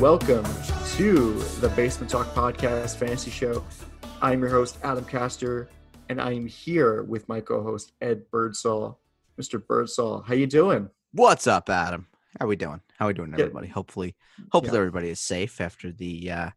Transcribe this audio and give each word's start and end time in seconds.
Welcome 0.00 0.44
to 0.96 1.34
the 1.60 1.70
Basement 1.76 2.10
Talk 2.10 2.28
Podcast 2.34 2.96
Fantasy 2.96 3.30
Show. 3.30 3.62
I'm 4.22 4.40
your 4.40 4.48
host, 4.48 4.78
Adam 4.82 5.04
Castor, 5.04 5.68
and 6.08 6.18
I'm 6.18 6.46
here 6.46 7.02
with 7.02 7.28
my 7.28 7.40
co-host, 7.40 7.92
Ed 8.00 8.22
Birdsall. 8.30 8.98
Mr. 9.38 9.64
Birdsall, 9.64 10.22
how 10.22 10.32
you 10.32 10.46
doing? 10.46 10.88
What's 11.12 11.46
up, 11.46 11.68
Adam? 11.68 12.06
How 12.38 12.46
are 12.46 12.48
we 12.48 12.56
doing? 12.56 12.80
How 12.98 13.04
are 13.04 13.08
we 13.08 13.14
doing, 13.14 13.34
everybody? 13.34 13.68
Hopefully, 13.68 14.16
hopefully 14.52 14.74
Yeah. 14.74 14.80
everybody 14.80 15.10
is 15.10 15.20
safe 15.20 15.60
after 15.60 15.92
the 15.92 16.30
uh, 16.30 16.50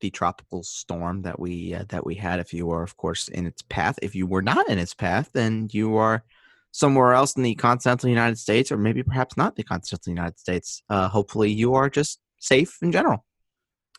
the 0.00 0.08
tropical 0.10 0.62
storm 0.62 1.22
that 1.22 1.38
we 1.38 1.74
uh, 1.74 1.84
that 1.90 2.06
we 2.06 2.14
had. 2.14 2.40
If 2.40 2.54
you 2.54 2.66
were, 2.66 2.82
of 2.82 2.96
course, 2.96 3.28
in 3.28 3.44
its 3.46 3.60
path. 3.62 3.98
If 4.00 4.14
you 4.14 4.26
were 4.26 4.42
not 4.42 4.68
in 4.70 4.78
its 4.78 4.94
path, 4.94 5.28
then 5.34 5.68
you 5.72 5.96
are 5.96 6.24
somewhere 6.70 7.12
else 7.12 7.36
in 7.36 7.42
the 7.42 7.54
continental 7.54 8.08
United 8.08 8.38
States, 8.38 8.72
or 8.72 8.78
maybe 8.78 9.02
perhaps 9.02 9.36
not 9.36 9.56
the 9.56 9.64
continental 9.64 10.10
United 10.10 10.38
States. 10.38 10.82
Uh, 10.88 11.08
hopefully, 11.08 11.50
you 11.50 11.74
are 11.74 11.90
just 11.90 12.20
safe 12.38 12.78
in 12.82 12.92
general. 12.92 13.24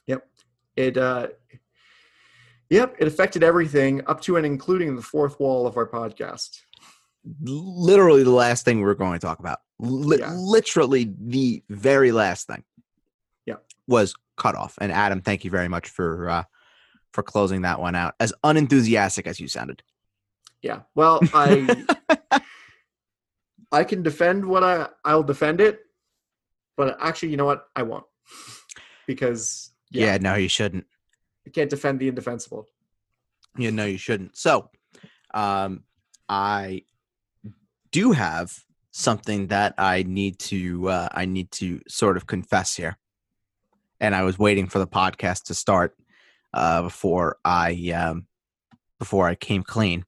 Yep. 0.08 0.28
It 0.76 0.98
uh 0.98 1.28
Yep, 2.70 2.98
it 3.00 3.08
affected 3.08 3.44
everything 3.44 4.02
up 4.06 4.22
to 4.22 4.38
and 4.38 4.46
including 4.46 4.96
the 4.96 5.02
fourth 5.02 5.40
wall 5.40 5.66
of 5.66 5.76
our 5.76 5.88
podcast. 5.88 6.60
Literally, 7.42 8.24
the 8.24 8.30
last 8.30 8.64
thing 8.64 8.82
we're 8.82 8.94
going 8.94 9.20
to 9.20 9.26
talk 9.26 9.40
about. 9.40 9.58
Li- 9.80 10.20
Yeah. 10.20 10.32
Literally, 10.34 11.12
the 11.20 11.64
very 11.70 12.12
last 12.12 12.46
thing. 12.48 12.64
Yeah. 13.46 13.56
was 13.88 14.14
cut 14.38 14.54
off. 14.56 14.78
And 14.80 14.92
Adam, 14.92 15.22
thank 15.22 15.44
you 15.44 15.50
very 15.52 15.68
much 15.68 15.90
for 15.90 16.30
uh, 16.30 16.44
for 17.12 17.24
closing 17.24 17.64
that 17.64 17.80
one 17.80 17.96
out. 17.96 18.14
As 18.20 18.32
unenthusiastic 18.44 19.26
as 19.26 19.40
you 19.40 19.48
sounded. 19.48 19.82
Yeah. 20.62 20.82
Well, 20.94 21.20
I 21.34 21.86
I 23.72 23.84
can 23.84 24.04
defend 24.04 24.46
what 24.46 24.64
I 24.64 24.90
I'll 25.04 25.24
defend 25.24 25.60
it, 25.62 25.80
but 26.78 26.98
actually, 27.02 27.30
you 27.30 27.38
know 27.38 27.46
what? 27.46 27.66
I 27.76 27.82
won't. 27.84 28.06
Because 29.08 29.72
Yeah, 29.92 30.06
yeah, 30.06 30.18
no, 30.18 30.36
you 30.36 30.50
shouldn't. 30.50 30.86
you 31.46 31.52
can't 31.52 31.70
defend 31.70 32.00
the 32.00 32.08
indefensible. 32.08 32.68
Yeah, 33.58 33.72
no, 33.72 33.86
you 33.86 33.98
shouldn't. 33.98 34.38
So, 34.38 34.70
um, 35.34 35.84
I 36.28 36.84
do 37.92 38.12
have 38.12 38.56
something 38.92 39.48
that 39.48 39.74
I 39.78 40.04
need 40.04 40.40
to 40.40 40.90
uh, 40.90 41.10
I 41.12 41.26
need 41.26 41.52
to 41.54 41.82
sort 41.88 42.18
of 42.18 42.28
confess 42.28 42.76
here, 42.76 42.98
and 44.00 44.16
I 44.16 44.24
was 44.24 44.38
waiting 44.38 44.68
for 44.68 44.80
the 44.80 44.88
podcast 44.88 45.46
to 45.46 45.54
start 45.56 45.96
uh, 46.54 46.84
before 46.84 47.38
I 47.44 47.92
um, 47.96 48.28
before 49.00 49.28
I 49.28 49.36
came 49.36 49.64
clean. 49.64 50.06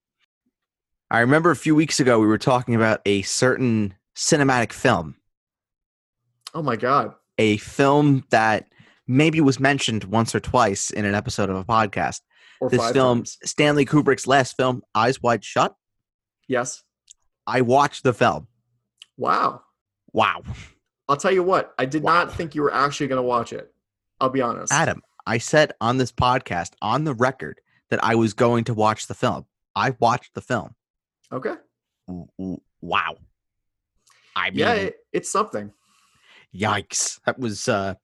I 1.10 1.20
remember 1.22 1.52
a 1.52 1.56
few 1.56 1.76
weeks 1.76 2.00
ago 2.00 2.20
we 2.20 2.28
were 2.28 2.38
talking 2.38 2.76
about 2.76 3.02
a 3.06 3.22
certain 3.24 3.96
cinematic 4.16 4.72
film, 4.72 5.16
Oh 6.54 6.62
my 6.62 6.76
god. 6.76 7.16
A 7.38 7.58
film 7.58 8.24
that 8.30 8.66
maybe 9.08 9.42
was 9.42 9.60
mentioned 9.60 10.04
once 10.06 10.34
or 10.36 10.40
twice 10.40 10.90
in 10.90 11.06
an 11.06 11.16
episode 11.16 11.50
of 11.50 11.56
a 11.58 11.64
podcast. 11.66 12.22
Or 12.60 12.70
This 12.70 12.92
film, 12.92 13.20
times. 13.20 13.38
Stanley 13.44 13.86
Kubrick's 13.86 14.28
last 14.28 14.56
film, 14.56 14.84
Eyes 14.94 15.22
Wide 15.22 15.44
Shut. 15.44 15.76
Yes. 16.48 16.84
I 17.48 17.62
watched 17.62 18.04
the 18.04 18.14
film. 18.14 18.48
Wow. 19.18 19.62
Wow. 20.14 20.44
I'll 21.10 21.18
tell 21.18 21.32
you 21.32 21.44
what. 21.44 21.74
I 21.80 21.86
did 21.86 22.04
Wow. 22.04 22.14
not 22.26 22.34
think 22.34 22.54
you 22.56 22.62
were 22.62 22.74
actually 22.74 23.08
going 23.08 23.18
to 23.18 23.24
watch 23.28 23.52
it. 23.52 23.74
I'll 24.20 24.30
be 24.30 24.42
honest. 24.42 24.72
Adam, 24.72 25.02
I 25.26 25.40
said 25.40 25.74
on 25.82 25.98
this 25.98 26.12
podcast, 26.12 26.72
on 26.82 27.04
the 27.04 27.14
record, 27.14 27.60
that 27.90 28.04
I 28.04 28.16
was 28.16 28.34
going 28.34 28.64
to 28.66 28.74
watch 28.74 29.08
the 29.08 29.14
film. 29.16 29.46
I 29.76 29.96
watched 30.00 30.34
the 30.36 30.42
film. 30.42 30.76
Okay. 31.32 31.56
Wow. 32.82 33.16
I 34.36 34.50
mean, 34.52 34.60
Yeah, 34.60 34.74
it, 34.74 34.96
it's 35.12 35.32
something. 35.32 35.72
Yikes. 36.56 37.20
That 37.26 37.40
was 37.40 37.68
uh 37.68 37.96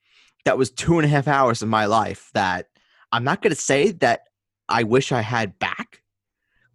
that 0.46 0.58
was 0.58 0.72
two 0.72 0.98
and 0.98 1.06
a 1.06 1.10
half 1.10 1.28
hours 1.28 1.62
of 1.62 1.70
my 1.70 1.86
life 1.86 2.30
that 2.34 2.68
I'm 3.12 3.24
not 3.24 3.42
gonna 3.42 3.56
say 3.56 3.92
that 3.94 4.22
I 4.70 4.84
wish 4.84 5.12
I 5.12 5.22
had 5.22 5.60
back, 5.60 6.02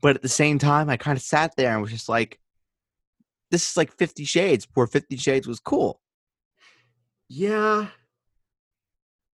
but 0.00 0.16
at 0.16 0.22
the 0.22 0.28
same 0.28 0.58
time 0.58 0.88
I 0.90 0.96
kind 0.96 1.16
of 1.16 1.22
sat 1.22 1.54
there 1.56 1.72
and 1.72 1.82
was 1.82 1.90
just 1.90 2.08
like, 2.08 2.38
this 3.50 3.70
is 3.70 3.76
like 3.76 3.92
Fifty 3.92 4.24
Shades, 4.24 4.66
where 4.74 4.86
Fifty 4.86 5.16
Shades 5.16 5.46
was 5.46 5.60
cool. 5.60 6.00
Yeah. 7.28 7.88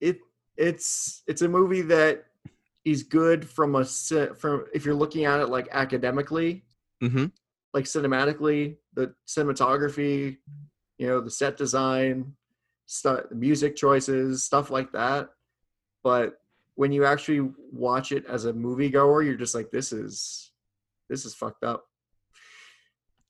It 0.00 0.18
it's 0.56 1.22
it's 1.26 1.42
a 1.42 1.48
movie 1.48 1.82
that 1.82 2.24
is 2.84 3.02
good 3.02 3.48
from 3.48 3.74
a 3.76 3.84
from 3.84 4.66
if 4.74 4.84
you're 4.84 4.94
looking 4.94 5.24
at 5.24 5.40
it 5.40 5.48
like 5.48 5.68
academically, 5.72 6.64
Mm-hmm. 7.02 7.26
like 7.72 7.84
cinematically, 7.84 8.76
the 8.94 9.14
cinematography, 9.26 10.38
you 10.98 11.06
know, 11.08 11.20
the 11.20 11.30
set 11.30 11.56
design, 11.56 12.34
stuff, 12.86 13.20
music 13.30 13.76
choices, 13.76 14.44
stuff 14.44 14.70
like 14.70 14.92
that. 14.92 15.30
But 16.02 16.38
when 16.74 16.92
you 16.92 17.04
actually 17.04 17.50
watch 17.72 18.12
it 18.12 18.24
as 18.26 18.44
a 18.44 18.52
moviegoer, 18.52 19.24
you're 19.24 19.36
just 19.36 19.54
like, 19.54 19.70
this 19.70 19.92
is 19.92 20.50
this 21.08 21.24
is 21.24 21.34
fucked 21.34 21.64
up. 21.64 21.84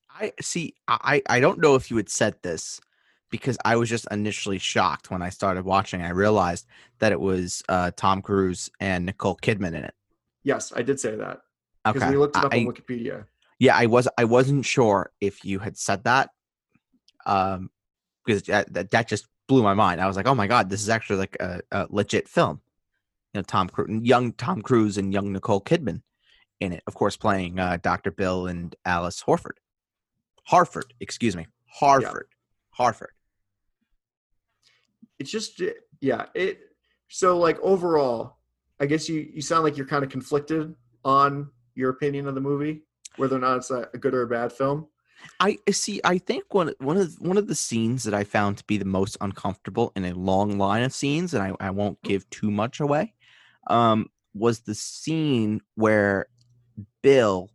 I 0.09 0.31
see. 0.41 0.75
I 0.87 1.21
I 1.27 1.39
don't 1.39 1.59
know 1.59 1.75
if 1.75 1.89
you 1.91 1.97
had 1.97 2.09
said 2.09 2.35
this 2.41 2.79
because 3.29 3.57
I 3.65 3.75
was 3.75 3.89
just 3.89 4.07
initially 4.11 4.59
shocked 4.59 5.11
when 5.11 5.21
I 5.21 5.29
started 5.29 5.65
watching. 5.65 6.01
I 6.01 6.09
realized 6.09 6.67
that 6.99 7.11
it 7.11 7.19
was 7.19 7.63
uh, 7.67 7.91
Tom 7.95 8.21
Cruise 8.21 8.69
and 8.79 9.05
Nicole 9.05 9.35
Kidman 9.35 9.69
in 9.69 9.83
it. 9.83 9.93
Yes, 10.43 10.71
I 10.75 10.83
did 10.83 10.99
say 10.99 11.15
that 11.15 11.41
because 11.83 12.03
Okay, 12.03 12.11
we 12.11 12.17
looked 12.17 12.37
it 12.37 12.45
up 12.45 12.53
I, 12.53 12.59
on 12.59 12.65
Wikipedia. 12.65 13.25
yeah, 13.59 13.75
I 13.75 13.87
was 13.87 14.07
I 14.17 14.23
wasn't 14.25 14.65
sure 14.65 15.11
if 15.19 15.43
you 15.43 15.59
had 15.59 15.77
said 15.77 16.03
that, 16.05 16.29
um, 17.25 17.69
because 18.25 18.43
that, 18.43 18.91
that 18.91 19.07
just 19.07 19.27
blew 19.47 19.61
my 19.63 19.73
mind. 19.73 20.01
I 20.01 20.07
was 20.07 20.17
like, 20.17 20.27
oh 20.27 20.35
my 20.35 20.47
god, 20.47 20.69
this 20.69 20.81
is 20.81 20.89
actually 20.89 21.17
like 21.17 21.37
a, 21.39 21.61
a 21.71 21.87
legit 21.89 22.27
film. 22.27 22.61
You 23.33 23.39
know, 23.39 23.43
Tom 23.43 23.69
Cruise, 23.69 24.01
young 24.03 24.33
Tom 24.33 24.61
Cruise 24.61 24.97
and 24.97 25.13
young 25.13 25.31
Nicole 25.31 25.61
Kidman 25.61 26.01
in 26.59 26.73
it, 26.73 26.83
of 26.87 26.95
course, 26.95 27.17
playing 27.17 27.59
uh, 27.59 27.77
Dr. 27.81 28.11
Bill 28.11 28.47
and 28.47 28.75
Alice 28.85 29.23
Horford. 29.23 29.57
Harford, 30.45 30.93
excuse 30.99 31.35
me, 31.35 31.47
Harford, 31.67 32.27
Harford. 32.71 33.11
it's 35.19 35.31
just 35.31 35.61
uh, 35.61 35.65
yeah 36.01 36.25
it 36.33 36.59
so 37.07 37.37
like 37.37 37.59
overall 37.61 38.37
i 38.79 38.85
guess 38.85 39.07
you 39.07 39.27
you 39.33 39.41
sound 39.41 39.63
like 39.63 39.77
you're 39.77 39.85
kind 39.85 40.03
of 40.03 40.09
conflicted 40.09 40.75
on 41.03 41.49
your 41.73 41.89
opinion 41.89 42.27
of 42.27 42.35
the 42.35 42.41
movie 42.41 42.83
whether 43.17 43.35
or 43.35 43.39
not 43.39 43.57
it's 43.57 43.71
a, 43.71 43.87
a 43.93 43.97
good 43.97 44.13
or 44.13 44.23
a 44.23 44.27
bad 44.27 44.51
film 44.51 44.87
I 45.39 45.57
uh, 45.67 45.71
see. 45.71 46.01
I 46.03 46.17
think 46.17 46.53
one 46.53 46.73
one 46.79 46.97
of 46.97 47.15
one 47.19 47.37
of 47.37 47.47
the 47.47 47.55
scenes 47.55 48.03
that 48.03 48.13
I 48.13 48.23
found 48.23 48.57
to 48.57 48.63
be 48.65 48.77
the 48.77 48.85
most 48.85 49.17
uncomfortable 49.21 49.91
in 49.95 50.05
a 50.05 50.13
long 50.13 50.57
line 50.57 50.83
of 50.83 50.93
scenes, 50.93 51.33
and 51.33 51.43
I, 51.43 51.53
I 51.59 51.69
won't 51.71 52.01
give 52.03 52.29
too 52.29 52.51
much 52.51 52.79
away, 52.79 53.13
um, 53.67 54.09
was 54.33 54.61
the 54.61 54.75
scene 54.75 55.61
where 55.75 56.27
Bill 57.01 57.49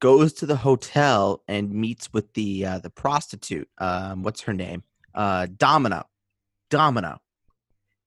goes 0.00 0.34
to 0.34 0.46
the 0.46 0.56
hotel 0.56 1.42
and 1.48 1.72
meets 1.72 2.12
with 2.12 2.32
the 2.34 2.66
uh, 2.66 2.78
the 2.78 2.90
prostitute. 2.90 3.68
Um, 3.78 4.22
what's 4.22 4.42
her 4.42 4.52
name? 4.52 4.82
Uh, 5.14 5.46
Domino. 5.56 6.04
Domino. 6.70 7.20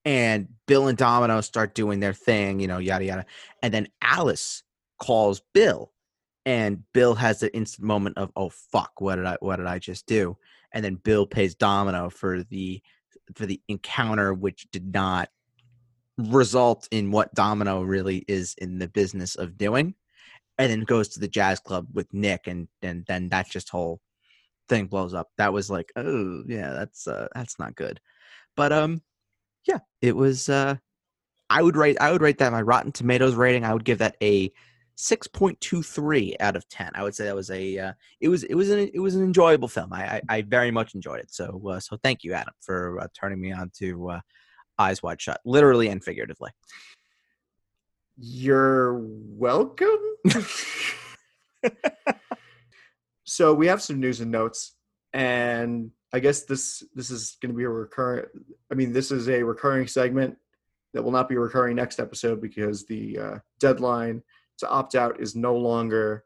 And 0.04 0.48
Bill 0.66 0.88
and 0.88 0.96
Domino 0.96 1.40
start 1.40 1.74
doing 1.74 2.00
their 2.00 2.12
thing, 2.12 2.60
you 2.60 2.68
know, 2.68 2.78
yada 2.78 3.04
yada. 3.04 3.26
And 3.62 3.74
then 3.74 3.88
Alice 4.00 4.62
calls 4.98 5.42
Bill 5.52 5.92
and 6.48 6.82
Bill 6.94 7.14
has 7.14 7.40
the 7.40 7.54
instant 7.54 7.86
moment 7.86 8.16
of 8.16 8.32
oh 8.34 8.48
fuck 8.48 9.02
what 9.02 9.16
did 9.16 9.26
I 9.26 9.36
what 9.40 9.56
did 9.56 9.66
I 9.66 9.78
just 9.78 10.06
do? 10.06 10.38
And 10.72 10.82
then 10.82 10.94
Bill 10.94 11.26
pays 11.26 11.54
Domino 11.54 12.08
for 12.08 12.42
the 12.42 12.80
for 13.34 13.44
the 13.44 13.60
encounter 13.68 14.32
which 14.32 14.66
did 14.72 14.94
not 14.94 15.28
result 16.16 16.88
in 16.90 17.10
what 17.10 17.34
Domino 17.34 17.82
really 17.82 18.24
is 18.28 18.54
in 18.56 18.78
the 18.78 18.88
business 18.88 19.34
of 19.34 19.58
doing 19.58 19.94
and 20.56 20.72
then 20.72 20.80
goes 20.84 21.08
to 21.08 21.20
the 21.20 21.28
jazz 21.28 21.60
club 21.60 21.86
with 21.92 22.12
Nick 22.14 22.46
and 22.46 22.66
and 22.80 23.04
then 23.06 23.28
that 23.28 23.50
just 23.50 23.68
whole 23.68 24.00
thing 24.70 24.86
blows 24.86 25.12
up. 25.12 25.28
That 25.36 25.52
was 25.52 25.68
like 25.68 25.92
oh 25.96 26.44
yeah 26.46 26.72
that's 26.72 27.06
uh 27.06 27.28
that's 27.34 27.58
not 27.58 27.76
good. 27.76 28.00
But 28.56 28.72
um 28.72 29.02
yeah 29.66 29.80
it 30.00 30.16
was 30.16 30.48
uh 30.48 30.76
I 31.50 31.62
would 31.62 31.76
rate 31.76 31.98
I 32.00 32.10
would 32.10 32.22
rate 32.22 32.38
that 32.38 32.52
my 32.52 32.62
Rotten 32.62 32.92
Tomatoes 32.92 33.34
rating. 33.34 33.66
I 33.66 33.74
would 33.74 33.84
give 33.84 33.98
that 33.98 34.16
a 34.22 34.50
6.23 34.98 36.34
out 36.40 36.56
of 36.56 36.68
10 36.68 36.90
i 36.94 37.04
would 37.04 37.14
say 37.14 37.24
that 37.24 37.34
was 37.34 37.50
a 37.50 37.78
uh, 37.78 37.92
it 38.20 38.28
was 38.28 38.42
it 38.44 38.54
was 38.54 38.68
an 38.70 38.90
it 38.92 38.98
was 38.98 39.14
an 39.14 39.22
enjoyable 39.22 39.68
film. 39.68 39.92
I 39.92 40.16
i, 40.16 40.22
I 40.28 40.42
very 40.42 40.70
much 40.70 40.94
enjoyed 40.94 41.20
it. 41.20 41.32
So 41.32 41.62
uh, 41.68 41.80
so 41.80 41.96
thank 42.02 42.24
you 42.24 42.32
adam 42.32 42.54
for 42.60 43.00
uh, 43.00 43.06
turning 43.18 43.40
me 43.40 43.52
on 43.52 43.70
to 43.78 44.10
uh, 44.10 44.20
eyes 44.78 45.02
wide 45.02 45.20
shut 45.20 45.40
literally 45.44 45.88
and 45.88 46.02
figuratively. 46.02 46.50
You're 48.16 48.98
welcome. 48.98 49.98
So 53.28 53.52
we 53.52 53.66
have 53.66 53.82
some 53.82 54.00
news 54.00 54.20
and 54.20 54.30
notes 54.30 54.74
and 55.12 55.90
i 56.12 56.18
guess 56.18 56.44
this 56.44 56.82
this 56.94 57.10
is 57.10 57.36
going 57.40 57.52
to 57.52 57.56
be 57.56 57.64
a 57.64 57.68
recurring 57.68 58.24
i 58.70 58.74
mean 58.74 58.92
this 58.92 59.10
is 59.10 59.28
a 59.28 59.42
recurring 59.42 59.86
segment 59.86 60.36
that 60.92 61.02
will 61.02 61.12
not 61.12 61.28
be 61.28 61.36
recurring 61.36 61.76
next 61.76 62.00
episode 62.00 62.40
because 62.40 62.86
the 62.86 63.18
uh, 63.18 63.38
deadline 63.60 64.22
to 64.58 64.68
opt 64.68 64.94
out 64.94 65.20
is 65.20 65.34
no 65.34 65.56
longer 65.56 66.24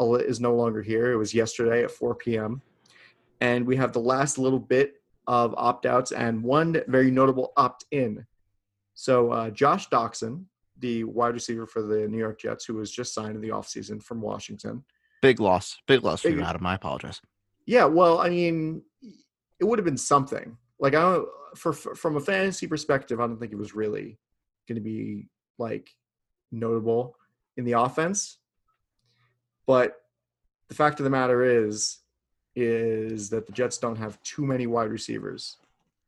is 0.00 0.40
no 0.40 0.54
longer 0.54 0.82
here. 0.82 1.12
It 1.12 1.16
was 1.16 1.34
yesterday 1.34 1.84
at 1.84 1.90
4 1.90 2.16
p.m. 2.16 2.62
And 3.40 3.66
we 3.66 3.76
have 3.76 3.92
the 3.92 4.00
last 4.00 4.38
little 4.38 4.58
bit 4.58 4.94
of 5.26 5.54
opt 5.56 5.86
outs 5.86 6.12
and 6.12 6.42
one 6.42 6.82
very 6.88 7.10
notable 7.10 7.52
opt 7.56 7.84
in. 7.90 8.26
So, 8.94 9.30
uh, 9.30 9.50
Josh 9.50 9.88
Doctson, 9.88 10.44
the 10.78 11.04
wide 11.04 11.34
receiver 11.34 11.66
for 11.66 11.82
the 11.82 12.08
New 12.08 12.18
York 12.18 12.40
Jets, 12.40 12.64
who 12.64 12.74
was 12.74 12.90
just 12.90 13.14
signed 13.14 13.36
in 13.36 13.40
the 13.40 13.48
offseason 13.48 14.02
from 14.02 14.20
Washington. 14.20 14.84
Big 15.22 15.40
loss. 15.40 15.76
Big 15.86 16.02
loss 16.02 16.22
for 16.22 16.28
Big- 16.28 16.38
you, 16.38 16.44
Adam. 16.44 16.66
I 16.66 16.74
apologize. 16.74 17.20
Yeah, 17.66 17.86
well, 17.86 18.18
I 18.18 18.28
mean, 18.28 18.82
it 19.58 19.64
would 19.64 19.78
have 19.78 19.86
been 19.86 19.96
something. 19.96 20.56
Like 20.78 20.94
I 20.94 21.00
don't 21.00 21.28
for, 21.54 21.72
for 21.72 21.94
from 21.94 22.16
a 22.16 22.20
fantasy 22.20 22.66
perspective, 22.66 23.20
I 23.20 23.26
don't 23.26 23.38
think 23.38 23.52
it 23.52 23.58
was 23.58 23.74
really 23.74 24.18
going 24.68 24.76
to 24.76 24.82
be 24.82 25.28
like 25.58 25.90
notable 26.52 27.16
in 27.56 27.64
the 27.64 27.72
offense. 27.72 28.38
But 29.66 29.96
the 30.68 30.74
fact 30.74 31.00
of 31.00 31.04
the 31.04 31.10
matter 31.10 31.42
is 31.44 31.98
is 32.56 33.30
that 33.30 33.46
the 33.46 33.52
Jets 33.52 33.78
don't 33.78 33.96
have 33.96 34.22
too 34.22 34.44
many 34.46 34.66
wide 34.66 34.90
receivers 34.90 35.56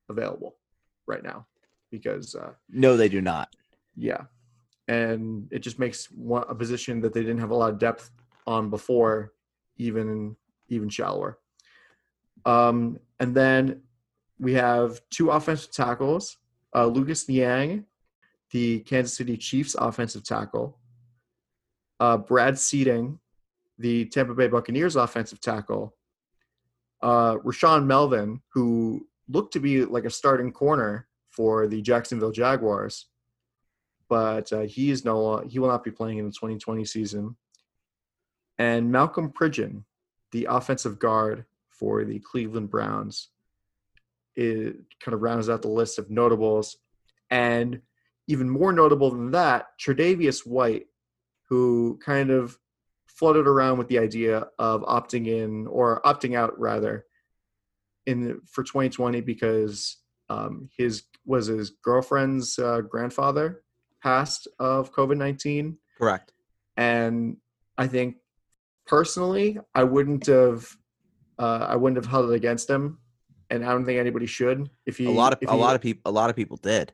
available 0.09 0.55
right 1.07 1.23
now 1.23 1.47
because 1.91 2.35
uh 2.35 2.53
No, 2.69 2.97
they 2.97 3.09
do 3.09 3.21
not. 3.21 3.49
yeah. 3.97 4.23
And 4.89 5.49
it 5.51 5.61
just 5.61 5.81
makes 5.81 6.07
one, 6.13 6.45
a 6.49 6.55
position 6.55 7.01
that 7.01 7.13
they 7.13 7.21
didn't 7.23 7.41
have 7.41 7.51
a 7.51 7.57
lot 7.57 7.71
of 7.73 7.79
depth 7.81 8.11
on 8.47 8.71
before 8.71 9.33
even 9.79 10.37
even 10.69 10.89
shallower. 10.89 11.39
Um, 12.45 13.01
and 13.19 13.35
then 13.35 13.83
we 14.39 14.53
have 14.55 15.01
two 15.11 15.31
offensive 15.31 15.73
tackles, 15.73 16.37
uh, 16.75 16.87
Lucas 16.87 17.29
Niang, 17.29 17.85
the 18.53 18.81
Kansas 18.81 19.17
City 19.17 19.37
Chiefs 19.37 19.75
offensive 19.77 20.23
tackle, 20.23 20.79
uh, 22.01 22.17
Brad 22.17 22.59
Seaton, 22.59 23.19
the 23.79 24.07
Tampa 24.07 24.35
Bay 24.35 24.49
Buccaneers 24.49 24.97
offensive 24.97 25.41
tackle, 25.41 25.95
uh, 27.03 27.37
Rashaan 27.37 27.87
Melvin, 27.87 28.41
who 28.53 29.07
looked 29.29 29.53
to 29.53 29.61
be 29.61 29.85
like 29.85 30.05
a 30.05 30.11
starting 30.11 30.53
corner 30.53 31.09
for 31.31 31.67
the 31.67 31.83
Jacksonville 31.83 32.33
Jaguars, 32.33 33.07
but 34.09 34.53
uh, 34.53 34.61
he 34.61 34.91
is 34.91 35.05
no 35.05 35.39
he 35.47 35.59
will 35.59 35.69
not 35.69 35.85
be 35.85 35.91
playing 35.91 36.19
in 36.19 36.25
the 36.25 36.33
2020 36.33 36.85
season. 36.85 37.37
And 38.59 38.91
Malcolm 38.91 39.31
Pridgeon, 39.31 39.85
the 40.33 40.47
offensive 40.49 40.99
guard 40.99 41.45
for 41.69 42.05
the 42.05 42.19
Cleveland 42.21 42.71
Browns, 42.71 43.29
it 44.35 44.77
kind 45.01 45.15
of 45.15 45.23
rounds 45.23 45.49
out 45.49 45.63
the 45.63 45.69
list 45.69 45.99
of 45.99 46.11
notables. 46.11 46.79
And 47.31 47.81
even 48.29 48.49
more 48.49 48.73
notable 48.73 49.11
than 49.11 49.33
that, 49.33 49.67
Tre'Davious 49.79 50.47
White, 50.47 50.87
who 51.49 51.99
kind 52.05 52.31
of 52.31 52.59
floated 53.07 53.47
around 53.47 53.79
with 53.79 53.89
the 53.89 53.99
idea 53.99 54.47
of 54.59 54.83
opting 54.83 55.27
in 55.27 55.67
or 55.69 56.01
opting 56.03 56.37
out 56.37 56.59
rather 56.59 57.05
in 58.07 58.41
for 58.47 58.63
2020 58.63 59.21
because 59.23 59.97
um, 60.29 60.69
his 60.77 61.05
was 61.25 61.47
his 61.47 61.71
girlfriend's 61.83 62.59
uh, 62.59 62.81
grandfather 62.83 63.63
passed 64.03 64.47
of 64.59 64.93
COVID-19 64.93 65.77
Correct. 65.99 66.33
and 66.77 67.37
I 67.79 67.87
think 67.89 68.17
personally, 68.87 69.59
I 69.75 69.83
wouldn't 69.85 70.27
have, 70.27 70.67
uh, 71.39 71.67
I 71.69 71.77
wouldn't 71.77 71.97
have 71.97 72.11
held 72.11 72.31
it 72.31 72.35
against 72.35 72.71
him, 72.71 72.99
and 73.51 73.65
I 73.65 73.73
don't 73.73 73.85
think 73.85 73.99
anybody 73.99 74.27
should. 74.27 74.71
If 74.87 74.97
he, 74.97 75.07
A 75.07 75.11
lot 75.11 75.33
of 75.33 75.39
a 75.47 75.53
he- 75.53 75.59
lot 75.59 75.75
of 75.75 75.83
people 75.83 76.03
a 76.11 76.13
lot 76.13 76.31
of 76.31 76.37
people 76.37 76.57
did. 76.57 76.93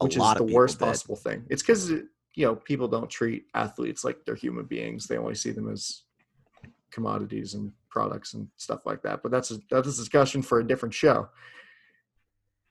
A 0.00 0.04
which 0.04 0.16
is 0.16 0.34
the 0.34 0.44
worst 0.44 0.78
did. 0.78 0.86
possible 0.86 1.14
thing. 1.16 1.44
It's 1.50 1.62
because 1.62 1.92
you 2.40 2.46
know 2.46 2.56
people 2.56 2.88
don't 2.88 3.10
treat 3.10 3.44
athletes 3.52 4.02
like 4.02 4.24
they're 4.24 4.34
human 4.34 4.64
beings; 4.64 5.06
they 5.06 5.18
only 5.18 5.34
see 5.34 5.50
them 5.50 5.70
as 5.70 6.04
commodities 6.90 7.52
and 7.52 7.70
products 7.90 8.32
and 8.32 8.48
stuff 8.56 8.86
like 8.86 9.02
that. 9.02 9.22
But 9.22 9.30
that's 9.30 9.50
a, 9.50 9.58
that's 9.70 9.88
a 9.88 9.96
discussion 9.96 10.40
for 10.40 10.58
a 10.58 10.66
different 10.66 10.94
show. 10.94 11.28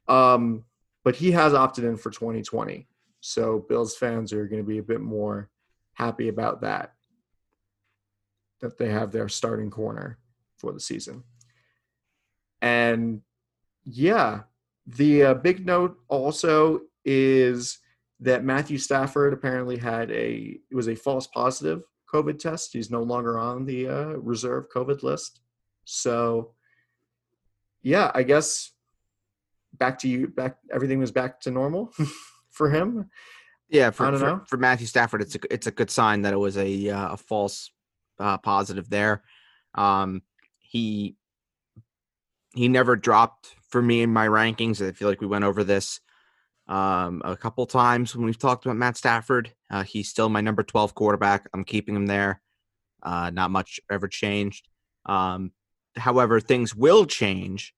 Um, 0.08 0.64
but 1.04 1.16
he 1.16 1.30
has 1.34 1.54
opted 1.54 1.84
in 1.84 1.98
for 1.98 2.10
2020, 2.10 2.88
so 3.22 3.64
Bills 3.70 3.96
fans 3.96 4.34
are 4.34 4.48
going 4.48 4.62
to 4.62 4.68
be 4.68 4.80
a 4.80 4.84
bit 4.84 5.02
more 5.02 5.52
happy 5.94 6.30
about 6.30 6.62
that. 6.62 6.94
That 8.62 8.80
they 8.80 8.90
have 8.90 9.12
their 9.12 9.30
starting 9.30 9.70
corner 9.70 10.18
for 10.58 10.72
the 10.72 10.80
season, 10.80 11.24
and 12.60 13.22
yeah, 13.86 14.42
the 14.88 15.26
uh, 15.26 15.34
big 15.36 15.64
note 15.64 15.96
also 16.08 16.82
is 17.06 17.78
that 18.22 18.44
Matthew 18.44 18.78
Stafford 18.78 19.34
apparently 19.34 19.78
had 19.78 20.12
a 20.12 20.60
it 20.70 20.76
was 20.76 20.88
a 20.88 20.96
false 20.96 21.28
positive 21.28 21.84
COVID 22.12 22.40
test. 22.40 22.74
He's 22.74 22.92
no 22.92 23.04
longer 23.04 23.38
on 23.38 23.66
the 23.66 23.88
uh, 23.88 24.06
reserve 24.18 24.66
COVID 24.74 25.04
list. 25.04 25.40
So, 25.86 26.52
yeah, 27.82 28.12
I 28.14 28.24
guess 28.24 28.72
back 29.74 30.00
to 30.00 30.08
you. 30.10 30.28
Back 30.28 30.58
everything 30.74 31.00
was 31.00 31.12
back 31.12 31.40
to 31.42 31.52
normal 31.52 31.92
for 32.50 32.70
him. 32.70 33.10
Yeah, 33.70 33.92
for, 33.92 34.08
I 34.08 34.12
don't 34.12 34.20
for, 34.20 34.26
know. 34.26 34.42
for 34.48 34.58
Matthew 34.58 34.88
Stafford, 34.88 35.22
it's 35.22 35.36
a 35.36 35.40
it's 35.52 35.68
a 35.68 35.72
good 35.72 35.92
sign 35.92 36.24
that 36.24 36.34
it 36.34 36.38
was 36.38 36.58
a 36.58 36.90
uh, 36.90 37.14
a 37.14 37.18
false 37.18 37.72
uh, 38.20 38.38
positive 38.38 38.90
there. 38.90 39.24
Um, 39.76 40.24
he 40.58 41.16
he 42.54 42.68
never 42.68 42.96
dropped 42.96 43.56
for 43.70 43.82
me 43.82 44.02
in 44.02 44.12
my 44.12 44.28
rankings. 44.28 44.86
I 44.86 44.92
feel 44.92 45.08
like 45.08 45.22
we 45.22 45.28
went 45.28 45.46
over 45.46 45.64
this 45.64 46.02
um, 46.70 47.22
a 47.26 47.36
couple 47.36 47.66
times 47.66 48.16
when 48.16 48.26
we've 48.26 48.38
talked 48.38 48.66
about 48.66 48.78
Matt 48.78 48.96
Stafford. 48.96 49.52
Uh, 49.70 49.84
he's 49.84 50.08
still 50.08 50.30
my 50.30 50.40
number 50.40 50.64
twelve 50.64 50.96
quarterback. 50.96 51.50
I'm 51.54 51.66
keeping 51.66 51.96
him 51.96 52.06
there. 52.06 52.42
Uh, 53.04 53.32
not 53.32 53.52
much 53.52 53.80
ever 53.92 54.08
changed. 54.08 54.70
Um, 55.06 55.52
however, 55.98 56.40
things 56.40 56.76
will 56.76 57.06
change 57.06 57.74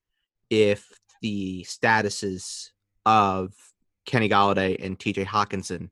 if 0.49 0.91
the 1.21 1.65
statuses 1.67 2.69
of 3.05 3.53
Kenny 4.05 4.27
Golladay 4.27 4.83
and 4.83 4.99
TJ 4.99 5.25
Hockenson 5.25 5.89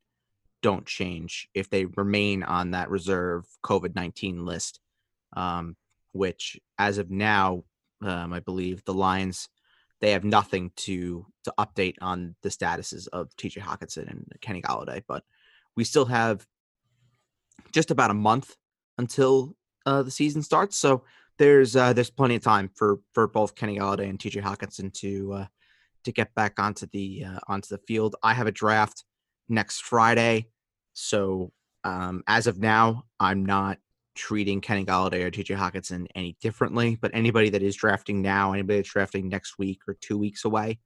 don't 0.62 0.86
change 0.86 1.48
if 1.53 1.70
they 1.70 1.86
remain 1.86 2.44
on 2.44 2.72
that 2.72 2.89
reserve 2.89 3.46
COVID 3.63 3.96
19 3.96 4.46
list, 4.46 4.79
um, 5.38 5.77
which 6.12 6.60
as 6.77 6.98
of 6.98 7.10
now, 7.10 7.63
um, 8.01 8.34
I 8.34 8.41
believe 8.41 8.84
the 8.84 8.94
Lions, 8.94 9.48
they 10.01 10.12
have 10.12 10.24
nothing 10.24 10.72
to, 10.77 11.25
to 11.44 11.53
update 11.58 11.96
on 12.01 12.36
the 12.41 12.50
statuses 12.50 13.08
of 13.12 13.29
TJ 13.36 13.60
Hockenson 13.60 14.10
and 14.10 14.25
Kenny 14.41 14.62
Golladay, 14.62 15.03
but 15.08 15.24
we 15.75 15.84
still 15.84 16.06
have 16.06 16.46
just 17.72 17.91
about 17.91 18.12
a 18.12 18.15
month 18.15 18.56
until 18.98 19.56
uh, 19.86 20.03
the 20.03 20.12
season 20.12 20.41
starts. 20.41 20.77
So 20.77 21.03
there's 21.38 21.75
uh, 21.75 21.94
there's 21.94 22.10
plenty 22.10 22.36
of 22.36 22.44
time 22.44 22.70
for 22.75 23.00
for 23.13 23.27
both 23.27 23.56
Kenny 23.56 23.79
Golladay 23.79 24.10
and 24.10 24.20
TJ 24.20 24.41
Hockenson 24.44 24.94
to 24.96 25.34
uh, 25.34 25.46
to 26.03 26.12
get 26.12 26.34
back 26.36 26.60
onto 26.60 26.86
the 26.91 27.25
uh, 27.25 27.39
onto 27.48 27.70
the 27.70 27.82
field. 27.88 28.15
I 28.22 28.34
have 28.34 28.48
a 28.48 28.51
draft 28.51 29.03
next 29.48 29.84
Friday, 29.84 30.48
so 30.94 31.51
um, 31.84 32.24
as 32.27 32.48
of 32.48 32.60
now, 32.60 33.06
I'm 33.20 33.46
not 33.46 33.79
treating 34.16 34.62
Kenny 34.62 34.86
Golladay 34.86 35.24
or 35.24 35.32
TJ 35.32 35.56
Hockenson 35.58 36.08
any 36.16 36.36
differently. 36.42 36.98
But 37.00 37.12
anybody 37.13 37.50
that 37.50 37.63
is 37.63 37.75
drafting 37.75 38.22
now, 38.22 38.54
anybody 38.54 38.80
that's 38.80 38.92
drafting 38.92 39.30
next 39.30 39.58
week 39.58 39.82
or 39.88 39.96
two 39.96 40.18
weeks 40.18 40.46
away, 40.46 40.80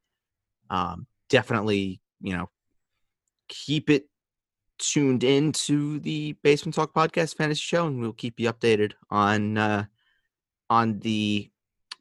um, 0.69 1.07
definitely 1.29 2.01
you 2.21 2.35
know 2.35 2.49
keep 3.47 3.89
it 3.89 4.07
tuned 4.79 5.23
in 5.23 5.51
to 5.51 5.99
the 5.99 6.33
Basement 6.43 6.75
Talk 6.75 6.93
Podcast 6.93 7.35
Fantasy 7.35 7.61
Show, 7.61 7.87
and 7.87 7.99
we'll 7.99 8.13
keep 8.13 8.39
you 8.39 8.51
updated 8.51 8.93
on 9.09 9.57
uh, 9.57 9.85
on 10.69 10.99
the 10.99 11.49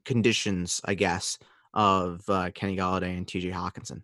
conditions, 0.05 0.81
I 0.85 0.95
guess, 0.95 1.39
of 1.75 2.23
uh, 2.29 2.51
Kenny 2.55 2.77
Golladay 2.77 3.17
and 3.17 3.27
TJ 3.27 3.53
Hockenson. 3.53 4.03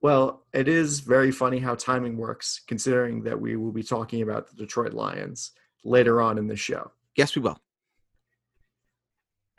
Well, 0.00 0.44
it 0.52 0.66
is 0.66 1.00
very 1.00 1.30
funny 1.30 1.58
how 1.58 1.76
timing 1.76 2.16
works, 2.16 2.60
considering 2.66 3.22
that 3.22 3.40
we 3.40 3.56
will 3.56 3.70
be 3.70 3.84
talking 3.84 4.22
about 4.22 4.48
the 4.48 4.56
Detroit 4.56 4.92
Lions 4.92 5.52
later 5.84 6.20
on 6.20 6.38
in 6.38 6.46
the 6.46 6.56
show. 6.56 6.90
Yes, 7.16 7.34
we 7.36 7.42
will. 7.42 7.58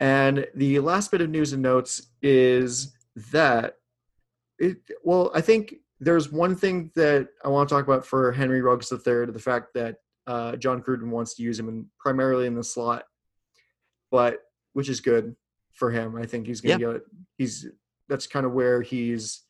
And 0.00 0.46
the 0.54 0.80
last 0.80 1.10
bit 1.10 1.20
of 1.20 1.30
news 1.30 1.52
and 1.52 1.62
notes 1.62 2.08
is 2.20 2.94
that 3.30 3.76
it 4.58 4.78
well, 5.02 5.30
I 5.34 5.40
think 5.40 5.76
there's 6.00 6.30
one 6.30 6.56
thing 6.56 6.90
that 6.96 7.28
I 7.44 7.48
want 7.48 7.68
to 7.68 7.74
talk 7.74 7.84
about 7.84 8.04
for 8.04 8.32
Henry 8.32 8.60
Ruggs 8.60 8.92
III, 8.92 9.26
the 9.26 9.38
fact 9.38 9.74
that 9.74 9.96
uh, 10.26 10.56
Jon 10.56 10.82
Gruden 10.82 11.08
wants 11.10 11.34
to 11.34 11.42
use 11.42 11.58
him 11.58 11.68
in, 11.68 11.86
primarily 11.98 12.46
in 12.46 12.54
the 12.54 12.64
slot, 12.64 13.04
but 14.10 14.40
which 14.72 14.88
is 14.88 15.00
good 15.00 15.36
for 15.72 15.90
him. 15.90 16.16
I 16.16 16.26
think 16.26 16.46
he's 16.46 16.60
going 16.60 16.78
to 16.78 16.92
get 16.94 17.02
he's 17.38 17.66
that's 18.08 18.26
kind 18.26 18.46
of 18.46 18.52
where 18.52 18.82
he's 18.82 19.42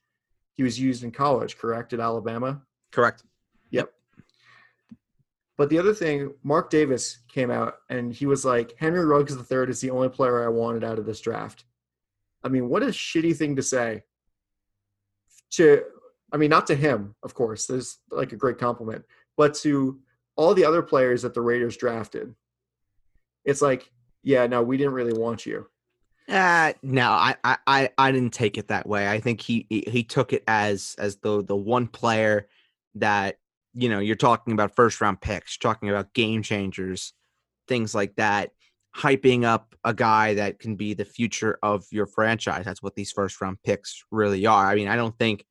he 0.55 0.63
was 0.63 0.79
used 0.79 1.03
in 1.03 1.11
college, 1.11 1.59
correct, 1.59 1.93
at 1.93 2.01
Alabama. 2.01 2.63
Correct. 2.93 3.25
But 5.57 5.69
the 5.69 5.79
other 5.79 5.95
thing, 5.95 6.35
Mark 6.43 6.69
Davis 6.69 7.19
came 7.29 7.51
out 7.51 7.77
and 7.89 8.13
he 8.13 8.27
was 8.27 8.45
like, 8.45 8.75
Henry 8.79 9.05
Ruggs 9.05 9.37
III 9.37 9.69
is 9.69 9.81
the 9.81 9.91
only 9.91 10.09
player 10.09 10.45
I 10.45 10.49
wanted 10.49 10.83
out 10.83 10.99
of 10.99 11.07
this 11.07 11.21
draft. 11.21 11.65
I 12.43 12.49
mean, 12.49 12.69
what 12.69 12.83
a 12.83 12.87
shitty 12.87 13.37
thing 13.37 13.57
to 13.57 13.63
say. 13.63 14.03
To, 15.53 15.85
I 16.33 16.37
mean, 16.37 16.51
not 16.51 16.67
to 16.67 16.75
him, 16.75 17.15
of 17.23 17.35
course. 17.35 17.67
There's 17.67 17.99
like 18.11 18.33
a 18.33 18.37
great 18.37 18.59
compliment, 18.59 19.05
but 19.37 19.55
to 19.57 20.01
all 20.37 20.55
the 20.55 20.65
other 20.65 20.83
players 20.83 21.23
that 21.23 21.35
the 21.35 21.41
Raiders 21.41 21.77
drafted. 21.77 22.35
It's 23.45 23.63
like, 23.63 23.91
yeah, 24.23 24.47
no, 24.47 24.63
we 24.63 24.77
didn't 24.77 24.95
really 24.95 25.13
want 25.13 25.47
you. 25.47 25.69
Uh, 26.29 26.73
no, 26.83 27.11
I, 27.11 27.37
I, 27.45 27.91
I, 27.99 28.11
didn't 28.11 28.33
take 28.33 28.57
it 28.57 28.69
that 28.69 28.89
way. 28.89 29.07
I 29.07 29.21
think 29.21 29.43
he, 29.43 29.67
he 29.69 29.85
he 29.87 30.03
took 30.03 30.33
it 30.33 30.43
as 30.49 30.97
as 30.99 31.17
the 31.17 31.45
the 31.45 31.55
one 31.55 31.87
player 31.87 32.49
that 32.95 33.39
you 33.75 33.89
know 33.89 33.99
you're 33.99 34.17
talking 34.17 34.53
about 34.53 34.77
first 34.77 35.01
round 35.01 35.21
picks, 35.21 35.59
talking 35.59 35.91
about 35.91 36.15
game 36.15 36.43
changers, 36.43 37.13
things 37.69 37.95
like 37.95 38.15
that, 38.17 38.51
hyping 38.97 39.45
up 39.45 39.75
a 39.85 39.93
guy 39.93 40.35
that 40.35 40.59
can 40.59 40.77
be 40.77 40.95
the 40.95 41.05
future 41.05 41.59
of 41.63 41.85
your 41.91 42.07
franchise. 42.07 42.65
That's 42.65 42.83
what 42.83 42.95
these 42.95 43.13
first 43.13 43.41
round 43.41 43.59
picks 43.65 44.05
really 44.11 44.47
are. 44.47 44.67
I 44.67 44.75
mean, 44.75 44.89
I 44.89 44.97
don't 44.97 45.17
think 45.19 45.45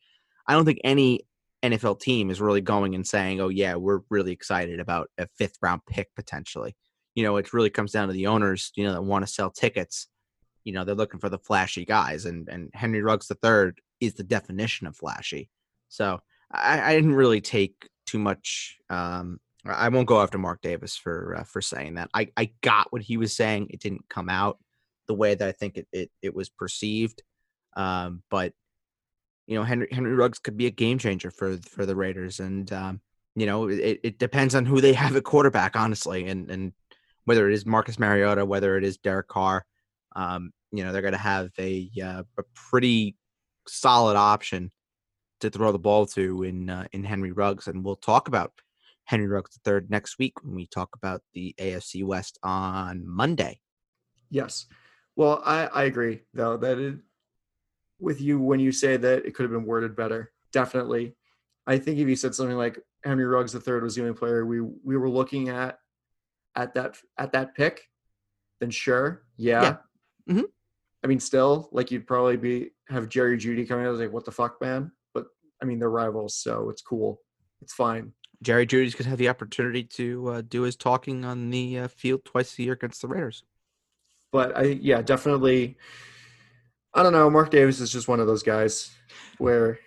I 0.48 0.54
don't 0.54 0.66
think 0.66 0.80
any 0.84 1.22
NFL 1.64 2.00
team 2.00 2.30
is 2.30 2.42
really 2.42 2.62
going 2.62 2.96
and 2.96 3.06
saying, 3.06 3.42
"Oh 3.42 3.50
yeah, 3.50 3.76
we're 3.76 4.02
really 4.10 4.32
excited 4.32 4.80
about 4.80 5.10
a 5.18 5.28
fifth 5.38 5.58
round 5.62 5.82
pick 5.88 6.14
potentially." 6.16 6.76
You 7.16 7.24
know, 7.24 7.38
it 7.38 7.54
really 7.54 7.70
comes 7.70 7.92
down 7.92 8.08
to 8.08 8.14
the 8.14 8.28
owners, 8.28 8.72
you 8.76 8.84
know, 8.84 8.94
that 8.94 9.04
want 9.04 9.26
to 9.26 9.32
sell 9.32 9.52
tickets. 9.52 10.08
You 10.64 10.74
know, 10.74 10.84
they're 10.84 10.96
looking 10.96 11.20
for 11.20 11.30
the 11.30 11.38
flashy 11.38 11.86
guys, 11.86 12.26
and 12.26 12.48
and 12.50 12.70
Henry 12.74 13.02
Ruggs 13.02 13.30
III 13.32 13.72
is 14.00 14.16
the 14.16 14.24
definition 14.24 14.88
of 14.88 14.96
flashy. 14.96 15.50
So 15.90 16.20
I, 16.52 16.82
I 16.82 16.96
didn't 16.96 17.16
really 17.16 17.42
take 17.42 17.88
too 18.14 18.20
much. 18.20 18.78
Um, 18.92 19.40
I 19.66 19.90
won't 19.90 20.08
go 20.08 20.22
after 20.22 20.38
Mark 20.38 20.62
Davis 20.62 20.96
for 20.96 21.38
uh, 21.40 21.44
for 21.44 21.62
saying 21.62 21.96
that. 21.96 22.10
I 22.14 22.30
I 22.38 22.52
got 22.62 22.92
what 22.92 23.02
he 23.02 23.18
was 23.18 23.36
saying. 23.36 23.68
It 23.72 23.80
didn't 23.80 24.08
come 24.08 24.30
out 24.30 24.60
the 25.08 25.16
way 25.16 25.34
that 25.34 25.48
I 25.48 25.52
think 25.52 25.78
it 25.78 25.88
it, 25.92 26.12
it 26.22 26.36
was 26.36 26.50
perceived. 26.50 27.24
Um, 27.76 28.22
but 28.30 28.54
you 29.48 29.56
know, 29.56 29.64
Henry 29.64 29.88
Henry 29.92 30.14
Ruggs 30.14 30.38
could 30.38 30.58
be 30.58 30.68
a 30.68 30.72
game 30.72 31.00
changer 31.00 31.32
for 31.32 31.58
for 31.58 31.88
the 31.88 31.96
Raiders, 31.96 32.40
and 32.40 32.72
um, 32.72 33.02
you 33.36 33.48
know, 33.48 33.68
it, 33.68 34.00
it 34.04 34.20
depends 34.20 34.54
on 34.54 34.66
who 34.66 34.80
they 34.80 34.94
have 34.94 35.16
at 35.16 35.24
quarterback, 35.24 35.76
honestly, 35.76 36.28
and 36.28 36.52
and 36.52 36.74
whether 37.26 37.50
it 37.50 37.54
is 37.54 37.66
Marcus 37.66 37.98
Mariota, 37.98 38.46
whether 38.46 38.78
it 38.78 38.84
is 38.84 38.98
Derek 38.98 39.30
Carr, 39.30 39.66
um, 40.16 40.52
you 40.72 40.84
know, 40.84 40.92
they're 40.92 41.02
going 41.02 41.14
to 41.14 41.18
have 41.18 41.50
a 41.58 41.90
uh, 42.04 42.24
a 42.38 42.44
pretty 42.54 43.16
solid 43.68 44.18
option 44.18 44.72
to 45.44 45.50
throw 45.50 45.72
the 45.72 45.80
ball 45.80 46.06
to 46.08 46.44
in 46.44 46.70
uh, 46.70 46.88
in 46.94 47.04
Henry 47.04 47.32
Ruggs, 47.32 47.68
and 47.68 47.84
we'll 47.84 47.96
talk 47.98 48.28
about 48.28 48.52
Henry 49.06 49.28
Ruggs 49.28 49.60
III 49.68 49.82
next 49.90 50.18
week 50.18 50.42
when 50.42 50.56
we 50.56 50.68
talk 50.68 50.90
about 50.96 51.22
the 51.34 51.54
AFC 51.60 52.04
West 52.04 52.40
on 52.44 53.06
Monday. 53.06 53.60
Yes. 54.30 54.66
Well, 55.16 55.42
I, 55.46 55.68
I 55.68 55.84
agree 55.84 56.22
though 56.34 56.58
that 56.58 56.80
it, 56.80 56.96
with 58.00 58.22
you 58.22 58.40
when 58.40 58.60
you 58.60 58.72
say 58.72 58.98
that 58.98 59.26
it 59.26 59.36
could 59.36 59.44
have 59.44 59.52
been 59.52 59.66
worded 59.66 59.96
better. 59.96 60.32
Definitely. 60.52 61.16
I 61.68 61.78
think 61.78 62.00
if 62.00 62.08
you 62.08 62.16
said 62.16 62.34
something 62.34 62.58
like 62.58 62.80
Henry 63.04 63.26
Ruggs 63.26 63.54
III 63.54 63.82
was 63.82 63.96
the 63.96 64.02
only 64.02 64.14
player 64.14 64.46
we 64.46 64.62
we 64.62 64.98
were 64.98 65.10
looking 65.10 65.50
at 65.50 65.78
at 66.56 66.74
that 66.76 66.98
at 67.18 67.34
that 67.34 67.54
pick, 67.56 67.82
then 68.60 68.70
sure, 68.70 69.24
yeah. 69.38 69.62
yeah. 69.62 69.76
Mm-hmm. 70.34 70.46
I 71.04 71.08
mean, 71.08 71.20
still, 71.20 71.68
like 71.74 71.92
you'd 71.92 72.08
probably 72.08 72.38
be 72.38 72.70
have 72.88 73.10
Jerry 73.10 73.38
Jeudy 73.38 73.68
coming 73.68 73.86
out 73.86 73.96
like, 73.96 74.14
"What 74.14 74.24
the 74.26 74.32
fuck, 74.32 74.62
man?" 74.62 74.92
But 75.64 75.68
I 75.68 75.70
mean, 75.70 75.80
they're 75.80 75.90
rivals, 75.90 76.36
so 76.36 76.70
it's 76.70 76.82
cool. 76.82 77.22
It's 77.62 77.74
fine. 77.74 78.12
Jerry 78.42 78.66
Jeudy's 78.66 78.96
gonna 78.96 79.10
have 79.10 79.20
the 79.20 79.30
opportunity 79.30 79.84
to 79.84 80.28
uh, 80.28 80.42
do 80.42 80.64
his 80.64 80.76
talking 80.76 81.24
on 81.24 81.52
the 81.52 81.80
uh, 81.80 81.88
field 81.88 82.26
twice 82.26 82.60
a 82.60 82.64
year 82.64 82.74
against 82.74 83.02
the 83.02 83.08
Raiders. 83.08 83.44
But 84.32 84.58
I, 84.58 84.64
yeah, 84.64 85.02
definitely. 85.02 85.78
I 86.94 87.02
don't 87.02 87.14
know. 87.14 87.30
Mark 87.30 87.50
Davis 87.50 87.80
is 87.80 87.92
just 87.92 88.10
one 88.10 88.20
of 88.20 88.28
those 88.28 88.44
guys 88.44 88.92
where, 89.38 89.80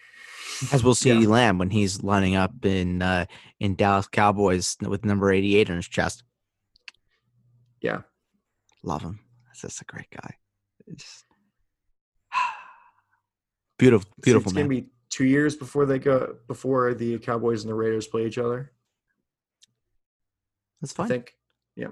as 0.72 0.82
we'll 0.82 0.94
see 0.94 1.12
yeah. 1.12 1.28
Lamb 1.28 1.58
when 1.58 1.68
he's 1.68 2.02
lining 2.02 2.36
up 2.36 2.64
in 2.64 3.02
uh, 3.02 3.26
in 3.60 3.74
Dallas 3.74 4.06
Cowboys 4.06 4.76
with 4.80 5.04
number 5.04 5.30
eighty 5.30 5.56
eight 5.56 5.68
on 5.68 5.76
his 5.76 5.88
chest. 5.88 6.22
Yeah, 7.82 8.00
love 8.82 9.02
him. 9.02 9.20
That's 9.46 9.60
just 9.60 9.82
a 9.82 9.84
great 9.84 10.08
guy. 10.10 10.36
It's 10.86 11.24
beautiful, 13.78 14.10
beautiful 14.22 14.48
it's 14.48 14.54
man. 14.54 14.64
Gonna 14.64 14.80
be 14.80 14.88
two 15.16 15.24
years 15.24 15.56
before 15.56 15.86
they 15.86 15.98
go 15.98 16.36
before 16.46 16.92
the 16.92 17.18
Cowboys 17.18 17.62
and 17.62 17.70
the 17.70 17.74
Raiders 17.74 18.06
play 18.06 18.26
each 18.26 18.36
other. 18.36 18.70
That's 20.82 20.92
fine. 20.92 21.06
I 21.06 21.08
think. 21.08 21.34
Yeah. 21.74 21.88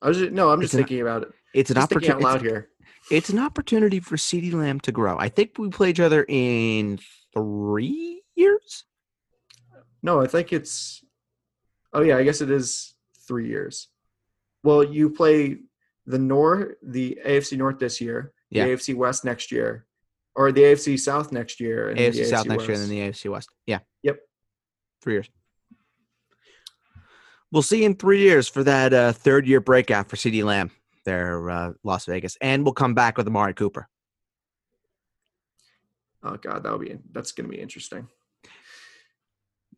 I 0.00 0.06
was 0.08 0.18
just, 0.18 0.30
no. 0.30 0.50
I'm 0.50 0.60
just 0.60 0.72
it's 0.72 0.78
thinking 0.78 1.00
an, 1.00 1.06
about 1.06 1.22
it. 1.22 1.28
It's 1.52 1.70
an 1.72 1.78
opportunity 1.78 2.12
out 2.12 2.20
loud 2.20 2.42
here. 2.42 2.68
It's 3.10 3.28
an 3.30 3.40
opportunity 3.40 3.98
for 3.98 4.16
CeeDee 4.16 4.54
Lamb 4.54 4.78
to 4.80 4.92
grow. 4.92 5.18
I 5.18 5.28
think 5.30 5.58
we 5.58 5.68
play 5.68 5.90
each 5.90 5.98
other 5.98 6.24
in 6.28 7.00
three 7.34 8.22
years. 8.36 8.84
No, 10.02 10.20
I 10.20 10.28
think 10.28 10.52
it's. 10.52 11.02
Oh 11.92 12.02
yeah, 12.02 12.18
I 12.18 12.22
guess 12.22 12.40
it 12.40 12.50
is 12.50 12.94
three 13.26 13.48
years. 13.48 13.88
Well, 14.62 14.84
you 14.84 15.10
play 15.10 15.58
the 16.06 16.18
North, 16.18 16.76
the 16.82 17.18
AFC 17.26 17.58
North 17.58 17.80
this 17.80 18.00
year, 18.00 18.32
yeah. 18.50 18.64
the 18.66 18.70
AFC 18.72 18.94
West 18.94 19.24
next 19.24 19.50
year, 19.50 19.86
or 20.36 20.52
the 20.52 20.62
AFC 20.62 20.98
South 20.98 21.32
next 21.32 21.60
year, 21.60 21.90
and 21.90 21.98
AFC, 21.98 22.20
AFC 22.20 22.24
South 22.26 22.46
West. 22.46 22.48
next 22.48 22.68
year, 22.68 22.74
and 22.74 22.82
then 22.82 22.90
the 22.90 23.00
AFC 23.00 23.30
West. 23.30 23.48
Yeah. 23.66 23.78
Yep. 24.02 24.18
Three 25.02 25.14
years. 25.14 25.30
We'll 27.52 27.62
see 27.62 27.84
in 27.84 27.94
three 27.94 28.20
years 28.20 28.48
for 28.48 28.64
that 28.64 28.92
uh, 28.92 29.12
third 29.12 29.46
year 29.46 29.60
breakout 29.60 30.08
for 30.08 30.16
CeeDee 30.16 30.42
Lamb 30.42 30.72
there, 31.04 31.48
uh, 31.50 31.72
Las 31.84 32.06
Vegas, 32.06 32.36
and 32.40 32.64
we'll 32.64 32.72
come 32.72 32.94
back 32.94 33.16
with 33.16 33.28
Amari 33.28 33.54
Cooper. 33.54 33.88
Oh 36.24 36.36
God, 36.36 36.62
that'll 36.62 36.78
be 36.78 36.98
that's 37.12 37.32
going 37.32 37.48
to 37.48 37.54
be 37.54 37.62
interesting. 37.62 38.08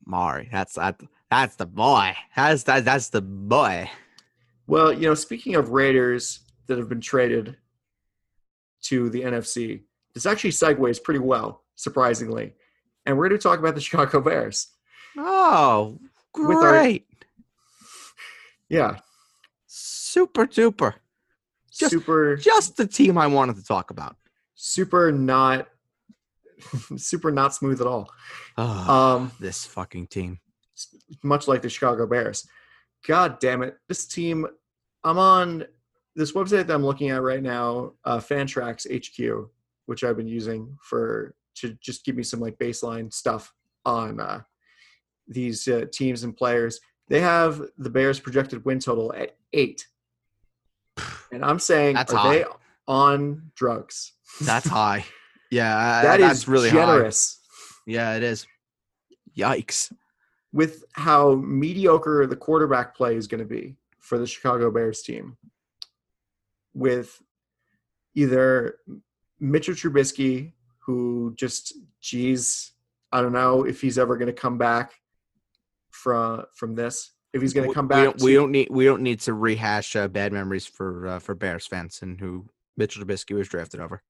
Mari, 0.07 0.49
that's 0.51 0.75
that, 0.75 1.01
that's 1.31 1.57
the 1.57 1.67
boy. 1.67 2.15
That's 2.37 2.63
that, 2.63 2.85
that's 2.85 3.09
the 3.09 3.21
boy. 3.21 3.91
Well, 4.69 4.93
you 4.93 5.09
know, 5.09 5.15
speaking 5.15 5.57
of 5.57 5.71
Raiders 5.71 6.41
that 6.69 6.79
have 6.79 6.89
been 6.89 7.01
traded 7.01 7.57
to 8.83 9.11
the 9.11 9.23
NFC, 9.23 9.83
this 10.16 10.25
actually 10.25 10.49
segues 10.49 11.02
pretty 11.02 11.20
well, 11.20 11.62
surprisingly. 11.75 12.54
And 13.04 13.18
we're 13.18 13.28
going 13.28 13.38
to 13.38 13.42
talk 13.42 13.58
about 13.58 13.75
the 13.75 13.80
Chicago 13.82 14.23
Bears. 14.23 14.68
Oh, 15.18 15.99
great. 16.32 17.04
Our, 17.11 17.26
yeah. 18.70 18.96
Super 19.66 20.46
duper. 20.46 20.94
Just, 21.70 21.90
super. 21.90 22.37
Just 22.37 22.78
the 22.78 22.87
team 22.87 23.18
I 23.18 23.26
wanted 23.26 23.56
to 23.56 23.62
talk 23.64 23.90
about. 23.90 24.16
Super 24.54 25.12
not. 25.12 25.68
super 26.96 27.30
not 27.30 27.52
smooth 27.52 27.82
at 27.82 27.87
all. 27.87 28.11
Oh, 28.56 29.16
um, 29.16 29.32
this 29.38 29.66
fucking 29.66 30.06
team. 30.06 30.40
Much 31.23 31.46
like 31.46 31.61
the 31.61 31.68
Chicago 31.68 32.06
Bears. 32.06 32.49
God 33.06 33.38
damn 33.38 33.62
it. 33.62 33.76
This 33.87 34.06
team, 34.06 34.46
I'm 35.04 35.18
on 35.18 35.66
this 36.14 36.32
website 36.32 36.68
that 36.68 36.70
I'm 36.70 36.87
looking 36.87 37.11
at 37.11 37.20
right 37.20 37.42
now, 37.42 37.92
uh, 38.06 38.16
Fantrax 38.16 38.87
HQ, 38.90 39.50
which 39.87 40.05
I've 40.05 40.16
been 40.16 40.28
using 40.28 40.76
for 40.83 41.35
to 41.57 41.76
just 41.81 42.05
give 42.05 42.16
me 42.16 42.23
some 42.23 42.40
like 42.40 42.59
baseline 42.59 43.12
stuff 43.12 43.52
on 43.85 44.21
uh, 44.21 44.43
these 45.26 45.66
uh, 45.69 45.87
teams 45.93 46.23
and 46.23 46.37
players. 46.37 46.81
They 47.09 47.21
have 47.21 47.62
the 47.78 47.90
Bears 47.90 48.21
projected 48.21 48.64
win 48.64 48.78
total 48.78 49.12
at 49.14 49.37
eight, 49.52 49.87
and 51.33 51.45
I'm 51.45 51.59
saying, 51.59 51.95
that's 51.95 52.12
are 52.12 52.19
high. 52.19 52.38
they 52.38 52.45
on 52.87 53.50
drugs? 53.55 54.12
That's 54.43 54.69
high. 54.69 55.05
Yeah, 55.50 56.02
that 56.02 56.21
that's 56.21 56.40
is 56.40 56.49
really 56.49 56.71
generous. 56.71 57.40
High. 57.40 57.93
Yeah, 57.93 58.16
it 58.16 58.23
is. 58.23 58.47
Yikes! 59.37 59.93
With 60.52 60.85
how 60.93 61.35
mediocre 61.35 62.26
the 62.26 62.37
quarterback 62.37 62.97
play 62.97 63.16
is 63.16 63.26
going 63.26 63.40
to 63.40 63.47
be 63.47 63.76
for 64.00 64.19
the 64.19 64.26
Chicago 64.26 64.71
Bears 64.71 65.02
team, 65.02 65.37
with 66.75 67.23
either 68.14 68.78
Mitchell 69.40 69.75
Trubisky, 69.75 70.52
who 70.78 71.35
just, 71.37 71.75
geez, 72.00 72.73
I 73.12 73.21
don't 73.21 73.33
know 73.33 73.64
if 73.64 73.81
he's 73.81 73.99
ever 73.99 74.16
going 74.16 74.26
to 74.26 74.33
come 74.33 74.59
back 74.59 74.95
from 75.90 76.45
from 76.55 76.75
this. 76.75 77.12
If 77.33 77.43
he's 77.43 77.52
going 77.52 77.69
to 77.69 77.75
come 77.75 77.88
back, 77.88 77.99
we 77.99 78.05
don't, 78.05 78.19
to, 78.19 78.25
we 78.25 78.35
don't, 78.35 78.50
need 78.50 78.69
we 78.71 78.85
don't 78.85 79.02
need 79.02 79.21
to 79.21 79.35
rehash 79.35 79.95
uh, 79.97 80.09
bad 80.09 80.33
memories 80.33 80.66
for 80.66 81.07
uh, 81.07 81.19
for 81.19 81.35
Bears 81.35 81.66
fans 81.66 82.00
and 82.02 82.19
who 82.19 82.49
Mitchell 82.76 83.05
Trubisky 83.05 83.35
was 83.37 83.49
drafted 83.49 83.81
over. 83.81 84.02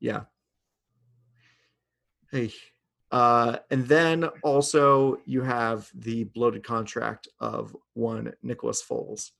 Yeah. 0.00 0.22
Hey, 2.30 2.52
uh, 3.10 3.58
and 3.70 3.86
then 3.86 4.24
also 4.42 5.18
you 5.24 5.42
have 5.42 5.88
the 5.94 6.24
bloated 6.24 6.64
contract 6.64 7.28
of 7.38 7.74
one 7.94 8.32
Nicholas 8.42 8.82
Foles, 8.82 9.30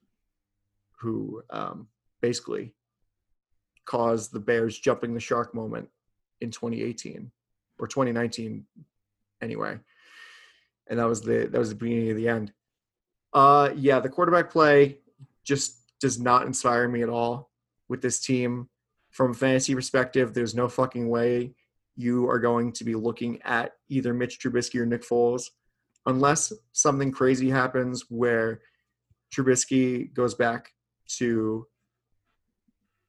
who 1.01 1.43
um, 1.51 1.89
basically 2.21 2.75
caused 3.87 4.33
the 4.33 4.41
Bears 4.41 4.79
jumping 4.79 5.15
the 5.15 5.21
shark 5.21 5.55
moment 5.55 5.89
in 6.41 6.51
2018 6.51 7.31
or 7.79 7.87
2019 7.87 8.67
anyway. 9.41 9.79
And 10.89 10.99
that 10.99 11.07
was 11.07 11.23
the 11.23 11.49
that 11.51 11.59
was 11.59 11.71
the 11.71 11.75
beginning 11.75 12.11
of 12.11 12.17
the 12.17 12.29
end. 12.29 12.53
Uh 13.33 13.71
yeah, 13.75 14.01
the 14.01 14.09
quarterback 14.09 14.51
play 14.51 14.99
just 15.45 15.99
does 16.01 16.21
not 16.21 16.47
inspire 16.47 16.89
me 16.89 17.03
at 17.03 17.09
all 17.09 17.51
with 17.89 18.03
this 18.03 18.21
team. 18.21 18.69
From 19.11 19.33
fantasy 19.33 19.75
perspective, 19.75 20.35
there's 20.35 20.55
no 20.55 20.69
fucking 20.69 21.09
way 21.09 21.55
you 21.97 22.29
are 22.29 22.39
going 22.39 22.73
to 22.73 22.85
be 22.85 22.95
looking 22.95 23.41
at 23.43 23.73
either 23.89 24.13
Mitch 24.13 24.39
Trubisky 24.39 24.79
or 24.79 24.85
Nick 24.85 25.03
Foles 25.03 25.45
unless 26.05 26.53
something 26.73 27.11
crazy 27.11 27.49
happens 27.49 28.05
where 28.09 28.61
Trubisky 29.35 30.13
goes 30.13 30.35
back 30.35 30.73
to 31.19 31.67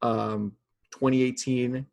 um, 0.02 0.54
2018 1.00 1.86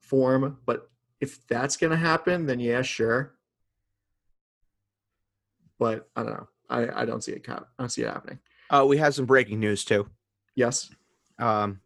form. 0.00 0.58
But 0.64 0.90
if 1.20 1.46
that's 1.48 1.76
going 1.76 1.90
to 1.90 1.96
happen, 1.96 2.46
then 2.46 2.60
yeah, 2.60 2.82
sure. 2.82 3.34
But 5.78 6.08
I 6.16 6.22
don't 6.22 6.32
know. 6.32 6.48
I, 6.70 7.02
I 7.02 7.04
don't 7.04 7.22
see 7.22 7.32
it. 7.32 7.48
I 7.48 7.60
don't 7.78 7.88
see 7.88 8.02
it 8.02 8.08
happening. 8.08 8.38
Uh, 8.70 8.84
we 8.86 8.98
have 8.98 9.14
some 9.14 9.26
breaking 9.26 9.60
news 9.60 9.84
too. 9.84 10.08
Yes. 10.54 10.90
Um, 11.38 11.80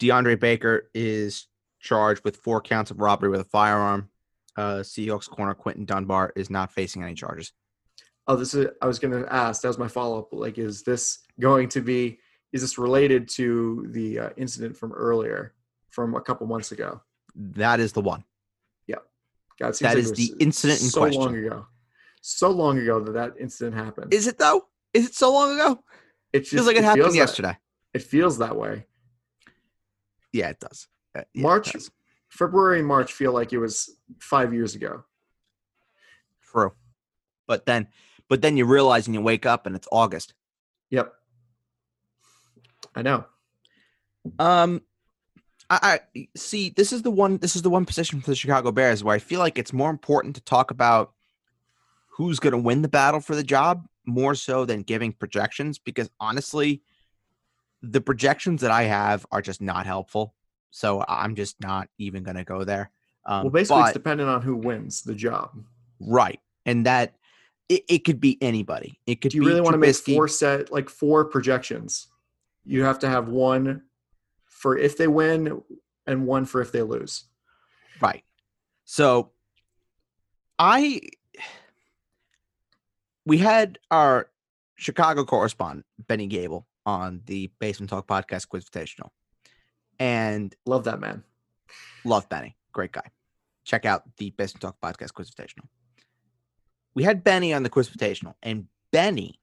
DeAndre 0.00 0.38
Baker 0.38 0.90
is 0.94 1.46
charged 1.80 2.24
with 2.24 2.36
four 2.36 2.60
counts 2.60 2.90
of 2.90 3.00
robbery 3.00 3.30
with 3.30 3.40
a 3.40 3.44
firearm. 3.44 4.10
Uh, 4.56 4.80
Seahawks 4.80 5.28
corner 5.28 5.54
Quinton 5.54 5.84
Dunbar 5.84 6.32
is 6.34 6.50
not 6.50 6.72
facing 6.72 7.02
any 7.02 7.14
charges. 7.14 7.52
Oh, 8.26 8.36
this 8.36 8.52
is. 8.54 8.66
I 8.82 8.86
was 8.86 8.98
going 8.98 9.22
to 9.22 9.32
ask. 9.32 9.62
That 9.62 9.68
was 9.68 9.78
my 9.78 9.88
follow 9.88 10.18
up. 10.18 10.28
Like, 10.32 10.58
is 10.58 10.82
this 10.82 11.20
going 11.40 11.68
to 11.70 11.80
be? 11.80 12.18
Is 12.52 12.62
this 12.62 12.78
related 12.78 13.28
to 13.30 13.86
the 13.90 14.18
uh, 14.18 14.30
incident 14.36 14.76
from 14.76 14.92
earlier, 14.92 15.54
from 15.90 16.14
a 16.14 16.20
couple 16.20 16.46
months 16.46 16.72
ago? 16.72 17.02
That 17.34 17.78
is 17.78 17.92
the 17.92 18.00
one. 18.00 18.24
Yeah, 18.86 18.96
God, 19.60 19.74
that 19.74 19.94
like 19.94 19.98
is 19.98 20.12
the 20.12 20.34
incident 20.40 20.80
in 20.80 20.88
so 20.88 21.00
question. 21.00 21.22
So 21.22 21.26
long 21.28 21.36
ago. 21.36 21.66
So 22.20 22.50
long 22.50 22.78
ago 22.78 23.00
that 23.00 23.12
that 23.12 23.34
incident 23.38 23.76
happened. 23.76 24.12
Is 24.12 24.26
it 24.26 24.38
though? 24.38 24.66
Is 24.94 25.06
it 25.06 25.14
so 25.14 25.32
long 25.32 25.54
ago? 25.54 25.82
It 26.32 26.40
just, 26.40 26.52
feels 26.52 26.66
like 26.66 26.76
it, 26.76 26.80
it 26.80 26.84
happened 26.84 27.14
yesterday. 27.14 27.56
That, 27.92 28.00
it 28.00 28.02
feels 28.02 28.38
that 28.38 28.56
way. 28.56 28.86
Yeah, 30.32 30.48
it 30.50 30.60
does. 30.60 30.88
Uh, 31.16 31.22
yeah, 31.32 31.42
March, 31.42 31.68
it 31.68 31.74
does. 31.74 31.90
February, 32.28 32.78
and 32.78 32.88
March 32.88 33.12
feel 33.12 33.32
like 33.32 33.52
it 33.52 33.58
was 33.58 33.90
five 34.20 34.52
years 34.52 34.74
ago. 34.74 35.04
True, 36.50 36.72
but 37.46 37.66
then, 37.66 37.88
but 38.28 38.42
then 38.42 38.56
you 38.56 38.64
realize 38.64 39.06
and 39.06 39.14
you 39.14 39.20
wake 39.20 39.46
up 39.46 39.66
and 39.66 39.76
it's 39.76 39.88
August. 39.92 40.34
Yep, 40.90 41.12
I 42.98 43.02
know. 43.02 43.24
Um, 44.40 44.82
I, 45.70 46.00
I 46.14 46.28
see. 46.36 46.70
This 46.70 46.92
is 46.92 47.02
the 47.02 47.12
one. 47.12 47.38
This 47.38 47.54
is 47.54 47.62
the 47.62 47.70
one 47.70 47.84
position 47.84 48.20
for 48.20 48.30
the 48.30 48.34
Chicago 48.34 48.72
Bears 48.72 49.04
where 49.04 49.14
I 49.14 49.20
feel 49.20 49.38
like 49.38 49.56
it's 49.56 49.72
more 49.72 49.88
important 49.88 50.34
to 50.34 50.42
talk 50.42 50.72
about 50.72 51.12
who's 52.08 52.40
going 52.40 52.52
to 52.52 52.58
win 52.58 52.82
the 52.82 52.88
battle 52.88 53.20
for 53.20 53.36
the 53.36 53.44
job 53.44 53.86
more 54.04 54.34
so 54.34 54.64
than 54.64 54.82
giving 54.82 55.12
projections 55.12 55.78
because 55.78 56.10
honestly, 56.18 56.82
the 57.82 58.00
projections 58.00 58.62
that 58.62 58.72
I 58.72 58.82
have 58.82 59.24
are 59.30 59.40
just 59.40 59.62
not 59.62 59.86
helpful. 59.86 60.34
So 60.72 61.04
I'm 61.06 61.36
just 61.36 61.60
not 61.60 61.88
even 61.98 62.24
going 62.24 62.36
to 62.36 62.44
go 62.44 62.64
there. 62.64 62.90
Um, 63.26 63.44
well, 63.44 63.50
basically, 63.50 63.82
but, 63.82 63.86
it's 63.90 63.92
dependent 63.92 64.28
on 64.28 64.42
who 64.42 64.56
wins 64.56 65.02
the 65.02 65.14
job. 65.14 65.50
Right. 66.00 66.40
And 66.66 66.84
that 66.86 67.14
it, 67.68 67.84
it 67.88 67.98
could 68.00 68.20
be 68.20 68.38
anybody. 68.42 68.98
It 69.06 69.20
could 69.20 69.30
Do 69.30 69.36
you 69.36 69.42
be 69.42 69.48
really 69.50 69.60
want 69.60 69.74
to 69.74 69.78
make 69.78 69.94
four 69.94 70.26
set 70.26 70.72
like 70.72 70.88
four 70.88 71.26
projections? 71.26 72.07
You 72.68 72.84
have 72.84 72.98
to 72.98 73.08
have 73.08 73.28
one 73.28 73.82
for 74.44 74.76
if 74.76 74.98
they 74.98 75.08
win 75.08 75.62
and 76.06 76.26
one 76.26 76.44
for 76.44 76.60
if 76.60 76.70
they 76.70 76.82
lose. 76.82 77.24
Right. 77.98 78.24
So 78.84 79.30
I 80.58 81.00
we 83.24 83.38
had 83.38 83.78
our 83.90 84.28
Chicago 84.76 85.24
correspondent 85.24 85.86
Benny 86.06 86.26
Gable 86.26 86.66
on 86.84 87.22
the 87.24 87.50
Basement 87.58 87.88
Talk 87.88 88.06
podcast 88.06 88.48
Quizvitational, 88.48 89.08
and 89.98 90.54
Love 90.66 90.84
that 90.84 91.00
man. 91.00 91.24
love 92.04 92.28
Benny, 92.28 92.54
great 92.72 92.92
guy. 92.92 93.10
Check 93.64 93.86
out 93.86 94.04
the 94.18 94.30
Basement 94.30 94.60
Talk 94.60 94.80
podcast 94.80 95.12
Quizvitational. 95.12 95.68
We 96.94 97.02
had 97.02 97.24
Benny 97.24 97.54
on 97.54 97.62
the 97.62 97.70
Quizvitational, 97.70 98.34
and 98.42 98.66
Benny, 98.92 99.40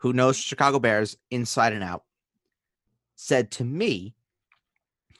who 0.00 0.12
knows 0.12 0.36
Chicago 0.36 0.78
Bears 0.78 1.16
inside 1.30 1.72
and 1.72 1.84
out, 1.84 2.04
said 3.16 3.50
to 3.52 3.64
me 3.64 4.14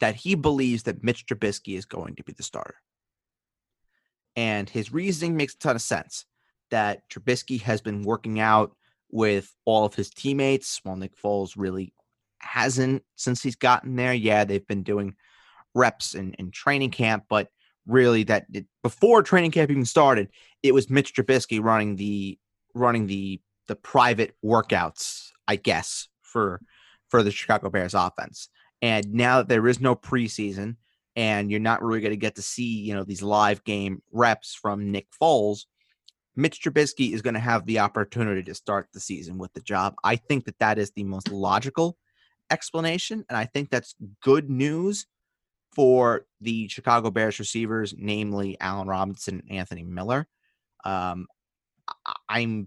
that 0.00 0.14
he 0.14 0.34
believes 0.34 0.84
that 0.84 1.04
Mitch 1.04 1.26
Trubisky 1.26 1.76
is 1.76 1.84
going 1.84 2.16
to 2.16 2.24
be 2.24 2.32
the 2.32 2.42
starter. 2.42 2.76
And 4.36 4.68
his 4.68 4.92
reasoning 4.92 5.36
makes 5.36 5.54
a 5.54 5.58
ton 5.58 5.76
of 5.76 5.82
sense 5.82 6.24
that 6.70 7.08
Trubisky 7.10 7.60
has 7.62 7.80
been 7.80 8.02
working 8.02 8.40
out 8.40 8.74
with 9.10 9.54
all 9.64 9.84
of 9.84 9.94
his 9.94 10.08
teammates 10.08 10.80
while 10.82 10.96
Nick 10.96 11.16
Foles 11.16 11.54
really 11.56 11.92
hasn't 12.38 13.02
since 13.16 13.42
he's 13.42 13.56
gotten 13.56 13.96
there. 13.96 14.14
Yeah, 14.14 14.44
they've 14.44 14.66
been 14.66 14.82
doing 14.82 15.14
reps 15.74 16.14
and, 16.14 16.34
in 16.38 16.50
training 16.50 16.90
camp, 16.90 17.24
but 17.28 17.48
really 17.86 18.22
that 18.24 18.46
it, 18.52 18.66
before 18.82 19.22
training 19.22 19.50
camp 19.50 19.70
even 19.70 19.84
started, 19.84 20.28
it 20.62 20.72
was 20.72 20.88
Mitch 20.88 21.14
Trubisky 21.14 21.62
running 21.62 21.96
the 21.96 22.38
running 22.74 23.06
the 23.06 23.40
the 23.70 23.76
private 23.76 24.34
workouts, 24.44 25.28
I 25.46 25.54
guess, 25.54 26.08
for 26.22 26.60
for 27.08 27.22
the 27.22 27.30
Chicago 27.30 27.70
Bears 27.70 27.94
offense. 27.94 28.48
And 28.82 29.14
now 29.14 29.38
that 29.38 29.48
there 29.48 29.68
is 29.68 29.78
no 29.78 29.94
preseason 29.94 30.74
and 31.14 31.52
you're 31.52 31.60
not 31.60 31.80
really 31.80 32.00
going 32.00 32.10
to 32.10 32.16
get 32.16 32.34
to 32.34 32.42
see, 32.42 32.64
you 32.64 32.94
know, 32.94 33.04
these 33.04 33.22
live 33.22 33.62
game 33.62 34.02
reps 34.10 34.56
from 34.60 34.90
Nick 34.90 35.06
Foles, 35.22 35.66
Mitch 36.34 36.60
Trubisky 36.60 37.12
is 37.12 37.22
going 37.22 37.34
to 37.34 37.40
have 37.40 37.64
the 37.64 37.78
opportunity 37.78 38.42
to 38.42 38.56
start 38.56 38.88
the 38.92 38.98
season 38.98 39.38
with 39.38 39.52
the 39.52 39.60
job. 39.60 39.94
I 40.02 40.16
think 40.16 40.46
that 40.46 40.58
that 40.58 40.76
is 40.76 40.90
the 40.90 41.04
most 41.04 41.30
logical 41.30 41.96
explanation. 42.50 43.24
And 43.28 43.38
I 43.38 43.44
think 43.44 43.70
that's 43.70 43.94
good 44.20 44.50
news 44.50 45.06
for 45.72 46.26
the 46.40 46.66
Chicago 46.66 47.12
Bears 47.12 47.38
receivers, 47.38 47.94
namely 47.96 48.56
Allen 48.60 48.88
Robinson 48.88 49.44
and 49.48 49.58
Anthony 49.58 49.84
Miller. 49.84 50.26
Um, 50.84 51.28
I'm 52.28 52.66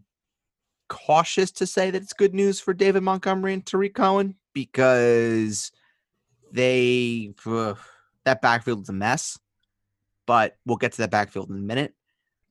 cautious 0.90 1.52
to 1.52 1.66
say 1.66 1.92
that 1.92 2.02
it's 2.02 2.14
good 2.14 2.34
news 2.34 2.60
for 2.60 2.74
David 2.74 3.04
Montgomery 3.04 3.54
and 3.54 3.66
Tarik 3.66 3.96
Cohen 3.96 4.36
because 4.54 5.72
they 6.52 7.34
ugh, 7.46 7.78
that 8.26 8.42
backfield 8.42 8.84
is 8.84 8.90
a 8.90 8.94
mess. 8.94 9.40
But 10.26 10.58
we'll 10.66 10.78
get 10.78 10.94
to 10.94 11.00
that 11.00 11.12
backfield 11.12 11.50
in 11.50 11.58
a 11.58 11.60
minute. 11.60 11.94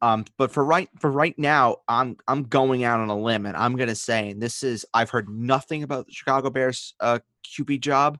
Um, 0.02 0.24
but 0.36 0.50
for 0.50 0.64
right 0.64 0.88
for 0.98 1.10
right 1.10 1.38
now, 1.38 1.76
I'm 1.88 2.16
I'm 2.26 2.42
going 2.42 2.84
out 2.84 3.00
on 3.00 3.08
a 3.08 3.18
limb 3.18 3.46
and 3.46 3.56
I'm 3.56 3.76
gonna 3.76 3.94
say, 3.94 4.30
and 4.30 4.42
this 4.42 4.62
is 4.62 4.84
I've 4.92 5.10
heard 5.10 5.28
nothing 5.28 5.84
about 5.84 6.06
the 6.06 6.12
Chicago 6.12 6.50
Bears 6.50 6.94
uh, 7.00 7.20
QB 7.46 7.80
job. 7.80 8.18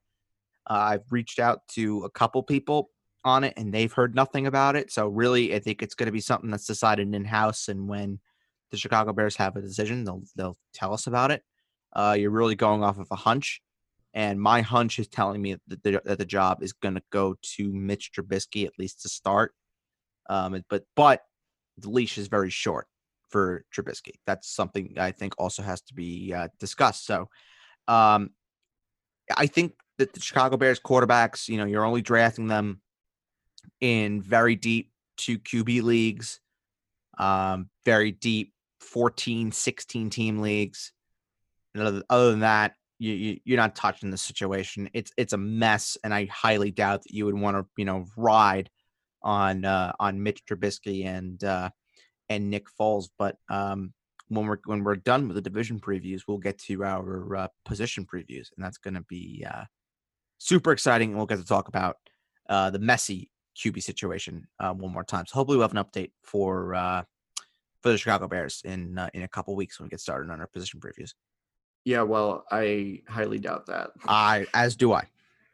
Uh, 0.71 0.75
I've 0.75 1.11
reached 1.11 1.41
out 1.41 1.67
to 1.69 2.05
a 2.05 2.11
couple 2.11 2.43
people 2.45 2.91
on 3.25 3.43
it, 3.45 3.55
and 3.57 3.75
they've 3.75 3.93
heard 3.93 4.15
nothing 4.15 4.47
about 4.47 4.77
it. 4.77 4.93
So 4.93 5.09
really, 5.09 5.55
I 5.55 5.59
think 5.59 5.83
it's 5.83 5.95
to 6.07 6.13
be 6.13 6.21
something 6.21 6.51
that's 6.51 6.67
decided 6.67 7.13
in 7.13 7.25
house. 7.25 7.69
And 7.69 7.89
when 7.89 8.21
the 8.73 8.79
Chicago 8.79 9.13
Bears 9.13 9.37
have 9.37 9.55
a 9.55 9.61
decision, 9.61 10.05
they'll 10.05 10.23
they'll 10.35 10.57
tell 10.75 10.93
us 10.93 11.07
about 11.07 11.31
it. 11.31 11.43
Uh, 11.93 12.17
you're 12.19 12.31
really 12.31 12.57
going 12.57 12.83
off 12.83 12.99
of 12.99 13.07
a 13.11 13.17
hunch, 13.17 13.63
and 14.15 14.41
my 14.41 14.63
hunch 14.63 14.99
is 14.99 15.07
telling 15.07 15.41
me 15.41 15.57
that 15.69 15.83
the, 15.85 16.01
that 16.05 16.19
the 16.19 16.25
job 16.25 16.63
is 16.63 16.73
going 16.73 16.95
to 16.95 17.03
go 17.11 17.37
to 17.43 17.73
Mitch 17.73 18.11
Trubisky 18.13 18.67
at 18.67 18.79
least 18.79 19.03
to 19.03 19.09
start. 19.09 19.55
Um, 20.29 20.63
but 20.69 20.85
but 20.97 21.23
the 21.79 21.91
leash 21.91 22.19
is 22.19 22.29
very 22.29 22.51
short 22.51 22.87
for 23.29 23.65
Trubisky. 23.75 24.15
That's 24.27 24.49
something 24.49 24.95
I 24.99 25.13
think 25.13 25.35
also 25.39 25.63
has 25.63 25.81
to 25.83 25.95
be 25.95 26.33
uh, 26.35 26.49
discussed. 26.59 27.07
So, 27.07 27.29
um, 27.89 28.31
I 29.37 29.47
think 29.47 29.75
that 29.99 30.13
the 30.13 30.21
Chicago 30.21 30.57
Bears 30.57 30.81
quarterbacks, 30.81 31.49
you 31.49 31.57
know, 31.57 31.65
you're 31.65 31.85
only 31.85 32.03
drafting 32.03 32.49
them 32.49 32.81
in 33.81 34.23
very 34.23 34.57
deep 34.57 34.91
two 35.17 35.39
QB 35.39 35.83
leagues, 35.83 36.41
um, 37.19 37.69
very 37.85 38.13
deep 38.13 38.52
14, 38.83 39.53
16 39.53 40.11
team 40.11 40.39
leagues. 40.41 40.93
And 41.75 42.03
other, 42.11 42.31
than 42.31 42.41
that, 42.41 42.75
you, 42.99 43.13
you 43.15 43.41
you're 43.45 43.57
not 43.57 43.75
touching 43.75 44.11
the 44.11 44.19
situation. 44.19 44.91
It's 44.93 45.11
it's 45.17 45.33
a 45.33 45.39
mess, 45.39 45.97
and 46.05 46.13
I 46.13 46.27
highly 46.27 46.71
doubt 46.71 47.03
that 47.03 47.15
you 47.15 47.25
would 47.25 47.39
want 47.39 47.57
to 47.57 47.67
you 47.79 47.87
know 47.87 48.05
ride 48.17 48.69
on 49.23 49.65
uh, 49.65 49.93
on 49.99 50.23
Mitch 50.23 50.45
Trubisky 50.45 51.07
and 51.07 51.43
uh, 51.43 51.71
and 52.29 52.51
Nick 52.51 52.67
Foles. 52.79 53.09
But 53.19 53.37
um, 53.49 53.95
when 54.29 54.47
we're 54.47 54.59
when 54.67 54.85
we're 54.85 54.97
done 54.97 55.29
with 55.29 55.37
the 55.37 55.43
division 55.43 55.81
previews, 55.81 56.23
we'll 56.29 56.39
get 56.39 56.59
to 56.59 56.85
our 56.85 57.37
uh, 57.37 57.49
position 57.65 58.05
previews, 58.05 58.49
and 58.57 58.65
that's 58.65 58.79
going 58.79 58.95
to 58.95 59.05
be 59.09 59.47
uh, 59.51 59.65
super 60.39 60.73
exciting. 60.73 61.11
And 61.11 61.17
we'll 61.17 61.27
get 61.27 61.39
to 61.39 61.47
talk 61.47 61.69
about 61.69 61.97
uh, 62.49 62.71
the 62.71 62.79
messy 62.79 63.31
QB 63.57 63.83
situation 63.83 64.47
uh, 64.59 64.73
one 64.73 64.93
more 64.93 65.05
time. 65.05 65.27
So 65.27 65.35
hopefully 65.35 65.59
we'll 65.59 65.69
have 65.69 65.77
an 65.77 65.85
update 65.85 66.13
for 66.23 66.75
uh, 66.75 67.03
for 67.83 67.91
the 67.91 67.99
Chicago 67.99 68.29
Bears 68.29 68.63
in 68.65 68.97
uh, 68.99 69.11
in 69.13 69.23
a 69.23 69.29
couple 69.29 69.55
weeks 69.57 69.79
when 69.79 69.87
we 69.87 69.91
get 69.91 70.01
started 70.01 70.31
on 70.31 70.41
our 70.41 70.47
position 70.47 70.81
previews. 70.81 71.15
Yeah, 71.85 72.03
well, 72.03 72.45
I 72.51 73.03
highly 73.09 73.39
doubt 73.39 73.67
that. 73.67 73.91
I 74.07 74.47
as 74.55 74.77
do 74.77 74.93
I, 74.93 75.09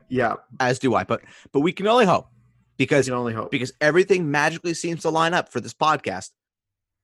Yeah, 0.09 0.35
as 0.61 0.79
do 0.79 0.95
I. 0.95 1.05
But 1.05 1.23
but 1.53 1.61
we 1.61 1.73
can 1.73 1.87
only 1.87 2.05
hope 2.05 2.29
because 2.77 3.07
can 3.07 3.15
only 3.15 3.33
hope. 3.33 3.51
because 3.51 3.73
everything 3.81 4.31
magically 4.31 4.75
seems 4.75 5.03
to 5.03 5.11
line 5.11 5.35
up 5.35 5.51
for 5.51 5.61
this 5.61 5.75
podcast. 5.75 6.31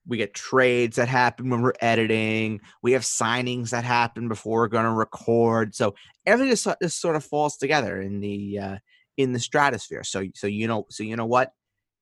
We 0.06 0.18
get 0.18 0.34
trades 0.34 0.96
that 0.96 1.08
happen 1.08 1.48
when 1.48 1.62
we're 1.62 1.72
editing. 1.80 2.60
We 2.82 2.92
have 2.92 3.02
signings 3.02 3.70
that 3.70 3.84
happen 3.84 4.28
before 4.28 4.60
we're 4.60 4.68
going 4.68 4.84
to 4.84 4.90
record. 4.90 5.74
So 5.74 5.94
everything 6.26 6.52
just, 6.52 6.68
just 6.82 7.00
sort 7.00 7.16
of 7.16 7.24
falls 7.24 7.56
together 7.56 8.02
in 8.02 8.20
the 8.20 8.58
uh, 8.58 8.76
in 9.16 9.32
the 9.32 9.40
stratosphere. 9.40 10.04
So 10.04 10.26
so 10.34 10.46
you 10.46 10.68
know 10.68 10.84
so 10.90 11.02
you 11.02 11.16
know 11.16 11.24
what? 11.24 11.52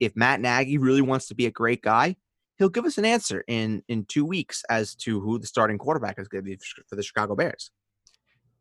If 0.00 0.16
Matt 0.16 0.40
Nagy 0.40 0.78
really 0.78 1.00
wants 1.00 1.28
to 1.28 1.36
be 1.36 1.46
a 1.46 1.52
great 1.52 1.80
guy, 1.80 2.16
he'll 2.62 2.68
give 2.68 2.84
us 2.84 2.96
an 2.96 3.04
answer 3.04 3.42
in 3.48 3.82
in 3.88 4.04
two 4.04 4.24
weeks 4.24 4.62
as 4.70 4.94
to 4.94 5.20
who 5.20 5.36
the 5.36 5.46
starting 5.48 5.78
quarterback 5.78 6.16
is 6.18 6.28
going 6.28 6.44
to 6.44 6.48
be 6.48 6.56
for 6.88 6.94
the 6.94 7.02
Chicago 7.02 7.34
Bears. 7.34 7.72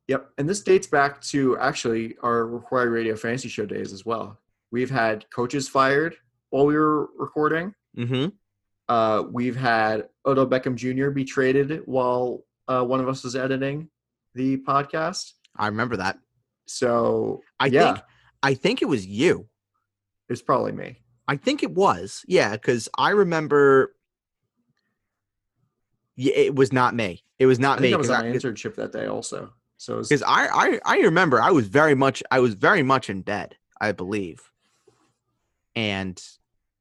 Yep. 0.07 0.31
And 0.39 0.49
this 0.49 0.61
dates 0.61 0.87
back 0.87 1.21
to 1.21 1.55
actually 1.59 2.15
our 2.23 2.47
required 2.47 2.89
radio 2.89 3.15
fantasy 3.15 3.47
show 3.47 3.67
days 3.67 3.93
as 3.93 4.03
well. 4.03 4.39
We've 4.71 4.89
had 4.89 5.29
coaches 5.29 5.69
fired 5.69 6.15
while 6.49 6.65
we 6.65 6.75
were 6.75 7.09
recording. 7.15 7.75
Mm-hmm. 7.95 8.29
Uh, 8.89 9.23
we've 9.31 9.55
had 9.55 10.09
Odell 10.25 10.47
Beckham 10.47 10.75
Jr. 10.75 11.11
be 11.11 11.23
traded 11.23 11.83
while 11.85 12.43
uh, 12.67 12.83
one 12.83 12.99
of 12.99 13.07
us 13.07 13.23
was 13.23 13.35
editing 13.35 13.87
the 14.33 14.57
podcast. 14.57 15.33
I 15.55 15.67
remember 15.67 15.97
that. 15.97 16.17
So 16.65 17.41
I 17.59 17.67
yeah, 17.67 17.93
think 17.93 18.05
I 18.41 18.53
think 18.55 18.81
it 18.81 18.85
was 18.85 19.05
you. 19.05 19.47
it's 20.27 20.41
probably 20.41 20.71
me. 20.71 21.00
I 21.31 21.37
think 21.37 21.63
it 21.63 21.71
was. 21.71 22.25
Yeah, 22.27 22.51
because 22.51 22.89
I 22.97 23.11
remember. 23.11 23.95
Yeah, 26.17 26.33
it 26.33 26.55
was 26.55 26.73
not 26.73 26.93
me. 26.93 27.23
It 27.39 27.45
was 27.45 27.57
I 27.57 27.61
not 27.61 27.79
think 27.79 27.91
me 27.91 27.93
I 27.93 27.97
was 27.97 28.09
on 28.09 28.25
I, 28.25 28.27
an 28.27 28.33
internship 28.35 28.75
that 28.75 28.91
day 28.91 29.05
also. 29.05 29.53
So 29.77 29.95
because 29.95 30.09
was, 30.09 30.23
I, 30.23 30.47
I 30.47 30.79
I 30.85 30.97
remember 30.97 31.41
I 31.41 31.51
was 31.51 31.67
very 31.69 31.95
much 31.95 32.21
I 32.29 32.41
was 32.41 32.55
very 32.55 32.83
much 32.83 33.09
in 33.09 33.21
bed. 33.21 33.55
I 33.79 33.93
believe, 33.93 34.41
and 35.73 36.21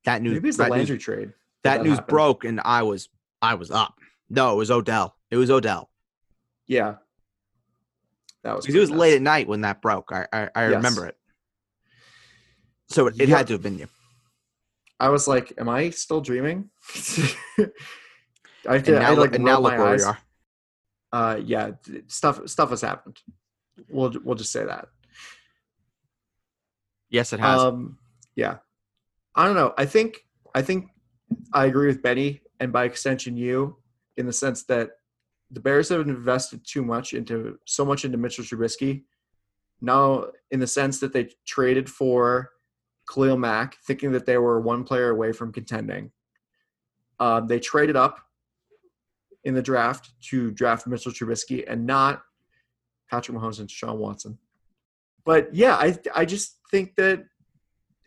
that 0.05 0.21
news 0.21 0.33
maybe 0.33 0.49
it's 0.49 0.59
the 0.59 0.69
that 0.69 0.77
news, 0.77 1.01
trade. 1.01 1.29
that 1.63 1.77
that 1.79 1.83
news 1.85 1.99
happened. 1.99 2.09
broke, 2.09 2.45
and 2.45 2.61
I 2.65 2.83
was 2.83 3.09
I 3.41 3.55
was 3.55 3.71
up. 3.71 4.01
No, 4.29 4.55
it 4.55 4.57
was 4.57 4.73
Odell. 4.73 5.15
It 5.31 5.37
was 5.37 5.49
Odell. 5.49 5.91
Yeah. 6.67 6.97
That 8.43 8.57
was 8.57 8.67
Because 8.67 8.75
it 8.75 8.81
was 8.81 8.91
pretty 8.91 9.01
late 9.01 9.15
at 9.15 9.23
night 9.23 9.47
when 9.47 9.61
that 9.61 9.81
broke. 9.81 10.11
I 10.11 10.27
I, 10.33 10.49
I 10.57 10.63
Yes. 10.65 10.75
remember 10.75 11.07
it. 11.07 11.17
So 12.89 13.07
it, 13.07 13.15
it 13.21 13.29
had 13.29 13.47
to 13.47 13.53
have 13.53 13.63
been 13.63 13.79
you. 13.79 13.87
I 15.01 15.09
was 15.09 15.27
like, 15.27 15.53
am 15.59 15.69
I 15.69 15.91
still 15.91 16.21
dreaming? 16.21 16.71
I 17.59 17.65
had 18.65 18.77
And 18.77 18.85
to, 18.85 18.97
I 18.97 19.01
now, 19.01 19.11
look- 19.11 19.19
like 19.31 19.35
and 19.37 19.45
now 19.45 19.59
look 19.61 19.73
where 19.73 19.87
eyes. 19.89 20.01
we 20.01 20.05
are. 20.05 20.19
Uh, 21.13 21.37
yeah, 21.45 21.71
stuff 22.07 22.47
stuff 22.49 22.71
has 22.71 22.83
happened. 22.83 23.19
We'll 23.89 24.13
we'll 24.23 24.37
just 24.37 24.53
say 24.53 24.65
that. 24.65 24.87
Yes, 27.09 27.33
it 27.33 27.41
has. 27.41 27.61
Um, 27.61 27.99
yeah, 28.37 28.59
I 29.35 29.45
don't 29.47 29.57
know. 29.57 29.75
I 29.77 29.87
think 29.87 30.19
I 30.55 30.63
think 30.63 30.91
I 31.53 31.67
agree 31.67 31.89
with 31.89 32.03
Benny 32.03 32.43
and 32.61 32.73
by 32.73 32.85
extension 32.85 33.37
you 33.37 33.77
in 34.17 34.27
the 34.27 34.33
sense 34.33 34.65
that 34.65 34.91
the 35.51 35.61
Bears 35.61 35.89
have 35.89 36.03
invested 36.07 36.61
too 36.65 36.85
much 36.85 37.13
into 37.13 37.59
so 37.67 37.85
much 37.85 38.05
into 38.05 38.19
Mitchell 38.19 38.45
Trubisky. 38.45 39.03
Now, 39.81 40.27
in 40.51 40.61
the 40.61 40.67
sense 40.67 41.01
that 41.01 41.13
they 41.13 41.31
traded 41.47 41.89
for 41.89 42.51
Khalil 43.13 43.37
Mack, 43.37 43.77
thinking 43.87 44.13
that 44.13 44.27
they 44.27 44.39
were 44.39 44.61
one 44.61 44.85
player 44.85 45.11
away 45.11 45.33
from 45.33 45.53
contending. 45.53 46.11
Um, 47.19 47.47
they 47.47 47.59
traded 47.59 47.97
up 47.97 48.21
in 49.45 49.55
the 49.55 49.63
draft 49.63 50.11
to 50.29 50.51
draft 50.51 50.87
Mitchell 50.87 51.13
Trubisky 51.13 51.65
and 51.67 51.87
not 51.87 52.23
Patrick 53.11 53.37
Mahomes 53.37 53.59
and 53.59 53.71
Sean 53.71 53.99
Watson. 53.99 54.39
But 55.25 55.55
yeah, 55.55 55.77
I 55.77 55.99
I 56.15 56.25
just 56.25 56.59
think 56.71 56.95
that 56.97 57.25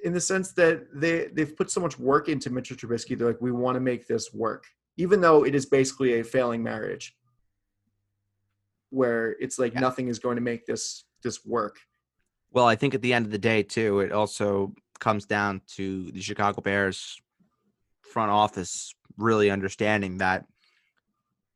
in 0.03 0.13
the 0.13 0.21
sense 0.21 0.51
that 0.53 0.85
they 0.93 1.27
they've 1.33 1.55
put 1.55 1.69
so 1.69 1.81
much 1.81 1.99
work 1.99 2.29
into 2.29 2.49
Mitchell 2.49 2.77
Trubisky, 2.77 3.17
they're 3.17 3.27
like, 3.27 3.41
we 3.41 3.51
want 3.51 3.75
to 3.75 3.79
make 3.81 4.07
this 4.07 4.33
work, 4.33 4.65
even 4.97 5.21
though 5.21 5.43
it 5.45 5.53
is 5.55 5.65
basically 5.65 6.19
a 6.19 6.23
failing 6.23 6.63
marriage, 6.63 7.15
where 8.89 9.31
it's 9.39 9.59
like 9.59 9.73
Yeah. 9.73 9.81
nothing 9.81 10.07
is 10.07 10.19
going 10.19 10.35
to 10.35 10.41
make 10.41 10.65
this 10.65 11.05
this 11.23 11.45
work. 11.45 11.79
Well, 12.51 12.67
I 12.67 12.75
think 12.75 12.93
at 12.93 13.01
the 13.01 13.13
end 13.13 13.25
of 13.25 13.31
the 13.31 13.37
day, 13.39 13.63
too, 13.63 13.99
it 14.01 14.11
also 14.11 14.75
comes 15.03 15.25
down 15.25 15.59
to 15.67 16.09
the 16.11 16.21
Chicago 16.21 16.61
Bears 16.61 17.21
front 18.01 18.31
office 18.31 18.95
really 19.17 19.51
understanding 19.51 20.19
that 20.19 20.45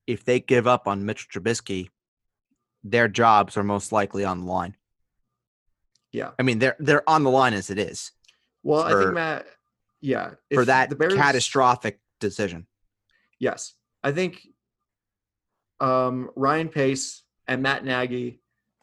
if 0.06 0.26
they 0.26 0.42
give 0.42 0.68
up 0.68 0.86
on 0.86 1.06
Mitch 1.06 1.30
Trubisky, 1.30 1.88
their 2.84 3.08
jobs 3.08 3.56
are 3.56 3.64
most 3.64 3.94
likely 3.94 4.26
on 4.26 4.42
the 4.42 4.52
line. 4.52 4.76
Yeah. 6.12 6.32
I 6.38 6.44
mean, 6.44 6.60
they're 6.60 6.76
they're 6.78 7.10
on 7.10 7.24
the 7.24 7.30
line 7.30 7.54
as 7.54 7.70
it 7.70 7.80
is 7.80 8.12
Well, 8.64 8.84
I 8.84 9.02
think 9.02 9.14
Matt, 9.14 9.46
yeah, 10.02 10.32
for 10.54 10.66
that 10.66 10.90
the 10.90 10.96
Bears- 10.96 11.14
catastrophic 11.14 12.00
decision. 12.20 12.68
Yes, 13.40 13.76
I 14.04 14.12
think 14.12 14.46
um, 15.80 16.32
Ryan 16.36 16.68
Pace 16.68 17.24
and 17.48 17.62
Matt 17.62 17.86
Nagy, 17.86 18.42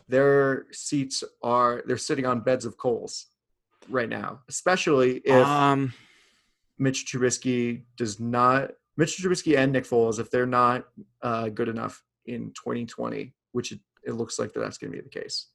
their 0.08 0.66
seats 0.72 1.22
are 1.42 1.82
they're 1.86 1.98
sitting 1.98 2.24
on 2.24 2.40
beds 2.40 2.64
of 2.64 2.78
coals 2.78 3.26
right 3.88 4.08
now, 4.08 4.40
especially 4.48 5.18
if 5.24 5.46
um, 5.46 5.92
Mitch 6.78 7.06
Trubisky 7.06 7.82
does 7.96 8.20
not 8.20 8.70
Mitch 8.96 9.18
Trubisky 9.18 9.56
and 9.56 9.72
Nick 9.72 9.84
Foles 9.84 10.18
if 10.18 10.30
they're 10.30 10.46
not 10.46 10.84
uh, 11.22 11.48
good 11.48 11.68
enough 11.68 12.02
in 12.26 12.52
2020, 12.54 13.32
which 13.52 13.72
it, 13.72 13.80
it 14.06 14.12
looks 14.12 14.38
like 14.38 14.52
that 14.52 14.60
that's 14.60 14.78
going 14.78 14.92
to 14.92 14.96
be 14.96 15.02
the 15.02 15.08
case. 15.08 15.46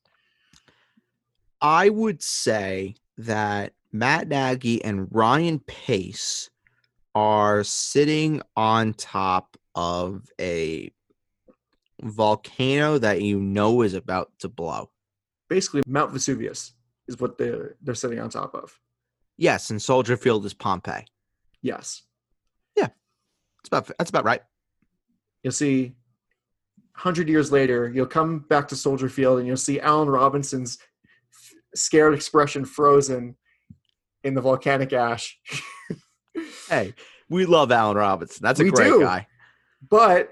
I 1.62 1.90
would 1.90 2.22
say 2.22 2.96
that 3.18 3.74
Matt 3.92 4.28
Nagy 4.28 4.84
and 4.84 5.08
Ryan 5.12 5.60
Pace 5.60 6.50
are 7.16 7.64
sitting 7.64 8.42
on 8.56 8.94
top 8.94 9.58
of 9.76 10.32
a 10.40 10.92
volcano 12.02 12.98
that 12.98 13.22
you 13.22 13.40
know 13.40 13.82
is 13.82 13.94
about 13.94 14.32
to 14.40 14.48
blow. 14.48 14.90
Basically, 15.50 15.82
Mount 15.86 16.12
Vesuvius 16.12 16.74
is 17.10 17.20
what 17.20 17.38
they're 17.38 17.76
they're 17.82 17.96
sitting 17.96 18.20
on 18.20 18.30
top 18.30 18.54
of. 18.56 18.80
Yes, 19.38 19.70
and 19.72 19.82
Soldier 19.82 20.16
Field 20.16 20.46
is 20.46 20.54
Pompeii. 20.54 21.06
Yes, 21.62 22.04
Yeah, 22.78 22.88
That's 23.58 23.68
about 23.68 23.92
that's 23.98 24.10
about 24.10 24.24
right. 24.26 24.42
you'll 25.44 25.52
see. 25.52 25.94
Hundred 26.96 27.30
years 27.30 27.50
later, 27.52 27.90
you'll 27.94 28.06
come 28.06 28.40
back 28.50 28.68
to 28.70 28.76
Soldier 28.76 29.08
Field 29.10 29.40
and 29.40 29.48
you'll 29.48 29.56
see 29.58 29.80
Allen 29.80 30.10
Robinson's 30.10 30.78
f- 31.34 31.54
scared 31.74 32.14
expression 32.14 32.66
frozen 32.66 33.36
in 34.24 34.34
the 34.34 34.42
volcanic 34.42 34.94
ash. 34.94 35.38
Hey, 36.70 36.94
we 37.30 37.46
love 37.46 37.72
Allen 37.72 37.98
Robinson. 37.98 38.42
That's 38.44 38.60
a 38.60 38.64
We 38.64 38.70
great 38.72 38.90
do. 38.92 39.02
guy. 39.02 39.28
but 39.90 40.30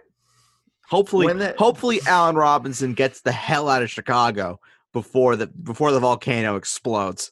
Hopefully, 0.90 1.26
When 1.26 1.38
the- 1.40 1.56
hopefully 1.58 2.00
Allen 2.08 2.36
Robinson 2.36 2.94
gets 2.94 3.20
the 3.22 3.32
hell 3.32 3.68
out 3.68 3.82
of 3.82 3.90
Chicago 3.90 4.60
before 4.94 5.36
the 5.36 5.48
before 5.48 5.92
the 5.92 6.00
volcano 6.00 6.56
explodes. 6.56 7.32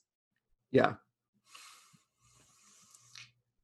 Yeah. 0.72 0.94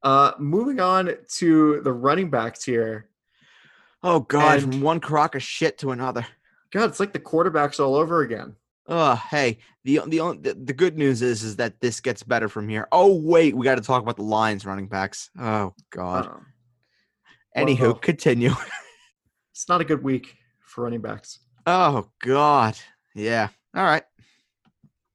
Uh, 0.02 0.32
moving 0.38 0.80
on 0.80 1.10
to 1.36 1.80
the 1.82 1.92
running 1.92 2.28
backs 2.30 2.64
here. 2.64 3.08
Oh 4.02 4.20
God, 4.20 4.62
And- 4.62 4.72
from 4.72 4.80
one 4.82 5.00
crock 5.00 5.34
of 5.34 5.42
shit 5.42 5.78
to 5.78 5.90
another. 5.92 6.26
God, 6.72 6.88
it's 6.88 6.98
like 7.00 7.12
the 7.12 7.20
quarterbacks 7.20 7.78
all 7.78 7.94
over 7.94 8.22
again. 8.22 8.56
Oh, 8.88 9.14
hey, 9.30 9.58
the 9.84 10.00
the 10.08 10.18
on- 10.20 10.42
the, 10.42 10.54
the 10.54 10.72
good 10.72 10.98
news 10.98 11.22
is 11.22 11.44
is 11.44 11.56
that 11.56 11.80
this 11.80 12.00
gets 12.00 12.22
better 12.24 12.48
from 12.48 12.68
here. 12.68 12.88
Oh 12.90 13.14
wait, 13.14 13.54
we 13.56 13.64
got 13.64 13.76
to 13.76 13.80
talk 13.82 14.02
about 14.02 14.16
the 14.16 14.24
Lions 14.24 14.66
running 14.66 14.88
backs. 14.88 15.30
Oh 15.38 15.74
God. 15.90 16.26
Um, 16.26 16.46
Anywho, 17.56 17.80
well- 17.80 17.94
continue. 17.94 18.50
it's 19.52 19.68
not 19.68 19.80
a 19.80 19.84
good 19.84 20.02
week 20.02 20.34
for 20.66 20.82
running 20.84 21.00
backs. 21.02 21.38
Oh 21.66 22.08
God. 22.24 22.76
Yeah. 23.14 23.48
All 23.74 23.84
right. 23.84 24.04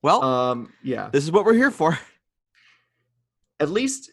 Well, 0.01 0.23
Um, 0.23 0.73
yeah, 0.83 1.09
this 1.11 1.23
is 1.23 1.31
what 1.31 1.45
we're 1.45 1.53
here 1.53 1.71
for. 1.71 1.97
at 3.59 3.69
least, 3.69 4.11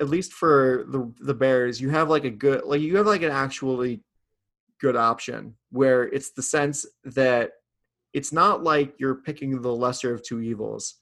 at 0.00 0.08
least 0.08 0.32
for 0.32 0.84
the 0.88 1.12
the 1.20 1.34
Bears, 1.34 1.80
you 1.80 1.90
have 1.90 2.08
like 2.08 2.24
a 2.24 2.30
good, 2.30 2.64
like 2.64 2.80
you 2.80 2.96
have 2.96 3.06
like 3.06 3.22
an 3.22 3.32
actually 3.32 4.02
good 4.80 4.96
option 4.96 5.54
where 5.70 6.04
it's 6.04 6.32
the 6.32 6.42
sense 6.42 6.84
that 7.04 7.52
it's 8.12 8.32
not 8.32 8.62
like 8.62 8.94
you're 8.98 9.16
picking 9.16 9.60
the 9.60 9.74
lesser 9.74 10.12
of 10.12 10.22
two 10.22 10.40
evils. 10.40 10.94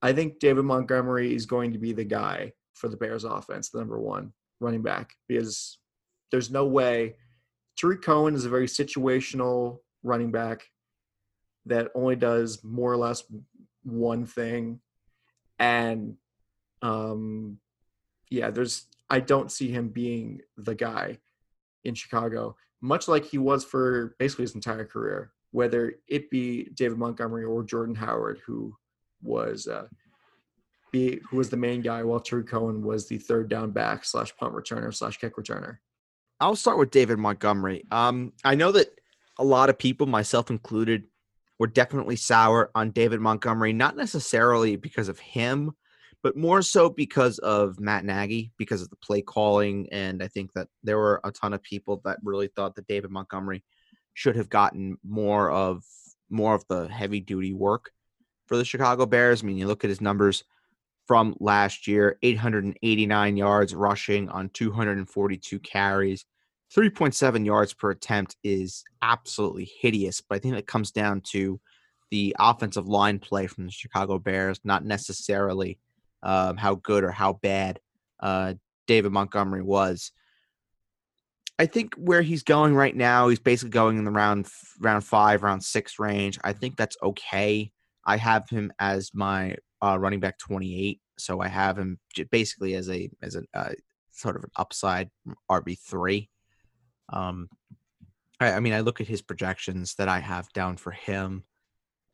I 0.00 0.12
think 0.12 0.38
David 0.38 0.64
Montgomery 0.64 1.34
is 1.34 1.46
going 1.46 1.72
to 1.72 1.78
be 1.78 1.92
the 1.92 2.04
guy 2.04 2.52
for 2.74 2.88
the 2.88 2.96
Bears 2.96 3.24
offense, 3.24 3.70
the 3.70 3.78
number 3.78 3.98
one 4.00 4.32
running 4.60 4.82
back, 4.82 5.14
because 5.28 5.78
there's 6.30 6.50
no 6.50 6.66
way. 6.66 7.16
Tarik 7.76 8.02
Cohen 8.02 8.34
is 8.34 8.44
a 8.44 8.50
very 8.50 8.66
situational 8.66 9.78
running 10.02 10.30
back 10.30 10.64
that 11.66 11.90
only 11.94 12.16
does 12.16 12.62
more 12.64 12.92
or 12.92 12.96
less 12.96 13.24
one 13.84 14.26
thing. 14.26 14.80
And 15.58 16.16
um, 16.80 17.58
yeah, 18.30 18.50
there's 18.50 18.86
I 19.08 19.20
don't 19.20 19.52
see 19.52 19.70
him 19.70 19.88
being 19.88 20.40
the 20.56 20.74
guy 20.74 21.18
in 21.84 21.94
Chicago, 21.94 22.56
much 22.80 23.08
like 23.08 23.24
he 23.24 23.38
was 23.38 23.64
for 23.64 24.16
basically 24.18 24.44
his 24.44 24.54
entire 24.54 24.84
career, 24.84 25.32
whether 25.50 25.94
it 26.08 26.30
be 26.30 26.68
David 26.74 26.98
Montgomery 26.98 27.44
or 27.44 27.62
Jordan 27.62 27.94
Howard, 27.94 28.40
who 28.46 28.74
was 29.22 29.66
uh, 29.66 29.86
the 30.92 31.20
who 31.28 31.36
was 31.36 31.50
the 31.50 31.56
main 31.56 31.82
guy, 31.82 32.02
while 32.02 32.20
Tarik 32.20 32.48
Cohen 32.48 32.82
was 32.82 33.06
the 33.06 33.18
third 33.18 33.48
down 33.48 33.70
back 33.70 34.04
slash 34.04 34.34
punt 34.36 34.54
returner 34.54 34.94
slash 34.94 35.18
kick 35.18 35.36
returner. 35.36 35.78
I'll 36.40 36.56
start 36.56 36.78
with 36.78 36.90
David 36.90 37.18
Montgomery. 37.18 37.84
Um, 37.92 38.32
I 38.42 38.56
know 38.56 38.72
that 38.72 38.98
a 39.38 39.44
lot 39.44 39.70
of 39.70 39.78
people, 39.78 40.06
myself 40.06 40.50
included, 40.50 41.04
were 41.62 41.68
definitely 41.68 42.16
sour 42.16 42.72
on 42.74 42.90
David 42.90 43.20
Montgomery, 43.20 43.72
not 43.72 43.96
necessarily 43.96 44.74
because 44.74 45.08
of 45.08 45.20
him, 45.20 45.70
but 46.20 46.36
more 46.36 46.60
so 46.60 46.90
because 46.90 47.38
of 47.38 47.78
Matt 47.78 48.04
Nagy, 48.04 48.50
because 48.58 48.82
of 48.82 48.90
the 48.90 48.96
play 48.96 49.22
calling. 49.22 49.86
And 49.92 50.24
I 50.24 50.26
think 50.26 50.52
that 50.54 50.66
there 50.82 50.98
were 50.98 51.20
a 51.22 51.30
ton 51.30 51.52
of 51.52 51.62
people 51.62 52.02
that 52.04 52.18
really 52.24 52.48
thought 52.48 52.74
that 52.74 52.88
David 52.88 53.12
Montgomery 53.12 53.62
should 54.14 54.34
have 54.34 54.48
gotten 54.48 54.98
more 55.04 55.52
of 55.52 55.84
more 56.28 56.56
of 56.56 56.66
the 56.66 56.88
heavy 56.88 57.20
duty 57.20 57.52
work 57.52 57.92
for 58.48 58.56
the 58.56 58.64
Chicago 58.64 59.06
Bears. 59.06 59.44
I 59.44 59.46
mean, 59.46 59.56
you 59.56 59.68
look 59.68 59.84
at 59.84 59.90
his 59.90 60.00
numbers 60.00 60.42
from 61.06 61.36
last 61.38 61.86
year 61.86 62.18
889 62.24 63.36
yards 63.36 63.72
rushing 63.72 64.28
on 64.30 64.48
242 64.48 65.60
carries. 65.60 66.26
3.7 66.74 67.44
yards 67.44 67.74
per 67.74 67.90
attempt 67.90 68.36
is 68.42 68.84
absolutely 69.02 69.70
hideous, 69.80 70.20
but 70.20 70.36
I 70.36 70.38
think 70.38 70.56
it 70.56 70.66
comes 70.66 70.90
down 70.90 71.20
to 71.32 71.60
the 72.10 72.34
offensive 72.38 72.86
line 72.86 73.18
play 73.18 73.46
from 73.46 73.66
the 73.66 73.72
Chicago 73.72 74.18
Bears, 74.18 74.60
not 74.64 74.84
necessarily 74.84 75.78
um, 76.22 76.56
how 76.56 76.76
good 76.76 77.04
or 77.04 77.10
how 77.10 77.34
bad 77.34 77.80
uh, 78.20 78.54
David 78.86 79.12
Montgomery 79.12 79.62
was. 79.62 80.12
I 81.58 81.66
think 81.66 81.94
where 81.96 82.22
he's 82.22 82.42
going 82.42 82.74
right 82.74 82.96
now, 82.96 83.28
he's 83.28 83.38
basically 83.38 83.70
going 83.70 83.98
in 83.98 84.04
the 84.04 84.10
round 84.10 84.48
round 84.80 85.04
five, 85.04 85.42
round 85.42 85.62
six 85.62 85.98
range. 85.98 86.38
I 86.42 86.52
think 86.52 86.76
that's 86.76 86.96
okay. 87.02 87.70
I 88.04 88.16
have 88.16 88.48
him 88.48 88.72
as 88.78 89.10
my 89.14 89.56
uh, 89.82 89.98
running 89.98 90.20
back 90.20 90.38
28, 90.38 91.00
so 91.18 91.40
I 91.40 91.48
have 91.48 91.78
him 91.78 91.98
basically 92.30 92.74
as 92.74 92.88
a 92.88 93.10
as 93.22 93.36
a 93.36 93.42
uh, 93.54 93.72
sort 94.10 94.36
of 94.36 94.44
an 94.44 94.50
upside 94.56 95.10
RB 95.50 95.78
three. 95.78 96.30
Um, 97.12 97.48
I, 98.40 98.52
I 98.52 98.60
mean, 98.60 98.72
I 98.72 98.80
look 98.80 99.00
at 99.00 99.06
his 99.06 99.22
projections 99.22 99.94
that 99.96 100.08
I 100.08 100.18
have 100.18 100.52
down 100.52 100.76
for 100.76 100.90
him. 100.90 101.44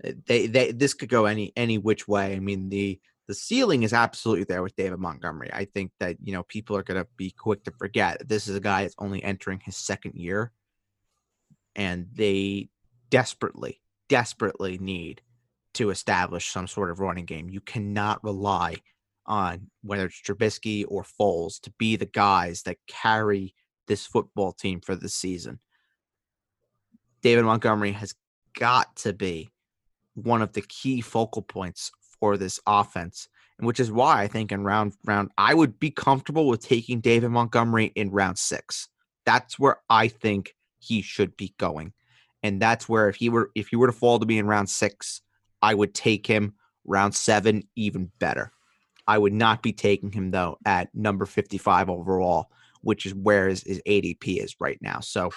Eh, 0.05 0.13
they 0.27 0.47
they 0.47 0.73
this 0.73 0.95
could 0.95 1.09
go 1.09 1.27
any 1.27 1.53
any 1.57 1.79
which 1.79 2.07
way. 2.07 2.35
I 2.35 2.41
mean 2.41 2.69
the 2.69 3.01
the 3.27 3.35
ceiling 3.35 3.83
is 3.83 3.93
absolutely 3.93 4.45
there 4.45 4.63
with 4.63 4.77
David 4.77 4.99
Montgomery. 4.99 5.51
I 5.53 5.67
think 5.67 5.93
that 6.01 6.17
you 6.23 6.33
know 6.33 6.43
people 6.45 6.77
are 6.77 6.83
going 6.83 7.01
to 7.01 7.09
be 7.17 7.31
quick 7.31 7.65
to 7.65 7.73
forget 7.73 8.27
this 8.29 8.49
is 8.49 8.57
a 8.57 8.61
guy 8.61 8.83
that's 8.83 8.95
only 8.99 9.23
entering 9.23 9.61
his 9.65 9.77
second 9.77 10.15
year, 10.15 10.53
and 11.77 12.07
they 12.15 12.71
desperately, 13.11 13.81
desperately 14.09 14.79
need 14.79 15.23
to 15.75 15.91
establish 15.91 16.51
some 16.51 16.67
sort 16.67 16.91
of 16.91 17.01
running 17.01 17.27
game. 17.27 17.49
You 17.49 17.61
cannot 17.61 18.25
rely 18.25 18.77
on 19.27 19.71
whether 19.83 20.07
it's 20.07 20.23
Trubisky 20.23 20.85
or 20.89 21.05
Foles 21.05 21.61
to 21.61 21.73
be 21.79 21.97
the 21.97 22.07
guys 22.07 22.63
that 22.63 22.79
carry 22.87 23.55
this 23.89 24.07
football 24.07 24.53
team 24.53 24.81
for 24.81 24.95
the 24.95 25.09
season. 25.09 25.59
David 27.23 27.45
Montgomery 27.45 27.93
has 27.93 28.15
got 28.57 28.95
to 28.97 29.13
be 29.13 29.51
one 30.15 30.43
of 30.43 30.53
the 30.53 30.63
key 30.63 31.01
focal 31.01 31.43
points 31.43 31.91
for 32.21 32.37
this 32.37 32.61
offense, 32.67 33.29
and 33.59 33.67
which 33.67 33.81
is 33.81 33.91
why 33.91 34.23
I 34.23 34.29
think 34.29 34.53
in 34.53 34.65
round 34.65 34.95
round 35.05 35.31
I 35.39 35.55
would 35.55 35.79
be 35.79 35.91
comfortable 35.91 36.49
with 36.49 36.61
taking 36.61 37.01
David 37.01 37.31
Montgomery 37.31 37.93
in 37.95 38.11
round 38.11 38.39
six. 38.39 38.89
That's 39.25 39.59
where 39.59 39.79
I 39.91 40.09
think 40.09 40.55
he 40.79 41.03
should 41.03 41.37
be 41.37 41.55
going, 41.59 41.93
and 42.43 42.61
that's 42.61 42.89
where 42.89 43.09
if 43.09 43.17
he 43.17 43.29
were 43.29 43.51
if 43.55 43.69
he 43.69 43.77
were 43.77 43.89
to 43.89 43.93
fall 43.93 44.19
to 44.19 44.27
me 44.27 44.39
in 44.39 44.47
round 44.47 44.69
six, 44.69 45.23
I 45.63 45.75
would 45.75 45.95
take 45.95 46.27
him 46.27 46.55
round 46.85 47.15
seven 47.15 47.65
even 47.77 48.11
better. 48.19 48.53
I 49.07 49.19
would 49.19 49.33
not 49.33 49.63
be 49.63 49.73
taking 49.73 50.13
him 50.13 50.31
though 50.31 50.59
at 50.65 50.95
number 50.95 51.27
fifty 51.27 51.59
five 51.59 51.89
overall, 51.89 52.51
which 52.83 53.07
is 53.07 53.15
where 53.15 53.49
his, 53.49 53.63
his 53.63 53.83
ADP 53.87 54.43
is 54.43 54.57
right 54.61 54.79
now. 54.81 55.01
So 55.01 55.31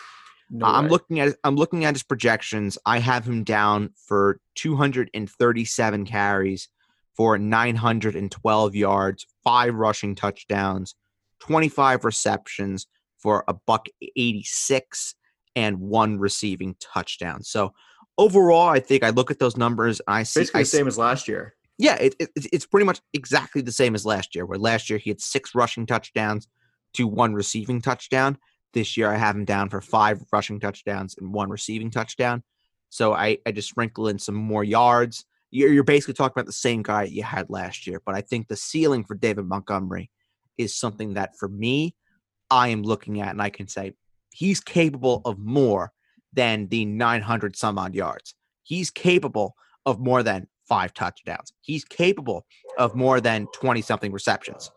no 0.49 0.65
I'm 0.65 0.87
looking 0.87 1.19
at 1.19 1.35
I'm 1.43 1.55
looking 1.55 1.85
at 1.85 1.95
his 1.95 2.03
projections. 2.03 2.77
I 2.85 2.99
have 2.99 3.25
him 3.25 3.43
down 3.43 3.91
for 4.07 4.39
237 4.55 6.05
carries 6.05 6.67
for 7.15 7.37
912 7.37 8.75
yards, 8.75 9.25
five 9.43 9.75
rushing 9.75 10.15
touchdowns, 10.15 10.95
25 11.39 12.05
receptions 12.05 12.87
for 13.17 13.43
a 13.47 13.53
buck 13.53 13.87
86 14.01 15.15
and 15.55 15.79
one 15.79 16.17
receiving 16.17 16.75
touchdown. 16.79 17.43
So 17.43 17.73
overall, 18.17 18.69
I 18.69 18.79
think 18.79 19.03
I 19.03 19.09
look 19.09 19.31
at 19.31 19.39
those 19.39 19.57
numbers. 19.57 20.01
I 20.07 20.23
see 20.23 20.41
basically 20.41 20.59
I 20.59 20.63
the 20.63 20.67
same 20.67 20.87
as 20.87 20.97
last 20.97 21.27
year. 21.27 21.55
Yeah, 21.77 21.95
it, 21.95 22.15
it, 22.19 22.29
it's 22.35 22.65
pretty 22.65 22.85
much 22.85 23.01
exactly 23.13 23.61
the 23.61 23.71
same 23.71 23.95
as 23.95 24.05
last 24.05 24.35
year. 24.35 24.45
Where 24.45 24.59
last 24.59 24.89
year 24.89 24.99
he 24.99 25.09
had 25.09 25.21
six 25.21 25.55
rushing 25.55 25.85
touchdowns 25.85 26.47
to 26.93 27.07
one 27.07 27.33
receiving 27.33 27.81
touchdown. 27.81 28.37
This 28.73 28.95
year, 28.95 29.11
I 29.11 29.17
have 29.17 29.35
him 29.35 29.45
down 29.45 29.69
for 29.69 29.81
five 29.81 30.23
rushing 30.31 30.59
touchdowns 30.59 31.15
and 31.17 31.33
one 31.33 31.49
receiving 31.49 31.91
touchdown. 31.91 32.43
So 32.89 33.13
I, 33.13 33.37
I 33.45 33.51
just 33.51 33.69
sprinkle 33.69 34.07
in 34.07 34.19
some 34.19 34.35
more 34.35 34.63
yards. 34.63 35.25
You're, 35.49 35.71
you're 35.71 35.83
basically 35.83 36.13
talking 36.13 36.33
about 36.33 36.45
the 36.45 36.53
same 36.53 36.81
guy 36.81 37.03
you 37.03 37.23
had 37.23 37.49
last 37.49 37.87
year. 37.87 38.01
But 38.05 38.15
I 38.15 38.21
think 38.21 38.47
the 38.47 38.55
ceiling 38.55 39.03
for 39.03 39.15
David 39.15 39.45
Montgomery 39.45 40.09
is 40.57 40.75
something 40.75 41.15
that 41.15 41.37
for 41.37 41.47
me, 41.47 41.95
I 42.49 42.69
am 42.69 42.83
looking 42.83 43.21
at 43.21 43.29
and 43.29 43.41
I 43.41 43.49
can 43.49 43.67
say 43.67 43.93
he's 44.33 44.59
capable 44.59 45.21
of 45.25 45.39
more 45.39 45.91
than 46.33 46.67
the 46.67 46.85
900 46.85 47.55
some 47.55 47.77
odd 47.77 47.95
yards. 47.95 48.35
He's 48.63 48.91
capable 48.91 49.55
of 49.85 49.99
more 49.99 50.23
than 50.23 50.47
five 50.67 50.93
touchdowns. 50.93 51.53
He's 51.61 51.83
capable 51.83 52.45
of 52.77 52.95
more 52.95 53.19
than 53.19 53.47
20 53.53 53.81
something 53.81 54.11
receptions. 54.11 54.71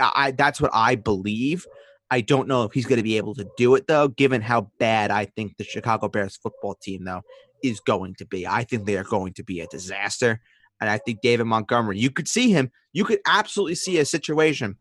I, 0.00 0.32
that's 0.32 0.60
what 0.60 0.70
I 0.74 0.94
believe. 0.94 1.66
I 2.10 2.20
don't 2.22 2.48
know 2.48 2.64
if 2.64 2.72
he's 2.72 2.86
going 2.86 2.98
to 2.98 3.02
be 3.02 3.16
able 3.16 3.34
to 3.34 3.46
do 3.56 3.74
it 3.74 3.86
though, 3.86 4.08
given 4.08 4.40
how 4.40 4.70
bad 4.78 5.10
I 5.10 5.26
think 5.26 5.56
the 5.56 5.64
Chicago 5.64 6.08
Bears 6.08 6.36
football 6.36 6.74
team 6.74 7.04
though 7.04 7.22
is 7.62 7.80
going 7.80 8.14
to 8.16 8.26
be. 8.26 8.46
I 8.46 8.64
think 8.64 8.86
they 8.86 8.96
are 8.96 9.04
going 9.04 9.34
to 9.34 9.42
be 9.42 9.60
a 9.60 9.66
disaster. 9.66 10.40
And 10.80 10.88
I 10.88 10.98
think 10.98 11.20
David 11.20 11.44
Montgomery, 11.44 11.98
you 11.98 12.10
could 12.10 12.28
see 12.28 12.50
him, 12.50 12.70
you 12.92 13.04
could 13.04 13.18
absolutely 13.26 13.74
see 13.74 13.98
a 13.98 14.04
situation 14.04 14.76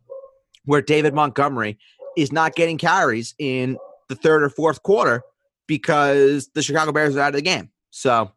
where 0.66 0.82
David 0.82 1.14
Montgomery 1.14 1.80
is 2.16 2.32
not 2.32 2.56
getting 2.56 2.78
carries 2.78 3.34
in 3.40 3.78
the 4.10 4.16
third 4.16 4.44
or 4.44 4.50
fourth 4.50 4.84
quarter 4.84 5.24
because 5.68 6.50
the 6.54 6.62
Chicago 6.62 6.92
Bears 6.92 7.16
are 7.16 7.22
out 7.22 7.30
of 7.30 7.36
the 7.36 7.42
game. 7.42 7.72
So, 7.90 8.32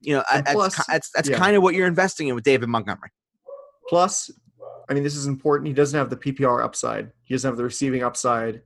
you 0.00 0.14
know, 0.14 0.22
plus, 0.46 0.76
that's, 0.76 0.86
that's, 0.86 1.10
that's 1.10 1.28
yeah. 1.28 1.38
kind 1.38 1.56
of 1.56 1.62
what 1.62 1.74
you're 1.74 1.86
investing 1.86 2.28
in 2.28 2.34
with 2.34 2.44
David 2.44 2.68
Montgomery. 2.68 3.10
Plus, 3.88 4.30
I 4.88 4.94
mean, 4.94 5.02
this 5.02 5.16
is 5.16 5.26
important. 5.26 5.68
He 5.68 5.74
doesn't 5.74 5.98
have 5.98 6.10
the 6.10 6.16
PPR 6.16 6.62
upside. 6.62 7.10
He 7.22 7.34
doesn't 7.34 7.48
have 7.48 7.56
the 7.56 7.64
receiving 7.64 8.02
upside 8.02 8.62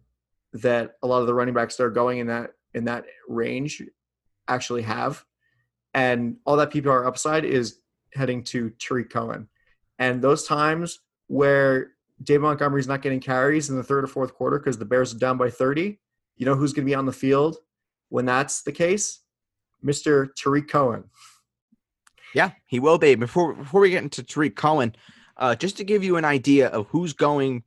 that 0.52 0.96
a 1.02 1.06
lot 1.06 1.20
of 1.20 1.26
the 1.26 1.34
running 1.34 1.54
backs 1.54 1.76
that 1.76 1.84
are 1.84 1.90
going 1.90 2.18
in 2.18 2.26
that 2.26 2.52
in 2.74 2.84
that 2.84 3.04
range 3.28 3.82
actually 4.48 4.82
have. 4.82 5.24
And 5.94 6.36
all 6.44 6.56
that 6.56 6.70
PPR 6.70 7.06
upside 7.06 7.44
is 7.44 7.80
heading 8.14 8.44
to 8.44 8.70
Tarik 8.70 9.10
Cohen. 9.10 9.48
And 9.98 10.22
those 10.22 10.46
times 10.46 11.00
where 11.26 11.92
Dave 12.22 12.40
Montgomery's 12.42 12.88
not 12.88 13.02
getting 13.02 13.20
carries 13.20 13.70
in 13.70 13.76
the 13.76 13.82
third 13.82 14.04
or 14.04 14.08
fourth 14.08 14.34
quarter 14.34 14.58
because 14.58 14.78
the 14.78 14.84
Bears 14.84 15.14
are 15.14 15.18
down 15.18 15.36
by 15.36 15.50
30, 15.50 15.98
you 16.36 16.46
know 16.46 16.54
who's 16.54 16.72
going 16.72 16.84
to 16.86 16.90
be 16.90 16.94
on 16.94 17.06
the 17.06 17.12
field 17.12 17.58
when 18.08 18.24
that's 18.24 18.62
the 18.62 18.72
case? 18.72 19.20
Mr. 19.84 20.34
Tarik 20.34 20.68
Cohen. 20.68 21.04
Yeah, 22.34 22.52
he 22.66 22.78
will 22.78 22.98
be. 22.98 23.14
Before 23.14 23.54
before 23.54 23.80
we 23.80 23.90
get 23.90 24.02
into 24.02 24.22
Tarik 24.22 24.54
Cohen, 24.54 24.94
uh, 25.40 25.54
just 25.54 25.78
to 25.78 25.84
give 25.84 26.04
you 26.04 26.16
an 26.16 26.24
idea 26.24 26.68
of 26.68 26.86
who's 26.88 27.14
going 27.14 27.64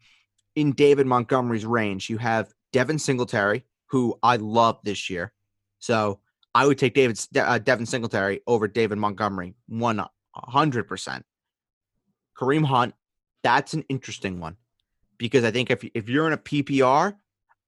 in 0.55 0.71
David 0.71 1.07
Montgomery's 1.07 1.65
range, 1.65 2.09
you 2.09 2.17
have 2.19 2.53
Devin 2.71 2.99
Singletary, 2.99 3.65
who 3.87 4.17
I 4.21 4.37
love 4.37 4.79
this 4.83 5.09
year. 5.09 5.33
So 5.79 6.19
I 6.55 6.65
would 6.67 6.77
take 6.77 6.93
David 6.93 7.19
uh, 7.35 7.57
Devin 7.57 7.87
Singletary 7.87 8.41
over 8.45 8.67
David 8.67 8.99
Montgomery 8.99 9.55
100%. 9.69 11.23
Kareem 12.37 12.65
Hunt, 12.65 12.93
that's 13.43 13.73
an 13.73 13.83
interesting 13.89 14.39
one 14.39 14.57
because 15.17 15.43
I 15.43 15.51
think 15.51 15.69
if 15.69 15.83
if 15.93 16.09
you're 16.09 16.27
in 16.27 16.33
a 16.33 16.37
PPR, 16.37 17.15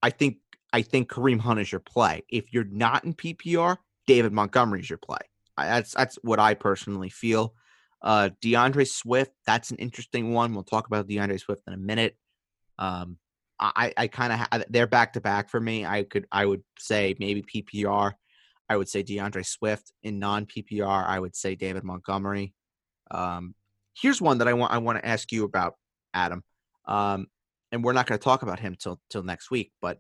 I 0.01 0.09
think 0.09 0.37
I 0.73 0.81
think 0.81 1.09
Kareem 1.09 1.39
Hunt 1.39 1.59
is 1.59 1.71
your 1.71 1.81
play. 1.81 2.23
If 2.29 2.53
you're 2.53 2.63
not 2.63 3.03
in 3.03 3.13
PPR, 3.13 3.77
David 4.07 4.33
Montgomery 4.33 4.81
is 4.81 4.89
your 4.89 4.99
play. 4.99 5.19
I, 5.57 5.67
that's 5.67 5.93
that's 5.93 6.15
what 6.21 6.39
I 6.39 6.53
personally 6.53 7.09
feel. 7.09 7.53
Uh, 8.05 8.29
D'Andre 8.39 8.85
Swift, 8.85 9.31
that's 9.47 9.71
an 9.71 9.77
interesting 9.77 10.31
one. 10.31 10.53
We'll 10.53 10.63
talk 10.63 10.85
about 10.85 11.07
D'Andre 11.07 11.37
Swift 11.37 11.63
in 11.67 11.73
a 11.73 11.77
minute. 11.77 12.15
Um, 12.77 13.17
I, 13.59 13.93
I 13.97 14.07
kind 14.07 14.31
of 14.31 14.39
ha- 14.39 14.63
they're 14.69 14.85
back 14.85 15.13
to 15.13 15.21
back 15.21 15.49
for 15.49 15.59
me. 15.59 15.85
I 15.85 16.03
could 16.03 16.27
I 16.31 16.45
would 16.45 16.61
say 16.77 17.15
maybe 17.19 17.41
PPR. 17.41 18.13
I 18.69 18.77
would 18.77 18.89
say 18.89 19.01
D'Andre 19.01 19.41
Swift 19.43 19.91
in 20.03 20.19
non 20.19 20.45
PPR. 20.45 21.07
I 21.07 21.19
would 21.19 21.35
say 21.35 21.55
David 21.55 21.83
Montgomery. 21.83 22.53
Um, 23.09 23.55
here's 23.99 24.21
one 24.21 24.37
that 24.37 24.47
I 24.47 24.53
want 24.53 24.73
I 24.73 24.77
want 24.77 24.99
to 24.99 25.07
ask 25.07 25.31
you 25.31 25.45
about, 25.45 25.75
Adam. 26.13 26.43
Um, 26.85 27.27
and 27.71 27.83
we're 27.83 27.93
not 27.93 28.05
going 28.05 28.19
to 28.19 28.23
talk 28.23 28.43
about 28.43 28.59
him 28.59 28.75
till 28.77 28.99
till 29.09 29.23
next 29.23 29.49
week. 29.49 29.71
But 29.81 29.99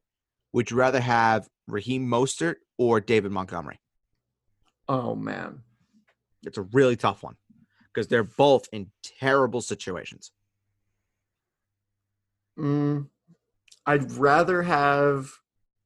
would 0.53 0.69
you 0.69 0.77
rather 0.77 0.99
have 0.99 1.47
Raheem 1.67 2.07
Mostert 2.07 2.55
or 2.77 2.99
David 2.99 3.31
Montgomery? 3.31 3.79
Oh 4.87 5.15
man, 5.15 5.63
it's 6.43 6.57
a 6.57 6.63
really 6.63 6.97
tough 6.97 7.23
one 7.23 7.37
because 7.95 8.07
they're 8.07 8.23
both 8.23 8.67
in 8.73 8.91
terrible 9.19 9.61
situations. 9.61 10.31
Mm, 12.59 13.07
I'd 13.85 14.11
rather 14.11 14.61
have 14.61 15.29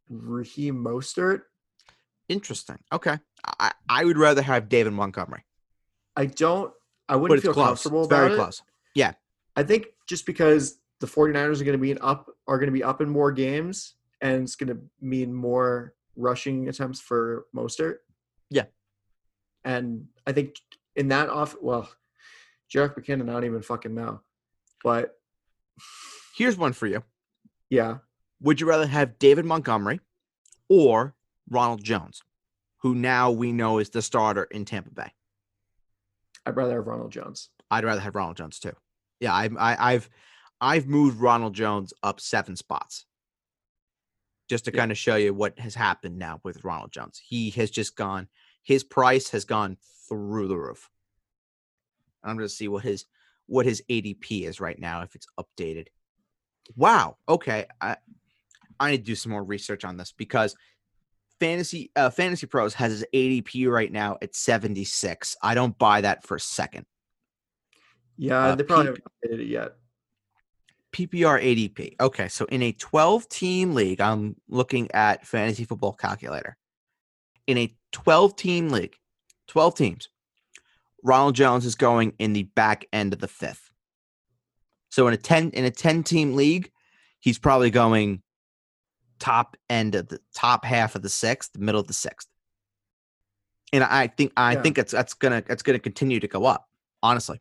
Raheem 0.10 0.84
Mostert. 0.84 1.42
Interesting. 2.28 2.80
Okay. 2.92 3.20
I, 3.60 3.72
I 3.88 4.06
would 4.06 4.18
rather 4.18 4.42
have 4.42 4.70
David 4.70 4.94
Montgomery. 4.94 5.46
I 6.16 6.26
don't 6.26 6.74
I 7.08 7.16
wouldn't 7.16 7.42
feel 7.42 7.54
close. 7.54 7.68
comfortable 7.68 8.02
it's 8.02 8.08
about 8.08 8.18
very 8.18 8.34
it. 8.34 8.38
close. 8.38 8.62
Yeah. 8.96 9.14
I 9.56 9.64
think 9.64 9.88
just 10.08 10.26
because 10.26 10.80
the 11.00 11.08
49ers 11.08 11.62
are 11.62 11.64
going 11.64 11.74
to 11.74 11.78
be 11.78 11.98
up 12.00 12.30
are 12.48 12.58
going 12.58 12.68
to 12.68 12.74
be 12.74 12.84
up 12.84 13.02
in 13.02 13.10
more 13.10 13.32
games 13.32 13.96
and 14.22 14.44
it's 14.44 14.56
going 14.56 14.70
to 14.70 14.80
mean 15.00 15.34
more 15.34 15.94
rushing 16.16 16.68
attempts 16.68 17.00
for 17.00 17.46
Mostert. 17.56 17.98
Yeah. 18.50 18.66
And 19.64 20.08
I 20.28 20.34
think 20.34 20.56
in 20.96 21.08
that 21.10 21.30
off, 21.30 21.56
well, 21.62 21.90
Jerick 22.74 22.96
McKinnon, 22.96 23.30
I 23.30 23.34
don't 23.34 23.46
even 23.46 23.62
fucking 23.62 23.94
know. 23.94 24.22
But 24.84 25.16
Here's 26.36 26.58
one 26.58 26.74
for 26.74 26.88
you. 26.88 27.04
yeah, 27.70 27.98
Would 28.42 28.62
you 28.62 28.68
rather 28.68 28.88
have 28.88 29.20
David 29.20 29.46
Montgomery 29.46 30.00
or 30.70 31.16
Ronald 31.50 31.84
Jones, 31.84 32.22
who 32.78 32.96
now 32.96 33.32
we 33.32 33.52
know 33.52 33.78
is 33.80 33.90
the 33.90 34.02
starter 34.02 34.44
in 34.44 34.66
Tampa 34.66 34.92
Bay? 34.92 35.12
I'd 36.46 36.56
rather 36.56 36.76
have 36.78 36.88
Ronald 36.88 37.12
Jones. 37.12 37.50
I'd 37.72 37.84
rather 37.84 38.00
have 38.02 38.16
Ronald 38.16 38.38
Jones 38.38 38.60
too. 38.60 38.74
Yeah, 39.20 39.34
I, 39.34 39.50
I, 39.60 39.94
I've 39.94 40.10
I've 40.62 40.88
moved 40.88 41.20
Ronald 41.20 41.54
Jones 41.56 41.94
up 42.04 42.20
seven 42.20 42.56
spots 42.56 43.06
just 44.50 44.66
to 44.66 44.72
Yeah. 44.74 44.80
kind 44.82 44.92
of 44.92 44.98
show 44.98 45.16
you 45.16 45.34
what 45.34 45.60
has 45.60 45.76
happened 45.76 46.18
now 46.18 46.40
with 46.44 46.64
Ronald 46.64 46.92
Jones. 46.92 47.22
He 47.26 47.50
has 47.52 47.70
just 47.70 47.96
gone. 47.96 48.28
His 48.64 48.84
price 48.84 49.30
has 49.30 49.46
gone 49.46 49.78
through 50.08 50.48
the 50.48 50.58
roof. 50.58 50.90
I'm 52.30 52.38
going 52.38 52.48
to 52.48 52.54
see 52.54 52.68
what 52.68 52.84
his 52.84 53.06
what 53.48 53.66
his 53.66 53.82
ADP 53.90 54.44
is 54.48 54.60
right 54.60 54.78
now 54.80 55.02
if 55.02 55.16
it's 55.16 55.28
updated. 55.40 55.88
Wow. 56.76 57.18
Okay. 57.28 57.66
I 57.82 57.98
I 58.80 58.92
need 58.92 58.98
to 59.00 59.04
do 59.04 59.16
some 59.16 59.32
more 59.32 59.44
research 59.44 59.84
on 59.84 59.98
this 59.98 60.14
because 60.16 60.56
fantasy 61.40 61.92
uh, 61.96 62.10
fantasy 62.10 62.46
pros 62.48 62.74
has 62.76 62.92
his 62.92 63.06
ADP 63.14 63.68
right 63.70 63.92
now 63.92 64.18
at 64.22 64.36
76. 64.36 65.36
I 65.42 65.56
don't 65.56 65.78
buy 65.78 66.02
that 66.02 66.24
for 66.24 66.36
a 66.36 66.40
second. 66.40 66.86
Yeah, 68.18 68.38
Uh, 68.50 68.56
they 68.56 68.64
probably 68.64 68.92
Pete- 68.94 69.04
haven't 69.24 69.40
updated 69.40 69.44
it 69.44 69.48
yet. 69.50 69.76
PPR 70.92 71.40
ADP. 71.42 71.96
Okay, 72.02 72.28
so 72.28 72.46
in 72.46 72.64
a 72.64 72.72
12 72.74 73.30
team 73.30 73.74
league, 73.76 74.02
I'm 74.02 74.36
looking 74.48 74.92
at 74.92 75.26
fantasy 75.26 75.64
football 75.64 75.94
calculator. 75.94 76.58
In 77.48 77.58
a 77.58 77.76
12 77.92 78.36
team 78.36 78.70
league, 78.70 78.96
12 79.48 79.76
teams, 79.76 80.10
Ronald 81.04 81.36
Jones 81.36 81.66
is 81.66 81.76
going 81.76 82.14
in 82.20 82.34
the 82.34 82.44
back 82.44 82.86
end 82.92 83.14
of 83.14 83.20
the 83.20 83.28
fifth. 83.28 83.72
So 84.90 85.08
in 85.08 85.14
a 85.14 85.18
10 85.18 85.52
in 85.52 85.66
a 85.66 85.72
10 85.72 86.04
team 86.04 86.36
league, 86.36 86.72
he's 87.20 87.40
probably 87.40 87.70
going 87.70 88.22
top 89.20 89.58
end 89.70 89.96
of 89.96 90.08
the 90.08 90.20
top 90.34 90.66
half 90.66 90.96
of 90.96 91.02
the 91.02 91.10
sixth, 91.10 91.58
middle 91.58 91.82
of 91.82 91.88
the 91.88 91.94
sixth. 91.94 92.28
And 93.72 93.84
I 93.84 94.08
think 94.08 94.34
I 94.36 94.54
Yeah. 94.54 94.62
think 94.62 94.78
it's 94.78 94.92
that's 94.92 95.14
gonna 95.14 95.44
that's 95.48 95.62
gonna 95.62 95.80
continue 95.80 96.20
to 96.20 96.28
go 96.28 96.46
up, 96.46 96.68
honestly. 97.04 97.40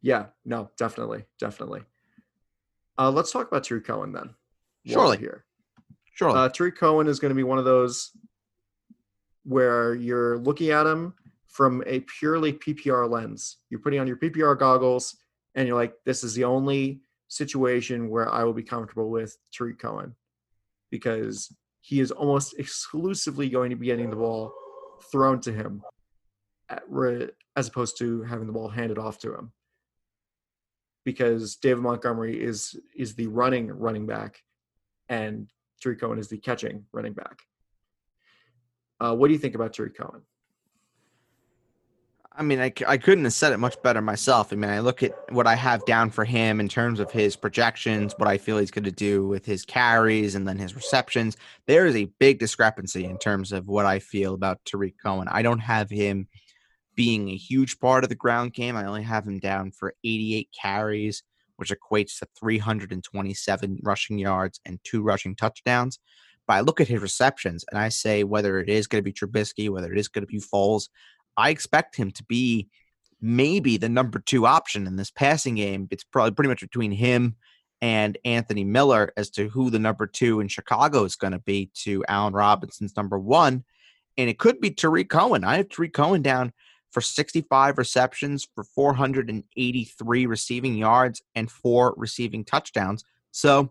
Yeah, 0.00 0.26
no, 0.44 0.70
definitely, 0.76 1.24
definitely. 1.40 1.82
Uh, 2.96 3.10
let's 3.10 3.32
talk 3.32 3.48
about 3.48 3.64
Tarik 3.64 3.84
Cohen 3.84 4.12
then. 4.12 4.34
Surely. 4.86 5.18
Here, 5.18 5.44
Surely. 6.14 6.38
uh, 6.38 6.48
Tarik 6.50 6.76
Cohen 6.76 7.08
is 7.08 7.18
going 7.18 7.30
to 7.30 7.34
be 7.34 7.42
one 7.42 7.58
of 7.58 7.64
those 7.64 8.12
where 9.44 9.94
you're 9.94 10.38
looking 10.38 10.70
at 10.70 10.86
him 10.86 11.14
from 11.48 11.82
a 11.86 12.00
purely 12.00 12.52
PPR 12.52 13.08
lens. 13.10 13.58
You're 13.70 13.80
putting 13.80 14.00
on 14.00 14.06
your 14.06 14.16
PPR 14.16 14.58
goggles, 14.58 15.16
and 15.54 15.66
you're 15.66 15.76
like, 15.76 15.94
"This 16.04 16.22
is 16.22 16.34
the 16.34 16.44
only 16.44 17.02
situation 17.28 18.08
where 18.08 18.30
I 18.30 18.44
will 18.44 18.52
be 18.52 18.62
comfortable 18.62 19.10
with 19.10 19.36
Tarik 19.52 19.78
Cohen," 19.78 20.14
because 20.90 21.54
he 21.80 22.00
is 22.00 22.10
almost 22.10 22.58
exclusively 22.58 23.48
going 23.48 23.70
to 23.70 23.76
be 23.76 23.86
getting 23.86 24.10
the 24.10 24.16
ball 24.16 24.52
thrown 25.10 25.40
to 25.40 25.52
him, 25.52 25.82
as 27.56 27.68
opposed 27.68 27.98
to 27.98 28.22
having 28.22 28.46
the 28.46 28.52
ball 28.52 28.68
handed 28.68 28.98
off 28.98 29.18
to 29.18 29.34
him 29.34 29.52
because 31.08 31.56
David 31.56 31.82
Montgomery 31.82 32.38
is 32.38 32.78
is 32.94 33.14
the 33.14 33.28
running 33.28 33.68
running 33.68 34.04
back, 34.04 34.42
and 35.08 35.50
Tarik 35.80 36.00
Cohen 36.00 36.18
is 36.18 36.28
the 36.28 36.36
catching 36.36 36.84
running 36.92 37.14
back. 37.14 37.38
Uh, 39.00 39.14
what 39.16 39.28
do 39.28 39.32
you 39.32 39.38
think 39.38 39.54
about 39.54 39.72
Tarik 39.72 39.96
Cohen? 39.96 40.20
I 42.38 42.42
mean, 42.42 42.60
I, 42.60 42.72
I 42.86 42.98
couldn't 42.98 43.24
have 43.24 43.32
said 43.32 43.52
it 43.52 43.58
much 43.58 43.82
better 43.82 44.00
myself. 44.00 44.52
I 44.52 44.56
mean, 44.56 44.70
I 44.70 44.78
look 44.78 45.02
at 45.02 45.12
what 45.32 45.48
I 45.48 45.56
have 45.56 45.84
down 45.86 46.08
for 46.08 46.24
him 46.24 46.60
in 46.60 46.68
terms 46.68 47.00
of 47.00 47.10
his 47.10 47.34
projections, 47.34 48.14
what 48.16 48.28
I 48.28 48.38
feel 48.38 48.58
he's 48.58 48.70
going 48.70 48.84
to 48.84 48.92
do 48.92 49.26
with 49.26 49.44
his 49.44 49.64
carries 49.64 50.36
and 50.36 50.46
then 50.46 50.56
his 50.56 50.76
receptions. 50.76 51.36
There 51.66 51.84
is 51.84 51.96
a 51.96 52.04
big 52.20 52.38
discrepancy 52.38 53.04
in 53.06 53.18
terms 53.18 53.50
of 53.50 53.66
what 53.66 53.86
I 53.86 53.98
feel 53.98 54.34
about 54.34 54.64
Tarik 54.64 54.94
Cohen. 55.02 55.26
I 55.28 55.42
don't 55.42 55.58
have 55.58 55.90
him 55.90 56.28
being 56.94 57.28
a 57.28 57.36
huge 57.36 57.80
part 57.80 58.04
of 58.04 58.08
the 58.08 58.14
ground 58.14 58.52
game. 58.52 58.76
I 58.76 58.84
only 58.84 59.02
have 59.02 59.26
him 59.26 59.40
down 59.40 59.72
for 59.72 59.94
88 60.04 60.48
carries, 60.62 61.24
which 61.56 61.72
equates 61.72 62.20
to 62.20 62.28
327 62.38 63.80
rushing 63.82 64.16
yards 64.16 64.60
and 64.64 64.78
two 64.84 65.02
rushing 65.02 65.34
touchdowns. 65.34 65.98
But 66.46 66.54
I 66.54 66.60
look 66.60 66.80
at 66.80 66.88
his 66.88 67.02
receptions 67.02 67.64
and 67.68 67.78
I 67.78 67.88
say 67.88 68.22
whether 68.22 68.60
it 68.60 68.68
is 68.68 68.86
going 68.86 69.02
to 69.02 69.04
be 69.04 69.12
Trubisky, 69.12 69.68
whether 69.68 69.92
it 69.92 69.98
is 69.98 70.08
going 70.08 70.22
to 70.22 70.32
be 70.32 70.40
Foles, 70.40 70.88
I 71.38 71.50
expect 71.50 71.96
him 71.96 72.10
to 72.12 72.24
be 72.24 72.68
maybe 73.20 73.76
the 73.76 73.88
number 73.88 74.18
two 74.18 74.46
option 74.46 74.86
in 74.86 74.96
this 74.96 75.10
passing 75.10 75.54
game. 75.54 75.88
It's 75.90 76.04
probably 76.04 76.32
pretty 76.32 76.48
much 76.48 76.60
between 76.60 76.92
him 76.92 77.36
and 77.80 78.18
Anthony 78.24 78.64
Miller 78.64 79.12
as 79.16 79.30
to 79.30 79.48
who 79.48 79.70
the 79.70 79.78
number 79.78 80.06
two 80.06 80.40
in 80.40 80.48
Chicago 80.48 81.04
is 81.04 81.16
going 81.16 81.32
to 81.32 81.38
be 81.38 81.70
to 81.82 82.04
Allen 82.08 82.34
Robinson's 82.34 82.96
number 82.96 83.18
one. 83.18 83.64
And 84.16 84.28
it 84.28 84.38
could 84.38 84.60
be 84.60 84.72
Tarik 84.72 85.08
Cohen. 85.08 85.44
I 85.44 85.58
have 85.58 85.68
Tarik 85.68 85.92
Cohen 85.92 86.22
down 86.22 86.52
for 86.90 87.00
65 87.00 87.78
receptions 87.78 88.48
for 88.54 88.64
483 88.64 90.26
receiving 90.26 90.74
yards 90.74 91.22
and 91.36 91.48
four 91.48 91.94
receiving 91.96 92.44
touchdowns. 92.44 93.04
So 93.30 93.70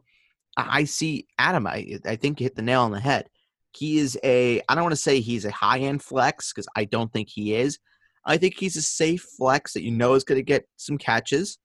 I 0.55 0.85
see 0.85 1.27
Adam. 1.37 1.67
I, 1.67 1.99
I 2.05 2.15
think 2.15 2.39
you 2.39 2.45
hit 2.45 2.55
the 2.55 2.61
nail 2.61 2.83
on 2.83 2.91
the 2.91 2.99
head. 2.99 3.29
He 3.77 3.97
is 3.99 4.17
a, 4.23 4.61
I 4.67 4.75
don't 4.75 4.83
want 4.83 4.93
to 4.95 5.01
say 5.01 5.19
he's 5.19 5.45
a 5.45 5.51
high 5.51 5.79
end 5.79 6.01
flex 6.01 6.51
because 6.51 6.67
I 6.75 6.85
don't 6.85 7.11
think 7.11 7.29
he 7.29 7.53
is. 7.55 7.79
I 8.25 8.37
think 8.37 8.55
he's 8.57 8.75
a 8.75 8.81
safe 8.81 9.25
flex 9.37 9.73
that 9.73 9.83
you 9.83 9.91
know 9.91 10.13
is 10.15 10.23
going 10.23 10.39
to 10.39 10.43
get 10.43 10.67
some 10.77 10.97
catches. 10.97 11.57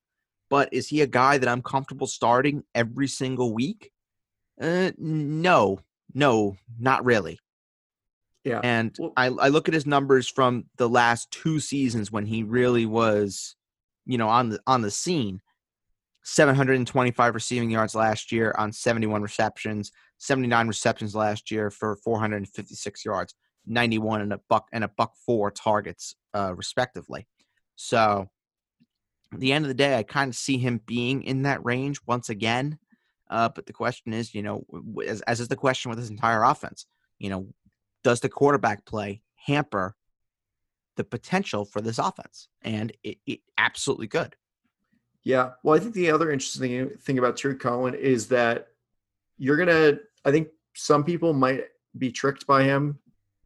But 0.51 0.69
is 0.73 0.89
he 0.89 1.01
a 1.01 1.07
guy 1.07 1.39
that 1.39 1.49
I'm 1.49 1.63
comfortable 1.63 2.07
starting 2.07 2.63
every 2.75 3.09
single 3.09 3.55
week? 3.55 3.91
Uh, 4.61 4.93
no, 4.99 5.81
no, 6.15 6.57
not 6.79 7.05
really. 7.05 7.39
Yeah, 8.45 8.61
And 8.63 8.95
Well- 8.99 9.13
I, 9.17 9.27
I 9.27 9.49
look 9.49 9.69
at 9.69 9.75
his 9.75 9.87
numbers 9.87 10.29
from 10.29 10.65
the 10.77 10.89
last 10.89 11.31
two 11.31 11.59
seasons 11.61 12.13
when 12.13 12.27
he 12.27 12.43
really 12.43 12.87
was, 12.87 13.57
you 14.05 14.19
know, 14.19 14.29
on 14.29 14.51
the 14.51 14.61
on 14.67 14.83
the 14.83 14.91
scene. 14.91 15.41
725 16.25 17.35
receiving 17.35 17.71
yards 17.71 17.95
last 17.97 18.31
year 18.31 18.55
on 18.57 18.73
71 18.73 19.23
receptions, 19.23 19.91
79 20.23 20.69
receptions 20.69 21.17
last 21.17 21.51
year 21.51 21.69
for 21.69 21.97
456 21.97 23.05
yards, 23.05 23.35
91 23.67 24.21
and 24.21 24.33
a 24.33 24.41
buck 24.49 24.69
and 24.73 24.85
a 24.85 24.89
buck 24.89 25.15
four 25.27 25.51
targets, 25.51 26.15
uh, 26.33 26.55
respectively. 26.55 27.27
So, 27.75 28.29
at 29.33 29.41
the 29.41 29.53
end 29.53 29.65
of 29.65 29.69
the 29.69 29.75
day, 29.75 29.99
I 29.99 30.05
kind 30.05 30.29
of 30.29 30.37
see 30.37 30.59
him 30.59 30.81
being 30.87 31.25
in 31.25 31.43
that 31.43 31.65
range 31.65 31.99
once 32.07 32.29
again. 32.29 32.79
Uh, 33.29 33.49
but 33.49 33.67
the 33.67 33.73
question 33.73 34.13
is, 34.13 34.33
you 34.33 34.43
know, 34.43 34.65
as, 35.05 35.23
as 35.23 35.41
is 35.41 35.49
the 35.49 35.57
question 35.57 35.89
with 35.89 35.99
his 35.99 36.11
entire 36.11 36.45
offense, 36.45 36.87
you 37.19 37.29
know, 37.29 37.49
does 38.05 38.21
the 38.21 38.29
quarterback 38.29 38.85
play 38.85 39.23
hamper 39.35 39.97
the 40.97 41.03
potential 41.03 41.65
for 41.65 41.81
this 41.81 41.99
offense? 41.99 42.47
And 42.63 42.93
it, 43.03 43.19
it 43.27 43.41
absolutely 43.59 44.07
could. 44.07 44.37
yeah. 45.25 45.53
Well, 45.65 45.75
I 45.75 45.81
think 45.81 45.95
the 45.95 46.13
other 46.13 46.31
interesting 46.31 46.91
thing 46.91 47.19
about 47.19 47.37
Tarik 47.37 47.59
Cohen 47.59 47.95
is 47.95 48.29
that 48.29 48.69
you're 49.37 49.57
gonna. 49.57 49.99
I 50.25 50.31
think 50.31 50.49
some 50.75 51.05
people 51.05 51.33
might 51.33 51.65
be 51.99 52.11
tricked 52.11 52.47
by 52.47 52.65
him 52.65 52.99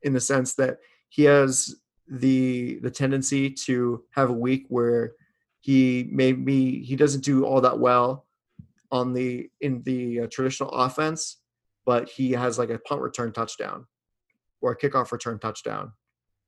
in 0.02 0.12
the 0.12 0.20
sense 0.20 0.54
that 0.54 0.78
he 1.08 1.24
has 1.24 1.74
the 2.08 2.78
the 2.82 2.90
tendency 2.90 3.50
to 3.50 4.04
have 4.14 4.30
a 4.30 4.34
week 4.34 4.66
where 4.68 5.12
he 5.60 6.08
maybe 6.12 6.80
he 6.80 6.94
doesn't 6.94 7.24
do 7.24 7.44
all 7.44 7.60
that 7.60 7.78
well 7.78 8.26
on 8.92 9.12
the 9.12 9.50
in 9.60 9.82
the 9.82 10.20
uh, 10.20 10.26
traditional 10.30 10.70
offense, 10.70 11.38
but 11.84 12.08
he 12.08 12.32
has 12.32 12.58
like 12.58 12.70
a 12.70 12.78
punt 12.78 13.00
return 13.00 13.32
touchdown 13.32 13.86
or 14.60 14.72
a 14.72 14.76
kickoff 14.78 15.10
return 15.10 15.38
touchdown 15.38 15.92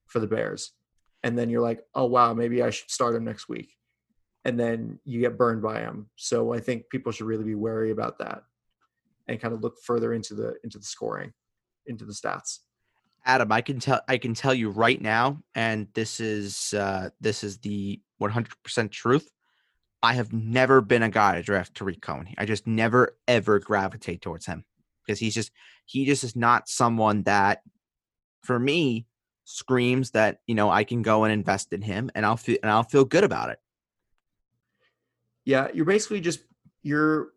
for 0.06 0.20
the 0.20 0.26
Bears, 0.26 0.72
and 1.24 1.36
then 1.36 1.50
you're 1.50 1.62
like, 1.62 1.82
oh 1.94 2.06
wow, 2.06 2.32
maybe 2.32 2.62
I 2.62 2.70
should 2.70 2.90
start 2.90 3.16
him 3.16 3.24
next 3.24 3.48
week, 3.48 3.74
and 4.44 4.58
then 4.58 5.00
you 5.04 5.20
get 5.20 5.36
burned 5.36 5.62
by 5.62 5.80
him. 5.80 6.08
So 6.14 6.52
I 6.52 6.60
think 6.60 6.88
people 6.88 7.10
should 7.10 7.26
really 7.26 7.44
be 7.44 7.56
wary 7.56 7.90
about 7.90 8.18
that 8.18 8.44
and 9.28 9.40
kind 9.40 9.54
of 9.54 9.60
look 9.62 9.76
further 9.84 10.12
into 10.12 10.34
the 10.34 10.56
into 10.64 10.78
the 10.78 10.84
scoring, 10.84 11.32
into 11.86 12.04
the 12.04 12.12
stats. 12.12 12.60
Adam, 13.24 13.52
I 13.52 13.60
can 13.60 13.78
tell 13.78 14.00
I 14.08 14.18
can 14.18 14.34
tell 14.34 14.54
you 14.54 14.70
right 14.70 15.00
now, 15.00 15.42
and 15.54 15.88
this 15.94 16.20
is 16.20 16.72
uh, 16.74 17.10
this 17.20 17.44
is 17.44 17.58
the 17.58 18.00
100% 18.20 18.90
truth. 18.90 19.30
I 20.02 20.14
have 20.14 20.32
never 20.32 20.80
been 20.80 21.02
a 21.02 21.10
guy 21.10 21.34
to 21.34 21.42
draft 21.42 21.74
Tarik 21.74 22.00
Cohen. 22.00 22.28
I 22.38 22.46
just 22.46 22.66
never 22.66 23.16
ever 23.26 23.58
gravitate 23.58 24.22
towards 24.22 24.46
him 24.46 24.64
because 25.04 25.18
he's 25.18 25.34
just 25.34 25.50
he 25.84 26.06
just 26.06 26.24
is 26.24 26.36
not 26.36 26.68
someone 26.68 27.22
that, 27.24 27.62
for 28.42 28.58
me, 28.58 29.06
screams 29.44 30.12
that 30.12 30.40
you 30.46 30.54
know 30.54 30.70
I 30.70 30.84
can 30.84 31.02
go 31.02 31.24
and 31.24 31.32
invest 31.32 31.72
in 31.72 31.82
him 31.82 32.10
and 32.14 32.24
I'll 32.24 32.36
feel 32.36 32.58
and 32.62 32.70
I'll 32.70 32.84
feel 32.84 33.04
good 33.04 33.24
about 33.24 33.50
it. 33.50 33.58
Yeah, 35.44 35.68
you're 35.74 35.84
basically 35.84 36.20
just 36.20 36.40
you're 36.82 37.28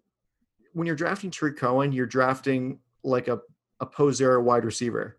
when 0.74 0.88
you're 0.88 0.96
drafting 0.96 1.32
Tarik 1.32 1.58
Cohen, 1.58 1.92
you're 1.92 2.06
drafting 2.06 2.80
like 3.04 3.28
a 3.28 3.40
a 3.80 3.86
post 3.86 4.22
era 4.22 4.42
wide 4.42 4.64
receiver, 4.64 5.18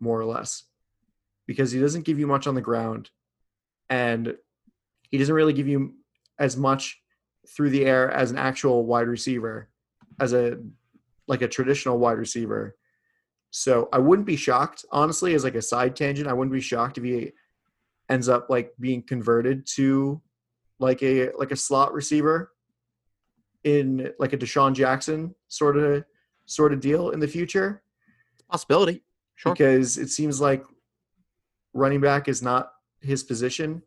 more 0.00 0.18
or 0.18 0.24
less. 0.24 0.64
because 1.46 1.72
he 1.72 1.80
doesn't 1.80 2.04
give 2.04 2.18
you 2.18 2.26
much 2.26 2.46
on 2.46 2.54
the 2.54 2.60
ground 2.60 3.10
and 3.88 4.36
he 5.10 5.18
doesn't 5.18 5.34
really 5.34 5.54
give 5.54 5.66
you 5.66 5.94
as 6.38 6.56
much 6.56 7.00
through 7.48 7.70
the 7.70 7.84
air 7.84 8.10
as 8.10 8.30
an 8.30 8.38
actual 8.38 8.84
wide 8.84 9.08
receiver 9.08 9.68
as 10.20 10.32
a 10.34 10.58
like 11.26 11.42
a 11.42 11.48
traditional 11.48 11.98
wide 11.98 12.18
receiver 12.18 12.76
so 13.50 13.88
i 13.92 13.98
wouldn't 13.98 14.26
be 14.26 14.36
shocked 14.36 14.84
honestly 14.92 15.34
as 15.34 15.42
like 15.42 15.54
a 15.54 15.62
side 15.62 15.96
tangent 15.96 16.28
i 16.28 16.32
wouldn't 16.32 16.52
be 16.52 16.60
shocked 16.60 16.98
if 16.98 17.04
he 17.04 17.32
ends 18.10 18.28
up 18.28 18.50
like 18.50 18.72
being 18.78 19.02
converted 19.02 19.66
to 19.66 20.20
like 20.78 21.02
a 21.02 21.30
like 21.38 21.50
a 21.50 21.56
slot 21.56 21.92
receiver 21.94 22.52
in 23.64 24.12
like 24.18 24.32
a 24.32 24.38
DeSean 24.38 24.74
Jackson 24.74 25.34
sort 25.48 25.76
of 25.76 26.04
sort 26.46 26.72
of 26.72 26.80
deal 26.80 27.10
in 27.10 27.20
the 27.20 27.28
future 27.28 27.82
Possibility. 28.48 29.02
Sure. 29.34 29.52
because 29.52 29.98
it 29.98 30.08
seems 30.08 30.40
like 30.40 30.64
running 31.74 32.00
back 32.00 32.28
is 32.28 32.42
not 32.42 32.72
his 33.00 33.22
position. 33.22 33.82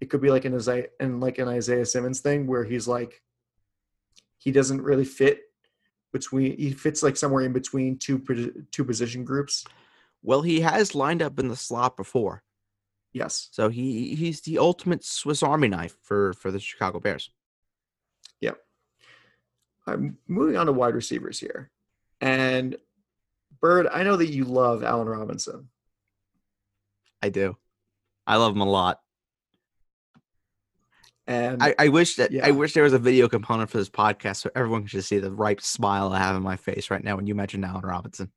It 0.00 0.10
could 0.10 0.20
be 0.20 0.30
like 0.30 0.44
an 0.44 0.54
Isaiah 0.54 0.88
and 0.98 1.20
like 1.20 1.38
an 1.38 1.48
Isaiah 1.48 1.86
Simmons 1.86 2.20
thing 2.20 2.46
where 2.46 2.64
he's 2.64 2.88
like 2.88 3.22
he 4.38 4.50
doesn't 4.50 4.82
really 4.82 5.04
fit 5.04 5.42
between 6.12 6.56
he 6.56 6.72
fits 6.72 7.02
like 7.02 7.16
somewhere 7.16 7.44
in 7.44 7.52
between 7.52 7.98
two 7.98 8.18
two 8.72 8.84
position 8.84 9.24
groups. 9.24 9.64
Well, 10.22 10.42
he 10.42 10.60
has 10.60 10.94
lined 10.94 11.22
up 11.22 11.38
in 11.38 11.48
the 11.48 11.56
slot 11.56 11.96
before. 11.96 12.42
Yes. 13.12 13.48
So 13.52 13.68
he 13.68 14.14
he's 14.14 14.40
the 14.42 14.58
ultimate 14.58 15.04
Swiss 15.04 15.42
Army 15.42 15.68
knife 15.68 15.96
for 16.02 16.32
for 16.34 16.50
the 16.50 16.60
Chicago 16.60 17.00
Bears. 17.00 17.30
I'm 19.90 20.18
moving 20.28 20.56
on 20.56 20.66
to 20.66 20.72
wide 20.72 20.94
receivers 20.94 21.38
here. 21.38 21.70
And 22.20 22.76
Bird, 23.60 23.86
I 23.92 24.02
know 24.02 24.16
that 24.16 24.28
you 24.28 24.44
love 24.44 24.82
Allen 24.82 25.08
Robinson. 25.08 25.68
I 27.22 27.28
do. 27.28 27.56
I 28.26 28.36
love 28.36 28.54
him 28.54 28.62
a 28.62 28.68
lot. 28.68 29.00
And 31.26 31.62
I, 31.62 31.74
I 31.78 31.88
wish 31.88 32.16
that 32.16 32.32
Yeah. 32.32 32.44
I 32.46 32.50
wish 32.50 32.72
there 32.72 32.82
was 32.82 32.92
a 32.92 32.98
video 32.98 33.28
component 33.28 33.70
for 33.70 33.78
this 33.78 33.88
podcast 33.88 34.36
so 34.36 34.50
everyone 34.56 34.82
could 34.82 34.90
just 34.90 35.08
see 35.08 35.18
the 35.18 35.30
ripe 35.30 35.60
smile 35.60 36.12
I 36.12 36.18
have 36.18 36.34
on 36.34 36.42
my 36.42 36.56
face 36.56 36.90
right 36.90 37.04
now 37.04 37.14
when 37.14 37.26
you 37.26 37.36
mention 37.36 37.62
Allen 37.62 37.82
Robinson. 37.82 38.32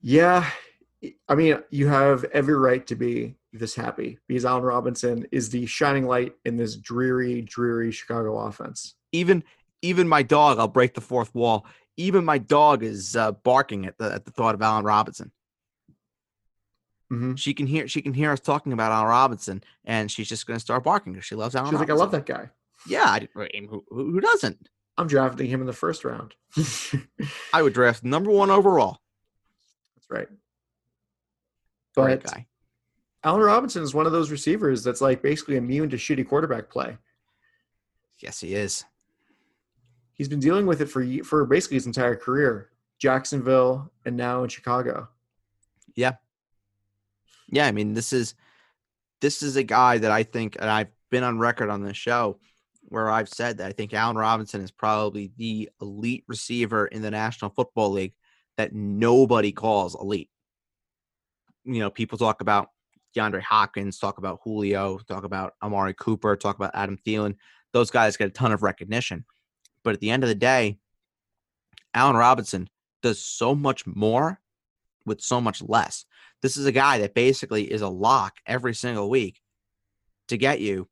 Yeah, 0.00 0.48
I 1.28 1.34
mean, 1.34 1.58
you 1.70 1.86
have 1.86 2.24
every 2.32 2.56
right 2.56 2.84
to 2.88 2.96
be 2.96 3.36
this 3.52 3.76
happy 3.76 4.18
because 4.26 4.44
Allen 4.44 4.64
Robinson 4.64 5.26
is 5.30 5.50
the 5.50 5.66
shining 5.66 6.06
light 6.06 6.34
in 6.44 6.56
this 6.56 6.76
dreary, 6.76 7.42
dreary 7.42 7.92
Chicago 7.92 8.38
offense. 8.38 8.95
Even 9.12 9.44
even 9.82 10.08
my 10.08 10.22
dog, 10.22 10.58
I'll 10.58 10.68
break 10.68 10.94
the 10.94 11.00
fourth 11.00 11.34
wall. 11.34 11.66
Even 11.96 12.24
my 12.24 12.38
dog 12.38 12.82
is 12.82 13.16
uh, 13.16 13.32
barking 13.32 13.86
at 13.86 13.98
the 13.98 14.12
at 14.12 14.24
the 14.24 14.30
thought 14.30 14.54
of 14.54 14.62
Allen 14.62 14.84
Robinson. 14.84 15.32
hmm 17.08 17.34
She 17.34 17.54
can 17.54 17.66
hear 17.66 17.88
she 17.88 18.02
can 18.02 18.12
hear 18.14 18.32
us 18.32 18.40
talking 18.40 18.72
about 18.72 18.92
Allen 18.92 19.08
Robinson, 19.08 19.62
and 19.84 20.10
she's 20.10 20.28
just 20.28 20.46
going 20.46 20.56
to 20.56 20.60
start 20.60 20.84
barking 20.84 21.12
because 21.12 21.26
she 21.26 21.34
loves 21.34 21.54
Allen. 21.54 21.70
She's 21.70 21.80
like, 21.80 21.90
I 21.90 21.94
love 21.94 22.10
that 22.10 22.26
guy. 22.26 22.50
Yeah, 22.86 23.04
I, 23.04 23.28
who, 23.34 23.84
who 23.88 24.20
doesn't? 24.20 24.68
I'm 24.98 25.06
drafting 25.08 25.46
him 25.46 25.60
in 25.60 25.66
the 25.66 25.72
first 25.72 26.04
round. 26.04 26.34
I 27.52 27.62
would 27.62 27.74
draft 27.74 28.04
number 28.04 28.30
one 28.30 28.50
overall. 28.50 28.98
That's 29.96 30.10
right. 30.10 30.28
But 31.94 32.24
guy. 32.24 32.46
Allen 33.24 33.42
Robinson 33.42 33.82
is 33.82 33.94
one 33.94 34.06
of 34.06 34.12
those 34.12 34.30
receivers 34.30 34.84
that's 34.84 35.00
like 35.00 35.22
basically 35.22 35.56
immune 35.56 35.90
to 35.90 35.96
shitty 35.96 36.28
quarterback 36.28 36.70
play. 36.70 36.96
Yes, 38.20 38.40
he 38.40 38.54
is. 38.54 38.84
He's 40.16 40.28
been 40.28 40.40
dealing 40.40 40.66
with 40.66 40.80
it 40.80 40.86
for 40.86 41.04
for 41.24 41.44
basically 41.44 41.76
his 41.76 41.86
entire 41.86 42.16
career. 42.16 42.70
Jacksonville 42.98 43.90
and 44.04 44.16
now 44.16 44.42
in 44.42 44.48
Chicago. 44.48 45.08
Yeah. 45.94 46.14
Yeah, 47.48 47.66
I 47.66 47.72
mean, 47.72 47.94
this 47.94 48.12
is 48.12 48.34
this 49.20 49.42
is 49.42 49.56
a 49.56 49.62
guy 49.62 49.98
that 49.98 50.10
I 50.10 50.22
think, 50.22 50.56
and 50.58 50.68
I've 50.68 50.90
been 51.10 51.24
on 51.24 51.38
record 51.38 51.70
on 51.70 51.82
this 51.82 51.96
show 51.96 52.38
where 52.88 53.10
I've 53.10 53.28
said 53.28 53.58
that 53.58 53.68
I 53.68 53.72
think 53.72 53.94
Allen 53.94 54.16
Robinson 54.16 54.60
is 54.60 54.70
probably 54.70 55.32
the 55.36 55.68
elite 55.80 56.24
receiver 56.28 56.86
in 56.86 57.02
the 57.02 57.10
National 57.10 57.50
Football 57.50 57.92
League 57.92 58.14
that 58.56 58.72
nobody 58.72 59.52
calls 59.52 59.94
elite. 59.94 60.30
You 61.64 61.80
know, 61.80 61.90
people 61.90 62.16
talk 62.16 62.40
about 62.40 62.70
DeAndre 63.16 63.42
Hopkins, 63.42 63.98
talk 63.98 64.18
about 64.18 64.40
Julio, 64.42 64.98
talk 64.98 65.24
about 65.24 65.54
Amari 65.62 65.94
Cooper, 65.94 66.36
talk 66.36 66.56
about 66.56 66.70
Adam 66.74 66.98
Thielen. 67.04 67.36
Those 67.72 67.90
guys 67.90 68.16
get 68.16 68.28
a 68.28 68.30
ton 68.30 68.52
of 68.52 68.62
recognition. 68.62 69.24
But 69.86 69.94
at 69.94 70.00
the 70.00 70.10
end 70.10 70.24
of 70.24 70.28
the 70.28 70.34
day, 70.34 70.78
Allen 71.94 72.16
Robinson 72.16 72.68
does 73.04 73.22
so 73.22 73.54
much 73.54 73.86
more 73.86 74.40
with 75.04 75.20
so 75.20 75.40
much 75.40 75.62
less. 75.62 76.06
This 76.42 76.56
is 76.56 76.66
a 76.66 76.72
guy 76.72 76.98
that 76.98 77.14
basically 77.14 77.70
is 77.72 77.82
a 77.82 77.88
lock 77.88 78.38
every 78.46 78.74
single 78.74 79.08
week 79.08 79.40
to 80.26 80.36
get 80.36 80.60
you 80.60 80.88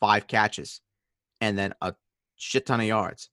five 0.00 0.26
catches 0.26 0.80
and 1.40 1.56
then 1.56 1.72
a 1.80 1.94
shit 2.34 2.66
ton 2.66 2.80
of 2.80 2.86
yards. 2.86 3.30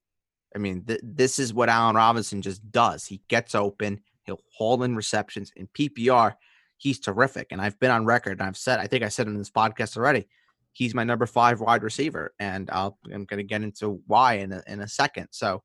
I 0.55 0.59
mean, 0.59 0.83
th- 0.83 1.01
this 1.01 1.39
is 1.39 1.51
what 1.51 1.69
Allen 1.69 1.95
Robinson 1.95 2.43
just 2.43 2.71
does. 2.71 3.07
He 3.07 3.19
gets 3.29 3.55
open, 3.55 4.01
he'll 4.25 4.43
haul 4.55 4.83
in 4.83 4.95
receptions 4.95 5.51
in 5.55 5.65
PPR. 5.69 6.35
He's 6.77 6.99
terrific. 6.99 7.47
And 7.49 7.59
I've 7.59 7.79
been 7.79 7.89
on 7.89 8.05
record 8.05 8.33
and 8.33 8.47
I've 8.47 8.57
said, 8.57 8.77
I 8.77 8.85
think 8.85 9.03
I 9.03 9.09
said 9.09 9.25
in 9.25 9.39
this 9.39 9.49
podcast 9.49 9.97
already, 9.97 10.27
he's 10.73 10.93
my 10.93 11.03
number 11.03 11.25
five 11.25 11.61
wide 11.61 11.83
receiver. 11.83 12.33
And 12.39 12.69
I'll, 12.71 12.97
I'm 13.05 13.25
going 13.25 13.37
to 13.37 13.43
get 13.43 13.61
into 13.61 14.01
why 14.07 14.35
in 14.35 14.51
a, 14.51 14.63
in 14.67 14.81
a 14.81 14.87
second. 14.87 15.29
So, 15.31 15.63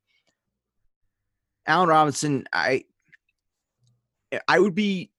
Allen 1.67 1.89
Robinson, 1.89 2.45
I, 2.53 2.85
eh, 4.33 4.39
I 4.47 4.59
would 4.59 4.75
be 4.75 5.11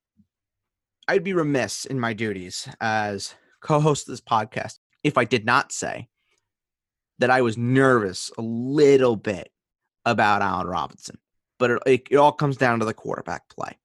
I'd 1.08 1.24
be 1.24 1.34
remiss 1.34 1.86
in 1.86 2.00
my 2.00 2.14
duties 2.14 2.68
as 2.80 3.34
co-host 3.62 4.08
of 4.08 4.14
this 4.14 4.22
podcast 4.22 4.78
if 5.04 5.18
I 5.18 5.26
did 5.26 5.44
not 5.44 5.72
say 5.72 6.08
that 7.18 7.32
I 7.32 7.42
was 7.42 7.58
nervous 7.58 8.32
a 8.38 8.44
little 8.44 9.16
bit 9.16 9.52
about 10.06 10.44
Allen 10.44 10.68
Robinson. 10.68 11.18
But 11.58 11.72
it, 11.72 11.82
it, 11.88 12.08
it 12.12 12.16
all 12.18 12.32
comes 12.32 12.58
down 12.58 12.80
to 12.80 12.86
the 12.86 12.94
quarterback 12.94 13.50
play. 13.50 13.78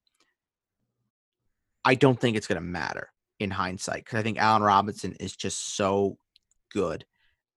I 1.82 1.94
don't 1.94 2.20
think 2.20 2.36
it's 2.36 2.46
going 2.46 2.60
to 2.60 2.66
matter 2.66 3.08
in 3.40 3.50
hindsight 3.50 4.04
because 4.04 4.18
I 4.18 4.22
think 4.22 4.38
Allen 4.38 4.62
Robinson 4.62 5.12
is 5.20 5.36
just 5.36 5.76
so 5.76 6.18
good 6.72 7.04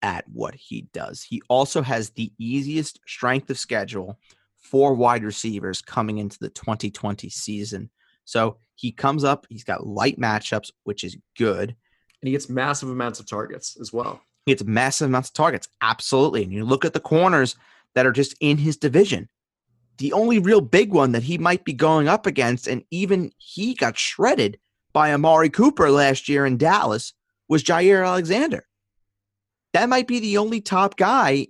at 0.02 0.26
what 0.28 0.56
he 0.56 0.88
does. 0.94 1.24
He 1.24 1.42
also 1.50 1.82
has 1.82 2.12
the 2.12 2.32
easiest 2.38 3.00
strength 3.08 3.50
of 3.50 3.60
schedule 3.60 4.20
for 4.58 4.94
wide 4.94 5.24
receivers 5.24 5.82
coming 5.82 6.18
into 6.18 6.38
the 6.40 6.50
2020 6.50 7.30
season. 7.30 7.90
So 8.26 8.58
he 8.76 8.92
comes 8.92 9.24
up, 9.24 9.48
he's 9.50 9.64
got 9.64 9.88
light 9.88 10.20
matchups, 10.20 10.72
which 10.84 11.04
is 11.04 11.18
good. 11.38 11.70
And 11.70 12.28
he 12.28 12.32
gets 12.32 12.50
massive 12.50 12.90
amounts 12.90 13.20
of 13.20 13.28
targets 13.28 13.78
as 13.80 13.94
well. 13.94 14.22
He 14.46 14.52
gets 14.52 14.64
massive 14.64 15.10
amounts 15.10 15.30
of 15.30 15.34
targets. 15.34 15.68
Absolutely. 15.82 16.44
And 16.44 16.52
you 16.52 16.66
look 16.66 16.86
at 16.86 16.94
the 16.94 17.00
corners 17.00 17.56
that 17.96 18.06
are 18.06 18.12
just 18.12 18.36
in 18.40 18.58
his 18.58 18.78
division. 18.78 19.30
The 19.98 20.14
only 20.14 20.38
real 20.38 20.62
big 20.62 20.94
one 20.94 21.14
that 21.14 21.24
he 21.24 21.38
might 21.38 21.66
be 21.66 21.74
going 21.74 22.08
up 22.08 22.28
against, 22.28 22.68
and 22.68 22.84
even 22.92 23.32
he 23.38 23.74
got 23.74 23.98
shredded 23.98 24.60
by 24.98 25.14
Amari 25.14 25.52
Cooper 25.52 25.92
last 25.92 26.28
year 26.28 26.44
in 26.44 26.58
Dallas, 26.58 27.14
was 27.48 27.64
Jaire 27.64 28.04
Alexander. 28.04 28.66
That 29.74 29.90
might 29.90 30.08
be 30.08 30.20
the 30.20 30.40
only 30.40 30.60
top 30.60 30.98
guy 30.98 31.50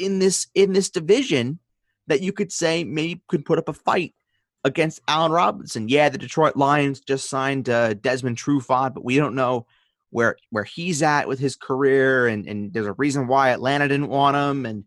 in 0.00 0.20
this 0.20 0.46
in 0.54 0.74
this 0.74 0.88
division 0.88 1.58
that 2.06 2.20
you 2.20 2.32
could 2.32 2.52
say 2.52 2.84
maybe 2.84 3.20
could 3.26 3.44
put 3.44 3.58
up 3.58 3.68
a 3.68 3.72
fight 3.72 4.14
against 4.62 5.00
Allen 5.08 5.32
Robinson. 5.32 5.88
Yeah, 5.88 6.08
the 6.08 6.18
Detroit 6.18 6.54
Lions 6.54 7.00
just 7.00 7.28
signed 7.28 7.68
uh, 7.68 7.94
Desmond 7.94 8.36
Trufant, 8.36 8.94
but 8.94 9.04
we 9.04 9.16
don't 9.16 9.34
know 9.34 9.66
where 10.10 10.36
where 10.50 10.62
he's 10.62 11.02
at 11.02 11.26
with 11.26 11.40
his 11.40 11.56
career, 11.56 12.28
and 12.28 12.46
and 12.46 12.72
there's 12.72 12.86
a 12.86 12.92
reason 12.92 13.26
why 13.26 13.50
Atlanta 13.50 13.88
didn't 13.88 14.06
want 14.06 14.36
him, 14.36 14.66
and 14.66 14.84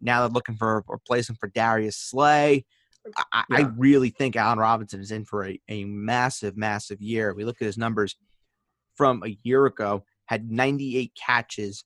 now 0.00 0.20
they're 0.20 0.30
looking 0.30 0.56
for 0.56 0.78
a 0.78 0.84
replacement 0.88 1.40
for 1.40 1.48
Darius 1.48 1.98
Slay. 1.98 2.64
I, 3.16 3.24
I- 3.32 3.44
I 3.50 3.60
really 3.76 4.10
think 4.10 4.36
Allen 4.36 4.58
Robinson 4.58 5.00
is 5.00 5.10
in 5.10 5.24
for 5.24 5.46
a, 5.46 5.60
a 5.68 5.84
massive, 5.84 6.56
massive 6.56 7.00
year. 7.02 7.34
We 7.34 7.44
look 7.44 7.60
at 7.60 7.66
his 7.66 7.78
numbers 7.78 8.16
from 8.94 9.22
a 9.24 9.36
year 9.42 9.66
ago, 9.66 10.04
had 10.26 10.50
98 10.50 11.12
catches 11.14 11.84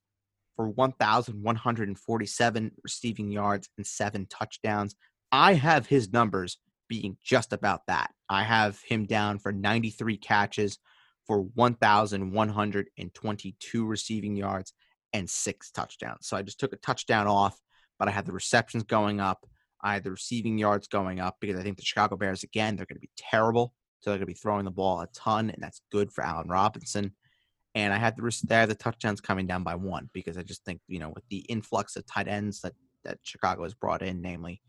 for 0.56 0.68
1,147 0.68 2.72
receiving 2.82 3.30
yards 3.30 3.68
and 3.76 3.86
seven 3.86 4.26
touchdowns. 4.28 4.94
I 5.32 5.54
have 5.54 5.86
his 5.86 6.12
numbers 6.12 6.58
being 6.88 7.16
just 7.22 7.52
about 7.52 7.82
that. 7.86 8.10
I 8.28 8.42
have 8.42 8.80
him 8.82 9.06
down 9.06 9.38
for 9.38 9.52
93 9.52 10.16
catches 10.18 10.78
for 11.26 11.42
1,122 11.54 13.86
receiving 13.86 14.36
yards 14.36 14.72
and 15.12 15.28
six 15.28 15.70
touchdowns. 15.70 16.26
So 16.26 16.36
I 16.36 16.42
just 16.42 16.60
took 16.60 16.72
a 16.72 16.76
touchdown 16.76 17.26
off, 17.26 17.58
but 17.98 18.08
I 18.08 18.10
had 18.10 18.26
the 18.26 18.32
receptions 18.32 18.82
going 18.84 19.20
up. 19.20 19.46
I 19.82 19.98
the 20.00 20.10
receiving 20.10 20.58
yards 20.58 20.88
going 20.88 21.20
up 21.20 21.36
because 21.40 21.58
I 21.58 21.62
think 21.62 21.76
the 21.76 21.84
Chicago 21.84 22.16
Bears, 22.16 22.42
again, 22.42 22.76
they're 22.76 22.86
going 22.86 22.96
to 22.96 23.00
be 23.00 23.10
terrible. 23.16 23.74
So 24.00 24.10
they're 24.10 24.18
going 24.18 24.26
to 24.28 24.34
be 24.34 24.38
throwing 24.38 24.64
the 24.64 24.70
ball 24.70 25.00
a 25.00 25.08
ton, 25.08 25.50
and 25.50 25.62
that's 25.62 25.80
good 25.90 26.12
for 26.12 26.22
Allen 26.22 26.48
Robinson. 26.48 27.12
And 27.74 27.92
I 27.92 27.98
had 27.98 28.16
the 28.16 28.42
I 28.50 28.54
had 28.54 28.70
the 28.70 28.74
touchdowns 28.74 29.20
coming 29.20 29.46
down 29.46 29.62
by 29.62 29.74
one 29.74 30.08
because 30.12 30.38
I 30.38 30.42
just 30.42 30.64
think 30.64 30.80
you 30.88 30.98
know 30.98 31.10
with 31.10 31.24
the 31.30 31.38
influx 31.48 31.96
of 31.96 32.06
tight 32.06 32.28
ends 32.28 32.60
that 32.60 32.74
that 33.04 33.18
Chicago 33.22 33.64
has 33.64 33.74
brought 33.74 34.02
in, 34.02 34.22
namely 34.22 34.62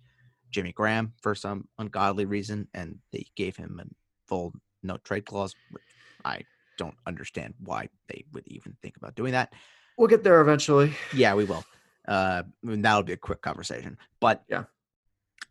Jimmy 0.51 0.72
Graham 0.72 1.14
for 1.22 1.36
some 1.36 1.68
ungodly 1.78 2.26
reason, 2.26 2.68
and 2.74 2.97
they 3.12 3.26
gave 3.36 3.55
him 3.55 3.80
a 3.82 3.86
full 4.28 4.53
no 4.84 4.97
trade 4.97 5.26
clause. 5.26 5.55
which 5.72 5.84
I 6.26 6.41
don't 6.78 6.95
understand 7.05 7.53
why 7.64 7.89
they 8.07 8.26
would 8.34 8.47
even 8.47 8.76
think 8.82 8.97
about 8.97 9.16
doing 9.16 9.34
that. 9.34 9.53
We'll 9.97 10.07
get 10.07 10.24
there 10.24 10.41
eventually. 10.41 10.93
Yeah, 11.14 11.36
we 11.36 11.45
will. 11.45 11.64
Uh, 12.07 12.43
that'll 12.64 13.03
be 13.03 13.14
a 13.14 13.18
quick 13.18 13.41
conversation. 13.41 13.97
But 14.20 14.43
Yeah. 14.49 14.64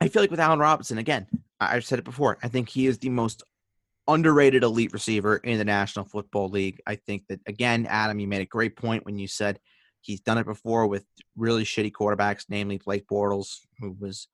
I 0.00 0.08
feel 0.08 0.22
like 0.22 0.30
with 0.30 0.40
Allen 0.40 0.58
Robinson, 0.58 0.98
again, 0.98 1.26
I've 1.60 1.84
said 1.84 1.98
it 1.98 2.04
before. 2.04 2.38
I 2.42 2.48
think 2.48 2.68
he 2.68 2.86
is 2.86 2.98
the 2.98 3.08
most 3.10 3.42
underrated 4.06 4.62
elite 4.62 4.92
receiver 4.92 5.36
in 5.36 5.58
the 5.58 5.64
National 5.64 6.04
Football 6.04 6.48
League. 6.48 6.80
I 6.86 6.96
think 6.96 7.24
that 7.28 7.40
again, 7.46 7.86
Adam, 7.86 8.18
you 8.18 8.26
made 8.26 8.40
a 8.40 8.46
great 8.46 8.76
point 8.76 9.04
when 9.04 9.18
you 9.18 9.28
said 9.28 9.60
he's 10.00 10.20
done 10.20 10.38
it 10.38 10.46
before 10.46 10.86
with 10.86 11.04
really 11.36 11.64
shitty 11.64 11.92
quarterbacks, 11.92 12.46
namely 12.48 12.78
Blake 12.78 13.06
Bortles, 13.06 13.58
who 13.80 13.96
was, 13.98 14.28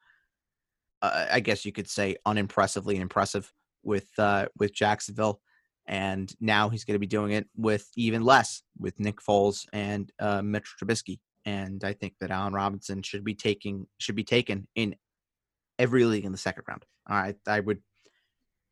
uh, 1.03 1.27
I 1.33 1.41
guess 1.41 1.65
you 1.65 1.73
could 1.73 1.89
say, 1.89 2.17
unimpressively 2.27 2.97
impressive 2.97 3.53
with 3.83 4.09
uh, 4.19 4.47
with 4.59 4.75
Jacksonville, 4.75 5.41
and 5.87 6.33
now 6.41 6.69
he's 6.69 6.85
going 6.85 6.95
to 6.95 7.01
be 7.01 7.07
doing 7.07 7.33
it 7.33 7.47
with 7.57 7.89
even 7.97 8.23
less 8.23 8.63
with 8.79 8.99
Nick 9.01 9.17
Foles 9.17 9.67
and 9.73 10.11
uh, 10.19 10.43
Mitch 10.43 10.73
Trubisky. 10.81 11.19
And 11.47 11.85
I 11.85 11.93
think 11.93 12.15
that 12.21 12.31
Allen 12.31 12.55
Robinson 12.55 13.03
should 13.03 13.25
be 13.25 13.35
taking 13.35 13.87
should 13.99 14.17
be 14.17 14.25
taken 14.25 14.67
in 14.75 14.95
every 15.79 16.05
league 16.05 16.25
in 16.25 16.33
the 16.33 16.39
second 16.39 16.65
round. 16.69 16.85
All 17.09 17.17
right, 17.17 17.37
I 17.47 17.61
would. 17.61 17.81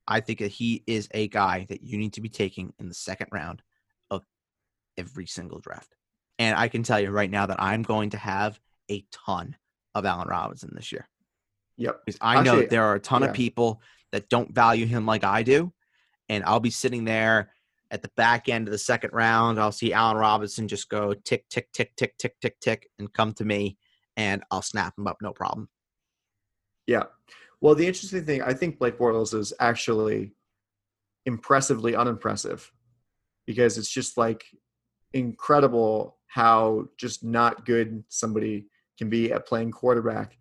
I 0.07 0.21
think 0.21 0.41
that 0.41 0.51
he 0.51 0.83
is 0.87 1.09
a 1.13 1.29
guy 1.29 1.67
that 1.69 1.83
you 1.83 1.97
need 1.97 2.15
to 2.15 2.21
be 2.21 2.29
taking 2.29 2.73
in 2.79 2.89
the 2.89 2.95
second 2.95 3.29
round 3.31 3.63
of 4.11 4.25
every 4.99 5.27
single 5.27 5.61
draft. 5.61 5.95
And 6.39 6.57
I 6.57 6.69
can 6.69 6.83
tell 6.83 6.99
you 6.99 7.11
right 7.11 7.31
now 7.31 7.47
that 7.47 7.63
I'm 7.63 7.83
going 7.83 8.11
to 8.11 8.17
have 8.17 8.59
a 8.91 9.05
ton 9.13 9.57
of 9.95 10.05
Allen 10.05 10.27
Robinson 10.29 10.73
this 10.75 10.91
year 10.91 11.07
Yep. 11.77 12.01
because 12.05 12.19
I 12.21 12.35
know 12.35 12.41
Actually, 12.41 12.61
that 12.63 12.71
there 12.71 12.85
are 12.85 12.95
a 12.97 13.01
ton 13.01 13.23
yeah. 13.23 13.29
of 13.29 13.35
people 13.35 13.81
that 14.11 14.29
don't 14.29 14.53
value 14.53 14.87
him 14.87 15.07
like 15.07 15.23
I 15.25 15.43
do. 15.43 15.73
And 16.29 16.43
I'll 16.45 16.61
be 16.61 16.71
sitting 16.71 17.05
there 17.05 17.53
at 17.91 18.03
the 18.03 18.11
back 18.17 18.49
end 18.49 18.67
of 18.67 18.73
the 18.73 18.79
second 18.79 19.11
round. 19.13 19.61
I'll 19.61 19.71
see 19.73 19.93
Allen 19.93 20.17
Robinson 20.17 20.67
just 20.67 20.89
go 20.89 21.15
tick, 21.15 21.45
tick, 21.49 21.69
tick, 21.73 21.95
tick, 21.97 22.17
tick, 22.19 22.35
tick, 22.41 22.59
tick, 22.61 22.89
and 22.99 23.13
come 23.13 23.33
to 23.35 23.45
me, 23.45 23.77
and 24.17 24.43
I'll 24.51 24.63
snap 24.63 24.99
him 24.99 25.07
up, 25.07 25.19
no 25.21 25.33
problem. 25.33 25.69
Yeah. 26.87 27.05
Well, 27.61 27.75
the 27.75 27.87
interesting 27.87 28.25
thing, 28.25 28.43
I 28.43 28.55
think 28.55 28.79
Blake 28.79 28.99
Bortles 28.99 29.35
is 29.35 29.53
actually 29.61 30.33
impressively 31.27 31.95
unimpressive 31.95 32.73
because 33.47 33.79
it's 33.79 33.91
just 33.91 34.17
like 34.17 34.45
incredible 35.13 36.19
how 36.27 36.87
just 36.97 37.23
not 37.23 37.67
good 37.67 38.03
somebody 38.09 38.67
can 38.99 39.09
be 39.09 39.33
at 39.33 39.47
playing 39.47 39.71
quarterback 39.71 40.37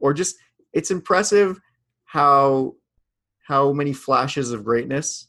or 0.00 0.14
just 0.14 0.36
it's 0.72 0.90
impressive 0.90 1.60
how 2.04 2.74
how 3.46 3.72
many 3.72 3.92
flashes 3.92 4.52
of 4.52 4.64
greatness 4.64 5.28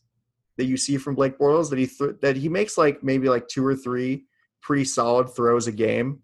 that 0.58 0.66
you 0.66 0.78
see 0.78 0.97
from 0.97 1.16
Blake 1.16 1.38
Bortles 1.38 1.70
that 1.70 1.80
he 1.80 1.86
th- 1.88 2.16
that 2.22 2.36
he 2.36 2.49
makes 2.49 2.78
like 2.78 3.03
maybe 3.03 3.30
like 3.30 3.47
two 3.47 3.66
or 3.66 3.76
three 3.76 4.26
pretty 4.62 4.86
solid 4.86 5.30
throws 5.30 5.68
a 5.68 5.72
game 5.72 6.22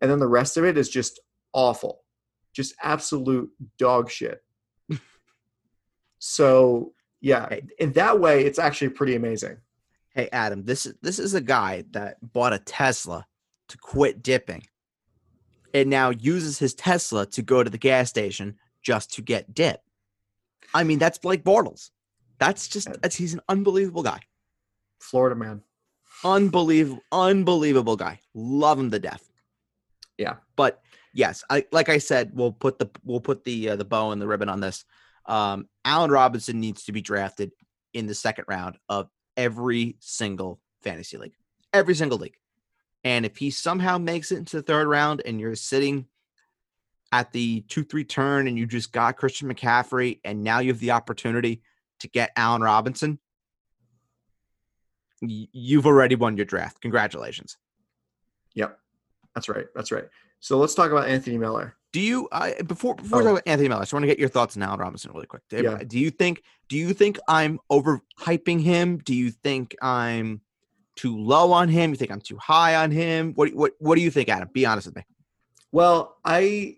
and 0.00 0.10
then 0.10 0.18
the 0.18 0.26
rest 0.26 0.56
of 0.56 0.64
it 0.64 0.76
is 0.76 0.88
just 0.88 1.20
awful 1.52 2.02
just 2.56 2.74
absolute 2.82 3.50
dog 3.78 4.10
shit. 4.10 4.42
so 6.18 6.94
yeah, 7.20 7.56
in 7.78 7.92
that 7.92 8.18
way, 8.18 8.44
it's 8.44 8.58
actually 8.58 8.88
pretty 8.88 9.14
amazing. 9.14 9.58
Hey 10.08 10.30
Adam, 10.32 10.64
this 10.64 10.86
is 10.86 10.94
this 11.02 11.18
is 11.18 11.34
a 11.34 11.40
guy 11.40 11.84
that 11.90 12.16
bought 12.32 12.54
a 12.54 12.58
Tesla 12.58 13.26
to 13.68 13.76
quit 13.76 14.22
dipping, 14.22 14.62
and 15.74 15.90
now 15.90 16.08
uses 16.10 16.58
his 16.58 16.74
Tesla 16.74 17.26
to 17.26 17.42
go 17.42 17.62
to 17.62 17.68
the 17.68 17.78
gas 17.78 18.08
station 18.08 18.56
just 18.82 19.12
to 19.14 19.22
get 19.22 19.52
dip. 19.52 19.82
I 20.72 20.84
mean, 20.84 20.98
that's 20.98 21.18
Blake 21.18 21.44
Bortles. 21.44 21.90
That's 22.38 22.68
just 22.68 22.88
that's, 23.02 23.16
he's 23.16 23.34
an 23.34 23.40
unbelievable 23.48 24.02
guy. 24.02 24.20
Florida 24.98 25.36
man. 25.36 25.62
unbelievable 26.24 27.02
unbelievable 27.12 27.96
guy 27.96 28.18
love 28.34 28.78
him 28.78 28.90
to 28.90 28.98
death 28.98 29.28
Yeah. 30.16 30.36
but 30.56 30.80
yes 31.16 31.42
i 31.50 31.64
like 31.72 31.88
i 31.88 31.98
said 31.98 32.30
we'll 32.34 32.52
put 32.52 32.78
the 32.78 32.88
we'll 33.04 33.20
put 33.20 33.44
the 33.44 33.70
uh, 33.70 33.76
the 33.76 33.84
bow 33.84 34.10
and 34.10 34.20
the 34.20 34.26
ribbon 34.26 34.48
on 34.48 34.60
this 34.60 34.84
um 35.26 35.68
allen 35.84 36.10
robinson 36.10 36.60
needs 36.60 36.84
to 36.84 36.92
be 36.92 37.00
drafted 37.00 37.50
in 37.94 38.06
the 38.06 38.14
second 38.14 38.44
round 38.48 38.76
of 38.88 39.08
every 39.36 39.96
single 40.00 40.60
fantasy 40.82 41.16
league 41.16 41.34
every 41.72 41.94
single 41.94 42.18
league 42.18 42.36
and 43.04 43.24
if 43.24 43.36
he 43.36 43.50
somehow 43.50 43.98
makes 43.98 44.30
it 44.30 44.38
into 44.38 44.56
the 44.56 44.62
third 44.62 44.86
round 44.88 45.22
and 45.24 45.40
you're 45.40 45.54
sitting 45.54 46.06
at 47.12 47.30
the 47.32 47.62
2-3 47.68 48.08
turn 48.08 48.48
and 48.48 48.58
you 48.58 48.66
just 48.66 48.92
got 48.92 49.16
christian 49.16 49.52
mccaffrey 49.52 50.20
and 50.24 50.42
now 50.42 50.58
you 50.58 50.70
have 50.70 50.80
the 50.80 50.90
opportunity 50.90 51.62
to 51.98 52.08
get 52.08 52.30
allen 52.36 52.62
robinson 52.62 53.18
you've 55.20 55.86
already 55.86 56.14
won 56.14 56.36
your 56.36 56.46
draft. 56.46 56.80
Congratulations. 56.80 57.56
Yep. 58.54 58.78
That's 59.34 59.48
right. 59.48 59.66
That's 59.74 59.92
right. 59.92 60.04
So 60.40 60.58
let's 60.58 60.74
talk 60.74 60.90
about 60.90 61.08
Anthony 61.08 61.38
Miller. 61.38 61.74
Do 61.92 62.00
you 62.00 62.28
I 62.30 62.54
before 62.66 62.94
before 62.94 63.20
Oh. 63.20 63.22
talk 63.24 63.30
about 63.32 63.42
Anthony 63.46 63.68
Miller, 63.68 63.80
I 63.80 63.84
just 63.84 63.92
want 63.92 64.02
to 64.02 64.06
get 64.08 64.18
your 64.18 64.28
thoughts 64.28 64.56
on 64.56 64.62
Allen 64.62 64.80
Robinson 64.80 65.12
really 65.12 65.26
quick. 65.26 65.42
Do- 65.48 65.62
Yeah. 65.62 65.78
Do 65.78 65.98
you 65.98 66.10
think 66.10 66.42
do 66.68 66.76
you 66.76 66.92
think 66.92 67.18
I'm 67.28 67.58
overhyping 67.70 68.60
him? 68.60 68.98
Do 68.98 69.14
you 69.14 69.30
think 69.30 69.74
I'm 69.80 70.40
too 70.96 71.16
low 71.16 71.52
on 71.52 71.68
him? 71.68 71.90
You 71.90 71.96
think 71.96 72.10
I'm 72.10 72.20
too 72.20 72.36
high 72.38 72.74
on 72.76 72.90
him? 72.90 73.32
What 73.34 73.54
what 73.54 73.72
what 73.78 73.94
do 73.96 74.02
you 74.02 74.10
think, 74.10 74.28
Adam? 74.28 74.48
Be 74.52 74.66
honest 74.66 74.86
with 74.88 74.96
me. 74.96 75.04
Well, 75.72 76.18
I 76.24 76.76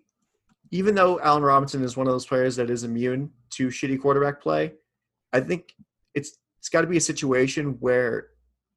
even 0.70 0.94
though 0.94 1.18
Allen 1.20 1.42
Robinson 1.42 1.82
is 1.82 1.96
one 1.96 2.06
of 2.06 2.12
those 2.12 2.26
players 2.26 2.56
that 2.56 2.68
is 2.70 2.84
immune 2.84 3.30
to 3.50 3.68
shitty 3.68 4.00
quarterback 4.00 4.40
play, 4.40 4.74
I 5.32 5.40
think 5.40 5.74
it's 6.14 6.36
it's 6.58 6.68
got 6.68 6.82
to 6.82 6.86
be 6.86 6.96
a 6.96 7.00
situation 7.00 7.76
where 7.80 8.28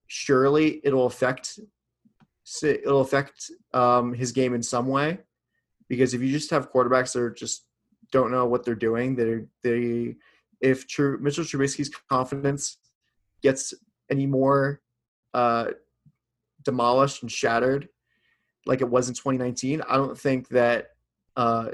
surely 0.07 0.81
it'll 0.83 1.05
affect 1.05 1.59
it'll 2.63 3.01
affect 3.01 3.51
um, 3.73 4.13
his 4.13 4.31
game 4.31 4.53
in 4.53 4.63
some 4.63 4.87
way. 4.87 5.19
Because 5.87 6.13
if 6.13 6.21
you 6.21 6.31
just 6.31 6.49
have 6.51 6.71
quarterbacks 6.71 7.13
that 7.13 7.35
just 7.35 7.65
don't 8.11 8.31
know 8.31 8.45
what 8.45 8.63
they're 8.63 8.75
doing, 8.75 9.15
they 9.15 9.45
they 9.63 10.15
if 10.61 10.87
Tru, 10.87 11.17
Mitchell 11.19 11.43
Trubisky's 11.43 11.89
confidence 12.09 12.77
gets 13.41 13.73
any 14.09 14.25
more 14.25 14.81
uh, 15.33 15.67
demolished 16.63 17.23
and 17.23 17.31
shattered 17.31 17.89
like 18.65 18.81
it 18.81 18.89
was 18.89 19.09
in 19.09 19.15
2019, 19.15 19.81
I 19.87 19.95
don't 19.95 20.17
think 20.17 20.49
that 20.49 20.89
uh, 21.35 21.69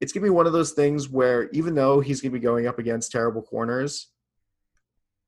it's 0.00 0.12
to 0.22 0.26
be 0.26 0.30
one 0.30 0.46
of 0.46 0.52
those 0.52 0.72
things 0.72 1.08
where 1.08 1.50
even 1.50 1.74
though 1.74 2.00
he's 2.00 2.20
to 2.32 2.38
be 2.38 2.38
going 2.38 2.66
up 2.66 2.78
against 2.78 3.12
terrible 3.12 3.42
corners, 3.42 4.08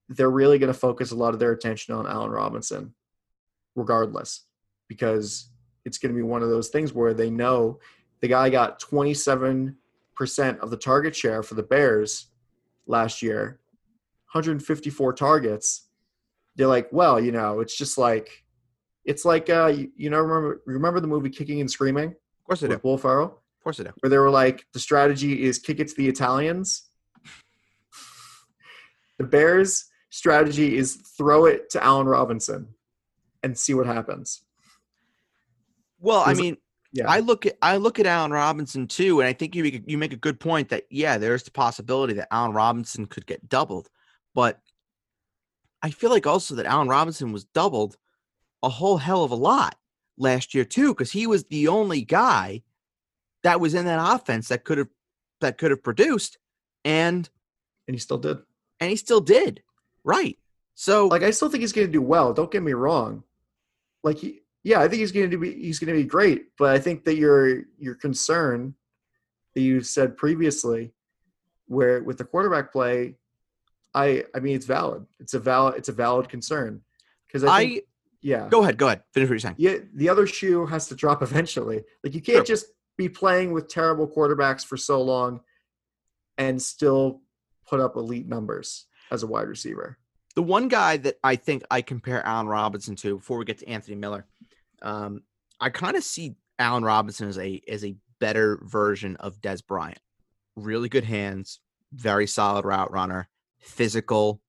they're 0.09 0.31
really 0.31 0.59
going 0.59 0.73
to 0.73 0.79
focus 0.79 1.11
a 1.11 1.17
lot 1.17 1.35
of 1.35 1.41
their 1.41 1.53
attention 1.53 1.95
on 1.95 2.07
Allen 2.07 2.31
Robinson, 2.31 2.95
regardless, 3.75 4.45
because 4.89 5.51
it's 5.85 5.99
going 5.99 6.13
to 6.13 6.17
be 6.17 6.23
one 6.23 6.43
of 6.43 6.49
those 6.49 6.69
things 6.69 6.93
where 6.93 7.15
they 7.15 7.31
know 7.31 7.81
the 8.21 8.29
guy 8.29 8.51
got 8.51 8.81
27% 8.81 9.75
of 10.61 10.71
the 10.71 10.77
target 10.77 11.17
share 11.17 11.43
for 11.43 11.55
the 11.55 11.63
Bears 11.63 12.29
last 12.87 13.23
year, 13.23 13.61
154 14.33 15.13
targets. 15.15 15.89
They're 16.57 16.67
like, 16.67 16.89
well, 16.93 17.19
you 17.21 17.33
know, 17.33 17.61
it's 17.61 17.77
just 17.77 17.99
like, 17.99 18.45
it's 19.05 19.25
like, 19.25 19.51
uh, 19.51 19.67
you, 19.67 19.91
you 19.97 20.11
know, 20.11 20.21
remember 20.21 20.63
remember 20.67 21.01
the 21.01 21.09
movie 21.09 21.31
Kicking 21.31 21.61
and 21.61 21.71
Screaming 21.71 22.11
Of 22.11 22.45
course 22.47 22.63
I 22.63 22.69
do. 22.69 22.75
Of 22.75 22.79
with 22.79 22.85
Will 22.85 22.99
Ferrell? 22.99 23.43
course 23.63 23.81
I 23.81 23.85
do. 23.85 23.91
where 24.01 24.11
they 24.11 24.19
were 24.19 24.31
like 24.31 24.67
the 24.73 24.79
strategy 24.79 25.45
is 25.45 25.59
kick 25.59 25.81
it 25.81 25.89
to 25.89 25.95
the 25.95 26.09
Italians. 26.09 26.89
The 29.19 29.29
Bears' 29.29 29.85
strategy 30.11 30.77
is 30.77 30.97
throw 30.97 31.45
it 31.45 31.71
to 31.71 31.85
Allen 31.85 32.09
Robinson 32.09 32.67
and 33.43 33.59
see 33.59 33.75
what 33.75 33.87
happens. 33.87 34.43
Well, 35.99 36.23
I 36.27 36.35
mean, 36.35 36.57
Yeah. 36.93 37.09
I 37.09 37.21
look 37.21 37.47
at 37.47 37.57
I 37.63 37.77
look 37.79 37.99
at 37.99 38.07
Allen 38.07 38.33
Robinson 38.33 38.87
too, 38.87 39.21
and 39.21 39.29
I 39.29 39.33
think 39.33 39.55
you 39.55 39.63
make 39.63 39.75
a, 39.77 39.81
you 39.87 39.97
make 39.99 40.13
a 40.13 40.17
good 40.17 40.39
point 40.39 40.69
that 40.71 40.85
yeah, 40.91 41.17
there's 41.19 41.43
the 41.43 41.51
possibility 41.51 42.13
that 42.15 42.29
Allen 42.31 42.53
Robinson 42.53 43.07
could 43.07 43.27
get 43.27 43.49
doubled, 43.49 43.89
but 44.35 44.61
I 45.83 45.91
feel 45.91 46.11
like 46.11 46.27
also 46.27 46.55
that 46.57 46.67
Allen 46.67 46.89
Robinson 46.89 47.33
was 47.33 47.45
doubled 47.47 47.97
a 48.63 48.69
whole 48.69 48.99
hell 48.99 49.25
of 49.25 49.31
a 49.31 49.37
lot 49.37 49.77
last 50.19 50.55
year 50.55 50.65
too, 50.65 50.89
because 50.93 51.11
he 51.11 51.27
was 51.27 51.45
the 51.45 51.69
only 51.69 52.03
guy 52.03 52.63
that 53.43 53.59
was 53.59 53.75
in 53.75 53.87
that 53.87 54.15
offense 54.15 54.49
that 54.49 54.65
could 54.65 54.79
have 54.79 54.89
that 55.41 55.59
could 55.59 55.71
have 55.71 55.83
produced, 55.83 56.39
and 56.85 57.29
and 57.89 57.95
he 57.95 57.99
still 57.99 58.19
did. 58.19 58.39
and 58.81 58.91
he 58.91 58.97
still 58.97 59.21
did, 59.21 59.63
right? 60.05 60.39
So 60.75 61.07
Like 61.09 61.23
I 61.23 61.31
still 61.31 61.49
think 61.49 61.63
he's 61.63 61.73
going 61.73 61.87
to 61.87 61.93
do 61.93 62.03
well. 62.03 62.35
Don't 62.35 62.51
get 62.51 62.63
me 62.63 62.73
wrong. 62.75 63.25
Like 64.03 64.19
he, 64.19 64.41
yeah, 64.63 64.81
I 64.81 64.89
think 64.89 65.01
he's 65.01 65.13
going 65.13 65.31
to 65.31 65.39
be 65.39 65.55
he's 65.55 65.79
going 65.79 65.95
to 65.95 66.03
be 66.03 66.09
great. 66.09 66.47
But 66.59 66.71
I 66.71 66.79
think 66.79 67.05
that 67.05 67.17
your 67.17 67.63
your 67.79 67.95
concern 67.95 68.75
that 69.55 69.61
you 69.61 69.83
said 69.83 70.17
previously, 70.17 70.93
where 71.67 72.03
with 72.03 72.19
the 72.19 72.25
quarterback 72.25 72.73
play, 72.73 73.17
I 73.95 74.25
I 74.35 74.41
mean 74.41 74.57
it's 74.57 74.67
valid. 74.67 75.07
It's 75.21 75.35
a 75.35 75.39
valid 75.41 75.77
it's 75.77 75.89
a 75.89 75.93
valid 75.93 76.29
concern 76.29 76.83
because 77.27 77.45
I, 77.45 77.61
I, 77.61 77.81
yeah 78.21 78.49
go 78.49 78.63
ahead, 78.63 78.77
go 78.77 78.87
ahead, 78.87 79.03
finish 79.13 79.29
what 79.29 79.35
you're 79.35 79.41
saying. 79.41 79.57
yeah, 79.59 79.77
the 79.95 80.09
other 80.09 80.27
shoe 80.27 80.67
has 80.67 80.89
to 80.89 80.95
drop 80.95 81.23
eventually. 81.29 81.83
Like 82.05 82.15
you 82.15 82.21
can't 82.21 82.47
just 82.47 82.67
be 82.97 83.09
playing 83.09 83.53
with 83.53 83.69
terrible 83.69 84.07
quarterbacks 84.09 84.65
for 84.65 84.77
so 84.77 85.03
long 85.03 85.41
and 86.39 86.61
still 86.61 87.23
put 87.67 87.81
up 87.81 87.97
elite 87.97 88.29
numbers. 88.29 88.87
as 89.11 89.23
a 89.23 89.27
wide 89.27 89.49
receiver. 89.49 89.99
The 90.35 90.43
one 90.43 90.69
guy 90.69 90.97
that 90.99 91.17
I 91.23 91.37
think 91.37 91.63
I 91.71 91.83
compare 91.83 92.25
Allen 92.27 92.47
Robinson 92.47 92.97
to 92.97 93.19
before 93.19 93.39
we 93.39 93.45
get 93.45 93.59
to 93.59 93.69
Anthony 93.69 93.97
Miller, 93.97 94.27
um, 94.81 95.23
I 95.61 95.71
kind 95.71 95.97
of 95.97 96.05
see 96.05 96.37
Allen 96.59 96.85
Robinson 96.85 97.29
as 97.29 97.39
a 97.39 97.61
as 97.69 97.85
a 97.85 97.97
better 98.19 98.59
version 98.63 99.17
of 99.17 99.41
Dez 99.41 99.67
Bryant. 99.67 100.01
Really 100.57 100.89
good 100.89 101.05
hands, 101.05 101.61
very 101.93 102.27
solid 102.27 102.65
route 102.65 102.91
runner, 102.91 103.29
physical, 103.61 104.41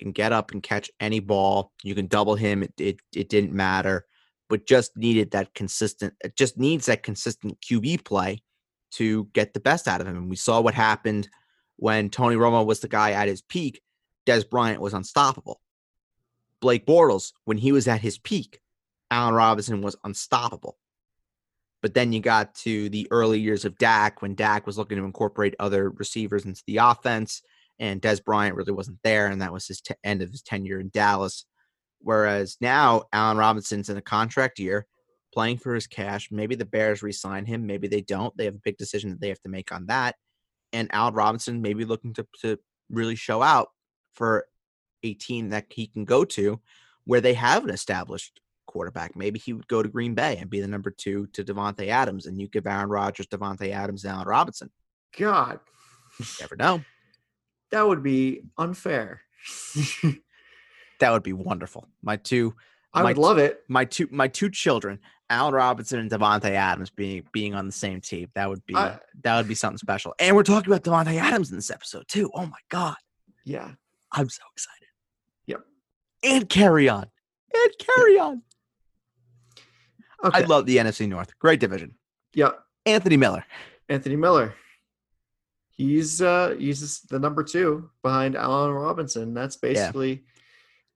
can 0.00 0.12
get 0.12 0.32
up 0.32 0.50
and 0.50 0.62
catch 0.62 0.90
any 0.98 1.20
ball. 1.20 1.72
You 1.84 1.94
can 1.94 2.06
double 2.06 2.34
him. 2.34 2.62
It, 2.62 2.72
it, 2.78 2.96
it 3.14 3.28
didn't 3.28 3.52
matter, 3.52 4.06
but 4.48 4.66
just 4.66 4.96
needed 4.96 5.30
that 5.32 5.54
consistent, 5.54 6.14
it 6.24 6.36
just 6.36 6.58
needs 6.58 6.86
that 6.86 7.02
consistent 7.02 7.58
QB 7.60 8.04
play 8.04 8.42
to 8.92 9.26
get 9.32 9.54
the 9.54 9.60
best 9.60 9.86
out 9.86 10.00
of 10.00 10.06
him. 10.08 10.16
And 10.16 10.30
we 10.30 10.36
saw 10.36 10.60
what 10.60 10.74
happened 10.74 11.28
when 11.76 12.08
Tony 12.08 12.34
Romo 12.34 12.66
was 12.66 12.80
the 12.80 12.88
guy 12.88 13.12
at 13.12 13.28
his 13.28 13.42
peak. 13.42 13.80
Dez 14.30 14.48
Bryant 14.48 14.80
was 14.80 14.94
unstoppable. 14.94 15.60
Blake 16.60 16.86
Bortles, 16.86 17.32
when 17.46 17.58
he 17.58 17.72
was 17.72 17.88
at 17.88 18.00
his 18.00 18.16
peak, 18.16 18.60
Allen 19.10 19.34
Robinson 19.34 19.82
was 19.82 19.96
unstoppable. 20.04 20.78
But 21.82 21.94
then 21.94 22.12
you 22.12 22.20
got 22.20 22.54
to 22.56 22.88
the 22.90 23.08
early 23.10 23.40
years 23.40 23.64
of 23.64 23.76
Dak 23.78 24.22
when 24.22 24.36
Dak 24.36 24.66
was 24.66 24.78
looking 24.78 24.98
to 24.98 25.04
incorporate 25.04 25.56
other 25.58 25.90
receivers 25.90 26.44
into 26.44 26.62
the 26.68 26.76
offense 26.76 27.42
and 27.80 28.00
Dez 28.00 28.22
Bryant 28.22 28.54
really 28.54 28.72
wasn't 28.72 28.98
there, 29.02 29.26
and 29.26 29.42
that 29.42 29.52
was 29.52 29.66
his 29.66 29.80
t- 29.80 29.94
end 30.04 30.22
of 30.22 30.30
his 30.30 30.42
tenure 30.42 30.78
in 30.78 30.90
Dallas. 30.90 31.46
Whereas 32.00 32.56
now 32.60 33.04
Allen 33.12 33.38
Robinson's 33.38 33.88
in 33.88 33.96
a 33.96 34.02
contract 34.02 34.60
year, 34.60 34.86
playing 35.32 35.58
for 35.58 35.74
his 35.74 35.86
cash. 35.88 36.30
Maybe 36.30 36.54
the 36.54 36.66
Bears 36.66 37.02
re-sign 37.02 37.46
him, 37.46 37.66
maybe 37.66 37.88
they 37.88 38.02
don't. 38.02 38.36
They 38.36 38.44
have 38.44 38.54
a 38.54 38.62
big 38.62 38.76
decision 38.76 39.10
that 39.10 39.20
they 39.20 39.28
have 39.30 39.40
to 39.40 39.48
make 39.48 39.72
on 39.72 39.86
that. 39.86 40.14
And 40.72 40.88
Allen 40.92 41.14
Robinson 41.14 41.62
maybe 41.62 41.84
looking 41.84 42.12
to 42.14 42.26
to 42.42 42.58
really 42.90 43.16
show 43.16 43.42
out 43.42 43.70
for 44.20 44.46
a 45.02 45.14
team 45.14 45.48
that 45.48 45.64
he 45.70 45.86
can 45.86 46.04
go 46.04 46.26
to 46.26 46.60
where 47.04 47.22
they 47.22 47.32
have 47.32 47.64
an 47.64 47.70
established 47.70 48.38
quarterback. 48.66 49.16
Maybe 49.16 49.38
he 49.38 49.54
would 49.54 49.66
go 49.66 49.82
to 49.82 49.88
Green 49.88 50.14
Bay 50.14 50.36
and 50.36 50.50
be 50.50 50.60
the 50.60 50.68
number 50.68 50.90
two 50.90 51.26
to 51.28 51.42
Davante 51.42 51.88
Adams, 51.88 52.26
and 52.26 52.38
you 52.38 52.46
give 52.46 52.66
Aaron 52.66 52.90
Rodgers, 52.90 53.28
Davante 53.28 53.70
Adams, 53.70 54.04
and 54.04 54.12
Allen 54.12 54.28
Robinson. 54.28 54.70
God, 55.18 55.58
never 56.38 56.54
know. 56.54 56.84
That 57.70 57.88
would 57.88 58.02
be 58.02 58.42
unfair. 58.58 59.22
that 61.00 61.10
would 61.10 61.22
be 61.22 61.32
wonderful. 61.32 61.88
My 62.02 62.16
two 62.16 62.54
I 62.92 63.02
would 63.02 63.16
love 63.16 63.38
it. 63.38 63.62
My 63.68 63.86
two 63.86 64.06
my 64.10 64.28
two 64.28 64.50
children, 64.50 64.98
Allen 65.30 65.54
Robinson 65.54 65.98
and 65.98 66.10
Davante 66.10 66.50
Adams 66.50 66.90
being 66.90 67.22
being 67.32 67.54
on 67.54 67.64
the 67.64 67.72
same 67.72 68.02
team. 68.02 68.28
That 68.34 68.50
would 68.50 68.66
be 68.66 68.76
I, 68.76 68.98
that 69.22 69.38
would 69.38 69.48
be 69.48 69.54
something 69.54 69.78
special. 69.78 70.14
And 70.18 70.36
we're 70.36 70.42
talking 70.42 70.70
about 70.70 70.84
Davante 70.84 71.18
Adams 71.18 71.48
in 71.50 71.56
this 71.56 71.70
episode 71.70 72.04
too. 72.06 72.30
Oh 72.34 72.44
my 72.44 72.58
god. 72.68 72.96
Yeah. 73.46 73.72
I'm 74.12 74.28
so 74.28 74.42
excited. 74.52 74.88
Yep. 75.46 75.60
And 76.24 76.48
Kerryon. 76.48 77.04
And 77.54 77.72
Kerryon. 77.80 78.42
Okay. 80.24 80.38
I 80.38 80.46
love 80.46 80.66
the 80.66 80.76
NFC 80.76 81.08
North. 81.08 81.38
Great 81.38 81.60
division. 81.60 81.94
Yeah. 82.34 82.50
Anthony 82.86 83.16
Miller. 83.16 83.44
Anthony 83.88 84.16
Miller 84.16 84.54
he's 85.80 86.20
uh 86.20 86.54
he's 86.58 87.00
the 87.02 87.18
number 87.18 87.42
two 87.42 87.90
behind 88.02 88.36
Allen 88.36 88.72
Robinson. 88.72 89.32
That's 89.32 89.56
basically 89.56 90.10
yeah. 90.10 90.18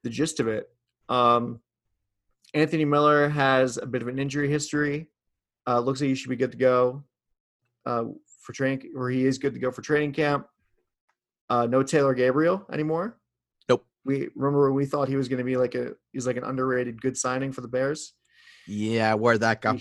the 0.03 0.11
gist 0.11 0.41
of 0.41 0.49
it. 0.49 0.69
Um, 1.09 1.61
Anthony 2.53 2.85
Miller 2.85 3.29
has 3.29 3.79
a 3.79 3.87
bit 3.87 4.03
of 4.03 4.09
an 4.09 4.19
injury 4.19 4.49
history. 4.49 5.09
Uh, 5.67 5.81
looks 5.81 6.01
like 6.01 6.09
he 6.09 6.15
should 6.15 6.29
be 6.29 6.37
good 6.37 6.53
to 6.53 6.59
go 6.59 7.03
uh, 7.87 8.05
for 8.43 8.53
training, 8.53 8.93
or 8.95 9.09
he 9.09 9.25
is 9.25 9.39
good 9.39 9.55
to 9.55 9.61
go 9.61 9.71
for 9.71 9.81
training 9.81 10.13
camp. 10.13 10.47
Uh, 11.55 11.67
no 11.67 11.85
Taylor 11.85 12.15
Gabriel 12.15 12.67
anymore. 12.73 13.17
Nope. 13.69 13.87
We 14.05 14.29
remember 14.35 14.73
we 14.73 14.87
thought 14.87 15.09
he 15.09 15.15
was 15.15 15.29
going 15.29 15.39
to 15.39 15.45
be 15.45 15.57
like 15.57 15.77
a 15.77 15.93
he's 16.13 16.27
like 16.27 16.37
an 16.37 16.43
underrated 16.43 17.01
good 17.01 17.17
signing 17.17 17.53
for 17.53 17.61
the 17.61 17.69
Bears. 17.69 18.15
Yeah, 18.67 19.15
where'd 19.15 19.41
that 19.41 19.61
go? 19.61 19.79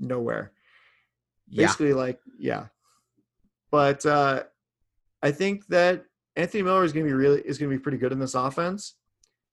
Nowhere. 0.00 0.52
Basically, 1.54 1.90
yeah. 1.90 1.94
like 1.94 2.20
yeah, 2.38 2.66
but 3.70 4.06
uh, 4.06 4.44
I 5.22 5.30
think 5.30 5.66
that 5.66 6.06
Anthony 6.36 6.62
Miller 6.62 6.84
is 6.84 6.92
going 6.94 7.04
to 7.04 7.10
be 7.10 7.14
really 7.14 7.42
is 7.42 7.58
going 7.58 7.70
to 7.70 7.76
be 7.76 7.82
pretty 7.82 7.98
good 7.98 8.12
in 8.12 8.18
this 8.18 8.34
offense. 8.34 8.94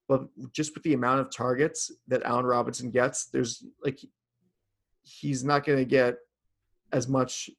But 0.08 0.24
just 0.54 0.74
with 0.74 0.84
the 0.84 0.94
amount 0.94 1.20
of 1.20 1.36
targets 1.36 1.92
that 2.08 2.24
Allen 2.24 2.46
Robinson 2.46 2.92
gets, 2.92 3.26
there's 3.26 3.66
like 3.84 4.00
he's 5.04 5.44
not 5.44 5.66
going 5.66 5.80
to 5.80 5.86
get 5.86 6.16
as 6.94 7.10
much 7.10 7.50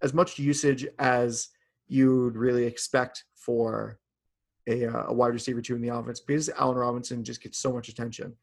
as 0.00 0.14
much 0.14 0.38
usage 0.38 0.86
as 0.98 1.48
you'd 1.92 2.36
really 2.36 2.64
expect 2.64 3.24
for 3.34 3.98
a, 4.66 4.86
uh, 4.86 5.04
a 5.08 5.12
wide 5.12 5.34
receiver 5.34 5.60
two 5.60 5.74
in 5.74 5.82
the 5.82 5.88
offense 5.88 6.20
because 6.20 6.48
Allen 6.48 6.76
Robinson 6.76 7.22
just 7.22 7.42
gets 7.42 7.58
so 7.58 7.72
much 7.72 7.88
attention. 7.88 8.34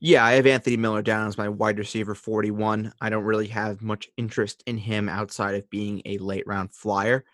Yeah, 0.00 0.24
I 0.24 0.32
have 0.32 0.46
Anthony 0.46 0.78
Miller 0.78 1.02
down 1.02 1.28
as 1.28 1.36
my 1.36 1.48
wide 1.48 1.78
receiver 1.78 2.14
41. 2.14 2.92
I 3.00 3.10
don't 3.10 3.24
really 3.24 3.48
have 3.48 3.82
much 3.82 4.08
interest 4.16 4.62
in 4.66 4.78
him 4.78 5.08
outside 5.08 5.54
of 5.54 5.68
being 5.68 6.02
a 6.06 6.18
late 6.18 6.46
round 6.46 6.72
flyer. 6.74 7.24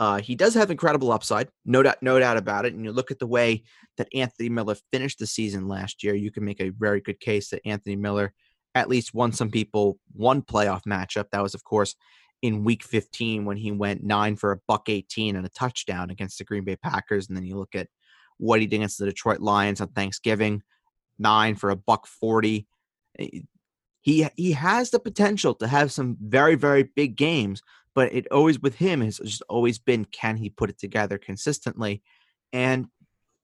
Uh, 0.00 0.20
he 0.20 0.34
does 0.34 0.54
have 0.54 0.70
incredible 0.70 1.12
upside, 1.12 1.48
no 1.64 1.82
doubt, 1.82 2.02
no 2.02 2.18
doubt 2.18 2.36
about 2.36 2.64
it. 2.64 2.74
And 2.74 2.84
you 2.84 2.92
look 2.92 3.10
at 3.10 3.18
the 3.18 3.26
way 3.26 3.64
that 3.96 4.08
Anthony 4.14 4.48
Miller 4.48 4.76
finished 4.92 5.18
the 5.18 5.26
season 5.26 5.66
last 5.66 6.04
year, 6.04 6.14
you 6.14 6.30
can 6.30 6.44
make 6.44 6.60
a 6.60 6.70
very 6.70 7.00
good 7.00 7.20
case 7.20 7.50
that 7.50 7.62
Anthony 7.64 7.96
Miller 7.96 8.32
at 8.74 8.88
least 8.88 9.14
won 9.14 9.32
some 9.32 9.50
people 9.50 9.98
one 10.12 10.42
playoff 10.42 10.82
matchup. 10.82 11.26
That 11.30 11.42
was, 11.42 11.54
of 11.54 11.64
course, 11.64 11.94
in 12.42 12.64
Week 12.64 12.82
15 12.82 13.44
when 13.44 13.56
he 13.56 13.72
went 13.72 14.04
nine 14.04 14.36
for 14.36 14.52
a 14.52 14.60
buck 14.68 14.88
18 14.88 15.36
and 15.36 15.44
a 15.44 15.50
touchdown 15.50 16.10
against 16.10 16.38
the 16.38 16.44
Green 16.44 16.64
Bay 16.64 16.76
Packers. 16.76 17.28
And 17.28 17.36
then 17.36 17.44
you 17.44 17.56
look 17.56 17.74
at 17.74 17.88
what 18.38 18.60
he 18.60 18.66
did 18.66 18.76
against 18.76 18.98
the 18.98 19.06
Detroit 19.06 19.40
Lions 19.40 19.80
on 19.80 19.88
Thanksgiving 19.88 20.62
nine 21.18 21.56
for 21.56 21.70
a 21.70 21.76
buck 21.76 22.06
40. 22.06 22.66
Eh, 23.18 23.40
he 24.00 24.26
he 24.36 24.52
has 24.52 24.90
the 24.90 25.00
potential 25.00 25.54
to 25.54 25.66
have 25.66 25.92
some 25.92 26.16
very 26.20 26.54
very 26.54 26.84
big 26.84 27.16
games, 27.16 27.62
but 27.94 28.12
it 28.12 28.26
always 28.30 28.60
with 28.60 28.76
him 28.76 29.00
has 29.00 29.18
just 29.18 29.42
always 29.48 29.78
been 29.78 30.04
can 30.06 30.36
he 30.36 30.48
put 30.48 30.70
it 30.70 30.78
together 30.78 31.18
consistently, 31.18 32.02
and 32.52 32.86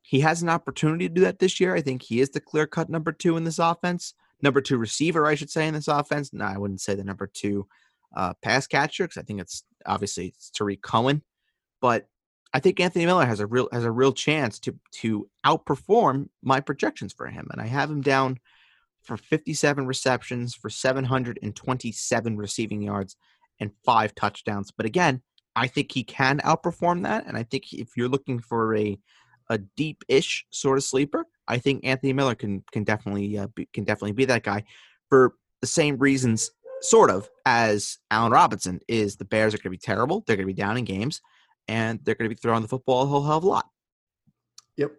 he 0.02 0.20
has 0.20 0.42
an 0.42 0.48
opportunity 0.48 1.08
to 1.08 1.14
do 1.14 1.22
that 1.22 1.38
this 1.38 1.58
year. 1.58 1.74
I 1.74 1.80
think 1.80 2.02
he 2.02 2.20
is 2.20 2.30
the 2.30 2.40
clear 2.40 2.66
cut 2.66 2.88
number 2.88 3.12
two 3.12 3.36
in 3.36 3.44
this 3.44 3.58
offense, 3.58 4.14
number 4.42 4.60
two 4.60 4.78
receiver, 4.78 5.26
I 5.26 5.34
should 5.34 5.50
say, 5.50 5.66
in 5.66 5.74
this 5.74 5.88
offense. 5.88 6.32
No, 6.32 6.44
I 6.44 6.56
wouldn't 6.56 6.80
say 6.80 6.94
the 6.94 7.04
number 7.04 7.26
two 7.26 7.66
uh, 8.16 8.34
pass 8.42 8.66
catcher 8.66 9.04
because 9.04 9.18
I 9.18 9.22
think 9.24 9.40
it's 9.40 9.64
obviously 9.86 10.28
it's 10.28 10.50
Tarik 10.50 10.82
Cohen, 10.82 11.22
but 11.80 12.06
I 12.52 12.60
think 12.60 12.78
Anthony 12.78 13.04
Miller 13.04 13.26
has 13.26 13.40
a 13.40 13.46
real 13.46 13.68
has 13.72 13.84
a 13.84 13.90
real 13.90 14.12
chance 14.12 14.58
to 14.60 14.78
to 15.00 15.28
outperform 15.44 16.28
my 16.42 16.60
projections 16.60 17.12
for 17.12 17.26
him, 17.26 17.48
and 17.50 17.60
I 17.60 17.66
have 17.66 17.90
him 17.90 18.00
down 18.00 18.38
for 19.02 19.16
57 19.16 19.86
receptions 19.86 20.54
for 20.54 20.70
727 20.70 22.36
receiving 22.36 22.80
yards 22.80 23.16
and 23.60 23.70
five 23.84 24.14
touchdowns. 24.14 24.70
But 24.70 24.86
again, 24.86 25.20
I 25.54 25.66
think 25.66 25.92
he 25.92 26.04
can 26.04 26.38
outperform 26.40 27.02
that, 27.02 27.26
and 27.26 27.36
I 27.36 27.42
think 27.42 27.72
if 27.72 27.90
you're 27.96 28.08
looking 28.08 28.38
for 28.38 28.76
a 28.76 28.98
a 29.50 29.58
deep-ish 29.58 30.46
sort 30.50 30.78
of 30.78 30.84
sleeper, 30.84 31.26
I 31.46 31.58
think 31.58 31.84
Anthony 31.84 32.12
Miller 32.12 32.34
can 32.34 32.62
can 32.72 32.84
definitely 32.84 33.36
uh, 33.36 33.48
be, 33.48 33.68
can 33.72 33.84
definitely 33.84 34.12
be 34.12 34.24
that 34.26 34.42
guy 34.42 34.64
for 35.08 35.34
the 35.60 35.66
same 35.66 35.98
reasons, 35.98 36.50
sort 36.84 37.10
of, 37.10 37.28
as 37.46 37.98
Allen 38.10 38.32
Robinson 38.32 38.80
is. 38.88 39.16
The 39.16 39.24
Bears 39.24 39.54
are 39.54 39.58
going 39.58 39.64
to 39.64 39.70
be 39.70 39.78
terrible. 39.78 40.22
They're 40.26 40.36
going 40.36 40.46
to 40.48 40.54
be 40.54 40.60
down 40.60 40.76
in 40.76 40.84
games 40.84 41.20
and 41.68 42.00
they're 42.04 42.14
going 42.14 42.28
to 42.28 42.34
be 42.34 42.40
throwing 42.40 42.62
the 42.62 42.68
football 42.68 43.02
a 43.02 43.06
whole 43.06 43.22
hell 43.22 43.38
of 43.38 43.44
a 43.44 43.48
lot. 43.48 43.68
Yep. 44.76 44.92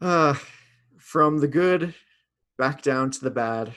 Uh, 0.00 0.34
from 0.98 1.38
the 1.38 1.48
good 1.48 1.94
back 2.58 2.82
down 2.82 3.10
to 3.10 3.20
the 3.20 3.30
bad. 3.30 3.74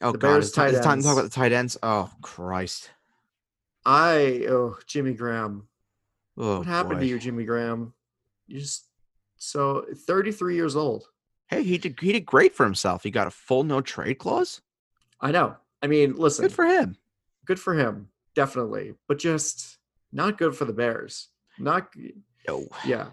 Oh 0.00 0.12
the 0.12 0.18
God, 0.18 0.38
it's, 0.38 0.50
t- 0.50 0.60
it's 0.62 0.80
time 0.80 0.98
to 0.98 1.04
talk 1.04 1.14
about 1.14 1.22
the 1.22 1.30
tight 1.30 1.52
ends. 1.52 1.76
Oh 1.82 2.10
Christ. 2.20 2.90
I 3.86 4.46
oh 4.48 4.76
Jimmy 4.86 5.14
Graham. 5.14 5.68
Oh, 6.36 6.58
what 6.58 6.66
happened 6.66 6.96
boy. 6.96 7.00
to 7.00 7.06
you, 7.06 7.18
Jimmy 7.18 7.44
Graham? 7.44 7.94
You 8.46 8.60
just 8.60 8.86
so 9.36 9.86
33 10.06 10.56
years 10.56 10.74
old. 10.76 11.04
Hey, 11.48 11.62
he 11.62 11.78
did 11.78 11.98
he 12.00 12.12
did 12.12 12.26
great 12.26 12.54
for 12.54 12.64
himself. 12.64 13.02
He 13.02 13.10
got 13.10 13.26
a 13.26 13.30
full 13.30 13.62
no 13.62 13.80
trade 13.80 14.18
clause. 14.18 14.60
I 15.20 15.30
know. 15.30 15.56
I 15.84 15.86
mean, 15.86 16.16
listen. 16.16 16.46
Good 16.46 16.54
for 16.54 16.64
him. 16.64 16.96
Good 17.44 17.60
for 17.60 17.74
him, 17.74 18.08
definitely. 18.34 18.94
But 19.06 19.18
just 19.18 19.76
not 20.12 20.38
good 20.38 20.56
for 20.56 20.64
the 20.64 20.72
Bears. 20.72 21.28
Not 21.58 21.88
no. 22.48 22.66
Yeah. 22.86 23.08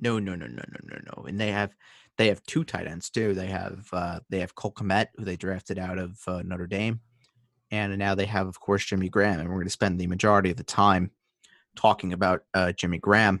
No, 0.00 0.18
no, 0.18 0.34
no, 0.34 0.46
no, 0.46 0.62
no, 0.68 0.78
no, 0.82 0.98
no. 1.16 1.24
And 1.24 1.40
they 1.40 1.52
have 1.52 1.70
they 2.18 2.26
have 2.26 2.42
two 2.42 2.64
tight 2.64 2.88
ends 2.88 3.10
too. 3.10 3.32
They 3.32 3.46
have 3.46 3.86
uh 3.92 4.18
they 4.28 4.40
have 4.40 4.56
Cole 4.56 4.72
Kmet, 4.72 5.06
who 5.16 5.24
they 5.24 5.36
drafted 5.36 5.78
out 5.78 5.98
of 5.98 6.18
uh, 6.26 6.42
Notre 6.44 6.66
Dame, 6.66 7.00
and 7.70 7.96
now 7.96 8.16
they 8.16 8.26
have, 8.26 8.48
of 8.48 8.58
course, 8.58 8.84
Jimmy 8.84 9.08
Graham. 9.08 9.38
And 9.38 9.48
we're 9.48 9.56
going 9.56 9.66
to 9.66 9.70
spend 9.70 10.00
the 10.00 10.08
majority 10.08 10.50
of 10.50 10.56
the 10.56 10.64
time 10.64 11.12
talking 11.76 12.12
about 12.12 12.42
uh, 12.54 12.72
Jimmy 12.72 12.98
Graham. 12.98 13.40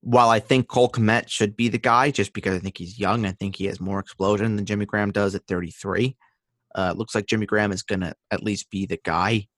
While 0.00 0.30
I 0.30 0.40
think 0.40 0.68
Cole 0.68 0.90
Kmet 0.90 1.28
should 1.28 1.54
be 1.54 1.68
the 1.68 1.78
guy, 1.78 2.10
just 2.10 2.32
because 2.32 2.54
I 2.54 2.60
think 2.60 2.78
he's 2.78 2.98
young, 2.98 3.26
I 3.26 3.32
think 3.32 3.56
he 3.56 3.66
has 3.66 3.78
more 3.78 3.98
explosion 3.98 4.56
than 4.56 4.64
Jimmy 4.64 4.86
Graham 4.86 5.10
does 5.10 5.34
at 5.34 5.46
33. 5.46 6.16
Uh, 6.76 6.94
looks 6.96 7.14
like 7.14 7.26
Jimmy 7.26 7.46
Graham 7.46 7.72
is 7.72 7.82
going 7.82 8.02
to 8.02 8.14
at 8.30 8.42
least 8.42 8.70
be 8.70 8.86
the 8.86 9.00
guy 9.02 9.48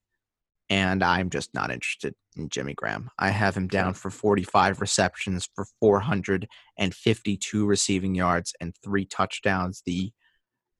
and 0.70 1.02
I'm 1.02 1.30
just 1.30 1.54
not 1.54 1.70
interested 1.70 2.14
in 2.36 2.48
Jimmy 2.48 2.74
Graham. 2.74 3.10
I 3.18 3.30
have 3.30 3.56
him 3.56 3.68
down 3.68 3.94
for 3.94 4.10
45 4.10 4.80
receptions 4.80 5.48
for 5.54 5.66
452 5.80 7.66
receiving 7.66 8.14
yards 8.14 8.54
and 8.60 8.74
three 8.82 9.06
touchdowns. 9.06 9.82
The 9.86 10.12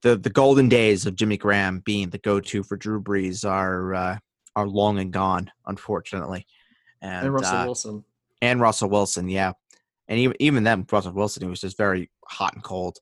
the 0.03 0.17
the 0.17 0.31
golden 0.31 0.69
days 0.69 1.07
of 1.07 1.17
Jimmy 1.17 1.37
Graham 1.37 1.81
being 1.81 2.11
the 2.11 2.19
go-to 2.19 2.63
for 2.63 2.77
Drew 2.77 3.03
Brees 3.03 3.49
are 3.49 3.95
uh, 3.95 4.19
are 4.55 4.69
long 4.69 4.99
and 4.99 5.13
gone, 5.13 5.51
unfortunately. 5.67 6.47
And, 7.01 7.27
and 7.27 7.35
Russell 7.35 7.57
uh, 7.57 7.65
Wilson. 7.65 8.05
And 8.41 8.61
Russell 8.61 8.91
Wilson, 8.91 9.29
yeah. 9.29 9.53
And 10.07 10.21
even 10.21 10.37
even 10.39 10.65
then, 10.65 10.87
Russell 10.91 11.13
Wilson, 11.13 11.43
he 11.43 11.49
was 11.49 11.63
just 11.63 11.77
very 11.77 12.11
hot 12.27 12.55
and 12.55 12.63
cold. 12.63 12.99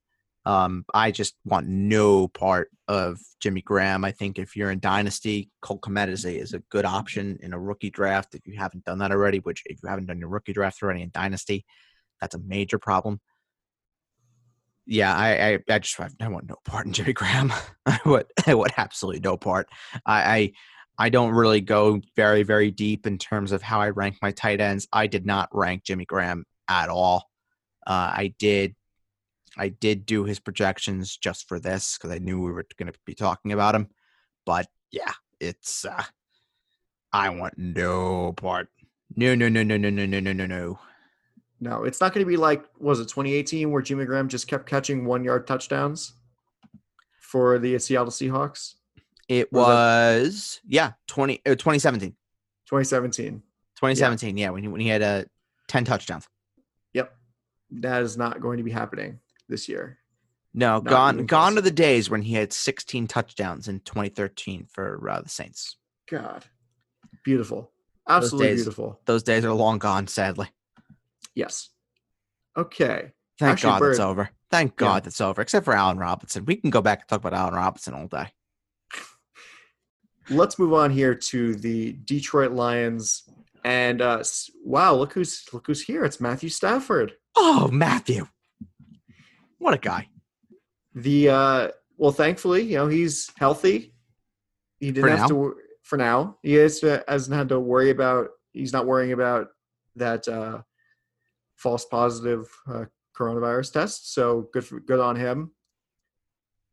Um, 0.47 0.85
I 0.95 1.11
just 1.11 1.35
want 1.45 1.67
no 1.67 2.29
part 2.29 2.71
of 2.87 3.19
Jimmy 3.41 3.63
Graham. 3.63 4.05
I 4.05 4.13
think 4.13 4.39
if 4.39 4.55
you're 4.55 4.71
in 4.71 4.79
Dynasty, 4.79 5.51
Cole 5.61 5.81
Kmet 5.81 6.09
is 6.09 6.25
a, 6.25 6.39
is 6.39 6.55
a 6.55 6.61
good 6.71 6.85
option 6.85 7.37
in 7.43 7.53
a 7.53 7.59
rookie 7.59 7.91
draft. 7.91 8.37
If 8.37 8.47
you 8.47 8.57
haven't 8.57 8.85
done 8.85 8.99
that 8.99 9.11
already, 9.11 9.39
which 9.39 9.65
if 9.67 9.81
you 9.83 9.89
haven't 9.89 10.07
done 10.07 10.21
your 10.21 10.29
rookie 10.29 10.53
draft 10.53 10.81
already 10.81 11.03
in 11.03 11.11
Dynasty, 11.13 11.67
that's 12.21 12.37
a 12.37 12.39
major 12.39 12.79
problem. 12.79 13.21
Yeah, 14.87 15.13
I, 15.17 15.49
I, 15.55 15.59
I 15.69 15.79
just 15.81 15.99
I 15.99 16.29
want 16.29 16.49
no 16.49 16.55
part 16.65 16.87
in 16.87 16.93
Jimmy 16.93 17.13
Graham. 17.13 17.53
I 17.87 17.99
would 18.07 18.27
I 18.47 18.55
would 18.55 18.73
absolutely 18.77 19.21
no 19.21 19.37
part. 19.37 19.69
I, 20.07 20.37
I 20.37 20.53
I 20.99 21.09
don't 21.09 21.33
really 21.33 21.61
go 21.61 22.01
very 22.15 22.45
very 22.45 22.71
deep 22.71 23.05
in 23.05 23.19
terms 23.19 23.51
of 23.51 23.63
how 23.63 23.81
I 23.81 23.91
rank 23.91 24.19
my 24.23 24.31
tight 24.31 24.61
ends. 24.61 24.87
I 24.93 25.09
did 25.09 25.27
not 25.27 25.49
rank 25.51 25.83
Jimmy 25.83 26.05
Graham 26.05 26.45
at 26.69 26.89
all. 26.89 27.29
Uh, 27.85 28.13
I 28.15 28.35
did 28.39 28.77
I 29.57 29.69
did 29.69 30.07
do 30.07 30.25
his 30.25 30.39
projections 30.39 31.17
just 31.17 31.49
for 31.49 31.59
this 31.59 31.97
because 31.97 32.15
I 32.15 32.19
knew 32.19 32.41
we 32.41 32.53
were 32.53 32.67
going 32.77 32.93
to 32.93 32.99
be 33.05 33.15
talking 33.15 33.53
about 33.53 33.75
him. 33.75 33.89
But 34.45 34.67
yeah, 34.91 35.13
it's 35.41 35.85
uh, 35.85 36.05
I 37.13 37.31
want 37.31 37.55
no 37.57 38.33
part. 38.35 38.69
No, 39.15 39.35
no, 39.35 39.49
no, 39.49 39.63
no, 39.63 39.77
no, 39.77 39.89
no, 39.91 40.05
no, 40.07 40.21
no, 40.21 40.33
no, 40.33 40.47
no. 40.47 40.79
No, 41.59 41.85
it's 41.85 42.01
not 42.01 42.13
going 42.13 42.25
to 42.25 42.29
be 42.29 42.37
like 42.37 42.65
was 42.79 43.01
it 43.01 43.05
2018 43.05 43.71
where 43.71 43.81
Jimmy 43.81 44.05
Graham 44.05 44.29
just 44.29 44.47
kept 44.47 44.67
catching 44.67 45.07
one 45.07 45.25
yard 45.25 45.47
touchdowns 45.47 46.13
for 47.21 47.59
the 47.59 47.79
Seattle 47.79 48.13
Seahawks. 48.13 48.75
It 49.29 49.51
was, 49.53 50.61
that- 50.65 50.73
yeah 50.73 50.93
20 51.09 51.41
uh, 51.47 51.51
2017. 51.51 52.11
2017. 52.67 53.43
2017, 53.77 54.37
yeah, 54.37 54.47
yeah 54.47 54.51
when 54.51 54.63
he 54.63 54.69
when 54.69 54.81
he 54.81 54.89
had 54.89 55.03
uh, 55.03 55.25
10 55.69 55.85
touchdowns. 55.85 56.29
Yep. 56.93 57.15
That 57.71 58.03
is 58.03 58.17
not 58.17 58.41
going 58.41 58.59
to 58.59 58.63
be 58.63 58.71
happening 58.71 59.19
this 59.49 59.69
year. 59.69 59.99
No, 60.55 60.75
Not 60.75 60.85
gone 60.85 61.27
gone 61.27 61.59
are 61.59 61.61
the 61.61 61.71
days 61.71 62.09
when 62.09 62.23
he 62.23 62.35
had 62.35 62.53
16 62.53 63.07
touchdowns 63.07 63.69
in 63.69 63.81
2013 63.81 64.67
for 64.71 65.09
uh, 65.11 65.21
the 65.21 65.29
Saints. 65.29 65.77
God, 66.11 66.47
beautiful, 67.25 67.71
absolutely 68.09 68.47
those 68.47 68.57
days, 68.57 68.65
beautiful. 68.65 69.01
Those 69.05 69.23
days 69.23 69.45
are 69.45 69.53
long 69.53 69.79
gone, 69.79 70.07
sadly. 70.07 70.49
Yes. 71.35 71.69
Okay. 72.57 73.13
Thank 73.39 73.53
Actually, 73.53 73.81
God 73.81 73.83
it's 73.91 74.01
over. 74.01 74.31
Thank 74.51 74.77
God 74.77 75.05
yeah. 75.05 75.09
it's 75.09 75.21
over. 75.21 75.43
Except 75.43 75.65
for 75.65 75.75
Allen 75.75 75.99
Robinson, 75.99 76.47
we 76.47 76.57
can 76.57 76.71
go 76.71 76.81
back 76.81 77.01
and 77.01 77.09
talk 77.09 77.21
about 77.21 77.35
Allen 77.35 77.55
Robinson 77.55 77.93
all 77.93 78.07
day. 78.07 78.29
Let's 80.31 80.59
move 80.59 80.73
on 80.73 80.91
here 80.91 81.15
to 81.15 81.55
the 81.55 81.93
Detroit 82.05 82.53
Lions. 82.53 83.25
And 83.65 84.01
uh, 84.01 84.23
wow, 84.65 84.95
look 84.95 85.13
who's 85.13 85.45
look 85.53 85.67
who's 85.67 85.83
here! 85.83 86.05
It's 86.05 86.21
Matthew 86.21 86.49
Stafford. 86.49 87.15
Oh, 87.37 87.69
Matthew! 87.71 88.29
What 89.59 89.75
a 89.75 89.79
guy. 89.79 90.09
The 90.95 91.29
uh 91.29 91.69
well, 91.99 92.13
thankfully, 92.13 92.63
you 92.63 92.77
know, 92.77 92.89
he's 92.89 93.31
healthy. 93.37 93.95
He 94.79 94.93
didn't 94.93 95.03
for 95.03 95.11
have 95.11 95.21
now. 95.21 95.27
to 95.29 95.57
for 95.83 95.97
now. 95.97 96.37
He 96.43 96.55
has 96.55 96.81
to, 96.81 97.05
hasn't 97.09 97.37
had 97.37 97.49
to 97.51 97.61
worry 97.61 97.91
about. 97.91 98.31
He's 98.53 98.73
not 98.73 98.87
worrying 98.87 99.13
about 99.13 99.49
that 99.95 100.27
uh, 100.29 100.63
false 101.55 101.85
positive 101.85 102.49
uh, 102.69 102.85
coronavirus 103.17 103.73
test. 103.73 104.13
So 104.13 104.49
good 104.53 104.65
for 104.65 104.81
good 104.81 105.01
on 105.01 105.17
him. 105.17 105.53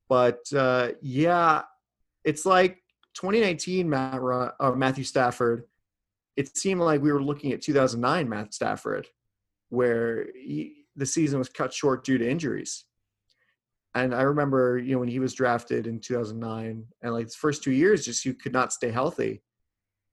But 0.09 0.41
uh, 0.55 0.89
yeah, 1.01 1.61
it's 2.23 2.45
like 2.45 2.81
2019 3.15 3.89
Matt 3.89 4.19
uh, 4.59 4.71
Matthew 4.71 5.03
Stafford. 5.03 5.63
It 6.35 6.57
seemed 6.57 6.81
like 6.81 7.01
we 7.01 7.11
were 7.11 7.23
looking 7.23 7.53
at 7.53 7.61
2009 7.61 8.27
Matt 8.27 8.53
Stafford, 8.53 9.07
where 9.69 10.25
he, 10.33 10.82
the 10.95 11.05
season 11.05 11.39
was 11.39 11.49
cut 11.49 11.73
short 11.73 12.03
due 12.03 12.17
to 12.17 12.29
injuries. 12.29 12.85
And 13.95 14.13
I 14.13 14.23
remember, 14.23 14.79
you 14.79 14.93
know, 14.93 14.99
when 14.99 15.07
he 15.07 15.19
was 15.19 15.33
drafted 15.33 15.85
in 15.85 15.99
2009, 15.99 16.85
and 17.01 17.13
like 17.13 17.27
the 17.27 17.33
first 17.33 17.63
two 17.63 17.71
years, 17.71 18.05
just 18.05 18.25
you 18.25 18.33
could 18.33 18.53
not 18.53 18.73
stay 18.73 18.89
healthy. 18.89 19.43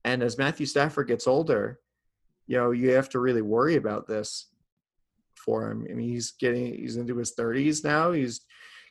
And 0.04 0.22
as 0.22 0.38
Matthew 0.38 0.66
Stafford 0.66 1.08
gets 1.08 1.26
older, 1.26 1.80
you 2.46 2.58
know, 2.58 2.72
you 2.72 2.90
have 2.90 3.08
to 3.10 3.20
really 3.20 3.42
worry 3.42 3.76
about 3.76 4.06
this 4.06 4.48
for 5.34 5.70
him. 5.70 5.86
I 5.90 5.94
mean, 5.94 6.08
he's 6.10 6.32
getting, 6.32 6.74
he's 6.74 6.96
into 6.96 7.16
his 7.16 7.34
30s 7.34 7.82
now. 7.84 8.12
He's, 8.12 8.42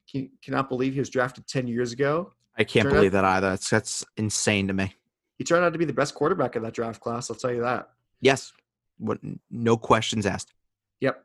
he 0.05 0.31
cannot 0.43 0.69
believe 0.69 0.93
he 0.93 0.99
was 0.99 1.09
drafted 1.09 1.47
10 1.47 1.67
years 1.67 1.91
ago. 1.91 2.31
I 2.57 2.63
can't 2.63 2.89
believe 2.89 3.13
out, 3.13 3.21
that 3.21 3.25
either. 3.25 3.49
That's, 3.49 3.69
that's 3.69 4.05
insane 4.17 4.67
to 4.67 4.73
me. 4.73 4.93
He 5.37 5.43
turned 5.43 5.63
out 5.63 5.73
to 5.73 5.79
be 5.79 5.85
the 5.85 5.93
best 5.93 6.15
quarterback 6.15 6.55
of 6.55 6.63
that 6.63 6.73
draft 6.73 6.99
class. 6.99 7.29
I'll 7.29 7.35
tell 7.35 7.53
you 7.53 7.61
that. 7.61 7.89
Yes. 8.21 8.51
What, 8.97 9.19
no 9.51 9.77
questions 9.77 10.25
asked. 10.25 10.51
Yep. 10.99 11.23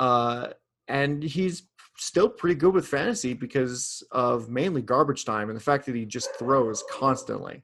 Uh, 0.00 0.48
and 0.88 1.22
he's 1.22 1.64
still 1.98 2.28
pretty 2.28 2.54
good 2.54 2.72
with 2.72 2.86
fantasy 2.86 3.34
because 3.34 4.02
of 4.10 4.48
mainly 4.48 4.80
garbage 4.80 5.26
time 5.26 5.50
and 5.50 5.56
the 5.56 5.62
fact 5.62 5.84
that 5.84 5.94
he 5.94 6.06
just 6.06 6.34
throws 6.36 6.82
constantly. 6.90 7.62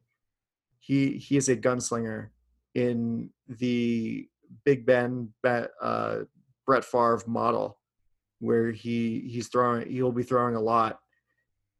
He 0.78 1.16
he 1.16 1.36
is 1.36 1.48
a 1.48 1.56
gunslinger 1.56 2.28
in 2.74 3.30
the 3.48 4.28
Big 4.64 4.86
Ben 4.86 5.32
uh, 5.42 6.18
Brett 6.66 6.84
Favre 6.84 7.22
model, 7.26 7.78
where 8.38 8.70
he 8.70 9.26
he's 9.26 9.48
throwing 9.48 9.90
he'll 9.90 10.12
be 10.12 10.22
throwing 10.22 10.54
a 10.54 10.60
lot, 10.60 11.00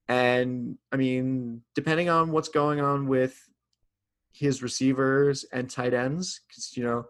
and 0.09 0.78
I 0.90 0.96
mean 0.96 1.62
depending 1.74 2.09
on 2.09 2.32
what's 2.32 2.48
going 2.48 2.80
on 2.80 3.07
with 3.07 3.38
his 4.32 4.62
receivers 4.62 5.44
and 5.52 5.70
tight 5.70 5.94
ends, 5.94 6.40
because 6.48 6.76
you 6.76 6.82
know 6.82 7.04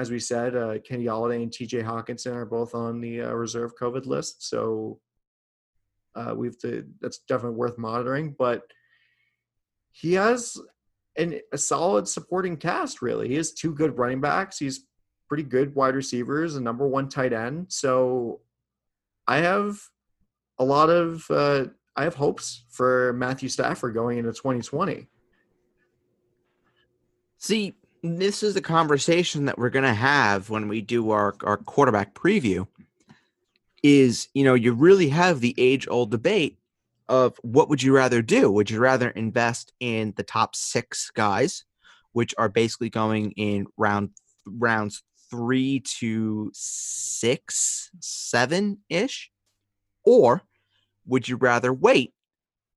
as 0.00 0.10
we 0.10 0.18
said, 0.18 0.56
uh, 0.56 0.78
Kenny 0.78 1.04
Golladay 1.04 1.42
and 1.42 1.52
T.J. 1.52 1.82
Hockenson 1.82 2.34
are 2.34 2.46
both 2.46 2.74
on 2.74 3.02
the 3.02 3.20
uh, 3.20 3.32
reserve 3.32 3.76
COVID 3.76 4.06
list, 4.06 4.48
so 4.48 4.98
uh, 6.14 6.32
we've 6.34 6.58
to, 6.60 6.86
that's 7.02 7.18
definitely 7.28 7.58
worth 7.58 7.76
monitoring. 7.76 8.34
But 8.38 8.62
he 9.92 10.14
has 10.14 10.56
an, 11.18 11.38
a 11.52 11.58
solid 11.58 12.08
supporting 12.08 12.56
cast. 12.56 13.02
Really, 13.02 13.28
he 13.28 13.34
has 13.34 13.52
two 13.52 13.74
good 13.74 13.98
running 13.98 14.22
backs. 14.22 14.58
He's 14.58 14.86
pretty 15.28 15.42
good 15.42 15.74
wide 15.74 15.94
receivers, 15.94 16.56
a 16.56 16.62
number 16.62 16.88
one 16.88 17.10
tight 17.10 17.34
end. 17.34 17.66
So 17.68 18.40
I 19.26 19.36
have 19.40 19.78
a 20.58 20.64
lot 20.64 20.88
of 20.88 21.26
uh, 21.30 21.66
I 21.94 22.04
have 22.04 22.14
hopes 22.14 22.64
for 22.70 23.12
Matthew 23.12 23.50
Stafford 23.50 23.92
going 23.92 24.16
into 24.16 24.32
2020. 24.32 25.08
See, 27.36 27.74
this 28.02 28.42
is 28.42 28.54
the 28.54 28.60
conversation 28.60 29.44
that 29.44 29.58
we're 29.58 29.70
going 29.70 29.84
to 29.84 29.94
have 29.94 30.50
when 30.50 30.68
we 30.68 30.80
do 30.80 31.10
our, 31.10 31.34
our 31.44 31.56
quarterback 31.56 32.14
preview 32.14 32.66
is 33.82 34.28
you 34.34 34.44
know 34.44 34.54
you 34.54 34.72
really 34.74 35.08
have 35.08 35.40
the 35.40 35.54
age 35.56 35.86
old 35.88 36.10
debate 36.10 36.58
of 37.08 37.36
what 37.42 37.68
would 37.68 37.82
you 37.82 37.94
rather 37.94 38.22
do? 38.22 38.50
Would 38.50 38.70
you 38.70 38.78
rather 38.78 39.08
invest 39.10 39.72
in 39.80 40.12
the 40.16 40.22
top 40.22 40.54
six 40.54 41.10
guys 41.10 41.64
which 42.12 42.34
are 42.38 42.48
basically 42.48 42.90
going 42.90 43.32
in 43.32 43.66
round 43.76 44.10
rounds 44.46 45.02
three 45.30 45.80
to 45.80 46.50
six 46.52 47.90
seven 48.00 48.78
ish 48.88 49.30
or 50.04 50.42
would 51.06 51.28
you 51.28 51.36
rather 51.36 51.72
wait 51.72 52.12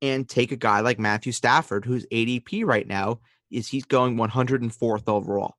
and 0.02 0.30
take 0.30 0.52
a 0.52 0.58
guy 0.58 0.82
like 0.82 1.00
matthew 1.00 1.32
stafford 1.32 1.84
who's 1.84 2.06
adp 2.08 2.64
right 2.64 2.88
now 2.88 3.20
is 3.54 3.68
he's 3.68 3.86
going 3.86 4.18
104th 4.18 5.08
overall. 5.08 5.56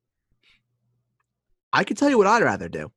I 1.71 1.83
can 1.83 1.95
tell 1.95 2.09
you 2.09 2.17
what 2.17 2.27
I'd 2.27 2.43
rather 2.43 2.69
do. 2.69 2.91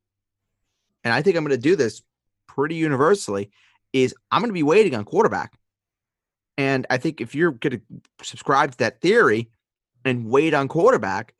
And 1.04 1.12
I 1.14 1.22
think 1.22 1.36
I'm 1.36 1.44
going 1.44 1.56
to 1.56 1.62
do 1.62 1.76
this 1.76 2.02
pretty 2.46 2.76
universally 2.76 3.50
is 3.92 4.14
I'm 4.30 4.40
going 4.40 4.50
to 4.50 4.54
be 4.54 4.62
waiting 4.62 4.94
on 4.94 5.04
quarterback. 5.04 5.52
And 6.56 6.86
I 6.90 6.98
think 6.98 7.20
if 7.20 7.34
you're 7.34 7.52
going 7.52 7.80
to 7.80 8.24
subscribe 8.24 8.72
to 8.72 8.78
that 8.78 9.00
theory 9.00 9.50
and 10.04 10.28
wait 10.28 10.54
on 10.54 10.68
quarterback, 10.68 11.34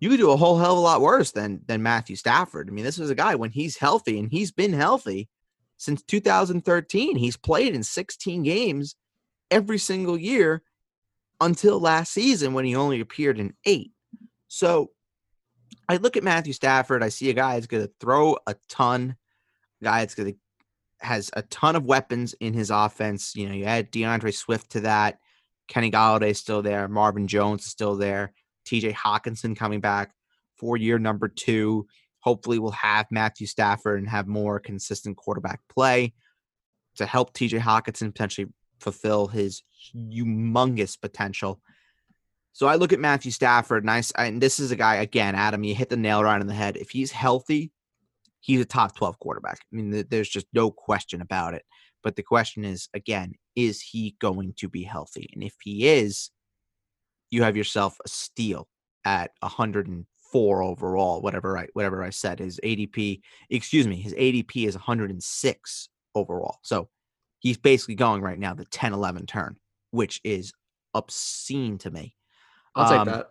you 0.00 0.08
could 0.08 0.18
do 0.18 0.30
a 0.30 0.36
whole 0.36 0.58
hell 0.58 0.72
of 0.72 0.78
a 0.78 0.80
lot 0.80 1.00
worse 1.00 1.32
than 1.32 1.60
than 1.66 1.82
Matthew 1.82 2.16
Stafford. 2.16 2.68
I 2.68 2.72
mean, 2.72 2.84
this 2.84 2.98
is 2.98 3.10
a 3.10 3.14
guy 3.14 3.34
when 3.34 3.50
he's 3.50 3.76
healthy 3.76 4.18
and 4.18 4.30
he's 4.30 4.52
been 4.52 4.72
healthy 4.72 5.28
since 5.76 6.02
2013. 6.02 7.16
He's 7.16 7.36
played 7.36 7.74
in 7.74 7.82
16 7.82 8.42
games 8.42 8.94
every 9.50 9.78
single 9.78 10.16
year 10.16 10.62
until 11.40 11.80
last 11.80 12.12
season 12.12 12.52
when 12.52 12.64
he 12.64 12.74
only 12.74 13.00
appeared 13.00 13.38
in 13.38 13.54
eight. 13.64 13.92
So 14.48 14.90
I 15.88 15.96
look 15.96 16.16
at 16.16 16.24
Matthew 16.24 16.52
Stafford. 16.52 17.02
I 17.02 17.08
see 17.08 17.30
a 17.30 17.34
guy 17.34 17.54
that's 17.54 17.66
going 17.66 17.86
to 17.86 17.92
throw 18.00 18.36
a 18.46 18.56
ton, 18.68 19.16
a 19.80 19.84
guy 19.84 20.00
that's 20.00 20.14
going 20.14 20.32
to 20.32 20.38
has 21.00 21.30
a 21.34 21.42
ton 21.42 21.76
of 21.76 21.84
weapons 21.84 22.34
in 22.40 22.52
his 22.52 22.70
offense. 22.70 23.34
You 23.36 23.48
know, 23.48 23.54
you 23.54 23.64
add 23.64 23.90
D'Andre 23.90 24.32
Swift 24.32 24.70
to 24.72 24.80
that. 24.80 25.18
Kenny 25.68 25.90
Golladay 25.90 26.30
is 26.30 26.38
still 26.38 26.62
there. 26.62 26.88
Marvin 26.88 27.28
Jones 27.28 27.64
is 27.64 27.70
still 27.70 27.94
there. 27.94 28.32
TJ 28.66 28.94
Hockenson 28.94 29.56
coming 29.56 29.80
back 29.80 30.12
for 30.56 30.76
year 30.76 30.98
number 30.98 31.28
two. 31.28 31.86
Hopefully, 32.20 32.58
we'll 32.58 32.72
have 32.72 33.06
Matthew 33.10 33.46
Stafford 33.46 34.00
and 34.00 34.08
have 34.08 34.26
more 34.26 34.58
consistent 34.58 35.16
quarterback 35.16 35.60
play 35.72 36.14
to 36.96 37.06
help 37.06 37.32
TJ 37.32 37.60
Hockenson 37.60 38.12
potentially 38.12 38.48
fulfill 38.80 39.26
his 39.26 39.62
humongous 39.94 41.00
potential. 41.00 41.60
So 42.52 42.66
I 42.66 42.74
look 42.74 42.92
at 42.92 43.00
Matthew 43.00 43.30
Stafford, 43.30 43.84
and, 43.84 43.90
I, 43.90 44.02
and 44.16 44.40
this 44.40 44.58
is 44.58 44.70
a 44.70 44.76
guy, 44.76 44.96
again, 44.96 45.34
Adam, 45.34 45.62
you 45.62 45.74
hit 45.74 45.90
the 45.90 45.96
nail 45.96 46.24
right 46.24 46.40
on 46.40 46.46
the 46.46 46.54
head. 46.54 46.76
If 46.76 46.90
he's 46.90 47.12
healthy, 47.12 47.70
he's 48.40 48.60
a 48.60 48.64
top 48.64 48.96
12 48.96 49.18
quarterback. 49.18 49.60
I 49.72 49.76
mean, 49.76 50.04
there's 50.10 50.28
just 50.28 50.46
no 50.52 50.70
question 50.70 51.20
about 51.20 51.54
it. 51.54 51.64
But 52.02 52.16
the 52.16 52.22
question 52.22 52.64
is, 52.64 52.88
again, 52.94 53.34
is 53.54 53.80
he 53.80 54.16
going 54.20 54.54
to 54.58 54.68
be 54.68 54.82
healthy? 54.84 55.30
And 55.34 55.42
if 55.42 55.54
he 55.62 55.88
is, 55.88 56.30
you 57.30 57.42
have 57.42 57.56
yourself 57.56 57.96
a 58.04 58.08
steal 58.08 58.68
at 59.04 59.32
104 59.40 60.62
overall, 60.62 61.20
whatever 61.20 61.58
I 61.58 61.68
whatever 61.72 62.02
I 62.02 62.10
said. 62.10 62.38
His 62.38 62.60
ADP, 62.62 63.20
excuse 63.50 63.86
me, 63.86 64.00
his 64.00 64.14
ADP 64.14 64.66
is 64.66 64.74
106 64.74 65.88
overall. 66.14 66.58
So 66.62 66.88
he's 67.38 67.56
basically 67.56 67.94
going 67.94 68.22
right 68.22 68.38
now 68.38 68.54
the 68.54 68.64
10 68.64 68.92
11 68.92 69.26
turn, 69.26 69.56
which 69.90 70.20
is 70.24 70.52
obscene 70.94 71.78
to 71.78 71.90
me. 71.90 72.14
I'll 72.74 72.92
um, 72.92 73.06
take 73.06 73.14
that. 73.14 73.30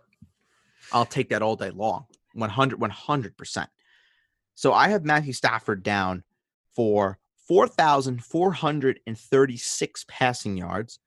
I'll 0.92 1.06
take 1.06 1.28
that 1.30 1.42
all 1.42 1.56
day 1.56 1.70
long. 1.70 2.06
100 2.34 2.78
100%. 2.78 3.66
So 4.54 4.72
I 4.72 4.88
have 4.88 5.04
Matthew 5.04 5.32
Stafford 5.32 5.82
down 5.82 6.22
for 6.74 7.18
4,436 7.48 10.04
passing 10.08 10.56
yards, 10.56 10.98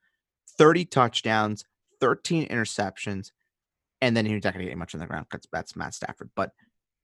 30 0.58 0.84
touchdowns, 0.86 1.64
13 2.00 2.48
interceptions, 2.48 3.30
and 4.00 4.16
then 4.16 4.24
he's 4.26 4.42
not 4.42 4.54
going 4.54 4.64
to 4.64 4.70
get 4.70 4.78
much 4.78 4.94
on 4.94 5.00
the 5.00 5.06
ground 5.06 5.26
because 5.30 5.46
that's 5.52 5.76
Matt 5.76 5.94
Stafford. 5.94 6.30
But 6.34 6.50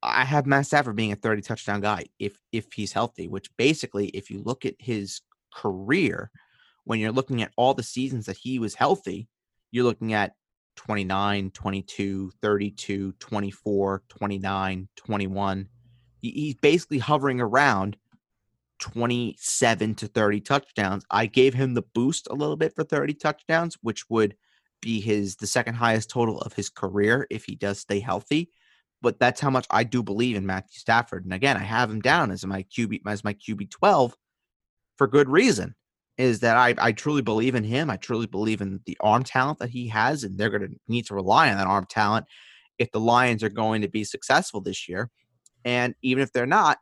I 0.02 0.24
have 0.24 0.46
Matt 0.46 0.66
Stafford 0.66 0.96
being 0.96 1.12
a 1.12 1.16
30 1.16 1.42
touchdown 1.42 1.80
guy 1.80 2.06
if 2.18 2.36
if 2.52 2.72
he's 2.72 2.92
healthy, 2.92 3.28
which 3.28 3.48
basically, 3.56 4.08
if 4.08 4.28
you 4.30 4.42
look 4.42 4.66
at 4.66 4.74
his 4.78 5.20
career, 5.58 6.30
when 6.84 7.00
you're 7.00 7.12
looking 7.12 7.42
at 7.42 7.52
all 7.56 7.74
the 7.74 7.82
seasons 7.82 8.26
that 8.26 8.36
he 8.36 8.58
was 8.58 8.74
healthy, 8.74 9.28
you're 9.70 9.84
looking 9.84 10.14
at 10.14 10.34
29, 10.76 11.50
22, 11.50 12.32
32, 12.40 13.12
24, 13.12 14.02
29, 14.08 14.88
21. 14.96 15.68
He's 16.22 16.54
basically 16.54 16.98
hovering 16.98 17.40
around 17.40 17.96
27 18.78 19.94
to 19.96 20.06
30 20.06 20.40
touchdowns. 20.40 21.04
I 21.10 21.26
gave 21.26 21.54
him 21.54 21.74
the 21.74 21.82
boost 21.82 22.28
a 22.30 22.34
little 22.34 22.56
bit 22.56 22.74
for 22.74 22.84
30 22.84 23.14
touchdowns, 23.14 23.76
which 23.82 24.08
would 24.08 24.36
be 24.80 25.00
his 25.00 25.36
the 25.36 25.46
second 25.46 25.74
highest 25.74 26.10
total 26.10 26.40
of 26.40 26.52
his 26.52 26.70
career 26.70 27.26
if 27.30 27.44
he 27.44 27.56
does 27.56 27.80
stay 27.80 28.00
healthy. 28.00 28.50
But 29.02 29.18
that's 29.18 29.40
how 29.40 29.50
much 29.50 29.66
I 29.70 29.84
do 29.84 30.02
believe 30.02 30.36
in 30.36 30.46
Matthew 30.46 30.78
Stafford. 30.78 31.24
And 31.24 31.32
again, 31.32 31.56
I 31.56 31.64
have 31.64 31.90
him 31.90 32.00
down 32.00 32.30
as 32.30 32.44
my 32.46 32.64
QB 32.64 33.00
as 33.06 33.24
my 33.24 33.34
QB 33.34 33.70
12 33.70 34.16
for 34.98 35.06
good 35.06 35.28
reason. 35.28 35.74
Is 36.18 36.40
that 36.40 36.56
I, 36.56 36.74
I 36.78 36.90
truly 36.90 37.22
believe 37.22 37.54
in 37.54 37.62
him. 37.62 37.90
I 37.90 37.96
truly 37.96 38.26
believe 38.26 38.60
in 38.60 38.80
the 38.86 38.96
arm 39.00 39.22
talent 39.22 39.60
that 39.60 39.70
he 39.70 39.86
has, 39.86 40.24
and 40.24 40.36
they're 40.36 40.50
going 40.50 40.68
to 40.68 40.76
need 40.88 41.06
to 41.06 41.14
rely 41.14 41.48
on 41.48 41.56
that 41.56 41.68
arm 41.68 41.86
talent 41.88 42.26
if 42.76 42.90
the 42.90 42.98
Lions 42.98 43.44
are 43.44 43.48
going 43.48 43.82
to 43.82 43.88
be 43.88 44.02
successful 44.02 44.60
this 44.60 44.88
year. 44.88 45.10
And 45.64 45.94
even 46.02 46.22
if 46.22 46.32
they're 46.32 46.44
not, 46.44 46.78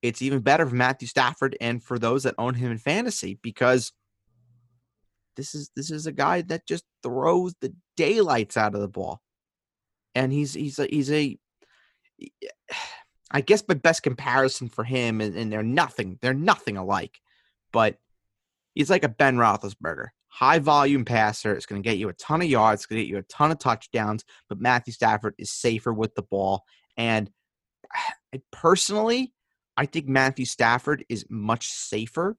it's 0.00 0.22
even 0.22 0.40
better 0.40 0.66
for 0.66 0.74
Matthew 0.74 1.08
Stafford 1.08 1.56
and 1.60 1.82
for 1.82 1.98
those 1.98 2.22
that 2.22 2.34
own 2.38 2.54
him 2.54 2.70
in 2.70 2.78
fantasy 2.78 3.38
because 3.42 3.92
this 5.36 5.54
is 5.54 5.70
this 5.74 5.90
is 5.90 6.06
a 6.06 6.12
guy 6.12 6.42
that 6.42 6.66
just 6.66 6.84
throws 7.02 7.54
the 7.60 7.74
daylights 7.96 8.56
out 8.56 8.74
of 8.74 8.80
the 8.80 8.88
ball. 8.88 9.20
And 10.14 10.32
he's 10.32 10.54
he's 10.54 10.78
a 10.78 10.86
he's 10.86 11.10
a 11.10 11.38
I 13.30 13.40
guess 13.40 13.64
my 13.66 13.74
best 13.74 14.04
comparison 14.04 14.68
for 14.68 14.84
him 14.84 15.20
and, 15.20 15.34
and 15.34 15.50
they're 15.50 15.62
nothing, 15.62 16.18
they're 16.22 16.34
nothing 16.34 16.76
alike. 16.76 17.18
But 17.74 17.98
he's 18.74 18.88
like 18.88 19.04
a 19.04 19.08
Ben 19.08 19.36
Roethlisberger. 19.36 20.06
High 20.28 20.60
volume 20.60 21.04
passer. 21.04 21.52
It's 21.52 21.66
going 21.66 21.82
to 21.82 21.88
get 21.88 21.98
you 21.98 22.08
a 22.08 22.14
ton 22.14 22.40
of 22.40 22.48
yards. 22.48 22.80
It's 22.80 22.86
going 22.86 23.00
to 23.00 23.04
get 23.04 23.10
you 23.10 23.18
a 23.18 23.22
ton 23.22 23.50
of 23.50 23.58
touchdowns. 23.58 24.24
But 24.48 24.60
Matthew 24.60 24.92
Stafford 24.92 25.34
is 25.36 25.50
safer 25.50 25.92
with 25.92 26.14
the 26.14 26.22
ball. 26.22 26.64
And 26.96 27.30
I 27.92 28.40
personally, 28.52 29.32
I 29.76 29.86
think 29.86 30.08
Matthew 30.08 30.46
Stafford 30.46 31.04
is 31.08 31.26
much 31.28 31.68
safer 31.68 32.36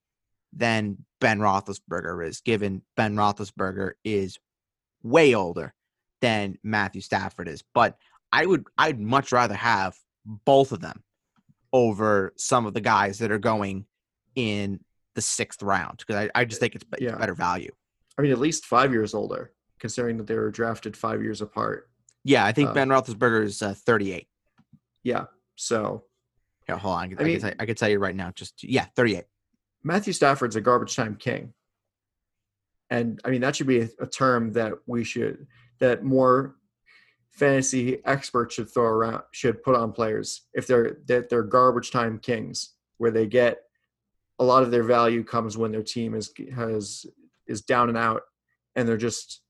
than 0.54 1.06
Ben 1.20 1.40
Roethlisberger 1.40 2.26
is, 2.26 2.42
given 2.42 2.82
Ben 2.96 3.16
Roethlisberger 3.16 3.92
is 4.06 4.40
way 5.04 5.36
older 5.36 5.74
than 6.22 6.58
Matthew 6.64 7.02
Stafford 7.02 7.50
is. 7.50 7.64
But 7.74 7.98
I 8.32 8.46
would 8.46 8.66
I'd 8.78 9.00
much 9.00 9.32
rather 9.32 9.56
have 9.56 9.96
both 10.26 10.72
of 10.72 10.82
them 10.82 11.04
over 11.72 12.34
some 12.38 12.66
of 12.66 12.74
the 12.74 12.82
guys 12.82 13.20
that 13.20 13.32
are 13.32 13.40
going 13.40 13.86
in 14.36 14.80
the 15.16 15.22
sixth 15.22 15.64
round 15.64 16.00
because 16.00 16.16
I, 16.16 16.30
I 16.40 16.46
just 16.46 16.60
think 16.60 16.76
it's 16.76 16.86
yeah. 17.00 17.16
better 17.16 17.34
value. 17.34 17.72
I 18.18 18.22
mean, 18.22 18.32
at 18.32 18.40
least 18.40 18.66
five 18.66 18.92
years 18.94 19.14
older, 19.14 19.52
considering 19.80 20.18
that 20.18 20.28
they 20.28 20.36
were 20.36 20.52
drafted 20.52 20.96
five 20.96 21.24
years 21.24 21.42
apart. 21.42 21.90
Yeah, 22.24 22.46
I 22.46 22.52
think 22.52 22.70
uh, 22.70 22.74
Ben 22.74 22.90
Roethlisberger 22.90 23.44
is 23.44 23.62
uh, 23.62 23.74
38. 23.74 24.28
Yeah, 25.04 25.26
so 25.56 26.04
yeah, 26.68 26.78
hold 26.78 26.96
on. 26.96 27.16
I, 27.18 27.22
I, 27.22 27.24
mean, 27.24 27.40
can, 27.40 27.56
I 27.60 27.66
can 27.66 27.76
tell 27.76 27.90
you 27.90 28.00
right 28.00 28.16
now. 28.16 28.32
Just 28.32 28.64
yeah, 28.64 28.86
thirty-eight. 28.96 29.26
Matthew 29.84 30.14
Stafford's 30.14 30.56
a 30.56 30.62
garbage 30.62 30.96
time 30.96 31.16
king, 31.16 31.54
and 32.90 33.20
I 33.24 33.30
mean 33.30 33.42
that 33.42 33.56
should 33.56 33.68
be 33.68 33.82
a, 33.82 33.90
a 34.00 34.08
term 34.08 34.54
that 34.54 34.74
we 34.88 35.04
should 35.04 35.46
that 35.80 36.04
more 36.04 36.56
fantasy 37.32 38.04
experts 38.06 38.56
should 38.56 38.74
throw 38.74 38.86
around 38.86 39.22
should 39.32 39.62
put 39.62 39.76
on 39.76 39.92
players 39.92 40.44
if 40.54 40.66
they're 40.66 40.98
that 41.08 41.30
they're 41.30 41.44
garbage 41.44 41.92
time 41.92 42.18
kings, 42.18 42.74
where 42.98 43.12
they 43.12 43.28
get 43.28 43.60
a 44.40 44.44
lot 44.44 44.64
of 44.64 44.72
their 44.72 44.84
value 44.84 45.24
comes 45.24 45.58
when 45.58 45.72
their 45.72 45.84
team 45.84 46.14
is 46.14 46.32
has 46.54 47.06
is 47.48 47.62
down 47.62 47.90
and 47.90 47.98
out, 47.98 48.24
and 48.76 48.88
they're 48.88 48.98
just 48.98 49.42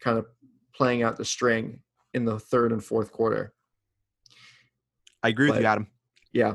kind 0.00 0.18
of 0.18 0.26
playing 0.74 1.02
out 1.02 1.16
the 1.16 1.24
string 1.24 1.80
in 2.14 2.24
the 2.24 2.38
third 2.38 2.72
and 2.72 2.82
fourth 2.82 3.12
quarter. 3.12 3.52
I 5.22 5.28
agree 5.28 5.48
but, 5.48 5.54
with 5.54 5.62
you, 5.62 5.68
Adam. 5.68 5.86
Yeah. 6.32 6.54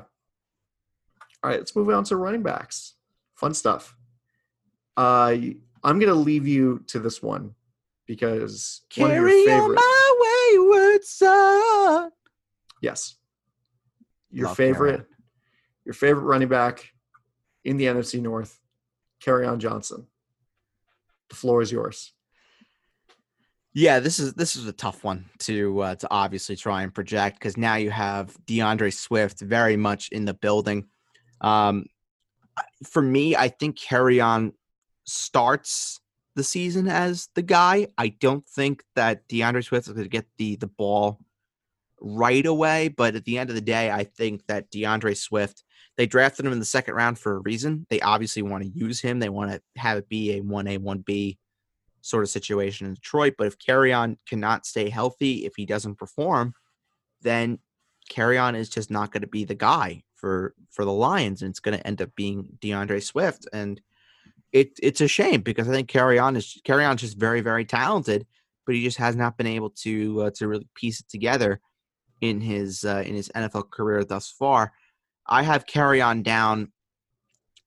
All 1.43 1.51
right, 1.51 1.59
let's 1.59 1.75
move 1.75 1.89
on 1.89 2.03
to 2.05 2.17
running 2.17 2.43
backs. 2.43 2.95
Fun 3.35 3.53
stuff. 3.53 3.95
Uh, 4.97 5.35
I'm 5.83 5.99
going 5.99 6.07
to 6.07 6.15
leave 6.15 6.47
you 6.47 6.83
to 6.87 6.99
this 6.99 7.21
one 7.21 7.53
because 8.07 8.81
Carry 8.89 9.09
one 9.09 9.17
of 9.17 9.23
your 9.23 9.45
favorite, 9.45 9.75
my 9.75 10.53
wayward 10.53 11.03
son. 11.03 12.11
Yes. 12.81 13.15
Your 14.31 14.47
Love 14.47 14.57
favorite, 14.57 15.05
your 15.85 15.93
favorite 15.93 16.23
running 16.23 16.49
back 16.49 16.91
in 17.67 17.75
the 17.75 17.85
NFC 17.85 18.21
North, 18.21 18.59
Kerryon 19.21 19.59
Johnson. 19.59 20.07
The 21.29 21.35
floor 21.35 21.61
is 21.61 21.71
yours. 21.71 22.13
Yeah, 23.73 23.99
this 23.99 24.19
is 24.19 24.33
this 24.33 24.55
is 24.55 24.65
a 24.65 24.71
tough 24.71 25.03
one 25.03 25.25
to 25.39 25.79
uh, 25.81 25.95
to 25.95 26.07
obviously 26.09 26.55
try 26.55 26.81
and 26.81 26.93
project 26.93 27.37
because 27.37 27.57
now 27.57 27.75
you 27.75 27.91
have 27.91 28.35
D'Andre 28.45 28.89
Swift 28.89 29.41
very 29.41 29.75
much 29.75 30.09
in 30.09 30.25
the 30.25 30.33
building. 30.33 30.87
Um, 31.41 31.85
for 32.85 33.01
me, 33.01 33.35
I 33.35 33.49
think 33.49 33.77
Kerryon 33.77 34.53
starts 35.03 35.99
the 36.35 36.43
season 36.43 36.87
as 36.87 37.29
the 37.35 37.43
guy. 37.43 37.87
I 37.97 38.07
don't 38.07 38.47
think 38.47 38.83
that 38.95 39.27
D'Andre 39.27 39.61
Swift 39.61 39.87
is 39.87 39.93
going 39.93 40.05
to 40.05 40.09
get 40.09 40.25
the 40.37 40.55
the 40.55 40.67
ball 40.67 41.19
right 41.99 42.45
away, 42.45 42.89
but 42.89 43.15
at 43.15 43.25
the 43.25 43.37
end 43.37 43.49
of 43.49 43.55
the 43.55 43.61
day, 43.61 43.91
I 43.91 44.03
think 44.03 44.45
that 44.47 44.69
D'Andre 44.71 45.13
Swift 45.13 45.63
they 45.97 46.05
drafted 46.05 46.45
him 46.45 46.51
in 46.51 46.59
the 46.59 46.65
second 46.65 46.93
round 46.93 47.17
for 47.17 47.35
a 47.35 47.39
reason. 47.39 47.87
They 47.89 47.99
obviously 48.01 48.43
want 48.43 48.63
to 48.63 48.69
use 48.69 49.01
him. 49.01 49.19
They 49.19 49.29
want 49.29 49.51
to 49.51 49.61
have 49.77 49.97
it 49.97 50.07
be 50.07 50.37
a 50.37 50.41
one 50.41 50.67
A 50.67 50.77
one 50.77 50.99
B 50.99 51.39
sort 52.01 52.23
of 52.23 52.29
situation 52.29 52.87
in 52.87 52.93
Detroit. 52.93 53.33
But 53.37 53.47
if 53.47 53.57
Kerryon 53.57 54.17
cannot 54.29 54.67
stay 54.67 54.89
healthy, 54.89 55.45
if 55.45 55.53
he 55.57 55.65
doesn't 55.65 55.97
perform, 55.97 56.53
then 57.21 57.59
Kerryon 58.11 58.55
is 58.55 58.69
just 58.69 58.91
not 58.91 59.11
going 59.11 59.21
to 59.21 59.27
be 59.27 59.43
the 59.43 59.55
guy 59.55 60.03
for 60.15 60.53
for 60.71 60.85
the 60.85 60.93
Lions, 60.93 61.41
and 61.41 61.49
it's 61.49 61.59
going 61.59 61.77
to 61.77 61.85
end 61.85 62.01
up 62.01 62.15
being 62.15 62.57
D'Andre 62.61 62.99
Swift. 62.99 63.47
And 63.51 63.81
it 64.53 64.79
it's 64.81 65.01
a 65.01 65.07
shame 65.07 65.41
because 65.41 65.67
I 65.67 65.71
think 65.71 65.89
Kerryon 65.89 66.37
is 66.37 66.61
Kerryon's 66.63 67.01
just 67.01 67.17
very 67.17 67.41
very 67.41 67.65
talented, 67.65 68.27
but 68.67 68.75
he 68.75 68.83
just 68.83 68.97
has 68.97 69.15
not 69.15 69.35
been 69.35 69.47
able 69.47 69.71
to 69.71 70.21
uh, 70.21 70.31
to 70.35 70.47
really 70.47 70.67
piece 70.75 70.99
it 70.99 71.09
together 71.09 71.59
in 72.21 72.41
his 72.41 72.83
uh, 72.83 73.03
in 73.05 73.15
his 73.15 73.29
NFL 73.29 73.69
career 73.69 74.03
thus 74.03 74.29
far. 74.29 74.73
I 75.25 75.43
have 75.43 75.65
Kerryon 75.65 76.23
down 76.23 76.71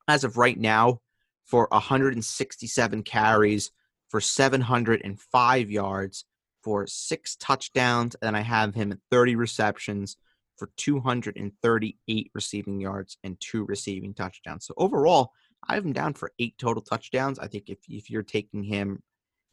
as 0.08 0.24
of 0.24 0.36
right 0.36 0.58
now 0.58 1.00
for 1.44 1.68
167 1.70 3.02
carries 3.02 3.70
for 4.08 4.20
705 4.20 5.70
yards 5.70 6.24
for 6.62 6.86
six 6.86 7.36
touchdowns. 7.36 8.16
And 8.22 8.36
I 8.36 8.40
have 8.40 8.74
him 8.74 8.92
at 8.92 8.98
30 9.10 9.36
receptions 9.36 10.16
for 10.56 10.70
238 10.76 12.30
receiving 12.34 12.80
yards 12.80 13.16
and 13.24 13.40
two 13.40 13.64
receiving 13.64 14.14
touchdowns. 14.14 14.66
So 14.66 14.74
overall, 14.76 15.32
I 15.66 15.74
have 15.74 15.84
him 15.84 15.92
down 15.92 16.14
for 16.14 16.32
eight 16.38 16.56
total 16.58 16.82
touchdowns. 16.82 17.38
I 17.38 17.46
think 17.46 17.68
if, 17.68 17.78
if 17.88 18.10
you're 18.10 18.22
taking 18.22 18.62
him 18.62 19.02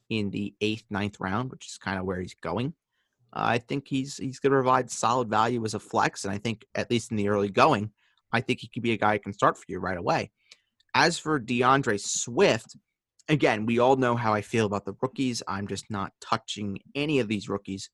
in 0.09 0.31
the 0.31 0.53
eighth, 0.61 0.85
ninth 0.89 1.17
round, 1.19 1.51
which 1.51 1.67
is 1.67 1.77
kind 1.77 1.99
of 1.99 2.05
where 2.05 2.19
he's 2.19 2.35
going. 2.35 2.73
I 3.37 3.59
think 3.59 3.87
he's 3.87 4.17
he's 4.17 4.39
going 4.39 4.51
to 4.51 4.57
provide 4.57 4.89
solid 4.89 5.29
value 5.29 5.63
as 5.63 5.73
a 5.73 5.79
flex, 5.79 6.25
and 6.25 6.33
I 6.33 6.37
think 6.37 6.65
at 6.75 6.89
least 6.89 7.11
in 7.11 7.17
the 7.17 7.29
early 7.29 7.49
going, 7.49 7.91
I 8.31 8.41
think 8.41 8.59
he 8.59 8.67
could 8.67 8.83
be 8.83 8.93
a 8.93 8.97
guy 8.97 9.13
who 9.13 9.19
can 9.19 9.33
start 9.33 9.57
for 9.57 9.65
you 9.67 9.79
right 9.79 9.97
away. 9.97 10.31
As 10.93 11.19
for 11.19 11.37
D'Andre 11.39 11.97
Swift, 11.97 12.75
again, 13.29 13.65
we 13.65 13.79
all 13.79 13.95
know 13.95 14.15
how 14.15 14.33
I 14.33 14.41
feel 14.41 14.65
about 14.65 14.85
the 14.85 14.95
rookies. 15.01 15.43
I'm 15.47 15.67
just 15.67 15.85
not 15.89 16.13
touching 16.21 16.79
any 16.95 17.19
of 17.19 17.27
these 17.27 17.49
rookies 17.49 17.89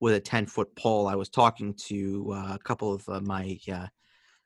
with 0.00 0.14
a 0.14 0.20
10 0.20 0.46
foot 0.46 0.74
pole. 0.76 1.08
I 1.08 1.14
was 1.14 1.28
talking 1.28 1.74
to 1.88 2.32
uh, 2.32 2.54
a 2.54 2.58
couple 2.62 2.92
of 2.94 3.08
uh, 3.08 3.20
my 3.20 3.58
uh, 3.70 3.86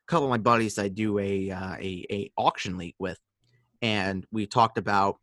couple 0.07 0.25
of 0.25 0.29
my 0.29 0.37
buddies 0.37 0.77
I 0.77 0.89
do 0.89 1.19
a, 1.19 1.51
uh, 1.51 1.75
a 1.75 2.05
a 2.11 2.31
auction 2.37 2.77
league 2.77 2.95
with, 2.99 3.19
and 3.81 4.25
we 4.31 4.45
talked 4.47 4.77
about 4.77 5.17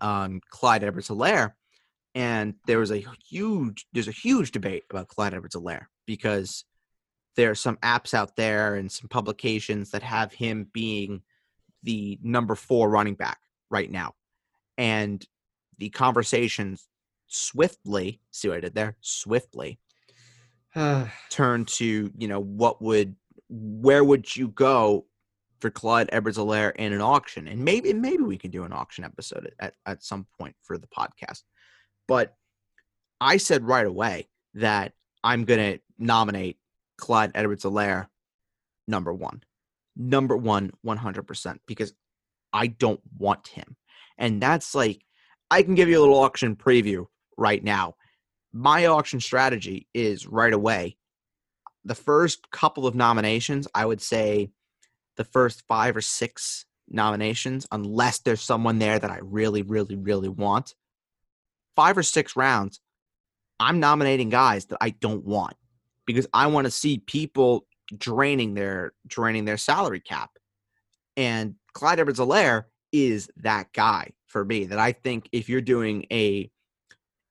um, 0.00 0.40
Clyde 0.50 0.82
Edwards-Helaire, 0.82 1.52
and 2.16 2.54
there 2.66 2.78
was 2.78 2.90
a 2.90 3.04
huge 3.28 3.86
there's 3.92 4.08
a 4.08 4.12
huge 4.12 4.50
debate 4.50 4.84
about 4.90 5.08
Clyde 5.08 5.34
Edwards-Helaire 5.34 5.86
because 6.06 6.64
there 7.36 7.50
are 7.50 7.54
some 7.54 7.76
apps 7.76 8.14
out 8.14 8.36
there 8.36 8.74
and 8.74 8.90
some 8.90 9.08
publications 9.08 9.90
that 9.90 10.02
have 10.02 10.32
him 10.32 10.66
being 10.72 11.20
the 11.82 12.18
number 12.22 12.54
four 12.54 12.88
running 12.88 13.14
back 13.14 13.38
right 13.70 13.90
now. 13.90 14.14
And 14.78 15.22
the 15.76 15.90
conversations 15.90 16.88
swiftly, 17.26 18.22
see 18.30 18.48
what 18.48 18.56
I 18.56 18.60
did 18.60 18.74
there? 18.74 18.96
Swiftly 19.02 19.78
turn 21.30 21.66
to, 21.66 22.10
you 22.16 22.28
know, 22.28 22.40
what 22.40 22.80
would, 22.80 23.14
where 23.50 24.02
would 24.02 24.34
you 24.34 24.48
go 24.48 25.04
for 25.60 25.68
Clyde 25.68 26.08
Edwards-Helaire 26.12 26.74
in 26.76 26.94
an 26.94 27.02
auction? 27.02 27.46
And 27.46 27.62
maybe, 27.62 27.92
maybe 27.92 28.22
we 28.22 28.38
can 28.38 28.50
do 28.50 28.64
an 28.64 28.72
auction 28.72 29.04
episode 29.04 29.52
at, 29.60 29.74
at 29.84 30.02
some 30.02 30.26
point 30.38 30.56
for 30.62 30.78
the 30.78 30.86
podcast. 30.86 31.42
But 32.08 32.34
I 33.20 33.38
said 33.38 33.64
right 33.64 33.86
away 33.86 34.28
that 34.54 34.92
I'm 35.24 35.44
going 35.44 35.74
to 35.74 35.80
nominate 35.98 36.58
Clyde 36.98 37.32
Edwards-Helaire 37.34 38.06
number 38.86 39.12
one. 39.12 39.42
Number 39.96 40.36
one, 40.36 40.72
100%, 40.84 41.58
because 41.66 41.92
I 42.52 42.66
don't 42.66 43.00
want 43.18 43.48
him. 43.48 43.76
And 44.18 44.42
that's 44.42 44.74
like, 44.74 45.02
I 45.50 45.62
can 45.62 45.74
give 45.74 45.88
you 45.88 45.98
a 45.98 46.02
little 46.02 46.18
auction 46.18 46.56
preview 46.56 47.06
right 47.36 47.62
now. 47.62 47.94
My 48.52 48.86
auction 48.86 49.20
strategy 49.20 49.88
is 49.94 50.26
right 50.26 50.52
away. 50.52 50.96
The 51.84 51.94
first 51.94 52.50
couple 52.50 52.86
of 52.86 52.94
nominations, 52.94 53.68
I 53.74 53.86
would 53.86 54.00
say 54.00 54.50
the 55.16 55.24
first 55.24 55.62
five 55.68 55.96
or 55.96 56.00
six 56.00 56.66
nominations, 56.88 57.66
unless 57.72 58.20
there's 58.20 58.42
someone 58.42 58.78
there 58.78 58.98
that 58.98 59.10
I 59.10 59.18
really, 59.22 59.62
really, 59.62 59.96
really 59.96 60.28
want, 60.28 60.74
five 61.76 61.96
or 61.96 62.02
six 62.02 62.34
rounds, 62.34 62.80
I'm 63.60 63.78
nominating 63.80 64.30
guys 64.30 64.66
that 64.66 64.78
I 64.80 64.90
don't 64.90 65.24
want 65.24 65.54
because 66.06 66.26
I 66.32 66.46
want 66.48 66.66
to 66.66 66.70
see 66.70 66.98
people 66.98 67.66
draining 67.96 68.54
their 68.54 68.92
draining 69.06 69.44
their 69.44 69.56
salary 69.56 70.00
cap. 70.00 70.30
And 71.16 71.54
Clyde 71.72 72.00
Edwards-Helaire 72.00 72.64
is 72.92 73.30
that 73.36 73.72
guy 73.72 74.10
for 74.26 74.44
me 74.44 74.64
that 74.66 74.78
I 74.78 74.92
think 74.92 75.28
if 75.32 75.48
you're 75.48 75.60
doing 75.60 76.06
a 76.10 76.50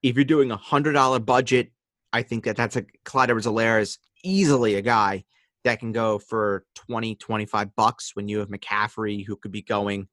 if 0.02 0.16
you're 0.16 0.24
doing 0.24 0.52
a 0.52 0.58
hundred 0.58 0.94
dollar 0.94 1.20
budget, 1.20 1.72
I 2.14 2.22
think 2.22 2.46
that 2.46 2.56
that's 2.56 2.76
a 2.76 2.86
Clyde 3.04 3.30
Edwards-Helaire 3.30 3.82
is 3.82 3.98
easily 4.24 4.76
a 4.76 4.82
guy 4.82 5.26
that 5.64 5.80
can 5.80 5.92
go 5.92 6.20
for 6.20 6.64
20, 6.76 7.16
25 7.16 7.76
bucks 7.76 8.12
when 8.16 8.28
you 8.28 8.40
have 8.40 8.50
McCaffrey 8.50 9.26
who 9.26 9.36
could 9.36 9.52
be 9.52 9.64
going 9.64 10.08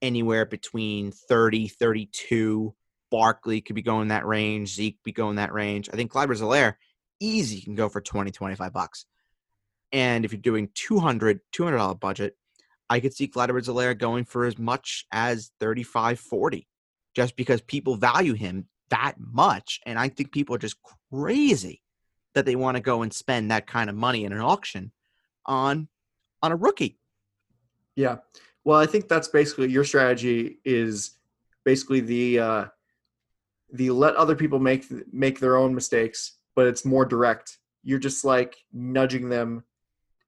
anywhere 0.00 0.46
between 0.46 1.10
30, 1.10 1.68
32. 1.68 2.74
Barkley 3.10 3.60
could 3.60 3.76
be 3.76 3.82
going 3.82 4.08
that 4.08 4.26
range. 4.26 4.74
Zeke 4.74 5.02
be 5.04 5.12
going 5.12 5.36
that 5.36 5.52
range. 5.52 5.88
I 5.92 5.96
think 5.96 6.10
Clyde 6.10 6.24
Edwards-Helaire 6.24 6.74
easy 7.20 7.60
can 7.60 7.74
go 7.74 7.88
for 7.88 8.00
20, 8.00 8.30
25 8.30 8.72
bucks. 8.72 9.06
And 9.92 10.24
if 10.24 10.32
you're 10.32 10.40
doing 10.40 10.70
200, 10.74 11.40
$200 11.52 12.00
budget, 12.00 12.36
I 12.90 13.00
could 13.00 13.14
see 13.14 13.28
Clyde 13.28 13.50
Edwards-Helaire 13.50 13.98
going 13.98 14.24
for 14.24 14.44
as 14.44 14.58
much 14.58 15.06
as 15.12 15.52
35, 15.60 16.18
40, 16.18 16.66
just 17.14 17.36
because 17.36 17.60
people 17.60 17.96
value 17.96 18.34
him 18.34 18.66
that 18.90 19.14
much. 19.18 19.80
And 19.86 19.98
I 19.98 20.08
think 20.08 20.32
people 20.32 20.54
are 20.54 20.58
just 20.58 20.76
crazy 21.10 21.82
that 22.34 22.44
they 22.44 22.56
want 22.56 22.76
to 22.76 22.82
go 22.82 23.02
and 23.02 23.12
spend 23.12 23.50
that 23.50 23.66
kind 23.66 23.88
of 23.88 23.96
money 23.96 24.24
in 24.24 24.32
an 24.32 24.40
auction 24.40 24.92
on 25.46 25.88
on 26.42 26.52
a 26.52 26.56
rookie. 26.56 26.98
Yeah. 27.96 28.18
Well, 28.64 28.78
I 28.78 28.86
think 28.86 29.08
that's 29.08 29.28
basically 29.28 29.70
your 29.70 29.84
strategy 29.84 30.58
is 30.64 31.12
basically 31.64 32.00
the 32.00 32.38
uh 32.38 32.64
the 33.74 33.90
let 33.90 34.14
other 34.14 34.36
people 34.36 34.58
make 34.58 34.86
make 35.12 35.40
their 35.40 35.56
own 35.56 35.74
mistakes, 35.74 36.38
but 36.54 36.66
it's 36.66 36.84
more 36.84 37.04
direct. 37.04 37.58
You're 37.82 37.98
just 37.98 38.24
like 38.24 38.56
nudging 38.72 39.28
them 39.28 39.64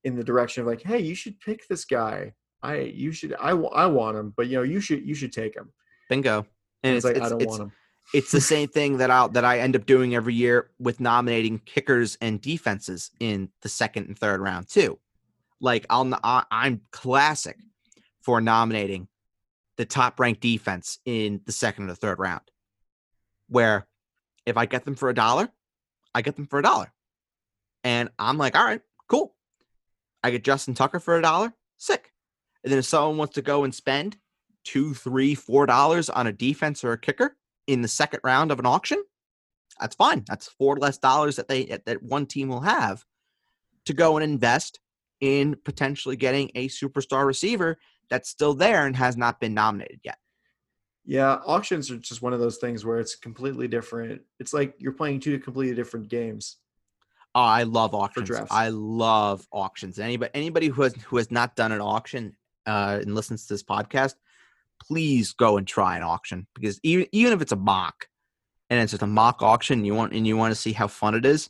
in 0.03 0.15
the 0.15 0.23
direction 0.23 0.61
of 0.61 0.67
like, 0.67 0.81
"Hey, 0.81 0.99
you 0.99 1.15
should 1.15 1.39
pick 1.39 1.67
this 1.67 1.85
guy. 1.85 2.33
I 2.61 2.75
you 2.75 3.11
should 3.11 3.33
I, 3.39 3.51
I 3.51 3.85
want 3.87 4.17
him, 4.17 4.33
but 4.35 4.47
you 4.47 4.57
know 4.57 4.63
you 4.63 4.81
should 4.81 5.05
you 5.05 5.15
should 5.15 5.31
take 5.31 5.55
him. 5.55 5.71
Bingo. 6.09 6.45
And 6.83 6.95
it's, 6.95 7.05
it's, 7.05 7.15
like 7.15 7.17
it's, 7.17 7.25
I 7.25 7.29
don't 7.29 7.47
want 7.47 7.61
him. 7.63 7.71
it's 8.13 8.31
the 8.31 8.41
same 8.41 8.67
thing 8.67 8.97
that 8.97 9.09
I 9.09 9.27
that 9.27 9.45
I 9.45 9.59
end 9.59 9.75
up 9.75 9.85
doing 9.85 10.13
every 10.13 10.33
year 10.33 10.69
with 10.77 10.99
nominating 10.99 11.59
kickers 11.59 12.17
and 12.21 12.41
defenses 12.41 13.11
in 13.19 13.49
the 13.61 13.69
second 13.69 14.07
and 14.07 14.19
third 14.19 14.41
round 14.41 14.67
too. 14.67 14.99
Like 15.61 15.85
I'll 15.89 16.13
I- 16.23 16.45
I'm 16.51 16.81
classic 16.91 17.57
for 18.21 18.41
nominating 18.41 19.07
the 19.77 19.85
top 19.85 20.19
ranked 20.19 20.41
defense 20.41 20.99
in 21.05 21.41
the 21.45 21.51
second 21.51 21.83
and 21.83 21.91
the 21.91 21.95
third 21.95 22.19
round. 22.19 22.41
Where 23.49 23.87
if 24.45 24.57
I 24.57 24.65
get 24.65 24.85
them 24.85 24.95
for 24.95 25.09
a 25.09 25.15
dollar, 25.15 25.49
I 26.13 26.21
get 26.21 26.35
them 26.35 26.47
for 26.47 26.59
a 26.59 26.63
dollar. 26.63 26.91
And 27.83 28.09
I'm 28.17 28.37
like, 28.37 28.55
all 28.55 28.65
right, 28.65 28.81
cool. 29.07 29.35
I 30.23 30.31
get 30.31 30.43
Justin 30.43 30.73
Tucker 30.73 30.99
for 30.99 31.17
a 31.17 31.21
dollar, 31.21 31.53
sick. 31.77 32.11
And 32.63 32.71
then 32.71 32.79
if 32.79 32.85
someone 32.85 33.17
wants 33.17 33.35
to 33.35 33.41
go 33.41 33.63
and 33.63 33.73
spend 33.73 34.17
two, 34.63 34.93
three, 34.93 35.35
four 35.35 35.65
dollars 35.65 36.09
on 36.09 36.27
a 36.27 36.33
defense 36.33 36.83
or 36.83 36.91
a 36.91 36.97
kicker 36.97 37.37
in 37.67 37.81
the 37.81 37.87
second 37.87 38.19
round 38.23 38.51
of 38.51 38.59
an 38.59 38.65
auction, 38.65 39.01
that's 39.79 39.95
fine. 39.95 40.23
That's 40.27 40.47
four 40.47 40.75
less 40.77 40.97
dollars 40.97 41.35
that 41.35 41.47
they 41.47 41.65
that 41.85 42.03
one 42.03 42.25
team 42.25 42.49
will 42.49 42.61
have 42.61 43.05
to 43.85 43.93
go 43.93 44.17
and 44.17 44.23
invest 44.23 44.79
in 45.21 45.55
potentially 45.63 46.15
getting 46.15 46.51
a 46.55 46.67
superstar 46.67 47.25
receiver 47.25 47.77
that's 48.09 48.29
still 48.29 48.53
there 48.53 48.85
and 48.85 48.95
has 48.95 49.17
not 49.17 49.39
been 49.39 49.53
nominated 49.53 49.99
yet. 50.03 50.17
Yeah, 51.09 51.35
auctions 51.45 51.89
are 51.89 51.95
just 51.97 52.21
one 52.21 52.33
of 52.33 52.39
those 52.41 52.57
things 52.57 52.85
where 52.85 52.99
it's 52.99 53.15
completely 53.15 53.69
different. 53.69 54.21
It's 54.39 54.53
like 54.53 54.75
you're 54.77 54.91
playing 54.91 55.21
two 55.21 55.39
completely 55.39 55.73
different 55.73 56.09
games. 56.09 56.57
Oh, 57.33 57.39
I 57.41 57.63
love 57.63 57.95
auctions. 57.95 58.29
I 58.51 58.69
love 58.69 59.47
auctions. 59.51 59.99
Anybody 59.99 60.31
anybody 60.33 60.67
who 60.67 60.81
has 60.81 60.93
who 60.95 61.15
has 61.17 61.31
not 61.31 61.55
done 61.55 61.71
an 61.71 61.79
auction 61.81 62.35
uh, 62.65 62.99
and 63.01 63.15
listens 63.15 63.47
to 63.47 63.53
this 63.53 63.63
podcast, 63.63 64.15
please 64.85 65.31
go 65.33 65.55
and 65.57 65.65
try 65.65 65.95
an 65.95 66.03
auction 66.03 66.45
because 66.53 66.77
even 66.83 67.07
even 67.13 67.31
if 67.31 67.41
it's 67.41 67.53
a 67.53 67.57
mock 67.57 68.07
and 68.69 68.81
it's 68.81 68.91
just 68.91 69.01
a 69.03 69.07
mock 69.07 69.41
auction, 69.41 69.85
you 69.85 69.93
want 69.95 70.11
and 70.11 70.27
you 70.27 70.35
want 70.35 70.51
to 70.51 70.59
see 70.59 70.73
how 70.73 70.87
fun 70.87 71.15
it 71.15 71.25
is. 71.25 71.49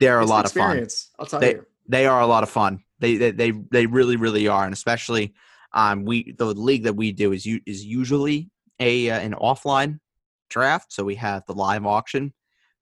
They're 0.00 0.20
It's 0.22 0.30
a 0.30 0.32
lot 0.32 0.46
of 0.46 0.52
fun. 0.52 0.86
I'll 1.18 1.26
tell 1.26 1.40
They- 1.40 1.54
you. 1.56 1.66
They 1.86 2.06
are 2.06 2.20
a 2.22 2.26
lot 2.26 2.42
of 2.44 2.48
fun. 2.48 2.82
They 2.98 3.16
they 3.18 3.30
they, 3.30 3.50
they 3.50 3.84
really 3.84 4.16
really 4.16 4.48
are, 4.48 4.64
and 4.64 4.72
especially 4.72 5.34
um 5.74 6.04
we 6.06 6.32
the 6.32 6.46
league 6.46 6.84
that 6.84 6.94
we 6.96 7.12
do 7.12 7.32
is 7.32 7.44
u- 7.44 7.60
is 7.66 7.84
usually 7.84 8.50
a 8.80 9.10
uh, 9.10 9.18
an 9.18 9.34
offline 9.34 9.98
draft, 10.50 10.92
so 10.92 11.04
we 11.04 11.16
have 11.16 11.44
the 11.46 11.54
live 11.54 11.86
auction. 11.86 12.32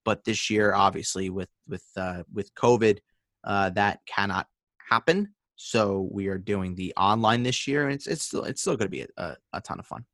But 0.04 0.24
this 0.24 0.50
year, 0.50 0.74
obviously, 0.74 1.30
with 1.30 1.50
with 1.68 1.84
uh, 1.96 2.22
with 2.32 2.54
COVID, 2.54 2.98
uh, 3.44 3.70
that 3.70 4.00
cannot 4.06 4.46
happen. 4.90 5.34
So 5.56 6.08
we 6.10 6.26
are 6.26 6.38
doing 6.38 6.74
the 6.74 6.92
online 6.96 7.42
this 7.42 7.66
year, 7.66 7.84
and 7.84 7.94
it's 7.94 8.06
it's 8.06 8.24
still 8.24 8.44
it's 8.44 8.60
still 8.60 8.76
going 8.76 8.86
to 8.86 8.90
be 8.90 9.06
a, 9.16 9.36
a, 9.52 9.60
ton 9.60 9.78
of 9.78 9.86
fun. 9.86 10.04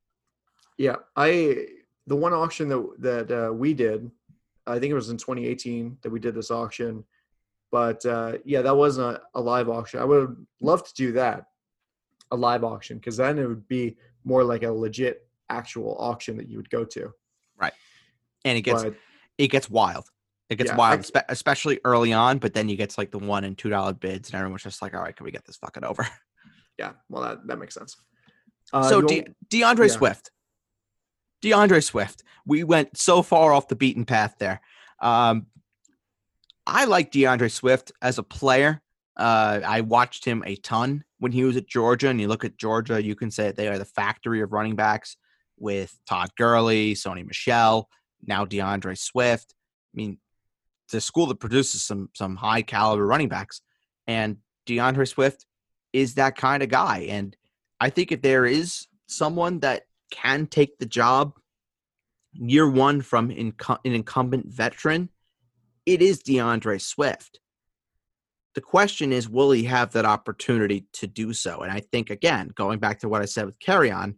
Yeah, 0.77 0.97
I 1.17 1.67
the 2.07 2.17
one 2.17 2.33
auction 2.33 2.69
that 2.69 2.95
that 2.99 3.31
uh, 3.31 3.53
we 3.53 3.73
did, 3.73 4.11
I 4.67 4.79
think 4.79 4.91
it 4.91 4.95
was 4.95 5.11
in 5.11 5.17
2018 5.17 5.99
that 6.03 6.11
we 6.11 6.21
did 6.21 6.35
this 6.35 6.51
auction. 6.51 7.05
But 7.71 8.05
uh, 8.07 8.39
yeah, 8.45 8.63
that 8.63 8.77
wasn't 8.77 9.17
a, 9.17 9.23
a 9.35 9.41
live 9.41 9.69
auction. 9.69 10.01
I 10.01 10.05
would 10.05 10.47
love 10.61 10.87
to 10.87 10.95
do 10.95 11.13
that, 11.13 11.45
a 12.31 12.37
live 12.37 12.65
auction, 12.65 12.99
because 12.99 13.17
then 13.17 13.39
it 13.39 13.47
would 13.47 13.69
be 13.69 13.97
more 14.25 14.45
like 14.45 14.63
a 14.63 14.73
legit 14.73 15.28
actual 15.51 15.97
auction 15.99 16.37
that 16.37 16.49
you 16.49 16.57
would 16.57 16.71
go 16.71 16.85
to. 16.85 17.13
Right. 17.57 17.73
And 18.45 18.57
it 18.59 18.63
gets 18.63 18.85
But 18.85 18.95
it 19.39 19.49
gets 19.49 19.69
wild. 19.71 20.07
It 20.49 20.57
gets 20.57 20.71
Yeah, 20.71 20.77
wild, 20.77 21.01
I- 21.01 21.03
spe- 21.03 21.29
especially 21.29 21.79
early 21.85 22.13
on. 22.13 22.39
But 22.39 22.55
then 22.55 22.69
you 22.69 22.77
get 22.77 22.91
to 22.91 23.01
like 23.01 23.11
the 23.11 23.19
one 23.19 23.45
and 23.45 23.57
two 23.57 23.69
dollar 23.69 23.93
bids, 23.93 24.31
and 24.31 24.37
everyone's 24.37 24.63
just 24.63 24.81
like, 24.81 24.95
"All 24.95 25.03
right, 25.03 25.15
can 25.15 25.25
we 25.25 25.31
get 25.31 25.45
this 25.45 25.57
fucking 25.57 25.85
over?" 25.85 26.07
yeah, 26.79 26.93
well 27.09 27.23
that 27.23 27.47
that 27.47 27.59
makes 27.59 27.75
sense. 27.75 27.97
Uh, 28.73 28.89
so 28.89 29.03
De- 29.03 29.27
D'Andre 29.49 29.87
yeah. 29.87 29.93
Swift, 29.93 30.31
D'Andre 31.43 31.81
Swift. 31.81 32.23
We 32.47 32.65
went 32.65 32.97
so 32.97 33.23
far 33.23 33.53
off 33.53 33.69
the 33.69 33.77
beaten 33.77 34.05
path 34.05 34.37
there. 34.39 34.61
Um, 35.01 35.47
I 36.67 36.85
like 36.85 37.11
D'Andre 37.11 37.49
Swift 37.49 37.93
as 38.03 38.19
a 38.19 38.23
player. 38.23 38.83
Uh, 39.17 39.61
I 39.67 39.81
watched 39.81 40.25
him 40.25 40.43
a 40.47 40.57
ton 40.57 41.05
when 41.19 41.33
he 41.33 41.45
was 41.45 41.57
at 41.57 41.67
Georgia, 41.67 42.09
and 42.09 42.21
you 42.21 42.29
look 42.29 42.45
at 42.45 42.57
Georgia, 42.57 43.03
you 43.03 43.15
can 43.15 43.31
say 43.31 43.51
they 43.51 43.69
are 43.69 43.79
the 43.79 43.85
factory 43.85 44.41
of 44.41 44.53
running 44.53 44.77
backs. 44.77 45.17
With 45.59 45.99
Todd 46.09 46.31
Gurley, 46.37 46.95
Sony 46.95 47.27
Michel, 47.27 47.89
now 48.25 48.45
D'Andre 48.45 48.95
Swift. 48.95 49.55
I 49.93 49.97
mean, 49.97 50.19
the 50.91 51.01
school 51.01 51.27
that 51.27 51.41
produces 51.41 51.83
some 51.83 52.11
some 52.15 52.37
high 52.37 52.63
caliber 52.63 53.07
running 53.07 53.29
backs, 53.29 53.61
and 54.07 54.39
D'Andre 54.67 55.05
Swift 55.05 55.47
is 55.93 56.15
that 56.15 56.37
kind 56.37 56.63
of 56.63 56.69
guy. 56.69 57.07
And 57.09 57.37
I 57.81 57.91
think 57.91 58.13
if 58.13 58.23
there 58.23 58.47
is 58.47 58.87
someone 59.07 59.61
that 59.61 59.85
can 60.11 60.47
take 60.47 60.79
the 60.79 60.87
job 60.87 61.35
year 62.33 62.69
one 62.69 63.01
from 63.01 63.31
an 63.31 63.55
incumbent 63.85 64.47
veteran, 64.47 65.09
it 65.87 66.03
is 66.03 66.23
D'Andre 66.23 66.79
Swift. 66.79 67.41
The 68.55 68.61
question 68.61 69.13
is, 69.13 69.29
will 69.29 69.51
he 69.51 69.65
have 69.65 69.93
that 69.93 70.05
opportunity 70.05 70.87
to 70.95 71.07
do 71.07 71.33
so? 71.33 71.61
And 71.61 71.71
I 71.71 71.81
think, 71.81 72.11
again, 72.11 72.51
going 72.55 72.79
back 72.79 73.01
to 73.01 73.09
what 73.09 73.23
I 73.23 73.27
said 73.27 73.47
with 73.47 73.59
Kerryon, 73.61 74.17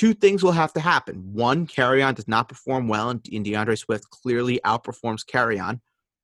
two 0.00 0.14
things 0.14 0.42
will 0.42 0.52
have 0.52 0.72
to 0.72 0.80
happen. 0.80 1.16
One, 1.34 1.66
Kerryon 1.66 2.14
does 2.14 2.26
not 2.26 2.48
perform 2.48 2.88
well, 2.88 3.10
and, 3.10 3.20
and 3.30 3.44
D'Andre 3.44 3.76
Swift 3.76 4.08
clearly 4.08 4.58
outperforms 4.64 5.26
Kerryon. 5.26 5.78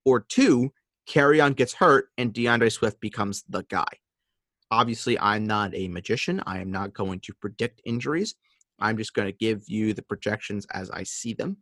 Or 0.06 0.20
two, 0.20 0.72
Kerryon 1.06 1.54
gets 1.54 1.74
hurt, 1.74 2.08
and 2.16 2.32
D'Andre 2.32 2.70
Swift 2.70 2.98
becomes 3.02 3.44
the 3.50 3.64
guy. 3.68 3.84
Obviously, 4.70 5.18
I'm 5.20 5.44
not 5.44 5.74
a 5.74 5.88
magician. 5.88 6.42
I 6.46 6.60
am 6.60 6.70
not 6.70 6.94
going 6.94 7.20
to 7.20 7.34
predict 7.34 7.82
injuries. 7.84 8.34
I'm 8.78 8.96
just 8.96 9.12
going 9.12 9.28
to 9.28 9.36
give 9.36 9.64
you 9.68 9.92
the 9.92 10.02
projections 10.02 10.66
as 10.72 10.90
I 10.90 11.02
see 11.02 11.34
them. 11.34 11.58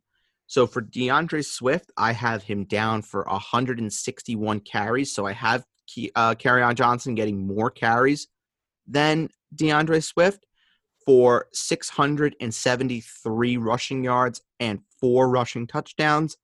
So 0.47 0.69
for 0.69 0.83
D'Andre 0.83 1.43
Swift, 1.43 1.91
I 1.97 2.13
have 2.13 2.45
him 2.45 2.63
down 2.65 3.03
for 3.03 3.25
161 3.25 4.61
carries. 4.61 5.13
So 5.13 5.27
I 5.27 5.33
have 5.33 5.65
uh, 6.15 6.37
Kerryon 6.37 6.77
Johnson 6.77 7.17
getting 7.17 7.45
more 7.45 7.73
carries 7.73 8.29
than 8.87 9.31
D'Andre 9.53 9.99
Swift 9.99 10.47
for 11.07 11.47
673 11.53 13.57
rushing 13.57 14.05
yards 14.05 14.43
and 14.61 14.81
four 15.01 15.29
rushing 15.29 15.67
touchdowns. 15.67 16.37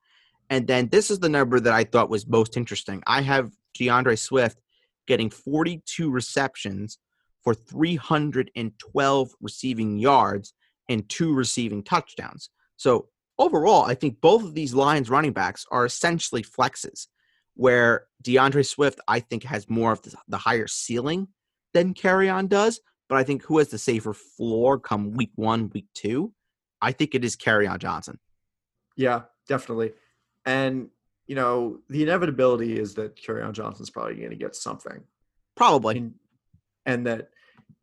And 0.50 0.66
then 0.66 0.88
this 0.88 1.10
is 1.10 1.20
the 1.20 1.28
number 1.28 1.60
that 1.60 1.72
I 1.72 1.84
thought 1.84 2.10
was 2.10 2.26
most 2.26 2.56
interesting. 2.56 3.02
I 3.06 3.22
have 3.22 3.52
D'Andre 3.78 4.16
Swift 4.16 4.60
getting 5.06 5.30
42 5.30 6.10
receptions 6.10 6.98
for 7.42 7.54
312 7.54 9.30
receiving 9.40 9.98
yards 9.98 10.52
and 10.88 11.08
two 11.08 11.32
receiving 11.32 11.82
touchdowns. 11.82 12.50
So 12.76 13.08
overall, 13.38 13.84
I 13.84 13.94
think 13.94 14.20
both 14.20 14.44
of 14.44 14.54
these 14.54 14.74
Lions 14.74 15.08
running 15.08 15.32
backs 15.32 15.64
are 15.70 15.86
essentially 15.86 16.42
flexes, 16.42 17.06
where 17.54 18.06
D'Andre 18.22 18.62
Swift, 18.62 19.00
I 19.08 19.20
think, 19.20 19.44
has 19.44 19.70
more 19.70 19.92
of 19.92 20.02
the, 20.28 20.36
higher 20.36 20.66
ceiling 20.66 21.28
than 21.72 21.94
Kerryon 21.94 22.48
does. 22.48 22.80
But 23.10 23.18
I 23.18 23.24
think 23.24 23.42
who 23.42 23.58
has 23.58 23.68
the 23.68 23.76
safer 23.76 24.14
floor 24.14 24.78
come 24.78 25.10
week 25.10 25.32
one, 25.34 25.68
week 25.74 25.88
two? 25.94 26.32
I 26.80 26.92
think 26.92 27.16
it 27.16 27.24
is 27.24 27.36
Kerryon 27.36 27.80
Johnson. 27.80 28.20
Yeah, 28.96 29.22
definitely. 29.48 29.92
And, 30.46 30.90
you 31.26 31.34
know, 31.34 31.80
the 31.88 32.04
inevitability 32.04 32.78
is 32.78 32.94
that 32.94 33.20
Kerryon 33.20 33.52
Johnson's 33.52 33.90
probably 33.90 34.14
going 34.14 34.30
to 34.30 34.36
get 34.36 34.54
something. 34.54 35.02
Probably. 35.56 35.98
And, 35.98 36.14
and 36.86 37.04
that 37.08 37.30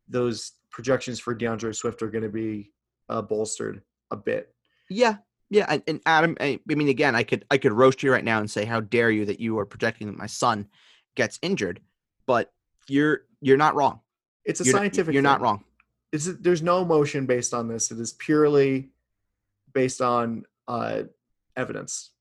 those 0.08 0.54
projections 0.72 1.20
for 1.20 1.36
D'Andre 1.36 1.74
Swift 1.74 2.02
are 2.02 2.10
going 2.10 2.24
to 2.24 2.30
be 2.30 2.72
uh, 3.10 3.22
bolstered 3.22 3.82
a 4.12 4.16
bit. 4.16 4.56
Yeah, 4.90 5.18
yeah, 5.50 5.78
and 5.88 6.00
Adam, 6.06 6.38
I, 6.40 6.60
I, 6.72 6.76
mean, 6.76 6.88
again, 6.88 7.16
I 7.16 7.24
could 7.24 7.46
I 7.52 7.58
could 7.58 7.74
roast 7.74 8.02
you 8.02 8.12
right 8.12 8.24
now 8.24 8.40
and 8.40 8.50
say, 8.50 8.66
"How 8.66 8.82
dare 8.82 9.12
you 9.12 9.26
that 9.26 9.40
you 9.40 9.60
are 9.60 9.66
projecting 9.66 10.08
that 10.08 10.18
my 10.18 10.26
son 10.26 10.68
gets 11.16 11.40
injured?" 11.42 11.82
But 12.26 12.52
you're 12.88 13.22
you're 13.42 13.58
not 13.58 13.76
wrong. 13.76 14.02
It's 14.48 14.62
a 14.62 14.64
you're 14.64 14.76
scientific. 14.76 15.08
Not, 15.08 15.14
you're 15.14 15.22
thing. 15.22 15.24
not 15.24 15.42
wrong. 15.42 15.64
It's, 16.12 16.26
there's 16.26 16.64
no 16.64 16.82
emotion 16.82 17.26
based 17.26 17.54
on 17.54 17.68
this. 17.68 17.92
It 17.92 18.00
is 18.00 18.14
purely 18.14 18.90
based 19.74 20.02
on 20.02 20.46
uh, 20.68 21.04
evidence. 21.56 22.12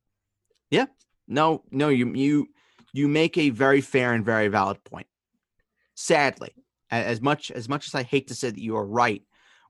Yeah. 0.70 0.86
No. 1.26 1.62
No. 1.70 1.88
You 1.88 2.12
you 2.14 2.48
you 2.92 3.08
make 3.08 3.38
a 3.38 3.50
very 3.50 3.80
fair 3.80 4.12
and 4.12 4.24
very 4.24 4.48
valid 4.48 4.82
point. 4.84 5.06
Sadly, 5.94 6.52
as 6.90 7.20
much 7.22 7.50
as 7.50 7.68
much 7.68 7.86
as 7.86 7.94
I 7.94 8.02
hate 8.02 8.28
to 8.28 8.34
say 8.34 8.50
that 8.50 8.60
you 8.60 8.76
are 8.76 8.86
right, 8.86 9.22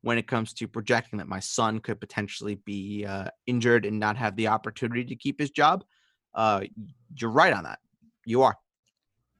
when 0.06 0.18
it 0.18 0.28
comes 0.28 0.52
to 0.54 0.68
projecting 0.68 1.18
that 1.18 1.26
my 1.26 1.40
son 1.40 1.80
could 1.80 2.00
potentially 2.00 2.54
be 2.54 3.04
uh, 3.04 3.28
injured 3.46 3.84
and 3.84 3.98
not 3.98 4.16
have 4.16 4.36
the 4.36 4.46
opportunity 4.46 5.04
to 5.04 5.16
keep 5.16 5.40
his 5.40 5.50
job. 5.50 5.84
Uh, 6.32 6.60
you're 7.16 7.30
right 7.30 7.52
on 7.52 7.64
that. 7.64 7.80
You 8.24 8.42
are. 8.42 8.56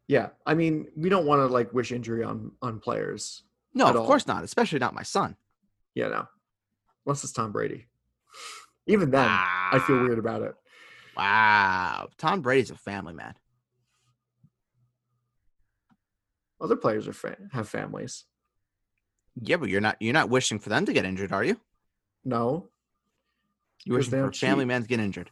Yeah, 0.09 0.29
I 0.45 0.55
mean, 0.55 0.87
we 0.97 1.09
don't 1.09 1.27
want 1.27 1.41
to 1.41 1.47
like 1.47 1.73
wish 1.73 1.91
injury 1.93 2.23
on 2.23 2.53
on 2.63 2.79
players. 2.81 3.43
No, 3.75 3.89
of 3.89 3.97
all. 3.97 4.07
course 4.07 4.27
not. 4.27 4.45
Especially 4.45 4.79
not 4.79 4.95
my 4.95 5.03
son. 5.03 5.37
Yeah, 5.95 6.09
no. 6.09 6.29
Unless 7.05 7.25
it's 7.25 7.33
Tom 7.33 7.53
Brady. 7.53 7.87
Even 8.87 9.11
then, 9.11 9.27
wow. 9.27 9.69
I 9.73 9.79
feel 9.81 10.01
weird 10.01 10.19
about 10.19 10.43
it. 10.43 10.55
Wow, 11.17 12.09
Tom 12.19 12.41
Brady's 12.41 12.71
a 12.71 12.77
family 12.77 13.15
man. 13.15 13.35
Other 16.61 16.77
players 16.77 17.09
are 17.09 17.13
fa- 17.13 17.37
have 17.53 17.69
families. 17.69 18.25
Yeah, 19.41 19.57
but 19.57 19.69
you're 19.69 19.81
not 19.81 19.97
you're 20.01 20.15
not 20.15 20.31
wishing 20.31 20.59
for 20.59 20.69
them 20.69 20.87
to 20.87 20.93
get 20.93 21.05
injured, 21.05 21.33
are 21.33 21.45
you? 21.45 21.61
No. 22.25 22.69
You 23.85 23.95
wishing 23.95 24.11
for 24.11 24.33
family 24.33 24.65
man 24.65 24.83
to 24.83 24.89
get 24.89 25.01
injured. 25.01 25.31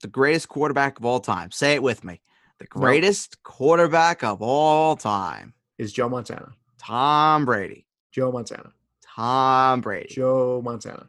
The 0.00 0.08
greatest 0.08 0.48
quarterback 0.48 0.98
of 0.98 1.04
all 1.04 1.20
time. 1.20 1.50
Say 1.50 1.74
it 1.74 1.82
with 1.82 2.04
me. 2.04 2.20
The 2.58 2.66
greatest 2.66 3.36
no. 3.36 3.50
quarterback 3.50 4.22
of 4.22 4.42
all 4.42 4.96
time 4.96 5.54
is 5.78 5.92
Joe 5.92 6.08
Montana. 6.08 6.52
Tom 6.78 7.44
Brady. 7.44 7.86
Joe 8.12 8.32
Montana. 8.32 8.72
Tom 9.02 9.80
Brady. 9.80 10.14
Joe 10.14 10.60
Montana. 10.62 11.08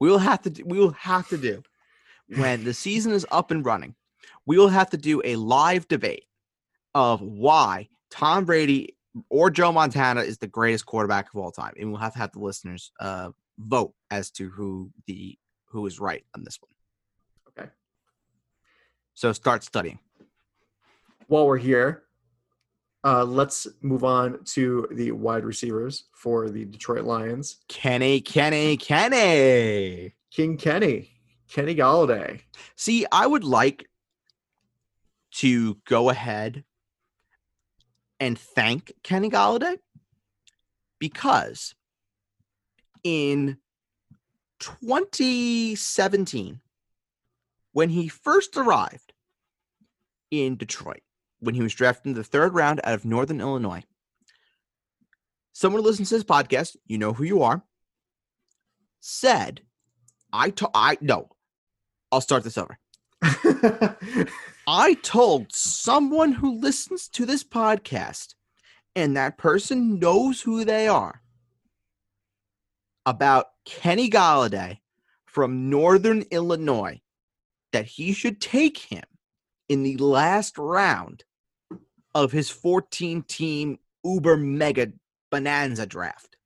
We 0.00 0.10
will 0.10 0.18
have 0.18 0.42
to 0.42 0.50
do, 0.50 0.64
we 0.64 0.78
will 0.78 0.92
have 0.92 1.28
to 1.28 1.38
do 1.38 1.62
when 2.36 2.64
the 2.64 2.74
season 2.74 3.12
is 3.12 3.26
up 3.30 3.50
and 3.50 3.64
running. 3.64 3.94
We 4.44 4.58
will 4.58 4.68
have 4.68 4.90
to 4.90 4.96
do 4.96 5.22
a 5.24 5.36
live 5.36 5.88
debate 5.88 6.24
of 6.94 7.20
why 7.20 7.88
Tom 8.10 8.44
Brady 8.44 8.96
or 9.30 9.50
Joe 9.50 9.72
Montana 9.72 10.22
is 10.22 10.38
the 10.38 10.46
greatest 10.46 10.86
quarterback 10.86 11.28
of 11.32 11.40
all 11.40 11.50
time, 11.50 11.72
and 11.78 11.90
we'll 11.90 12.00
have 12.00 12.12
to 12.12 12.18
have 12.18 12.32
the 12.32 12.40
listeners 12.40 12.92
uh, 13.00 13.30
vote 13.58 13.94
as 14.10 14.30
to 14.32 14.50
who 14.50 14.90
the 15.06 15.38
who 15.66 15.86
is 15.86 15.98
right 15.98 16.24
on 16.34 16.44
this 16.44 16.58
one. 16.60 16.75
So 19.16 19.32
start 19.32 19.64
studying. 19.64 19.98
While 21.26 21.46
we're 21.46 21.56
here, 21.56 22.02
uh, 23.02 23.24
let's 23.24 23.66
move 23.80 24.04
on 24.04 24.44
to 24.44 24.86
the 24.92 25.12
wide 25.12 25.46
receivers 25.46 26.04
for 26.12 26.50
the 26.50 26.66
Detroit 26.66 27.04
Lions. 27.04 27.56
Kenny, 27.66 28.20
Kenny, 28.20 28.76
Kenny, 28.76 30.12
King 30.30 30.58
Kenny, 30.58 31.12
Kenny 31.50 31.74
Golladay. 31.74 32.42
See, 32.76 33.06
I 33.10 33.26
would 33.26 33.42
like 33.42 33.88
to 35.36 35.78
go 35.86 36.10
ahead 36.10 36.62
and 38.20 38.38
thank 38.38 38.92
Kenny 39.02 39.30
Golladay 39.30 39.78
because 40.98 41.74
in 43.02 43.56
2017, 44.60 46.60
when 47.72 47.88
he 47.90 48.08
first 48.08 48.58
arrived 48.58 49.05
in 50.30 50.56
Detroit, 50.56 51.02
when 51.40 51.54
he 51.54 51.62
was 51.62 51.74
drafted 51.74 52.06
in 52.06 52.14
the 52.14 52.24
third 52.24 52.54
round 52.54 52.80
out 52.84 52.94
of 52.94 53.04
Northern 53.04 53.40
Illinois, 53.40 53.84
someone 55.52 55.82
who 55.82 55.88
listens 55.88 56.08
to 56.08 56.16
this 56.16 56.24
podcast, 56.24 56.76
you 56.86 56.98
know 56.98 57.12
who 57.12 57.24
you 57.24 57.42
are, 57.42 57.62
said, 59.00 59.62
I 60.32 60.50
to- 60.50 60.70
I 60.74 60.98
no, 61.00 61.30
I'll 62.10 62.20
start 62.20 62.44
this 62.44 62.58
over. 62.58 62.78
I 64.66 64.94
told 65.02 65.52
someone 65.52 66.32
who 66.32 66.58
listens 66.58 67.08
to 67.10 67.24
this 67.24 67.44
podcast, 67.44 68.34
and 68.94 69.16
that 69.16 69.38
person 69.38 69.98
knows 69.98 70.40
who 70.40 70.64
they 70.64 70.88
are, 70.88 71.22
about 73.04 73.46
Kenny 73.64 74.10
Golladay 74.10 74.78
from 75.24 75.70
Northern 75.70 76.22
Illinois, 76.30 77.00
that 77.72 77.86
he 77.86 78.12
should 78.12 78.40
take 78.40 78.78
him 78.78 79.04
in 79.68 79.82
the 79.82 79.96
last 79.96 80.58
round 80.58 81.24
of 82.14 82.32
his 82.32 82.50
14 82.50 83.22
team 83.22 83.78
Uber 84.04 84.36
Mega 84.36 84.92
Bonanza 85.30 85.86
draft. 85.86 86.36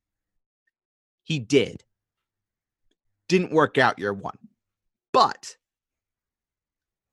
He 1.23 1.39
did. 1.39 1.83
Didn't 3.29 3.53
work 3.53 3.77
out 3.77 3.99
year 3.99 4.13
one. 4.13 4.37
But 5.13 5.55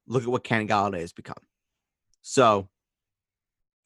look 0.07 0.23
at 0.23 0.29
what 0.29 0.45
Kenny 0.45 0.67
Golladay 0.67 1.01
has 1.01 1.13
become. 1.13 1.37
So, 2.23 2.69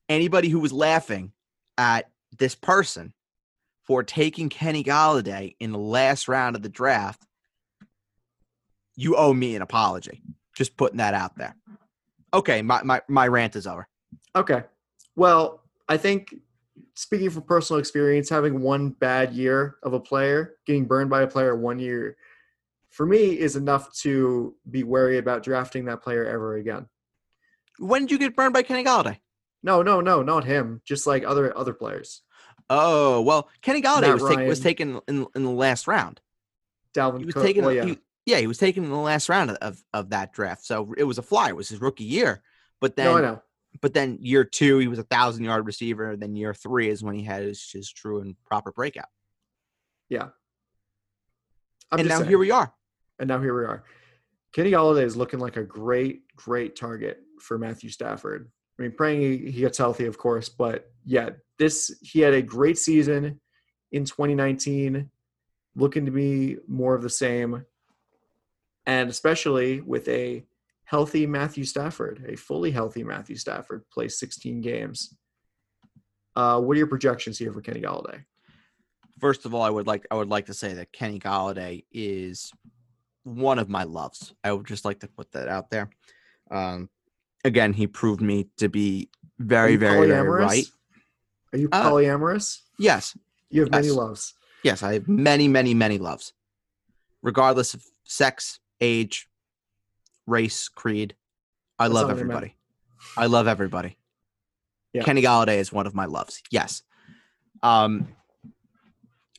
anybody 0.08 0.48
who 0.48 0.60
was 0.60 0.72
laughing 0.72 1.32
at 1.76 2.10
this 2.38 2.54
person 2.54 3.12
for 3.84 4.02
taking 4.02 4.48
Kenny 4.48 4.84
Golladay 4.84 5.56
in 5.60 5.72
the 5.72 5.78
last 5.78 6.28
round 6.28 6.56
of 6.56 6.62
the 6.62 6.68
draft, 6.68 7.26
you 8.96 9.16
owe 9.16 9.34
me 9.34 9.56
an 9.56 9.62
apology. 9.62 10.22
Just 10.56 10.76
putting 10.76 10.98
that 10.98 11.14
out 11.14 11.36
there. 11.36 11.56
Okay, 12.34 12.62
my, 12.62 12.82
my, 12.82 13.02
my 13.08 13.28
rant 13.28 13.56
is 13.56 13.66
over. 13.66 13.86
Okay. 14.34 14.62
Well, 15.16 15.62
I 15.88 15.96
think 15.96 16.34
speaking 16.94 17.30
from 17.30 17.42
personal 17.42 17.78
experience, 17.80 18.28
having 18.28 18.60
one 18.60 18.90
bad 18.90 19.32
year 19.32 19.76
of 19.82 19.92
a 19.92 20.00
player, 20.00 20.56
getting 20.66 20.86
burned 20.86 21.10
by 21.10 21.22
a 21.22 21.26
player 21.26 21.54
one 21.54 21.78
year, 21.78 22.16
for 22.90 23.06
me 23.06 23.38
is 23.38 23.56
enough 23.56 23.92
to 24.00 24.54
be 24.70 24.82
wary 24.84 25.18
about 25.18 25.42
drafting 25.42 25.86
that 25.86 26.02
player 26.02 26.24
ever 26.24 26.56
again. 26.56 26.86
When 27.78 28.02
did 28.02 28.10
you 28.10 28.18
get 28.18 28.36
burned 28.36 28.52
by 28.54 28.62
Kenny 28.62 28.84
Golladay? 28.84 29.18
No, 29.62 29.82
no, 29.82 30.00
no, 30.00 30.22
not 30.22 30.44
him. 30.44 30.80
Just 30.84 31.06
like 31.06 31.24
other 31.24 31.56
other 31.56 31.72
players. 31.72 32.22
Oh 32.68 33.20
well, 33.22 33.48
Kenny 33.62 33.80
Golladay 33.80 34.02
Matt 34.02 34.20
was, 34.20 34.36
take, 34.36 34.48
was 34.48 34.60
taken 34.60 35.00
in 35.08 35.26
in 35.34 35.44
the 35.44 35.50
last 35.50 35.86
round. 35.86 36.20
Dalvin 36.94 37.20
He 37.20 37.24
was 37.26 37.34
Cook. 37.34 37.44
taken. 37.44 37.64
well, 37.64 37.74
yeah. 37.74 37.84
he- 37.86 37.98
yeah, 38.24 38.38
he 38.38 38.46
was 38.46 38.58
taken 38.58 38.84
in 38.84 38.90
the 38.90 38.96
last 38.96 39.28
round 39.28 39.50
of, 39.50 39.56
of, 39.56 39.82
of 39.92 40.10
that 40.10 40.32
draft. 40.32 40.64
So 40.64 40.94
it 40.96 41.04
was 41.04 41.18
a 41.18 41.22
flyer. 41.22 41.50
It 41.50 41.56
was 41.56 41.68
his 41.68 41.80
rookie 41.80 42.04
year. 42.04 42.42
But 42.80 42.96
then 42.96 43.06
no, 43.06 43.18
I 43.18 43.20
know. 43.20 43.42
but 43.80 43.94
then 43.94 44.18
year 44.20 44.44
two 44.44 44.78
he 44.78 44.88
was 44.88 44.98
a 44.98 45.04
thousand 45.04 45.44
yard 45.44 45.66
receiver. 45.66 46.16
Then 46.16 46.36
year 46.36 46.54
three 46.54 46.88
is 46.88 47.02
when 47.02 47.14
he 47.14 47.24
had 47.24 47.42
his, 47.42 47.70
his 47.70 47.90
true 47.90 48.20
and 48.20 48.36
proper 48.44 48.72
breakout. 48.72 49.08
Yeah. 50.08 50.28
I'm 51.90 52.00
and 52.00 52.08
now 52.08 52.18
saying. 52.18 52.28
here 52.28 52.38
we 52.38 52.50
are. 52.50 52.72
and 53.18 53.28
now 53.28 53.40
here 53.40 53.58
we 53.58 53.64
are. 53.64 53.84
Kenny 54.52 54.70
Golladay 54.70 55.04
is 55.04 55.16
looking 55.16 55.40
like 55.40 55.56
a 55.56 55.64
great, 55.64 56.22
great 56.36 56.76
target 56.76 57.20
for 57.40 57.58
Matthew 57.58 57.90
Stafford. 57.90 58.50
I 58.78 58.82
mean, 58.82 58.92
praying 58.92 59.20
he, 59.20 59.50
he 59.50 59.60
gets 59.60 59.78
healthy, 59.78 60.06
of 60.06 60.18
course, 60.18 60.48
but 60.48 60.90
yeah, 61.04 61.30
this 61.58 61.94
he 62.02 62.20
had 62.20 62.34
a 62.34 62.42
great 62.42 62.78
season 62.78 63.40
in 63.92 64.04
2019, 64.04 65.10
looking 65.74 66.04
to 66.04 66.10
be 66.10 66.56
more 66.66 66.94
of 66.94 67.02
the 67.02 67.10
same, 67.10 67.64
and 68.86 69.08
especially 69.10 69.80
with 69.80 70.08
a 70.08 70.44
healthy 70.84 71.26
Matthew 71.26 71.64
Stafford, 71.64 72.24
a 72.28 72.36
fully 72.36 72.70
healthy 72.70 73.02
Matthew 73.02 73.36
Stafford, 73.36 73.84
plays 73.90 74.18
16 74.18 74.60
games. 74.60 75.14
Uh, 76.34 76.60
what 76.60 76.74
are 76.74 76.78
your 76.78 76.86
projections 76.86 77.38
here 77.38 77.52
for 77.52 77.60
Kenny 77.60 77.80
Golladay? 77.80 78.24
First 79.20 79.44
of 79.46 79.54
all, 79.54 79.62
I 79.62 79.70
would 79.70 79.86
like 79.86 80.06
I 80.10 80.14
would 80.16 80.28
like 80.28 80.46
to 80.46 80.54
say 80.54 80.74
that 80.74 80.92
Kenny 80.92 81.20
Golladay 81.20 81.84
is 81.92 82.50
one 83.24 83.58
of 83.58 83.68
my 83.68 83.84
loves. 83.84 84.34
I 84.42 84.52
would 84.52 84.66
just 84.66 84.84
like 84.84 85.00
to 85.00 85.08
put 85.08 85.30
that 85.32 85.46
out 85.48 85.70
there. 85.70 85.90
Um, 86.50 86.88
again, 87.44 87.72
he 87.72 87.86
proved 87.86 88.20
me 88.20 88.48
to 88.56 88.68
be 88.68 89.10
very, 89.38 89.76
very, 89.76 90.08
very 90.08 90.28
right. 90.28 90.64
Are 91.52 91.58
you 91.58 91.68
Uh, 91.70 91.90
polyamorous? 91.90 92.60
Yes, 92.78 93.16
You 93.50 93.60
have 93.62 93.70
many 93.70 93.90
loves. 93.90 94.34
yes, 94.64 94.82
I 94.82 94.94
have 94.94 95.06
many, 95.08 95.46
many, 95.48 95.74
many 95.74 95.98
loves, 95.98 96.32
regardless 97.22 97.74
of 97.74 97.84
sex, 98.04 98.58
age, 98.82 99.28
race, 100.26 100.68
creed. 100.68 101.14
I 101.78 101.84
That's 101.84 101.94
love 101.94 102.08
not 102.08 102.16
what 102.16 102.20
I 102.22 102.24
meant. 102.24 102.30
everybody. 102.30 102.56
I 103.16 103.26
love 103.26 103.48
everybody. 103.48 103.96
Yeah. 104.92 105.04
Kenny 105.04 105.22
Golladay 105.22 105.56
is 105.56 105.72
one 105.72 105.86
of 105.86 105.94
my 105.94 106.04
loves. 106.04 106.42
Yes. 106.50 106.82
Um, 107.62 108.08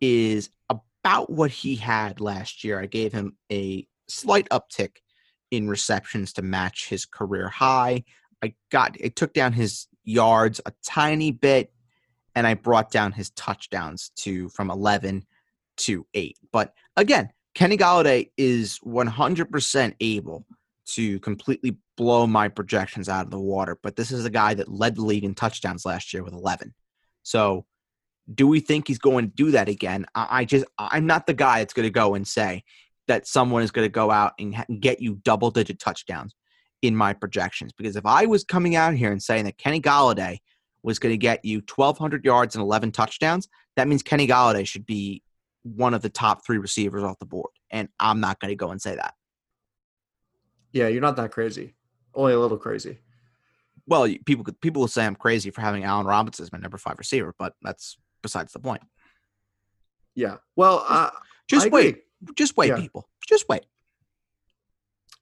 is 0.00 0.50
about 0.70 1.30
what 1.30 1.50
he 1.50 1.76
had 1.76 2.20
last 2.20 2.64
year. 2.64 2.80
I 2.80 2.86
gave 2.86 3.12
him 3.12 3.36
a 3.50 3.86
slight 4.08 4.48
uptick 4.50 4.96
in 5.50 5.68
receptions 5.68 6.32
to 6.34 6.42
match 6.42 6.88
his 6.88 7.04
career 7.06 7.48
high. 7.48 8.04
I 8.42 8.54
got 8.70 8.96
I 9.02 9.08
took 9.08 9.32
down 9.32 9.52
his 9.52 9.88
yards 10.04 10.60
a 10.64 10.72
tiny 10.84 11.32
bit 11.32 11.72
and 12.34 12.46
I 12.46 12.54
brought 12.54 12.90
down 12.90 13.12
his 13.12 13.30
touchdowns 13.30 14.10
to 14.16 14.48
from 14.50 14.70
11 14.70 15.26
to 15.78 16.06
8. 16.14 16.36
But 16.52 16.72
again, 16.96 17.30
Kenny 17.54 17.76
Golladay 17.76 18.30
is 18.36 18.78
100% 18.84 19.94
able 20.00 20.44
to 20.88 21.20
completely 21.20 21.76
blow 21.96 22.26
my 22.26 22.48
projections 22.48 23.08
out 23.08 23.24
of 23.24 23.30
the 23.30 23.38
water, 23.38 23.78
but 23.82 23.96
this 23.96 24.10
is 24.10 24.24
a 24.24 24.30
guy 24.30 24.54
that 24.54 24.70
led 24.70 24.96
the 24.96 25.02
league 25.02 25.24
in 25.24 25.34
touchdowns 25.34 25.84
last 25.84 26.12
year 26.12 26.22
with 26.22 26.32
11. 26.32 26.74
So, 27.22 27.66
do 28.32 28.46
we 28.46 28.60
think 28.60 28.88
he's 28.88 28.98
going 28.98 29.26
to 29.26 29.34
do 29.34 29.50
that 29.52 29.68
again? 29.68 30.04
I, 30.14 30.44
just 30.44 30.66
I'm 30.78 31.06
not 31.06 31.26
the 31.26 31.32
guy 31.34 31.60
that's 31.60 31.72
going 31.72 31.86
to 31.86 31.90
go 31.90 32.14
and 32.14 32.28
say 32.28 32.62
that 33.06 33.26
someone 33.26 33.62
is 33.62 33.70
going 33.70 33.86
to 33.86 33.92
go 33.92 34.10
out 34.10 34.34
and 34.38 34.54
get 34.80 35.00
you 35.00 35.14
double 35.24 35.50
digit 35.50 35.78
touchdowns 35.78 36.34
in 36.82 36.94
my 36.94 37.12
projections 37.12 37.72
because 37.72 37.96
if 37.96 38.06
I 38.06 38.26
was 38.26 38.44
coming 38.44 38.76
out 38.76 38.94
here 38.94 39.10
and 39.10 39.22
saying 39.22 39.46
that 39.46 39.58
Kenny 39.58 39.80
Golladay 39.80 40.38
was 40.82 40.98
going 40.98 41.12
to 41.12 41.18
get 41.18 41.44
you 41.44 41.62
1200 41.74 42.24
yards 42.24 42.54
and 42.54 42.62
11 42.62 42.92
touchdowns, 42.92 43.48
that 43.76 43.88
means 43.88 44.02
Kenny 44.02 44.28
Golladay 44.28 44.66
should 44.66 44.86
be 44.86 45.22
one 45.62 45.94
of 45.94 46.02
the 46.02 46.10
top 46.10 46.44
3 46.46 46.58
receivers 46.58 47.02
off 47.02 47.18
the 47.18 47.26
board 47.26 47.50
and 47.70 47.88
I'm 47.98 48.20
not 48.20 48.40
going 48.40 48.50
to 48.50 48.56
go 48.56 48.70
and 48.70 48.80
say 48.80 48.94
that. 48.94 49.14
Yeah, 50.72 50.88
you're 50.88 51.00
not 51.02 51.16
that 51.16 51.32
crazy. 51.32 51.74
Only 52.14 52.32
a 52.34 52.38
little 52.38 52.58
crazy. 52.58 52.98
Well, 53.86 54.06
people 54.26 54.44
could 54.44 54.60
people 54.60 54.80
will 54.80 54.88
say 54.88 55.06
I'm 55.06 55.16
crazy 55.16 55.50
for 55.50 55.60
having 55.62 55.84
Allen 55.84 56.06
Robinson 56.06 56.42
as 56.42 56.52
my 56.52 56.58
number 56.58 56.76
5 56.76 56.98
receiver, 56.98 57.34
but 57.38 57.54
that's 57.62 57.96
besides 58.22 58.52
the 58.52 58.58
point. 58.58 58.82
Yeah. 60.14 60.36
Well, 60.56 60.84
uh, 60.88 61.10
Just 61.48 61.70
wait. 61.70 62.02
Just 62.34 62.56
wait, 62.56 62.68
Yeah. 62.68 62.76
people. 62.80 63.08
Just 63.26 63.48
wait. 63.48 63.64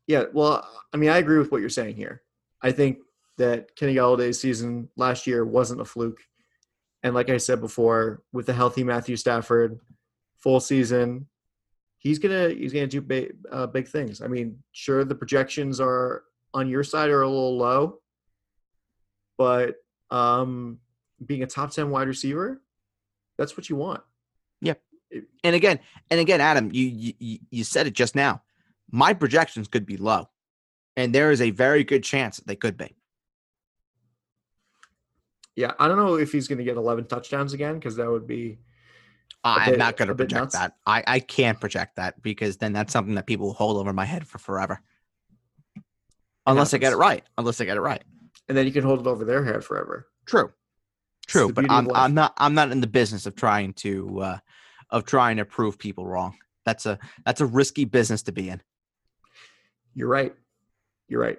Yeah. 0.06 0.24
Well, 0.32 0.66
I 0.92 0.96
mean, 0.96 1.10
I 1.10 1.18
agree 1.18 1.38
with 1.38 1.52
what 1.52 1.60
you're 1.60 1.70
saying 1.70 1.96
here. 1.96 2.22
I 2.62 2.72
think 2.72 2.98
that 3.38 3.76
Kenny 3.76 3.94
Golladay's 3.94 4.40
season 4.40 4.88
last 4.96 5.26
year 5.26 5.44
wasn't 5.44 5.80
a 5.80 5.84
fluke, 5.84 6.20
and 7.02 7.14
like 7.14 7.28
I 7.28 7.36
said 7.36 7.60
before, 7.60 8.22
with 8.32 8.46
the 8.46 8.54
healthy 8.54 8.82
Matthew 8.82 9.16
Stafford, 9.16 9.78
full 10.38 10.58
season, 10.60 11.28
he's 12.06 12.20
gonna 12.20 12.50
he's 12.50 12.72
gonna 12.72 12.86
do 12.86 13.00
big 13.00 13.34
uh, 13.50 13.66
big 13.66 13.88
things. 13.88 14.22
I 14.22 14.28
mean, 14.28 14.62
sure, 14.72 15.04
the 15.04 15.14
projections 15.14 15.80
are 15.80 16.22
on 16.54 16.68
your 16.68 16.84
side 16.84 17.10
are 17.10 17.22
a 17.22 17.28
little 17.28 17.56
low, 17.58 18.00
but 19.36 19.76
um, 20.10 20.78
being 21.24 21.42
a 21.42 21.46
top 21.46 21.72
ten 21.72 21.90
wide 21.90 22.06
receiver, 22.06 22.62
that's 23.36 23.56
what 23.56 23.68
you 23.68 23.74
want. 23.76 24.02
Yeah. 24.60 24.74
And 25.42 25.56
again, 25.56 25.80
and 26.10 26.20
again, 26.20 26.40
Adam, 26.40 26.70
you, 26.72 26.86
you 26.86 27.12
you- 27.18 27.38
you 27.50 27.64
said 27.64 27.86
it 27.86 27.94
just 27.94 28.14
now. 28.14 28.42
My 28.90 29.12
projections 29.12 29.66
could 29.66 29.84
be 29.84 29.96
low, 29.96 30.28
and 30.96 31.12
there 31.12 31.32
is 31.32 31.40
a 31.40 31.50
very 31.50 31.82
good 31.82 32.04
chance 32.04 32.36
that 32.36 32.46
they 32.46 32.56
could 32.56 32.76
be. 32.76 32.94
Yeah, 35.56 35.72
I 35.78 35.88
don't 35.88 35.96
know 35.96 36.16
if 36.16 36.30
he's 36.32 36.46
going 36.48 36.58
to 36.58 36.64
get 36.64 36.76
11 36.76 37.06
touchdowns 37.06 37.54
again 37.54 37.76
because 37.76 37.96
that 37.96 38.10
would 38.10 38.26
be 38.26 38.58
I'm 39.46 39.70
bit- 39.70 39.78
not 39.78 39.96
going 39.96 40.08
to 40.08 40.14
project 40.14 40.52
that. 40.52 40.74
I 40.86 41.02
I 41.06 41.20
can't 41.20 41.60
project 41.60 41.96
that 41.96 42.20
because 42.22 42.56
then 42.56 42.72
that's 42.72 42.92
something 42.92 43.14
that 43.14 43.26
people 43.26 43.46
will 43.46 43.54
hold 43.54 43.76
over 43.76 43.92
my 43.92 44.04
head 44.04 44.26
for 44.26 44.38
forever. 44.38 44.80
Unless 46.46 46.74
I 46.74 46.78
get 46.78 46.92
it 46.92 46.96
right. 46.96 47.24
Unless 47.38 47.60
I 47.60 47.64
get 47.64 47.76
it 47.76 47.80
right. 47.80 48.02
and 48.48 48.56
then 48.56 48.66
you 48.66 48.72
can 48.72 48.84
hold 48.84 49.00
it 49.00 49.06
over 49.06 49.24
their 49.24 49.44
head 49.44 49.64
forever. 49.64 50.06
True. 50.26 50.52
True, 51.26 51.52
but 51.52 51.68
I'm. 51.70 51.90
I'm 51.92 52.14
not 52.14 52.34
I'm 52.36 52.54
not 52.54 52.70
in 52.70 52.80
the 52.80 52.86
business 52.86 53.26
of 53.26 53.34
trying 53.34 53.72
to 53.74 54.20
uh 54.20 54.38
of 54.90 55.04
trying 55.04 55.38
to 55.38 55.44
prove 55.44 55.78
people 55.78 56.06
wrong. 56.06 56.36
That's 56.64 56.86
a 56.86 56.98
that's 57.24 57.40
a 57.40 57.46
risky 57.46 57.84
business 57.84 58.22
to 58.24 58.32
be 58.32 58.48
in. 58.48 58.62
You're 59.94 60.08
right. 60.08 60.34
You're 61.08 61.20
right. 61.20 61.38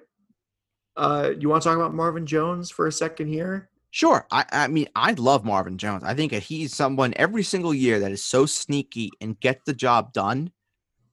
Uh, 0.95 1.31
you 1.38 1.47
want 1.47 1.61
to 1.61 1.69
talk 1.69 1.77
about 1.77 1.93
Marvin 1.93 2.25
Jones 2.25 2.71
for 2.71 2.88
a 2.88 2.91
second 2.91 3.27
here? 3.27 3.69
Sure. 3.91 4.27
I, 4.31 4.45
I 4.51 4.68
mean, 4.68 4.88
I 4.95 5.14
love 5.14 5.45
Marvin 5.45 5.77
Jones. 5.77 6.03
I 6.03 6.14
think 6.14 6.31
that 6.31 6.43
he's 6.43 6.76
someone 6.76 7.14
every 7.15 7.43
single 7.43 7.73
year 7.73 7.99
that 7.99 8.11
is 8.11 8.23
so 8.23 8.45
sneaky 8.45 9.11
and 9.22 9.39
gets 9.39 9.64
the 9.65 9.73
job 9.73 10.14
done 10.14 10.51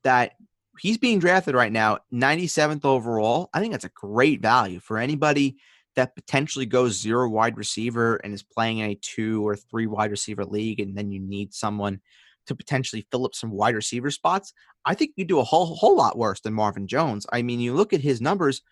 that 0.03 0.33
he's 0.79 0.99
being 0.99 1.19
drafted 1.19 1.55
right 1.55 1.73
now, 1.73 1.99
97th 2.13 2.85
overall. 2.85 3.49
I 3.55 3.61
think 3.61 3.73
that's 3.73 3.85
a 3.85 3.91
great 3.91 4.43
value 4.43 4.81
for 4.81 4.99
anybody 4.99 5.57
that 5.97 6.15
potentially 6.15 6.67
goes 6.67 7.01
zero 7.01 7.29
wide 7.29 7.57
receiver 7.57 8.17
and 8.17 8.35
is 8.35 8.43
playing 8.43 8.79
in 8.79 8.91
a 8.91 8.95
two 8.97 9.47
or 9.47 9.57
three 9.57 9.87
wide 9.87 10.11
receiver 10.11 10.45
league, 10.45 10.81
and 10.81 10.97
then 10.97 11.13
you 11.13 11.21
need 11.21 11.55
someone 11.55 12.01
to 12.47 12.55
potentially 12.55 13.07
fill 13.11 13.25
up 13.25 13.35
some 13.35 13.51
wide 13.51 13.75
receiver 13.75 14.11
spots. 14.11 14.53
I 14.85 14.95
think 14.95 15.13
you 15.17 15.25
do 15.25 15.39
a 15.39 15.45
whole 15.45 15.75
whole 15.77 15.97
lot 15.97 16.19
worse 16.19 16.41
than 16.41 16.53
Marvin 16.53 16.87
Jones. 16.87 17.27
I 17.33 17.43
mean, 17.43 17.61
you 17.61 17.75
look 17.75 17.93
at 17.93 18.01
his 18.01 18.21
numbers 18.21 18.63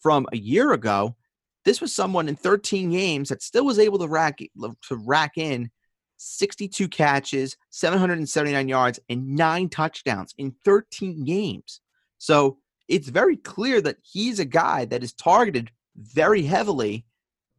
from 0.00 0.26
a 0.32 0.36
year 0.36 0.72
ago 0.72 1.16
this 1.64 1.80
was 1.80 1.94
someone 1.94 2.28
in 2.28 2.36
13 2.36 2.90
games 2.90 3.28
that 3.28 3.42
still 3.42 3.64
was 3.64 3.78
able 3.78 3.98
to 3.98 4.08
rack 4.08 4.38
to 4.38 4.96
rack 4.96 5.32
in 5.36 5.70
62 6.16 6.88
catches, 6.88 7.56
779 7.70 8.68
yards, 8.68 9.00
and 9.08 9.36
nine 9.36 9.68
touchdowns 9.68 10.34
in 10.38 10.54
13 10.64 11.24
games. 11.24 11.80
So 12.18 12.58
it's 12.88 13.08
very 13.08 13.36
clear 13.36 13.80
that 13.80 13.96
he's 14.02 14.38
a 14.38 14.44
guy 14.44 14.84
that 14.86 15.02
is 15.02 15.12
targeted 15.12 15.70
very 15.96 16.42
heavily, 16.42 17.06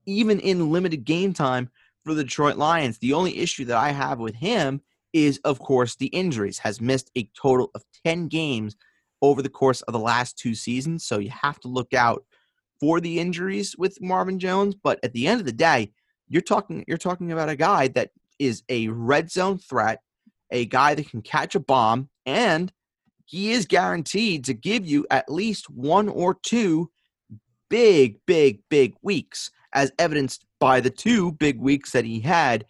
even 0.05 0.39
in 0.39 0.71
limited 0.71 1.05
game 1.05 1.33
time 1.33 1.69
for 2.03 2.13
the 2.13 2.23
Detroit 2.23 2.57
Lions. 2.57 2.99
The 2.99 3.13
only 3.13 3.39
issue 3.39 3.65
that 3.65 3.77
I 3.77 3.91
have 3.91 4.19
with 4.19 4.35
him 4.35 4.81
is, 5.13 5.39
of 5.43 5.59
course, 5.59 5.95
the 5.95 6.07
injuries. 6.07 6.59
Has 6.59 6.79
missed 6.79 7.11
a 7.17 7.29
total 7.39 7.71
of 7.73 7.83
10 8.05 8.27
games 8.27 8.75
over 9.21 9.41
the 9.41 9.49
course 9.49 9.81
of 9.83 9.93
the 9.93 9.99
last 9.99 10.37
two 10.37 10.55
seasons. 10.55 11.05
So 11.05 11.19
you 11.19 11.29
have 11.29 11.59
to 11.61 11.67
look 11.67 11.93
out 11.93 12.25
for 12.81 12.99
the 12.99 13.19
injuries 13.19 13.75
with 13.77 14.01
Marvin 14.01 14.39
Jones. 14.39 14.75
But 14.75 14.99
at 15.03 15.13
the 15.13 15.27
end 15.27 15.39
of 15.39 15.45
the 15.45 15.53
day, 15.53 15.93
you're 16.27 16.41
talking 16.41 16.83
you're 16.87 16.97
talking 16.97 17.31
about 17.31 17.47
a 17.47 17.55
guy 17.55 17.87
that 17.89 18.09
is 18.39 18.63
a 18.67 18.89
red 18.89 19.31
zone 19.31 19.59
threat, 19.59 20.01
a 20.51 20.65
guy 20.65 20.95
that 20.95 21.09
can 21.09 21.21
catch 21.21 21.55
a 21.55 21.59
bomb, 21.59 22.09
and 22.25 22.73
he 23.25 23.51
is 23.51 23.65
guaranteed 23.65 24.43
to 24.45 24.53
give 24.53 24.85
you 24.85 25.05
at 25.09 25.31
least 25.31 25.69
one 25.69 26.09
or 26.09 26.33
two 26.33 26.89
big, 27.69 28.17
big, 28.25 28.59
big 28.69 28.95
weeks, 29.01 29.51
as 29.73 29.91
evidenced 29.97 30.43
by 30.59 30.81
the 30.81 30.89
two 30.89 31.31
big 31.31 31.59
weeks 31.59 31.91
that 31.91 32.03
he 32.03 32.19
had 32.19 32.65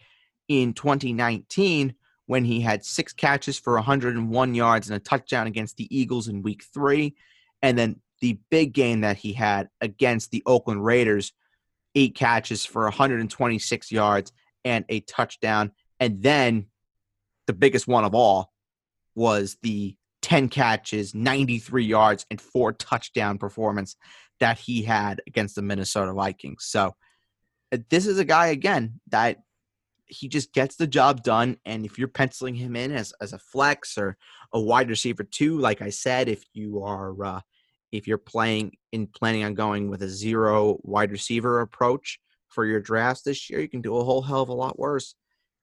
in 0.46 0.72
2019 0.72 1.94
when 2.26 2.44
he 2.44 2.60
had 2.60 2.84
six 2.84 3.12
catches 3.12 3.58
for 3.58 3.74
101 3.74 4.54
yards 4.54 4.88
and 4.88 4.96
a 4.96 5.00
touchdown 5.00 5.46
against 5.48 5.76
the 5.76 5.88
Eagles 5.96 6.28
in 6.28 6.42
week 6.42 6.62
three. 6.72 7.14
And 7.62 7.76
then 7.76 8.00
the 8.22 8.38
big 8.50 8.72
game 8.72 9.00
that 9.00 9.16
he 9.18 9.32
had 9.32 9.68
against 9.80 10.30
the 10.30 10.44
Oakland 10.46 10.82
Raiders, 10.82 11.32
eight 11.96 12.14
catches 12.14 12.64
for 12.64 12.84
126 12.84 13.90
yards 13.90 14.32
and 14.64 14.84
a 14.88 15.00
touchdown. 15.00 15.72
And 15.98 16.22
then 16.22 16.66
the 17.48 17.52
biggest 17.52 17.88
one 17.88 18.04
of 18.04 18.14
all 18.14 18.52
was 19.16 19.58
the 19.62 19.96
10 20.22 20.48
catches, 20.50 21.16
93 21.16 21.84
yards, 21.84 22.24
and 22.30 22.40
four 22.40 22.72
touchdown 22.72 23.38
performance 23.38 23.96
that 24.38 24.56
he 24.56 24.82
had 24.82 25.20
against 25.26 25.56
the 25.56 25.62
Minnesota 25.62 26.12
Vikings. 26.12 26.64
So 26.66 26.94
uh, 27.72 27.78
this 27.90 28.06
is 28.06 28.20
a 28.20 28.24
guy 28.24 28.46
again 28.46 29.00
that 29.08 29.38
he 30.06 30.28
just 30.28 30.52
gets 30.52 30.76
the 30.76 30.86
job 30.86 31.24
done. 31.24 31.56
And 31.64 31.84
if 31.84 31.98
you're 31.98 32.06
penciling 32.06 32.54
him 32.54 32.76
in 32.76 32.92
as, 32.92 33.12
as 33.20 33.32
a 33.32 33.38
flex 33.38 33.98
or 33.98 34.16
a 34.52 34.60
wide 34.60 34.90
receiver 34.90 35.24
too, 35.24 35.58
like 35.58 35.82
I 35.82 35.90
said, 35.90 36.28
if 36.28 36.44
you 36.52 36.84
are 36.84 37.24
uh, 37.24 37.40
if 37.92 38.08
you're 38.08 38.18
playing 38.18 38.72
in 38.90 39.06
planning 39.06 39.44
on 39.44 39.54
going 39.54 39.88
with 39.88 40.02
a 40.02 40.08
zero 40.08 40.78
wide 40.82 41.12
receiver 41.12 41.60
approach 41.60 42.18
for 42.48 42.64
your 42.64 42.80
drafts 42.80 43.22
this 43.22 43.48
year, 43.48 43.60
you 43.60 43.68
can 43.68 43.82
do 43.82 43.96
a 43.96 44.04
whole 44.04 44.22
hell 44.22 44.42
of 44.42 44.48
a 44.48 44.54
lot 44.54 44.78
worse 44.78 45.14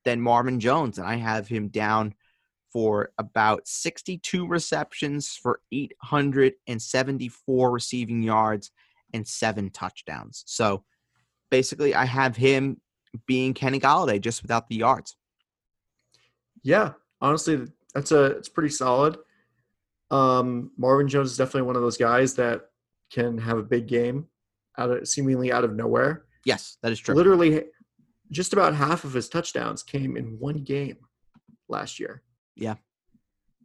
than 0.06 0.22
Marvin 0.22 0.60
Jones. 0.60 0.98
And 0.98 1.08
I 1.08 1.16
have 1.16 1.48
him 1.48 1.68
down 1.68 2.14
for 2.72 3.12
about 3.18 3.68
62 3.68 4.48
receptions 4.48 5.30
for 5.30 5.60
874 5.72 7.72
receiving 7.72 8.22
yards 8.22 8.72
and 9.14 9.28
seven 9.28 9.72
touchdowns. 9.72 10.44
So 10.46 10.84
basically, 11.50 11.96
I 11.96 12.06
have 12.06 12.36
him 12.36 12.80
being 13.26 13.56
Kenny 13.56 13.80
Golladay 13.80 14.22
just 14.22 14.44
without 14.44 14.70
the 14.70 14.76
yards. 14.76 15.16
Yeah, 16.62 16.94
honestly, 17.22 17.66
that's 17.94 18.12
a 18.12 18.26
it's 18.26 18.50
pretty 18.50 18.70
solid. 18.70 19.18
Um, 20.12 20.72
Marvin 20.78 21.08
Jones 21.08 21.32
is 21.32 21.38
definitely 21.38 21.64
one 21.64 21.76
of 21.76 21.82
those 21.82 21.98
guys 21.98 22.34
that 22.36 22.70
can 23.12 23.38
have 23.38 23.58
a 23.58 23.64
big 23.64 23.88
game 23.88 24.28
out 24.78 24.90
of 24.90 25.08
seemingly 25.08 25.52
out 25.52 25.64
of 25.64 25.76
nowhere. 25.76 26.26
Yes, 26.46 26.78
that 26.82 26.92
is 26.92 27.00
true. 27.00 27.16
Literally, 27.16 27.66
just 28.32 28.54
about 28.54 28.76
half 28.76 29.04
of 29.04 29.14
his 29.14 29.30
touchdowns 29.30 29.84
came 29.84 30.18
in 30.18 30.40
one 30.40 30.64
game 30.64 30.98
last 31.68 32.00
year. 32.00 32.24
Yeah, 32.56 32.76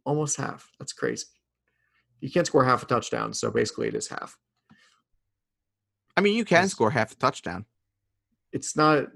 almost 0.05 0.37
half. 0.37 0.71
That's 0.79 0.93
crazy. 0.93 1.25
You 2.21 2.31
can't 2.31 2.47
score 2.47 2.63
half 2.63 2.83
a 2.83 2.85
touchdown, 2.85 3.33
so 3.33 3.51
basically 3.51 3.87
it 3.87 3.95
is 3.95 4.07
half. 4.07 4.37
I 6.17 6.21
mean, 6.21 6.35
you 6.35 6.45
can 6.45 6.63
it's, 6.63 6.71
score 6.71 6.91
half 6.91 7.11
a 7.11 7.15
touchdown. 7.15 7.65
It's 8.51 8.75
not. 8.75 9.07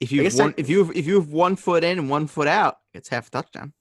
If 0.00 0.12
you 0.12 0.28
one, 0.30 0.50
I, 0.50 0.54
if 0.56 0.68
you 0.68 0.90
if 0.94 1.06
you 1.06 1.16
have 1.16 1.28
one 1.28 1.56
foot 1.56 1.84
in 1.84 1.98
and 1.98 2.10
one 2.10 2.26
foot 2.26 2.48
out, 2.48 2.78
it's 2.94 3.08
half 3.08 3.28
a 3.28 3.30
touchdown. 3.30 3.72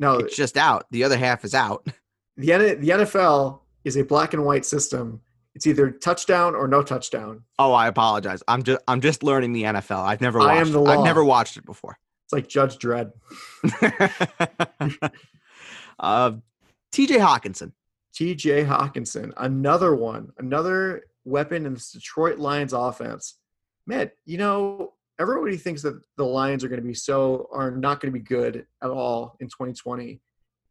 No, 0.00 0.16
it's 0.16 0.34
just 0.34 0.56
out. 0.56 0.86
The 0.90 1.04
other 1.04 1.16
half 1.16 1.44
is 1.44 1.54
out. 1.54 1.86
The 2.36 2.46
the 2.80 2.88
NFL 2.88 3.60
is 3.84 3.98
a 3.98 4.02
black 4.02 4.32
and 4.32 4.46
white 4.46 4.64
system. 4.64 5.20
It's 5.54 5.66
either 5.66 5.90
touchdown 5.90 6.54
or 6.54 6.66
no 6.68 6.82
touchdown. 6.82 7.42
Oh, 7.58 7.74
I 7.74 7.86
apologize. 7.86 8.42
I'm 8.48 8.62
just 8.62 8.80
I'm 8.88 9.02
just 9.02 9.22
learning 9.22 9.52
the 9.52 9.64
NFL. 9.64 10.02
I've 10.02 10.22
never 10.22 10.38
watched 10.38 10.50
I 10.50 10.56
am 10.56 10.72
the 10.72 10.80
law. 10.80 10.90
I've 10.90 11.04
never 11.04 11.22
watched 11.22 11.58
it 11.58 11.66
before. 11.66 11.98
It's 12.24 12.32
like 12.32 12.48
Judge 12.48 12.78
Dredd. 12.78 13.12
uh, 16.00 16.32
TJ 16.92 17.18
Hockenson. 17.18 17.72
TJ 18.14 18.66
Hockenson, 18.66 19.32
another 19.36 19.94
one, 19.94 20.32
another 20.38 21.02
weapon 21.24 21.66
in 21.66 21.74
this 21.74 21.92
Detroit 21.92 22.38
Lions 22.38 22.72
offense. 22.72 23.34
Man, 23.86 24.10
you 24.24 24.38
know, 24.38 24.94
everybody 25.20 25.56
thinks 25.56 25.82
that 25.82 26.00
the 26.16 26.24
Lions 26.24 26.64
are 26.64 26.68
going 26.68 26.80
to 26.80 26.86
be 26.86 26.94
so 26.94 27.48
are 27.52 27.70
not 27.70 28.00
going 28.00 28.12
to 28.12 28.18
be 28.18 28.24
good 28.24 28.66
at 28.82 28.90
all 28.90 29.36
in 29.40 29.46
2020. 29.46 30.20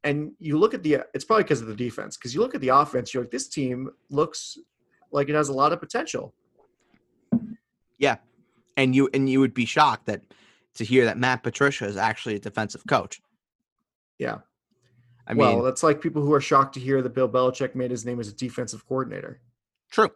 And 0.03 0.31
you 0.39 0.57
look 0.57 0.73
at 0.73 0.81
the 0.81 1.03
it's 1.13 1.23
probably 1.23 1.43
because 1.43 1.61
of 1.61 1.67
the 1.67 1.75
defense. 1.75 2.17
Because 2.17 2.33
you 2.33 2.41
look 2.41 2.55
at 2.55 2.61
the 2.61 2.69
offense, 2.69 3.13
you're 3.13 3.23
like, 3.23 3.31
this 3.31 3.47
team 3.47 3.91
looks 4.09 4.57
like 5.11 5.29
it 5.29 5.35
has 5.35 5.49
a 5.49 5.53
lot 5.53 5.71
of 5.71 5.79
potential. 5.79 6.33
Yeah. 7.97 8.17
And 8.75 8.95
you 8.95 9.09
and 9.13 9.29
you 9.29 9.39
would 9.39 9.53
be 9.53 9.65
shocked 9.65 10.07
that 10.07 10.21
to 10.75 10.85
hear 10.85 11.05
that 11.05 11.17
Matt 11.17 11.43
Patricia 11.43 11.85
is 11.85 11.97
actually 11.97 12.35
a 12.35 12.39
defensive 12.39 12.83
coach. 12.87 13.21
Yeah. 14.17 14.39
I 15.27 15.33
mean, 15.33 15.45
well, 15.45 15.61
that's 15.61 15.83
like 15.83 16.01
people 16.01 16.23
who 16.23 16.33
are 16.33 16.41
shocked 16.41 16.73
to 16.73 16.79
hear 16.79 17.01
that 17.03 17.13
Bill 17.13 17.29
Belichick 17.29 17.75
made 17.75 17.91
his 17.91 18.03
name 18.03 18.19
as 18.19 18.29
a 18.29 18.33
defensive 18.33 18.87
coordinator. 18.87 19.41
True. 19.91 20.09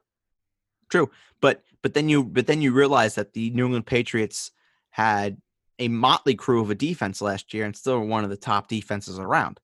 True. 0.94 1.10
But 1.42 1.64
but 1.82 1.96
then 1.96 2.08
you 2.08 2.24
but 2.24 2.46
then 2.46 2.62
you 2.62 2.72
realize 2.72 3.16
that 3.16 3.34
the 3.34 3.50
New 3.50 3.66
England 3.66 3.88
Patriots 3.88 4.52
had 4.92 5.42
a 5.80 5.88
motley 5.88 6.36
crew 6.36 6.62
of 6.62 6.70
a 6.70 6.76
defense 6.76 7.20
last 7.20 7.52
year 7.52 7.66
and 7.66 7.76
still 7.76 7.98
were 7.98 8.06
one 8.06 8.24
of 8.24 8.30
the 8.30 8.38
top 8.38 8.68
defenses 8.68 9.18
around. 9.18 9.60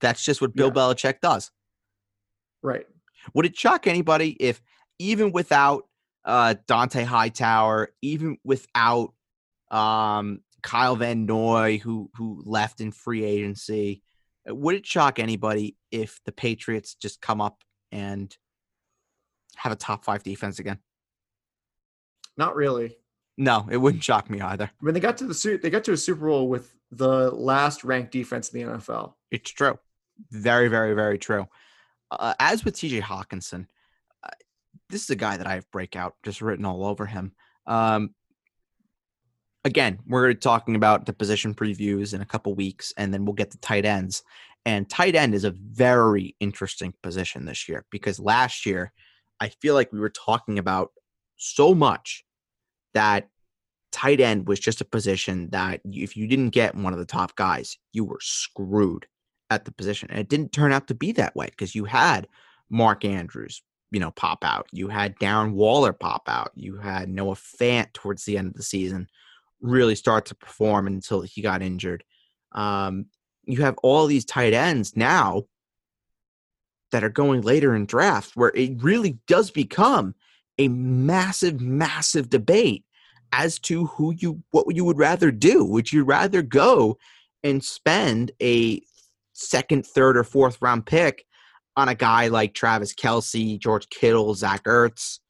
That's 0.00 0.24
just 0.24 0.40
what 0.40 0.54
Bill 0.54 0.68
yeah. 0.68 0.74
Belichick 0.74 1.20
does. 1.20 1.50
Right. 2.62 2.86
Would 3.34 3.46
it 3.46 3.58
shock 3.58 3.88
anybody 3.88 4.36
if 4.38 4.62
even 5.00 5.32
without 5.32 5.88
uh, 6.24 6.54
Dont'a 6.68 7.04
Hightower, 7.04 7.88
even 8.00 8.38
without 8.44 9.14
um, 9.72 10.38
Kyle 10.62 10.94
Van 10.94 11.26
Noy, 11.26 11.78
who 11.78 12.10
who 12.14 12.44
left 12.46 12.80
in 12.80 12.92
free 12.92 13.24
agency, 13.24 14.04
would 14.46 14.76
it 14.76 14.86
shock 14.86 15.18
anybody 15.18 15.74
if 15.90 16.20
the 16.26 16.32
Patriots 16.32 16.94
just 16.94 17.20
come 17.20 17.40
up 17.40 17.64
and 17.90 18.36
have 19.58 19.72
a 19.72 19.76
top 19.76 20.04
five 20.04 20.22
defense 20.22 20.58
again? 20.58 20.78
Not 22.36 22.56
really. 22.56 22.96
No, 23.36 23.68
it 23.70 23.76
wouldn't 23.76 24.02
shock 24.02 24.30
me 24.30 24.40
either. 24.40 24.70
Mean, 24.80 24.94
they 24.94 25.00
got 25.00 25.16
to 25.18 25.26
the 25.26 25.34
suit. 25.34 25.62
They 25.62 25.70
got 25.70 25.84
to 25.84 25.92
a 25.92 25.96
Super 25.96 26.26
Bowl 26.26 26.48
with 26.48 26.74
the 26.90 27.30
last 27.30 27.84
ranked 27.84 28.12
defense 28.12 28.48
in 28.50 28.60
the 28.60 28.76
NFL. 28.76 29.14
It's 29.30 29.50
true. 29.50 29.78
Very, 30.30 30.68
very, 30.68 30.94
very 30.94 31.18
true. 31.18 31.46
Uh, 32.10 32.34
as 32.40 32.64
with 32.64 32.74
TJ 32.74 33.02
Hockenson, 33.02 33.66
uh, 34.24 34.30
this 34.88 35.02
is 35.02 35.10
a 35.10 35.16
guy 35.16 35.36
that 35.36 35.46
I 35.46 35.54
have 35.54 35.70
breakout 35.70 36.14
just 36.24 36.40
written 36.40 36.64
all 36.64 36.84
over 36.84 37.06
him. 37.06 37.32
Um, 37.66 38.14
again, 39.64 39.98
we're 40.06 40.32
talking 40.34 40.74
about 40.74 41.06
the 41.06 41.12
position 41.12 41.54
previews 41.54 42.14
in 42.14 42.20
a 42.20 42.26
couple 42.26 42.54
weeks, 42.54 42.92
and 42.96 43.12
then 43.12 43.24
we'll 43.24 43.34
get 43.34 43.50
to 43.52 43.58
tight 43.58 43.84
ends. 43.84 44.22
And 44.64 44.88
tight 44.88 45.14
end 45.14 45.34
is 45.34 45.44
a 45.44 45.50
very 45.52 46.34
interesting 46.40 46.92
position 47.02 47.44
this 47.44 47.68
year 47.68 47.84
because 47.90 48.18
last 48.18 48.66
year, 48.66 48.92
I 49.40 49.48
feel 49.48 49.74
like 49.74 49.92
we 49.92 50.00
were 50.00 50.10
talking 50.10 50.58
about 50.58 50.92
so 51.36 51.74
much 51.74 52.24
that 52.94 53.28
tight 53.92 54.20
end 54.20 54.48
was 54.48 54.60
just 54.60 54.80
a 54.80 54.84
position 54.84 55.48
that 55.50 55.80
if 55.84 56.16
you 56.16 56.26
didn't 56.26 56.50
get 56.50 56.74
one 56.74 56.92
of 56.92 56.98
the 56.98 57.06
top 57.06 57.36
guys, 57.36 57.78
you 57.92 58.04
were 58.04 58.18
screwed 58.20 59.06
at 59.50 59.64
the 59.64 59.72
position. 59.72 60.10
And 60.10 60.18
it 60.18 60.28
didn't 60.28 60.52
turn 60.52 60.72
out 60.72 60.88
to 60.88 60.94
be 60.94 61.12
that 61.12 61.34
way 61.34 61.46
because 61.46 61.74
you 61.74 61.84
had 61.84 62.28
Mark 62.70 63.04
Andrews, 63.04 63.62
you 63.90 64.00
know, 64.00 64.10
pop 64.10 64.44
out. 64.44 64.66
You 64.72 64.88
had 64.88 65.18
Darren 65.18 65.52
Waller 65.52 65.92
pop 65.92 66.28
out. 66.28 66.52
You 66.54 66.76
had 66.76 67.08
Noah 67.08 67.34
Fant 67.34 67.92
towards 67.94 68.24
the 68.24 68.36
end 68.36 68.48
of 68.48 68.54
the 68.54 68.62
season 68.62 69.08
really 69.60 69.94
start 69.94 70.26
to 70.26 70.34
perform 70.34 70.86
until 70.86 71.22
he 71.22 71.42
got 71.42 71.62
injured. 71.62 72.04
Um, 72.52 73.06
you 73.44 73.62
have 73.62 73.76
all 73.82 74.06
these 74.06 74.24
tight 74.24 74.52
ends 74.52 74.96
now 74.96 75.44
that 76.92 77.04
are 77.04 77.10
going 77.10 77.42
later 77.42 77.74
in 77.74 77.86
draft 77.86 78.32
where 78.34 78.52
it 78.54 78.82
really 78.82 79.18
does 79.26 79.50
become 79.50 80.14
a 80.58 80.68
massive, 80.68 81.60
massive 81.60 82.28
debate 82.30 82.84
as 83.32 83.58
to 83.58 83.86
who 83.86 84.14
you 84.16 84.42
what 84.50 84.74
you 84.74 84.84
would 84.84 84.98
rather 84.98 85.30
do. 85.30 85.64
Would 85.64 85.92
you 85.92 86.04
rather 86.04 86.42
go 86.42 86.98
and 87.42 87.62
spend 87.62 88.32
a 88.42 88.82
second, 89.32 89.86
third, 89.86 90.16
or 90.16 90.24
fourth 90.24 90.58
round 90.60 90.86
pick 90.86 91.24
on 91.76 91.88
a 91.88 91.94
guy 91.94 92.28
like 92.28 92.54
Travis 92.54 92.94
Kelce, 92.94 93.58
George 93.58 93.88
Kittle, 93.88 94.34
Zach 94.34 94.64
Ertz, 94.64 95.20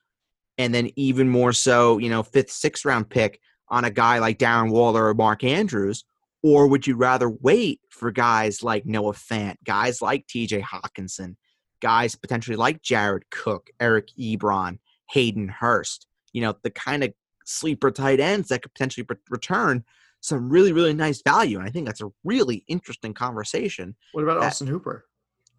and 0.57 0.75
then 0.75 0.91
even 0.97 1.29
more 1.29 1.53
so, 1.53 1.99
you 1.99 2.09
know, 2.09 2.23
fifth, 2.23 2.51
sixth 2.51 2.85
round 2.85 3.11
pick 3.11 3.41
on 3.69 3.85
a 3.85 3.91
guy 3.91 4.19
like 4.19 4.39
Darren 4.39 4.71
Waller 4.71 5.09
or 5.09 5.15
Mark 5.15 5.45
Andrews? 5.45 6.05
Or 6.43 6.69
would 6.69 6.87
you 6.87 6.97
rather 6.97 7.29
wait 7.29 7.81
for 7.91 8.11
guys 8.11 8.63
like 8.63 8.87
Noah 8.87 9.13
Fant, 9.13 9.57
guys 9.65 10.01
like 10.01 10.27
TJ 10.27 10.63
Hockenson, 10.63 11.35
guys 11.81 12.15
potentially 12.15 12.57
like 12.57 12.83
Jared 12.83 13.31
Cook, 13.31 13.71
Eric 13.81 14.09
Ebron, 14.19 14.79
Hayden 15.11 15.49
Hurst, 15.49 16.07
you 16.33 16.41
know, 16.41 16.55
the 16.63 16.71
kind 16.71 17.05
of 17.05 17.13
sleeper 17.45 17.91
tight 17.91 18.21
ends 18.21 18.49
that 18.49 18.63
could 18.63 18.75
potentially 18.75 19.07
return 19.31 19.85
some 20.21 20.51
really 20.51 20.73
really 20.73 20.93
nice 20.95 21.23
value, 21.23 21.59
and 21.59 21.67
I 21.67 21.71
think 21.71 21.87
that's 21.87 22.03
a 22.03 22.11
really 22.25 22.65
interesting 22.69 23.15
conversation. 23.15 23.95
What 24.13 24.25
about 24.25 24.41
That- 24.41 24.47
Austin 24.49 24.67
Hooper? 24.67 25.07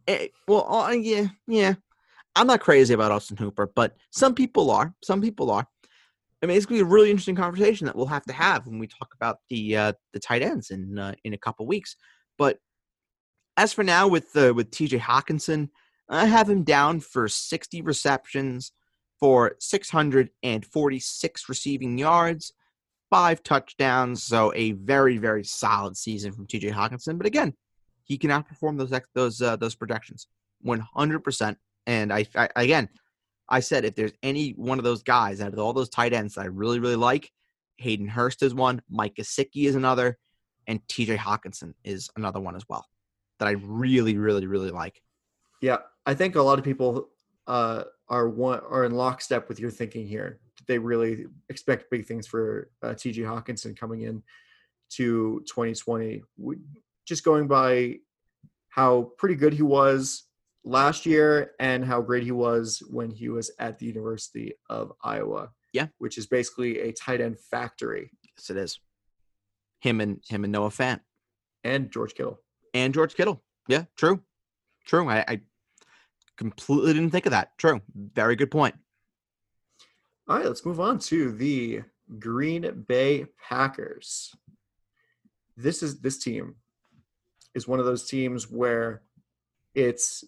Eh, 0.08 0.28
well, 0.48 0.72
uh, 0.74 0.90
yeah, 0.92 1.28
yeah. 1.48 1.76
I'm 2.36 2.48
not 2.48 2.62
crazy 2.62 2.94
about 2.94 3.12
Austin 3.12 3.38
Hooper, 3.38 3.72
but 3.76 3.96
some 4.12 4.34
people 4.36 4.72
are. 4.72 4.94
Some 5.04 5.22
people 5.22 5.52
are. 5.52 5.68
I 6.42 6.46
mean, 6.46 6.58
it's 6.58 6.66
gonna 6.66 6.78
be 6.80 6.82
a 6.82 6.86
really 6.86 7.10
interesting 7.10 7.36
conversation 7.36 7.86
that 7.86 7.96
we'll 7.96 8.06
have 8.08 8.26
to 8.26 8.34
have 8.34 8.66
when 8.66 8.80
we 8.80 8.88
talk 8.88 9.14
about 9.14 9.40
the 9.50 9.76
uh, 9.78 9.94
the 10.14 10.20
tight 10.20 10.42
ends 10.42 10.72
in 10.72 10.98
uh, 10.98 11.14
in 11.24 11.34
a 11.34 11.38
couple 11.38 11.66
weeks. 11.68 11.96
But 12.38 12.60
as 13.58 13.74
for 13.74 13.84
now, 13.84 14.08
with 14.08 14.36
uh, 14.36 14.54
with 14.54 14.72
T.J. 14.72 15.00
Hockenson, 15.00 15.70
I 16.10 16.26
have 16.26 16.50
him 16.50 16.64
down 16.64 17.00
for 17.02 17.28
60 17.28 17.82
receptions 17.82 18.72
for 19.20 19.56
646 19.60 21.50
receiving 21.50 21.98
yards, 21.98 22.54
five 23.10 23.44
touchdowns. 23.44 24.24
So 24.24 24.52
a 24.56 24.72
very 24.72 25.18
very 25.18 25.44
solid 25.44 25.98
season 25.98 26.32
from 26.32 26.48
T.J. 26.48 26.72
Hockenson. 26.72 27.18
But 27.18 27.28
again, 27.28 27.54
he 28.04 28.18
can 28.18 28.32
outperform 28.32 28.78
those 28.78 28.94
those 29.14 29.42
uh, 29.42 29.56
those 29.56 29.76
projections 29.76 30.28
100%. 30.66 31.56
And 31.86 32.14
I, 32.14 32.26
I 32.36 32.50
again, 32.56 32.90
I 33.48 33.60
said 33.60 33.86
if 33.86 33.96
there's 33.96 34.14
any 34.24 34.52
one 34.52 34.78
of 34.78 34.84
those 34.84 35.04
guys 35.04 35.42
out 35.42 35.54
of 35.54 35.60
all 35.60 35.74
those 35.74 35.90
tight 35.90 36.14
ends 36.14 36.36
that 36.36 36.42
I 36.42 36.46
really 36.46 36.80
really 36.80 36.96
like, 36.96 37.30
Hayden 37.78 38.08
Hurst 38.08 38.42
is 38.42 38.54
one, 38.54 38.82
Mike 38.90 39.16
Gesicki 39.16 39.66
is 39.66 39.76
another, 39.76 40.18
and 40.68 40.80
T.J. 40.88 41.18
Hockenson 41.18 41.74
is 41.84 42.10
another 42.16 42.40
one 42.40 42.56
as 42.56 42.64
well 42.68 42.86
that 43.40 43.48
I 43.48 43.52
really 43.52 44.18
really 44.18 44.48
really 44.48 44.72
like. 44.72 45.02
Yeah, 45.62 45.78
I 46.06 46.14
think 46.14 46.36
a 46.36 46.42
lot 46.42 46.60
of 46.60 46.66
people 46.66 47.10
uh, 47.48 47.84
are 48.08 48.30
one 48.30 48.62
are 48.70 48.86
in 48.86 48.94
lockstep 48.94 49.50
with 49.50 49.60
your 49.60 49.72
thinking 49.72 50.08
here. 50.08 50.40
They 50.68 50.78
really 50.78 51.26
expect 51.50 51.90
big 51.90 52.06
things 52.06 52.28
for 52.28 52.70
uh, 52.84 52.94
T.J. 52.94 53.22
Hockenson 53.24 53.76
coming 53.78 54.02
in 54.02 54.22
to 54.92 55.44
2020. 55.48 56.22
We, 56.38 56.58
just 57.06 57.24
going 57.24 57.48
by 57.48 57.96
how 58.70 59.12
pretty 59.18 59.36
good 59.36 59.54
he 59.54 59.64
was 59.64 60.24
last 60.64 61.06
year 61.06 61.52
and 61.60 61.84
how 61.84 62.02
great 62.02 62.24
he 62.24 62.32
was 62.32 62.84
when 62.90 63.10
he 63.10 63.30
was 63.30 63.50
at 63.60 63.80
the 63.80 63.86
University 63.88 64.54
of 64.70 64.92
Iowa. 65.04 65.50
Yeah. 65.72 65.88
which 66.00 66.18
is 66.18 66.26
basically 66.26 66.80
a 66.80 66.92
tight 66.94 67.22
end 67.22 67.40
factory. 67.40 68.10
Yes, 68.24 68.50
it 68.50 68.58
is. 68.58 68.80
Him 69.82 70.02
and 70.02 70.20
him 70.28 70.44
and 70.44 70.52
Noah 70.52 70.70
Fant 70.70 71.00
And 71.64 71.92
George 71.92 72.16
Kittle. 72.16 72.40
and 72.74 72.92
George 72.92 73.14
Kittle. 73.14 73.44
Yeah, 73.68 73.84
true, 73.96 74.22
true. 74.88 75.08
I, 75.08 75.24
I 75.28 75.42
completely 76.40 76.94
didn't 76.94 77.10
think 77.12 77.26
of 77.26 77.34
that. 77.34 77.56
True, 77.58 77.82
very 78.16 78.36
good 78.38 78.50
point. 78.50 78.74
All 80.28 80.38
right, 80.38 80.46
let's 80.46 80.66
move 80.66 80.80
on 80.80 80.98
to 81.00 81.34
the 81.34 81.82
Green 82.18 82.86
Bay 82.88 83.26
Packers. 83.38 84.34
This 85.58 85.84
is 85.84 86.00
this 86.00 86.18
team 86.18 86.56
is 87.54 87.68
one 87.68 87.80
of 87.80 87.86
those 87.86 88.08
teams 88.08 88.50
where 88.50 89.02
it's 89.76 90.24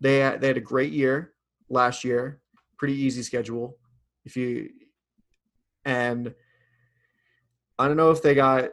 they 0.00 0.18
they 0.38 0.46
had 0.46 0.56
a 0.56 0.60
great 0.60 0.92
year 0.92 1.32
last 1.68 2.04
year, 2.04 2.40
pretty 2.78 2.94
easy 2.94 3.22
schedule. 3.22 3.78
If 4.24 4.36
you 4.36 4.70
and 5.84 6.32
I 7.80 7.88
don't 7.88 7.96
know 7.96 8.12
if 8.12 8.22
they 8.22 8.36
got 8.36 8.70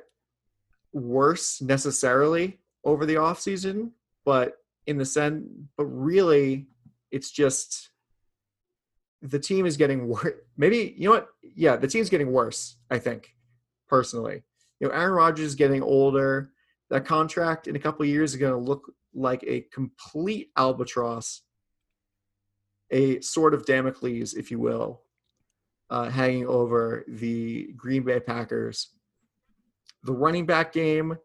worse 0.93 1.61
necessarily 1.61 2.59
over 2.83 3.07
the 3.07 3.15
offseason, 3.15 3.91
but 4.23 4.57
in 4.87 4.97
the 4.97 5.05
sense, 5.05 5.45
but 5.77 5.85
really 5.85 6.67
it's 7.11 7.31
just 7.31 7.89
the 9.21 9.39
team 9.39 9.65
is 9.65 9.77
getting 9.77 10.07
worse. 10.07 10.33
Maybe 10.57 10.95
you 10.97 11.09
know 11.09 11.15
what? 11.15 11.27
Yeah, 11.55 11.75
the 11.75 11.87
team's 11.87 12.09
getting 12.09 12.31
worse. 12.31 12.77
I 12.89 12.99
think 12.99 13.35
personally, 13.87 14.43
you 14.79 14.87
know, 14.87 14.93
Aaron 14.93 15.13
Rodgers 15.13 15.47
is 15.47 15.55
getting 15.55 15.83
older. 15.83 16.51
That 16.89 17.05
contract 17.05 17.67
in 17.67 17.75
a 17.75 17.79
couple 17.79 18.05
years 18.05 18.31
is 18.31 18.39
going 18.39 18.53
to 18.53 18.57
look 18.57 18.91
like 19.13 19.43
a 19.45 19.61
complete 19.73 20.51
albatross, 20.55 21.41
a 22.91 23.19
sort 23.19 23.53
of 23.53 23.65
Damocles, 23.65 24.35
if 24.35 24.51
you 24.51 24.59
will, 24.59 25.01
uh, 25.89 26.09
hanging 26.09 26.47
over 26.47 27.03
the 27.07 27.73
Green 27.75 28.03
Bay 28.03 28.21
Packers. 28.21 28.89
The 30.03 30.13
running 30.13 30.45
back 30.45 30.71
game 30.71 31.17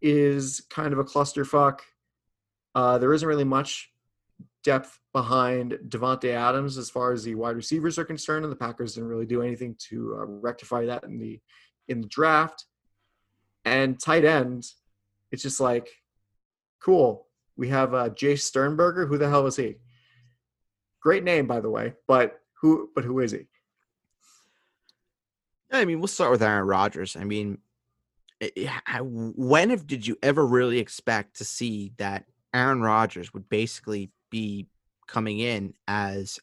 is 0.00 0.62
kind 0.70 0.92
of 0.94 0.98
a 0.98 1.04
clusterfuck. 1.04 1.80
Uh, 2.76 2.98
there 2.98 3.14
isn't 3.14 3.26
really 3.26 3.42
much 3.42 3.90
depth 4.62 5.00
behind 5.14 5.78
Davante 5.88 6.28
Adams 6.34 6.76
as 6.76 6.90
far 6.90 7.10
as 7.10 7.24
the 7.24 7.34
wide 7.34 7.56
receivers 7.56 7.98
are 7.98 8.04
concerned, 8.04 8.44
and 8.44 8.52
the 8.52 8.56
Packers 8.56 8.94
didn't 8.94 9.08
really 9.08 9.24
do 9.24 9.40
anything 9.40 9.74
to 9.88 10.14
uh, 10.20 10.24
rectify 10.26 10.84
that 10.84 11.02
in 11.04 11.18
the 11.18 11.40
in 11.88 12.02
the 12.02 12.08
draft. 12.08 12.66
And 13.64 13.98
tight 13.98 14.26
end, 14.26 14.66
it's 15.32 15.42
just 15.42 15.58
like, 15.58 15.88
cool. 16.82 17.26
We 17.56 17.68
have 17.68 17.94
uh, 17.94 18.10
Jace 18.10 18.40
Sternberger. 18.42 19.06
Who 19.06 19.16
the 19.16 19.30
hell 19.30 19.46
is 19.46 19.56
he? 19.56 19.76
Great 21.00 21.24
name, 21.24 21.46
by 21.46 21.60
the 21.60 21.70
way, 21.70 21.94
but 22.06 22.40
who? 22.60 22.90
But 22.94 23.04
who 23.04 23.20
is 23.20 23.32
he? 23.32 23.46
I 25.72 25.86
mean, 25.86 25.98
we'll 26.00 26.08
start 26.08 26.30
with 26.30 26.42
Aaron 26.42 26.66
Rodgers. 26.66 27.16
I 27.16 27.24
mean, 27.24 27.58
i- 28.42 28.52
i- 28.86 29.00
when 29.00 29.70
have, 29.70 29.86
did 29.86 30.06
you 30.06 30.16
ever 30.22 30.46
really 30.46 30.78
expect 30.78 31.36
to 31.36 31.44
see 31.44 31.92
that 31.96 32.26
Aaron 32.56 32.80
Rodgers 32.80 33.34
would 33.34 33.48
basically 33.50 34.10
be 34.30 34.66
coming 35.06 35.40
in 35.40 35.74
as 35.86 36.40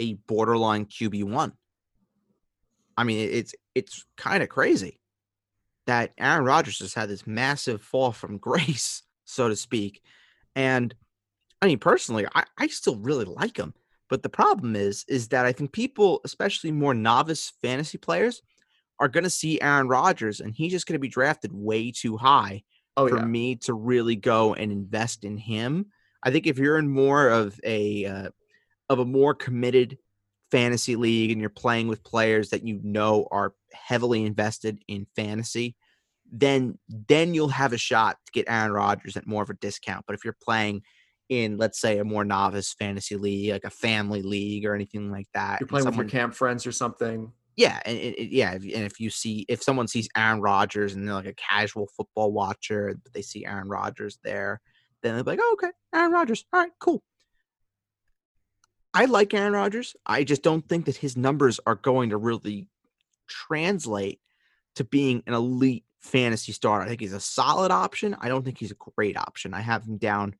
a 0.00 0.14
borderline 0.14 0.84
QB 0.86 1.24
one? 1.24 1.52
I 2.96 3.04
mean, 3.04 3.28
it's 3.30 3.54
it's 3.76 4.04
kind 4.16 4.42
of 4.42 4.48
crazy 4.48 4.98
that 5.86 6.10
Aaron 6.18 6.44
Rodgers 6.44 6.80
has 6.80 6.92
had 6.92 7.08
this 7.08 7.26
massive 7.26 7.80
fall 7.80 8.10
from 8.10 8.38
grace, 8.48 9.02
so 9.24 9.48
to 9.48 9.54
speak. 9.54 10.02
And 10.56 10.92
I 11.62 11.66
mean, 11.66 11.78
personally, 11.78 12.26
I, 12.34 12.42
I 12.58 12.66
still 12.66 12.96
really 12.96 13.24
like 13.24 13.56
him. 13.56 13.74
But 14.10 14.22
the 14.22 14.28
problem 14.28 14.74
is, 14.74 15.04
is 15.06 15.28
that 15.28 15.46
I 15.46 15.52
think 15.52 15.72
people, 15.72 16.20
especially 16.24 16.72
more 16.72 16.94
novice 16.94 17.52
fantasy 17.62 17.98
players, 17.98 18.42
are 18.98 19.08
going 19.08 19.24
to 19.24 19.30
see 19.30 19.60
Aaron 19.60 19.86
Rodgers, 19.86 20.40
and 20.40 20.52
he's 20.54 20.72
just 20.72 20.86
going 20.86 20.94
to 20.94 20.98
be 20.98 21.08
drafted 21.08 21.52
way 21.52 21.92
too 21.92 22.16
high 22.16 22.64
Oh 22.98 23.08
for 23.08 23.18
yeah, 23.18 23.24
me 23.24 23.54
to 23.56 23.74
really 23.74 24.16
go 24.16 24.54
and 24.54 24.72
invest 24.72 25.24
in 25.24 25.38
him. 25.38 25.86
I 26.20 26.32
think 26.32 26.48
if 26.48 26.58
you're 26.58 26.78
in 26.78 26.90
more 26.90 27.28
of 27.28 27.58
a 27.62 28.04
uh, 28.04 28.28
of 28.88 28.98
a 28.98 29.04
more 29.04 29.34
committed 29.34 29.98
fantasy 30.50 30.96
league 30.96 31.30
and 31.30 31.40
you're 31.40 31.48
playing 31.48 31.86
with 31.86 32.02
players 32.02 32.50
that 32.50 32.66
you 32.66 32.80
know 32.82 33.28
are 33.30 33.54
heavily 33.72 34.24
invested 34.24 34.82
in 34.88 35.06
fantasy, 35.14 35.76
then 36.32 36.76
then 36.88 37.34
you'll 37.34 37.48
have 37.48 37.72
a 37.72 37.78
shot 37.78 38.16
to 38.26 38.32
get 38.32 38.46
Aaron 38.48 38.72
Rodgers 38.72 39.16
at 39.16 39.28
more 39.28 39.44
of 39.44 39.50
a 39.50 39.54
discount. 39.54 40.04
But 40.06 40.14
if 40.14 40.24
you're 40.24 40.36
playing 40.42 40.82
in 41.28 41.56
let's 41.56 41.80
say 41.80 41.98
a 41.98 42.04
more 42.04 42.24
novice 42.24 42.72
fantasy 42.72 43.14
league, 43.14 43.52
like 43.52 43.64
a 43.64 43.70
family 43.70 44.22
league 44.22 44.66
or 44.66 44.74
anything 44.74 45.12
like 45.12 45.28
that, 45.34 45.60
you're 45.60 45.68
playing 45.68 45.84
with 45.84 45.94
someone- 45.94 46.06
your 46.06 46.10
camp 46.10 46.34
friends 46.34 46.66
or 46.66 46.72
something. 46.72 47.32
Yeah, 47.58 47.80
and, 47.84 47.98
and- 47.98 48.30
yeah, 48.30 48.52
and 48.52 48.64
if 48.64 48.98
you 49.00 49.10
see 49.10 49.44
if 49.48 49.60
someone 49.62 49.88
sees 49.88 50.08
Aaron 50.16 50.40
Rodgers 50.40 50.94
and 50.94 51.06
they're 51.06 51.16
like 51.16 51.26
a 51.26 51.34
casual 51.34 51.90
football 51.96 52.32
watcher, 52.32 52.96
but 53.02 53.12
they 53.12 53.20
see 53.20 53.44
Aaron 53.44 53.68
Rodgers 53.68 54.18
there, 54.22 54.60
then 55.02 55.14
they're 55.14 55.24
like, 55.24 55.40
oh, 55.42 55.56
okay, 55.60 55.72
Aaron 55.92 56.12
Rodgers, 56.12 56.44
all 56.52 56.60
right, 56.60 56.70
cool. 56.78 57.02
I 58.94 59.06
like 59.06 59.34
Aaron 59.34 59.54
Rodgers. 59.54 59.96
I 60.06 60.22
just 60.22 60.44
don't 60.44 60.68
think 60.68 60.86
that 60.86 60.96
his 60.96 61.16
numbers 61.16 61.58
are 61.66 61.74
going 61.74 62.10
to 62.10 62.16
really 62.16 62.68
translate 63.26 64.20
to 64.76 64.84
being 64.84 65.24
an 65.26 65.34
elite 65.34 65.82
fantasy 65.98 66.52
starter. 66.52 66.84
I 66.84 66.88
think 66.88 67.00
he's 67.00 67.12
a 67.12 67.18
solid 67.18 67.72
option. 67.72 68.16
I 68.20 68.28
don't 68.28 68.44
think 68.44 68.58
he's 68.58 68.70
a 68.70 68.76
great 68.96 69.16
option. 69.16 69.52
I 69.52 69.62
have 69.62 69.84
him 69.84 69.98
down 69.98 70.36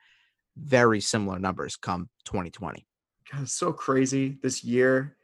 very 0.57 1.01
similar 1.01 1.41
numbers 1.41 1.75
come 1.75 2.11
2020. 2.27 2.87
God, 3.33 3.43
it's 3.43 3.55
so 3.55 3.73
crazy 3.73 4.39
this 4.41 4.63
year 4.63 5.17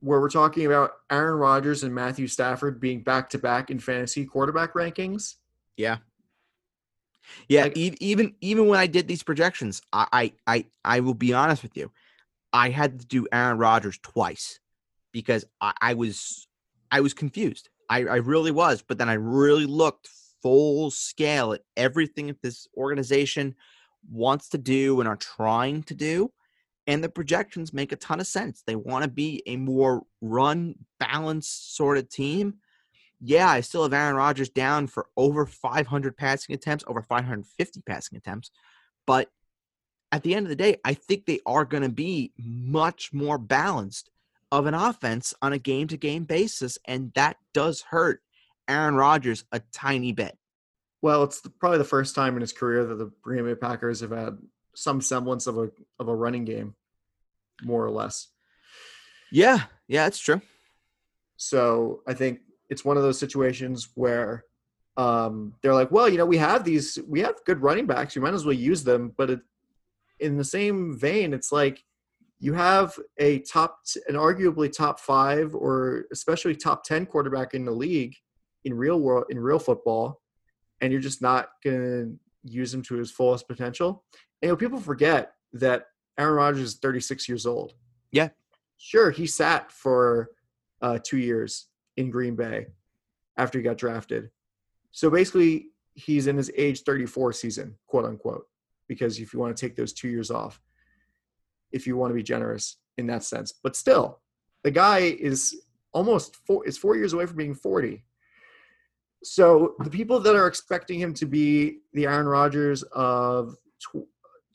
where 0.00 0.20
we're 0.20 0.30
talking 0.30 0.66
about 0.66 0.92
Aaron 1.10 1.38
Rodgers 1.38 1.82
and 1.82 1.94
Matthew 1.94 2.26
Stafford 2.28 2.80
being 2.80 3.02
back 3.02 3.30
to 3.30 3.38
back 3.38 3.70
in 3.70 3.78
fantasy 3.78 4.24
quarterback 4.24 4.74
rankings. 4.74 5.34
Yeah. 5.76 5.98
Yeah, 7.48 7.64
Like- 7.64 7.76
even 7.76 8.34
even 8.40 8.66
when 8.68 8.78
I 8.78 8.86
did 8.86 9.06
these 9.06 9.22
projections, 9.22 9.82
I, 9.92 10.06
I 10.12 10.32
I 10.46 10.66
I 10.84 11.00
will 11.00 11.14
be 11.14 11.34
honest 11.34 11.62
with 11.62 11.76
you, 11.76 11.90
I 12.52 12.70
had 12.70 13.00
to 13.00 13.06
do 13.06 13.26
Aaron 13.32 13.58
Rodgers 13.58 13.98
twice 14.02 14.60
because 15.12 15.44
I, 15.60 15.72
I 15.80 15.94
was 15.94 16.48
I 16.90 17.00
was 17.00 17.12
confused. 17.14 17.68
I, 17.90 17.98
I 18.04 18.16
really 18.16 18.50
was. 18.50 18.82
But 18.82 18.98
then 18.98 19.08
I 19.08 19.14
really 19.14 19.66
looked 19.66 20.08
full 20.42 20.90
scale 20.90 21.52
at 21.52 21.62
everything 21.76 22.28
that 22.28 22.40
this 22.42 22.66
organization 22.76 23.54
wants 24.10 24.48
to 24.50 24.58
do 24.58 25.00
and 25.00 25.08
are 25.08 25.16
trying 25.16 25.82
to 25.84 25.94
do. 25.94 26.30
And 26.88 27.04
the 27.04 27.08
projections 27.08 27.72
make 27.72 27.92
a 27.92 27.96
ton 27.96 28.18
of 28.18 28.26
sense. 28.26 28.64
They 28.66 28.74
want 28.74 29.04
to 29.04 29.10
be 29.10 29.42
a 29.46 29.56
more 29.56 30.02
run 30.22 30.74
balanced 30.98 31.76
sort 31.76 31.98
of 31.98 32.08
team. 32.08 32.54
Yeah, 33.20 33.48
I 33.48 33.60
still 33.60 33.82
have 33.82 33.92
Aaron 33.92 34.16
Rodgers 34.16 34.48
down 34.48 34.86
for 34.86 35.06
over 35.16 35.44
500 35.44 36.16
passing 36.16 36.54
attempts, 36.54 36.84
over 36.86 37.02
550 37.02 37.82
passing 37.82 38.16
attempts. 38.16 38.50
But 39.06 39.28
at 40.10 40.22
the 40.22 40.34
end 40.34 40.46
of 40.46 40.50
the 40.50 40.56
day, 40.56 40.78
I 40.82 40.94
think 40.94 41.26
they 41.26 41.40
are 41.44 41.66
going 41.66 41.82
to 41.82 41.90
be 41.90 42.32
much 42.38 43.12
more 43.12 43.36
balanced 43.36 44.08
of 44.50 44.64
an 44.64 44.74
offense 44.74 45.34
on 45.42 45.52
a 45.52 45.58
game 45.58 45.88
to 45.88 45.98
game 45.98 46.24
basis. 46.24 46.78
And 46.86 47.12
that 47.14 47.36
does 47.52 47.82
hurt 47.82 48.22
Aaron 48.66 48.94
Rodgers 48.94 49.44
a 49.52 49.60
tiny 49.72 50.12
bit. 50.12 50.38
Well, 51.02 51.22
it's 51.24 51.42
probably 51.60 51.78
the 51.78 51.84
first 51.84 52.14
time 52.14 52.34
in 52.34 52.40
his 52.40 52.52
career 52.52 52.84
that 52.86 52.94
the 52.94 53.12
Green 53.20 53.44
Bay 53.44 53.54
Packers 53.54 54.00
have 54.00 54.10
had 54.10 54.38
some 54.78 55.00
semblance 55.00 55.46
of 55.46 55.58
a 55.58 55.70
of 55.98 56.08
a 56.08 56.14
running 56.14 56.44
game, 56.44 56.74
more 57.62 57.84
or 57.84 57.90
less. 57.90 58.28
Yeah, 59.32 59.64
yeah, 59.88 60.06
it's 60.06 60.20
true. 60.20 60.40
So 61.36 62.02
I 62.06 62.14
think 62.14 62.40
it's 62.70 62.84
one 62.84 62.96
of 62.96 63.02
those 63.02 63.18
situations 63.18 63.88
where 63.94 64.44
um, 64.96 65.54
they're 65.62 65.74
like, 65.74 65.90
well, 65.90 66.08
you 66.08 66.16
know, 66.16 66.26
we 66.26 66.38
have 66.38 66.64
these, 66.64 66.98
we 67.06 67.20
have 67.20 67.44
good 67.44 67.62
running 67.62 67.86
backs. 67.86 68.16
You 68.16 68.22
might 68.22 68.34
as 68.34 68.44
well 68.44 68.54
use 68.54 68.84
them. 68.84 69.12
But 69.16 69.30
it, 69.30 69.40
in 70.20 70.36
the 70.36 70.44
same 70.44 70.98
vein, 70.98 71.32
it's 71.32 71.52
like 71.52 71.82
you 72.40 72.54
have 72.54 72.98
a 73.18 73.40
top, 73.40 73.80
an 74.08 74.14
arguably 74.14 74.72
top 74.72 75.00
five 75.00 75.54
or 75.54 76.04
especially 76.12 76.54
top 76.54 76.84
ten 76.84 77.04
quarterback 77.04 77.54
in 77.54 77.64
the 77.64 77.72
league 77.72 78.14
in 78.64 78.74
real 78.74 79.00
world 79.00 79.24
in 79.30 79.38
real 79.38 79.58
football, 79.58 80.20
and 80.80 80.92
you're 80.92 81.00
just 81.00 81.22
not 81.22 81.50
gonna 81.64 82.06
use 82.44 82.72
him 82.72 82.82
to 82.82 82.94
his 82.94 83.10
fullest 83.10 83.46
potential. 83.48 84.04
And 84.42 84.48
you 84.48 84.52
know, 84.52 84.56
people 84.56 84.80
forget 84.80 85.32
that 85.54 85.86
Aaron 86.18 86.34
Rodgers 86.34 86.62
is 86.62 86.74
36 86.76 87.28
years 87.28 87.46
old. 87.46 87.74
Yeah, 88.12 88.28
sure, 88.76 89.10
he 89.10 89.26
sat 89.26 89.70
for 89.72 90.30
uh, 90.80 90.98
two 91.04 91.18
years 91.18 91.66
in 91.96 92.10
Green 92.10 92.36
Bay 92.36 92.66
after 93.36 93.58
he 93.58 93.64
got 93.64 93.76
drafted. 93.76 94.30
So 94.90 95.10
basically, 95.10 95.68
he's 95.94 96.26
in 96.26 96.36
his 96.36 96.50
age 96.56 96.82
34 96.82 97.32
season, 97.32 97.74
quote 97.86 98.04
unquote, 98.04 98.46
because 98.86 99.18
if 99.18 99.32
you 99.32 99.40
want 99.40 99.56
to 99.56 99.60
take 99.60 99.76
those 99.76 99.92
two 99.92 100.08
years 100.08 100.30
off, 100.30 100.60
if 101.72 101.86
you 101.86 101.96
want 101.96 102.10
to 102.10 102.14
be 102.14 102.22
generous 102.22 102.76
in 102.96 103.06
that 103.08 103.24
sense, 103.24 103.52
but 103.62 103.76
still, 103.76 104.20
the 104.62 104.70
guy 104.70 104.98
is 104.98 105.62
almost 105.92 106.36
four 106.46 106.66
is 106.66 106.78
four 106.78 106.96
years 106.96 107.12
away 107.12 107.26
from 107.26 107.36
being 107.36 107.54
40. 107.54 108.04
So 109.24 109.74
the 109.80 109.90
people 109.90 110.20
that 110.20 110.36
are 110.36 110.46
expecting 110.46 111.00
him 111.00 111.12
to 111.14 111.26
be 111.26 111.78
the 111.92 112.06
Aaron 112.06 112.26
Rodgers 112.26 112.82
of 112.92 113.56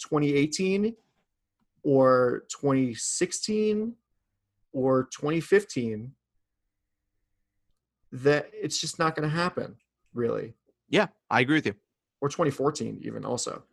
2018 0.03 0.95
or 1.83 2.43
2016 2.49 3.95
or 4.73 5.03
2015 5.05 6.11
that 8.11 8.49
it's 8.53 8.79
just 8.79 8.99
not 8.99 9.15
going 9.15 9.27
to 9.27 9.35
happen 9.35 9.75
really. 10.13 10.53
Yeah 10.89 11.07
i 11.29 11.39
agree 11.41 11.55
with 11.55 11.65
you. 11.65 11.75
Or 12.21 12.29
2014 12.29 12.99
even 13.03 13.25
also. 13.25 13.63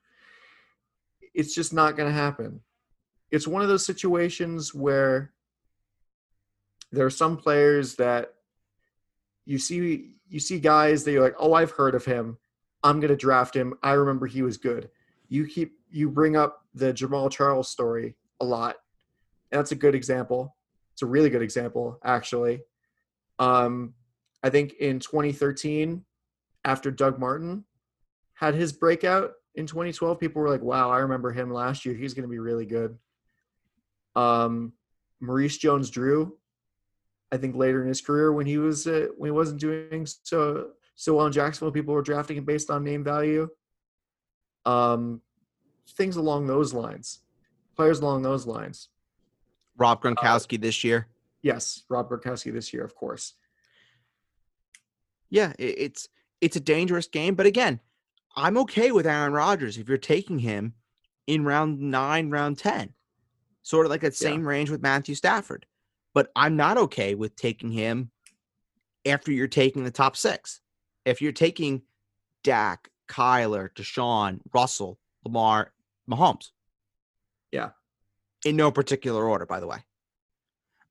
It's 1.34 1.54
just 1.54 1.72
not 1.72 1.96
going 1.96 2.08
to 2.08 2.14
happen. 2.14 2.60
It's 3.30 3.46
one 3.46 3.62
of 3.62 3.68
those 3.68 3.86
situations 3.86 4.74
where 4.74 5.32
there 6.90 7.06
are 7.06 7.10
some 7.10 7.36
players 7.36 7.94
that 7.96 8.34
you 9.46 9.58
see 9.58 10.14
you 10.28 10.40
see 10.40 10.58
guys 10.58 11.04
that 11.04 11.12
you're 11.12 11.22
like 11.22 11.36
oh 11.38 11.54
i've 11.54 11.72
heard 11.72 11.94
of 11.94 12.04
him. 12.04 12.38
I'm 12.82 12.98
going 12.98 13.10
to 13.10 13.16
draft 13.16 13.54
him. 13.54 13.74
I 13.82 13.92
remember 13.92 14.26
he 14.26 14.42
was 14.42 14.56
good 14.56 14.90
you 15.30 15.46
keep 15.46 15.72
you 15.90 16.10
bring 16.10 16.36
up 16.36 16.66
the 16.74 16.92
Jamaal 16.92 17.30
Charles 17.30 17.70
story 17.70 18.16
a 18.40 18.44
lot 18.44 18.76
and 19.50 19.58
that's 19.58 19.72
a 19.72 19.76
good 19.76 19.94
example 19.94 20.54
it's 20.92 21.02
a 21.02 21.06
really 21.06 21.30
good 21.30 21.42
example 21.42 21.98
actually 22.04 22.60
um, 23.40 23.94
I 24.42 24.50
think 24.50 24.74
in 24.74 25.00
2013, 25.00 26.04
after 26.64 26.90
Doug 26.90 27.18
Martin 27.18 27.64
had 28.34 28.54
his 28.54 28.72
breakout 28.72 29.32
in 29.54 29.66
2012, 29.66 30.20
people 30.20 30.42
were 30.42 30.50
like, 30.50 30.62
"Wow, 30.62 30.90
I 30.90 30.98
remember 30.98 31.32
him 31.32 31.52
last 31.52 31.84
year. 31.84 31.94
He's 31.94 32.14
going 32.14 32.28
to 32.28 32.30
be 32.30 32.38
really 32.38 32.66
good." 32.66 32.96
Um, 34.14 34.74
Maurice 35.20 35.56
Jones-Drew, 35.56 36.36
I 37.32 37.38
think 37.38 37.56
later 37.56 37.82
in 37.82 37.88
his 37.88 38.00
career 38.00 38.32
when 38.32 38.46
he 38.46 38.58
was 38.58 38.86
uh, 38.86 39.08
when 39.16 39.28
he 39.28 39.32
wasn't 39.32 39.60
doing 39.60 40.06
so 40.22 40.72
so 40.94 41.14
well 41.14 41.26
in 41.26 41.32
Jacksonville, 41.32 41.72
people 41.72 41.94
were 41.94 42.02
drafting 42.02 42.36
him 42.36 42.44
based 42.44 42.70
on 42.70 42.84
name 42.84 43.02
value. 43.02 43.48
Um, 44.64 45.22
things 45.88 46.16
along 46.16 46.46
those 46.46 46.72
lines, 46.72 47.20
players 47.76 48.00
along 48.00 48.22
those 48.22 48.46
lines. 48.46 48.88
Rob 49.76 50.02
Gronkowski 50.02 50.58
uh, 50.58 50.62
this 50.62 50.84
year. 50.84 51.06
Yes, 51.42 51.84
Rob 51.88 52.10
Gronkowski 52.10 52.52
this 52.52 52.72
year, 52.72 52.84
of 52.84 52.94
course 52.94 53.34
yeah, 55.30 55.52
it's 55.58 56.08
it's 56.40 56.56
a 56.56 56.60
dangerous 56.60 57.06
game. 57.06 57.34
But 57.34 57.46
again, 57.46 57.80
I'm 58.36 58.58
okay 58.58 58.92
with 58.92 59.06
Aaron 59.06 59.32
Rodgers 59.32 59.78
if 59.78 59.88
you're 59.88 59.98
taking 59.98 60.40
him 60.40 60.74
in 61.26 61.44
round 61.44 61.80
nine, 61.80 62.30
round 62.30 62.58
ten, 62.58 62.92
sort 63.62 63.86
of 63.86 63.90
like 63.90 64.02
that 64.02 64.16
same 64.16 64.42
yeah. 64.42 64.48
range 64.48 64.70
with 64.70 64.82
Matthew 64.82 65.14
Stafford. 65.14 65.64
But 66.12 66.30
I'm 66.34 66.56
not 66.56 66.76
okay 66.76 67.14
with 67.14 67.36
taking 67.36 67.70
him 67.70 68.10
after 69.06 69.30
you're 69.30 69.46
taking 69.46 69.84
the 69.84 69.90
top 69.90 70.16
six. 70.16 70.60
If 71.04 71.22
you're 71.22 71.32
taking 71.32 71.82
Dak, 72.42 72.89
Kyler, 73.10 73.68
Deshaun, 73.74 74.40
Russell, 74.54 74.98
Lamar, 75.24 75.72
Mahomes. 76.08 76.50
Yeah. 77.50 77.70
In 78.44 78.56
no 78.56 78.70
particular 78.70 79.28
order, 79.28 79.44
by 79.46 79.60
the 79.60 79.66
way. 79.66 79.78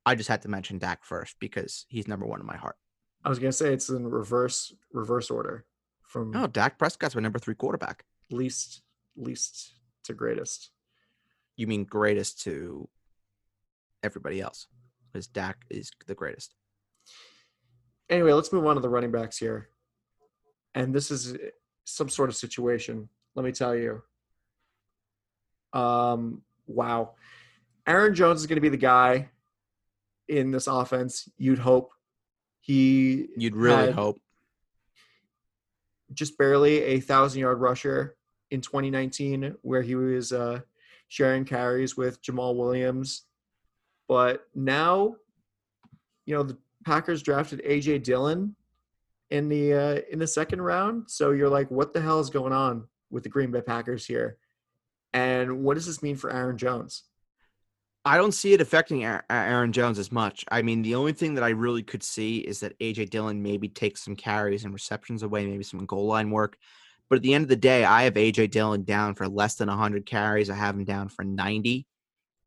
I 0.05 0.15
just 0.15 0.29
had 0.29 0.41
to 0.43 0.49
mention 0.49 0.77
Dak 0.77 1.03
first 1.05 1.35
because 1.39 1.85
he's 1.87 2.07
number 2.07 2.25
one 2.25 2.39
in 2.39 2.45
my 2.45 2.57
heart. 2.57 2.75
I 3.23 3.29
was 3.29 3.39
gonna 3.39 3.51
say 3.51 3.73
it's 3.73 3.89
in 3.89 4.07
reverse 4.07 4.73
reverse 4.91 5.29
order 5.29 5.65
from 6.03 6.35
Oh, 6.35 6.47
Dak 6.47 6.77
Prescott's 6.77 7.15
my 7.15 7.21
number 7.21 7.39
three 7.39 7.55
quarterback. 7.55 8.03
Least 8.31 8.81
least 9.15 9.75
to 10.05 10.13
greatest. 10.13 10.71
You 11.55 11.67
mean 11.67 11.83
greatest 11.83 12.41
to 12.41 12.89
everybody 14.03 14.41
else. 14.41 14.67
Because 15.11 15.27
Dak 15.27 15.57
is 15.69 15.91
the 16.07 16.15
greatest. 16.15 16.55
Anyway, 18.09 18.31
let's 18.33 18.53
move 18.53 18.65
on 18.65 18.75
to 18.75 18.81
the 18.81 18.89
running 18.89 19.11
backs 19.11 19.37
here. 19.37 19.69
And 20.75 20.93
this 20.93 21.11
is 21.11 21.35
some 21.89 22.09
sort 22.09 22.29
of 22.29 22.35
situation. 22.35 23.09
Let 23.35 23.45
me 23.45 23.51
tell 23.51 23.75
you. 23.75 24.01
Um, 25.73 26.41
wow. 26.67 27.11
Aaron 27.85 28.15
Jones 28.15 28.41
is 28.41 28.47
going 28.47 28.57
to 28.57 28.61
be 28.61 28.69
the 28.69 28.77
guy 28.77 29.29
in 30.27 30.51
this 30.51 30.67
offense. 30.67 31.27
You'd 31.37 31.59
hope 31.59 31.91
he 32.61 33.27
you'd 33.37 33.55
really 33.55 33.91
hope 33.91 34.19
just 36.13 36.37
barely 36.37 36.81
a 36.83 36.99
thousand 36.99 37.41
yard 37.41 37.59
rusher 37.59 38.15
in 38.51 38.61
2019, 38.61 39.55
where 39.61 39.81
he 39.81 39.95
was 39.95 40.31
uh, 40.31 40.59
sharing 41.07 41.45
carries 41.45 41.95
with 41.95 42.21
Jamaal 42.21 42.55
Williams. 42.55 43.25
But 44.07 44.45
now, 44.55 45.15
you 46.25 46.35
know, 46.35 46.43
the 46.43 46.57
Packers 46.85 47.21
drafted 47.21 47.61
AJ 47.63 48.03
Dillon 48.03 48.55
in 49.31 49.49
the 49.49 49.73
uh, 49.73 50.01
in 50.11 50.19
the 50.19 50.27
second 50.27 50.61
round. 50.61 51.09
So 51.09 51.31
you're 51.31 51.49
like, 51.49 51.69
what 51.71 51.93
the 51.93 52.01
hell 52.01 52.19
is 52.19 52.29
going 52.29 52.53
on 52.53 52.87
with 53.09 53.23
the 53.23 53.29
Green 53.29 53.51
Bay 53.51 53.61
Packers 53.61 54.05
here? 54.05 54.37
And 55.13 55.63
what 55.63 55.75
does 55.75 55.85
this 55.85 56.03
mean 56.03 56.15
for 56.15 56.31
Aaron 56.31 56.57
Jones? 56.57 57.03
I 58.05 58.17
don't 58.17 58.31
see 58.31 58.53
it 58.53 58.61
affecting 58.61 59.03
Aaron 59.29 59.73
Jones 59.73 59.99
as 59.99 60.11
much. 60.11 60.45
I 60.49 60.61
mean, 60.61 60.81
the 60.81 60.95
only 60.95 61.11
thing 61.11 61.33
that 61.35 61.43
I 61.43 61.49
really 61.49 61.83
could 61.83 62.01
see 62.01 62.37
is 62.37 62.61
that 62.61 62.77
AJ 62.79 63.09
Dillon 63.09 63.43
maybe 63.43 63.67
takes 63.67 64.03
some 64.03 64.15
carries 64.15 64.63
and 64.63 64.73
receptions 64.73 65.21
away, 65.21 65.45
maybe 65.45 65.63
some 65.63 65.85
goal 65.85 66.07
line 66.07 66.31
work. 66.31 66.57
But 67.09 67.17
at 67.17 67.23
the 67.23 67.33
end 67.33 67.43
of 67.43 67.49
the 67.49 67.55
day, 67.55 67.83
I 67.83 68.03
have 68.03 68.13
AJ 68.13 68.51
Dillon 68.51 68.83
down 68.83 69.15
for 69.15 69.27
less 69.27 69.55
than 69.55 69.67
100 69.67 70.05
carries. 70.05 70.49
I 70.49 70.55
have 70.55 70.75
him 70.75 70.85
down 70.85 71.09
for 71.09 71.25
90. 71.25 71.85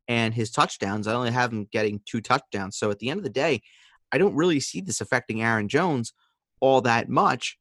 And 0.07 0.33
his 0.33 0.51
touchdowns, 0.51 1.07
I 1.07 1.13
only 1.13 1.31
have 1.31 1.53
him 1.53 1.67
getting 1.71 2.01
two 2.05 2.19
touchdowns. 2.19 2.77
So 2.77 2.89
at 2.89 2.99
the 2.99 3.09
end 3.09 3.19
of 3.19 3.23
the 3.23 3.29
day, 3.29 3.61
I 4.11 4.17
don't 4.17 4.35
really 4.35 4.59
see 4.59 4.81
this 4.81 5.01
affecting 5.01 5.43
Aaron 5.43 5.67
Jones 5.67 6.13
all 6.63 6.81
that 6.81 7.09
much, 7.09 7.57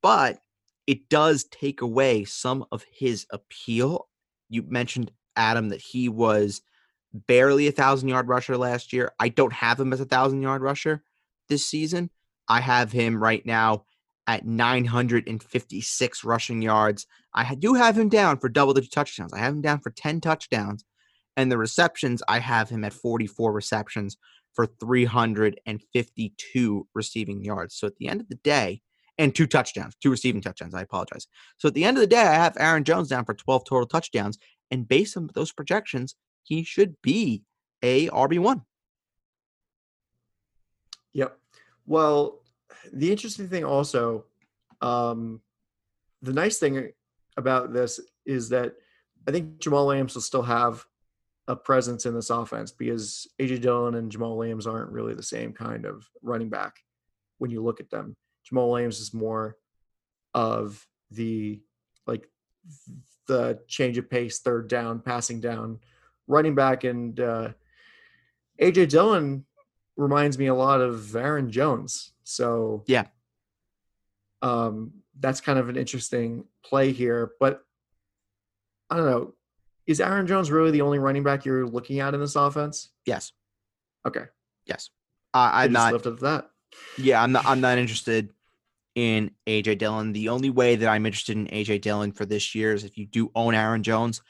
but 0.00 0.38
it 0.86 1.08
does 1.08 1.44
take 1.44 1.80
away 1.80 2.24
some 2.24 2.64
of 2.70 2.84
his 2.90 3.26
appeal. 3.30 4.08
You 4.48 4.62
mentioned, 4.62 5.10
Adam, 5.36 5.70
that 5.70 5.80
he 5.80 6.08
was– 6.08 6.62
barely 7.14 7.68
a 7.68 7.72
thousand 7.72 8.08
yard 8.08 8.28
rusher 8.28 8.56
last 8.56 8.92
year. 8.92 9.12
I 9.18 9.28
don't 9.28 9.52
have 9.52 9.78
him 9.78 9.92
as 9.92 10.00
a 10.00 10.04
thousand 10.04 10.42
yard 10.42 10.62
rusher 10.62 11.02
this 11.48 11.64
season. 11.64 12.10
I 12.48 12.60
have 12.60 12.92
him 12.92 13.22
right 13.22 13.44
now 13.46 13.84
at 14.26 14.44
956 14.44 16.24
rushing 16.24 16.60
yards. 16.60 17.06
I 17.32 17.54
do 17.54 17.74
have 17.74 17.96
him 17.96 18.08
down 18.08 18.38
for 18.38 18.48
double 18.48 18.74
digit 18.74 18.92
touchdowns. 18.92 19.32
I 19.32 19.38
have 19.38 19.54
him 19.54 19.62
down 19.62 19.80
for 19.80 19.90
10 19.90 20.20
touchdowns. 20.20 20.84
And 21.36 21.50
the 21.50 21.58
receptions, 21.58 22.22
I 22.28 22.38
have 22.40 22.68
him 22.68 22.84
at 22.84 22.92
44 22.92 23.52
receptions 23.52 24.16
for 24.54 24.66
352 24.66 26.88
receiving 26.94 27.44
yards. 27.44 27.74
So 27.74 27.86
at 27.86 27.96
the 27.96 28.08
end 28.08 28.20
of 28.20 28.28
the 28.28 28.36
day, 28.36 28.82
and 29.18 29.34
two 29.34 29.46
touchdowns, 29.46 29.94
two 30.02 30.10
receiving 30.10 30.40
touchdowns. 30.40 30.74
I 30.74 30.82
apologize. 30.82 31.26
So 31.58 31.68
at 31.68 31.74
the 31.74 31.84
end 31.84 31.96
of 31.96 32.00
the 32.00 32.06
day, 32.06 32.22
I 32.22 32.34
have 32.34 32.56
Aaron 32.58 32.84
Jones 32.84 33.08
down 33.08 33.24
for 33.24 33.34
12 33.34 33.64
total 33.64 33.86
touchdowns. 33.86 34.38
And 34.70 34.88
based 34.88 35.16
on 35.16 35.30
those 35.34 35.52
projections, 35.52 36.16
he 36.42 36.64
should 36.64 36.96
be 37.02 37.44
a 37.82 38.08
RB1. 38.08 38.62
Yep. 41.12 41.38
Well, 41.86 42.40
the 42.92 43.10
interesting 43.10 43.48
thing 43.48 43.64
also, 43.64 44.24
um, 44.80 45.40
the 46.22 46.32
nice 46.32 46.58
thing 46.58 46.90
about 47.36 47.72
this 47.72 48.00
is 48.26 48.48
that 48.48 48.74
I 49.28 49.30
think 49.30 49.58
Jamaal 49.58 49.86
Williams 49.86 50.14
will 50.14 50.22
still 50.22 50.42
have 50.42 50.84
a 51.46 51.54
presence 51.56 52.06
in 52.06 52.14
this 52.14 52.30
offense 52.30 52.72
because 52.72 53.26
AJ 53.40 53.60
Dillon 53.60 53.96
and 53.96 54.10
Jamaal 54.10 54.36
Williams 54.36 54.66
aren't 54.66 54.90
really 54.90 55.14
the 55.14 55.22
same 55.22 55.52
kind 55.52 55.84
of 55.84 56.08
running 56.22 56.48
back 56.48 56.76
when 57.38 57.50
you 57.50 57.62
look 57.62 57.80
at 57.80 57.90
them. 57.90 58.16
Jamaal 58.50 58.70
Williams 58.70 59.00
is 59.00 59.12
more 59.12 59.56
of 60.32 60.86
the 61.10 61.60
like 62.06 62.28
the 63.26 63.60
change 63.68 63.98
of 63.98 64.10
pace, 64.10 64.40
third 64.40 64.68
down, 64.68 65.00
passing 65.00 65.40
down, 65.40 65.80
running 66.26 66.54
back, 66.54 66.84
and 66.84 67.18
uh, 67.20 67.50
AJ 68.60 68.90
Dillon 68.90 69.44
reminds 69.96 70.38
me 70.38 70.46
a 70.46 70.54
lot 70.54 70.80
of 70.80 71.14
Aaron 71.14 71.50
Jones. 71.50 72.12
So 72.24 72.84
yeah, 72.86 73.06
um, 74.42 74.92
that's 75.18 75.40
kind 75.40 75.58
of 75.58 75.68
an 75.68 75.76
interesting 75.76 76.44
play 76.64 76.92
here. 76.92 77.32
But 77.38 77.62
I 78.90 78.96
don't 78.96 79.06
know. 79.06 79.34
Is 79.86 80.00
Aaron 80.00 80.26
Jones 80.26 80.50
really 80.50 80.70
the 80.70 80.80
only 80.80 80.98
running 80.98 81.22
back 81.22 81.44
you're 81.44 81.66
looking 81.66 82.00
at 82.00 82.14
in 82.14 82.20
this 82.20 82.36
offense? 82.36 82.90
Yes. 83.04 83.32
Okay. 84.06 84.24
Yes. 84.66 84.90
Uh, 85.32 85.50
I'm 85.52 85.72
not 85.72 85.92
lifted 85.92 86.20
that. 86.20 86.50
Yeah, 86.96 87.22
I'm 87.22 87.32
not. 87.32 87.44
I'm 87.46 87.60
not 87.60 87.78
interested 87.78 88.30
in 88.94 89.32
AJ 89.46 89.78
Dillon. 89.78 90.12
The 90.12 90.28
only 90.28 90.50
way 90.50 90.76
that 90.76 90.88
I'm 90.88 91.06
interested 91.06 91.36
in 91.36 91.46
AJ 91.48 91.82
Dillon 91.82 92.12
for 92.12 92.24
this 92.24 92.54
year 92.54 92.72
is 92.72 92.84
if 92.84 92.96
you 92.96 93.06
do 93.06 93.30
own 93.34 93.54
Aaron 93.54 93.82
Jones, 93.82 94.22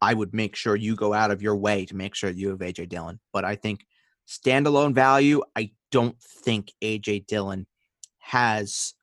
I 0.00 0.14
would 0.14 0.34
make 0.34 0.56
sure 0.56 0.76
you 0.76 0.94
go 0.94 1.14
out 1.14 1.30
of 1.30 1.42
your 1.42 1.56
way 1.56 1.86
to 1.86 1.96
make 1.96 2.14
sure 2.14 2.30
you 2.30 2.50
have 2.50 2.58
AJ 2.58 2.88
Dillon. 2.88 3.20
But 3.32 3.44
I 3.44 3.56
think 3.56 3.86
standalone 4.28 4.94
value, 4.94 5.42
I 5.56 5.72
don't 5.90 6.20
think 6.20 6.72
AJ 6.82 7.26
Dillon 7.26 7.66
has 8.18 8.94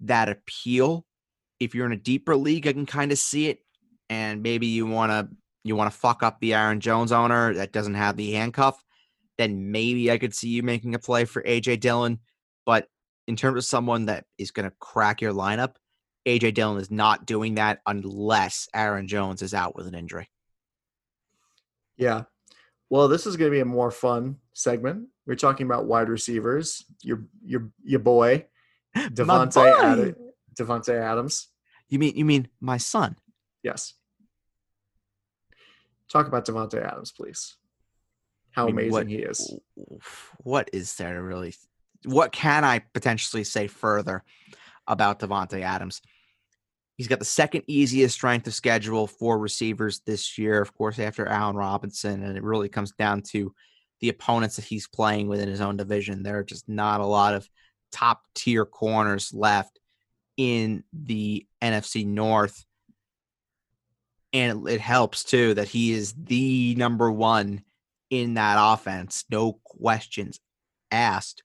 that 0.00 0.28
appeal. 0.28 1.06
If 1.60 1.74
you're 1.74 1.86
in 1.86 1.92
a 1.92 1.96
deeper 1.96 2.36
league, 2.36 2.66
I 2.66 2.72
can 2.72 2.86
kind 2.86 3.12
of 3.12 3.18
see 3.18 3.48
it. 3.48 3.60
And 4.12 4.42
maybe 4.42 4.66
you 4.66 4.84
want 4.84 5.10
to 5.10 5.34
you 5.64 5.74
want 5.74 5.90
to 5.90 5.98
fuck 5.98 6.22
up 6.22 6.38
the 6.38 6.52
Aaron 6.52 6.80
Jones 6.80 7.12
owner 7.12 7.54
that 7.54 7.72
doesn't 7.72 7.94
have 7.94 8.14
the 8.18 8.32
handcuff, 8.32 8.84
then 9.38 9.72
maybe 9.72 10.10
I 10.10 10.18
could 10.18 10.34
see 10.34 10.50
you 10.50 10.62
making 10.62 10.94
a 10.94 10.98
play 10.98 11.24
for 11.24 11.42
AJ 11.42 11.80
Dillon. 11.80 12.18
But 12.66 12.88
in 13.26 13.36
terms 13.36 13.56
of 13.56 13.64
someone 13.64 14.06
that 14.06 14.26
is 14.36 14.50
going 14.50 14.68
to 14.68 14.76
crack 14.78 15.22
your 15.22 15.32
lineup, 15.32 15.76
AJ 16.26 16.52
Dillon 16.52 16.78
is 16.78 16.90
not 16.90 17.24
doing 17.24 17.54
that 17.54 17.80
unless 17.86 18.68
Aaron 18.74 19.08
Jones 19.08 19.40
is 19.40 19.54
out 19.54 19.74
with 19.74 19.86
an 19.86 19.94
injury. 19.94 20.28
Yeah. 21.96 22.24
Well, 22.90 23.08
this 23.08 23.26
is 23.26 23.38
going 23.38 23.50
to 23.50 23.56
be 23.56 23.60
a 23.60 23.64
more 23.64 23.90
fun 23.90 24.36
segment. 24.52 25.08
We're 25.26 25.36
talking 25.36 25.64
about 25.64 25.86
wide 25.86 26.10
receivers. 26.10 26.84
Your 27.00 27.24
your 27.42 27.70
your 27.82 28.00
boy, 28.00 28.44
Davante 28.94 29.56
Ad- 29.56 30.16
Davante 30.54 31.00
Adams. 31.00 31.48
You 31.88 31.98
mean 31.98 32.14
you 32.14 32.26
mean 32.26 32.48
my 32.60 32.76
son? 32.76 33.16
Yes. 33.62 33.94
Talk 36.12 36.26
about 36.26 36.46
Davante 36.46 36.84
Adams, 36.84 37.10
please. 37.12 37.56
How 38.50 38.64
I 38.64 38.66
mean, 38.66 38.74
amazing 38.74 38.92
what, 38.92 39.06
he 39.08 39.16
is. 39.16 39.58
What 40.38 40.70
is 40.72 40.94
there 40.96 41.14
to 41.14 41.22
really 41.22 41.54
what 42.04 42.32
can 42.32 42.64
I 42.64 42.80
potentially 42.80 43.44
say 43.44 43.66
further 43.66 44.24
about 44.86 45.20
Davante 45.20 45.62
Adams? 45.62 46.02
He's 46.96 47.08
got 47.08 47.18
the 47.18 47.24
second 47.24 47.64
easiest 47.66 48.14
strength 48.14 48.46
of 48.46 48.54
schedule 48.54 49.06
for 49.06 49.38
receivers 49.38 50.00
this 50.00 50.36
year, 50.38 50.60
of 50.60 50.74
course, 50.74 50.98
after 50.98 51.26
Allen 51.26 51.56
Robinson, 51.56 52.22
and 52.22 52.36
it 52.36 52.42
really 52.42 52.68
comes 52.68 52.92
down 52.92 53.22
to 53.30 53.54
the 54.00 54.08
opponents 54.08 54.56
that 54.56 54.64
he's 54.64 54.88
playing 54.88 55.28
within 55.28 55.48
his 55.48 55.60
own 55.60 55.76
division. 55.76 56.22
There 56.22 56.38
are 56.38 56.44
just 56.44 56.68
not 56.68 57.00
a 57.00 57.06
lot 57.06 57.34
of 57.34 57.48
top 57.92 58.22
tier 58.34 58.66
corners 58.66 59.32
left 59.32 59.78
in 60.36 60.84
the 60.92 61.46
NFC 61.62 62.06
North. 62.06 62.64
And 64.32 64.66
it, 64.66 64.74
it 64.74 64.80
helps 64.80 65.24
too 65.24 65.54
that 65.54 65.68
he 65.68 65.92
is 65.92 66.14
the 66.14 66.74
number 66.76 67.10
one 67.10 67.62
in 68.10 68.34
that 68.34 68.56
offense, 68.58 69.24
no 69.30 69.54
questions 69.64 70.40
asked 70.90 71.42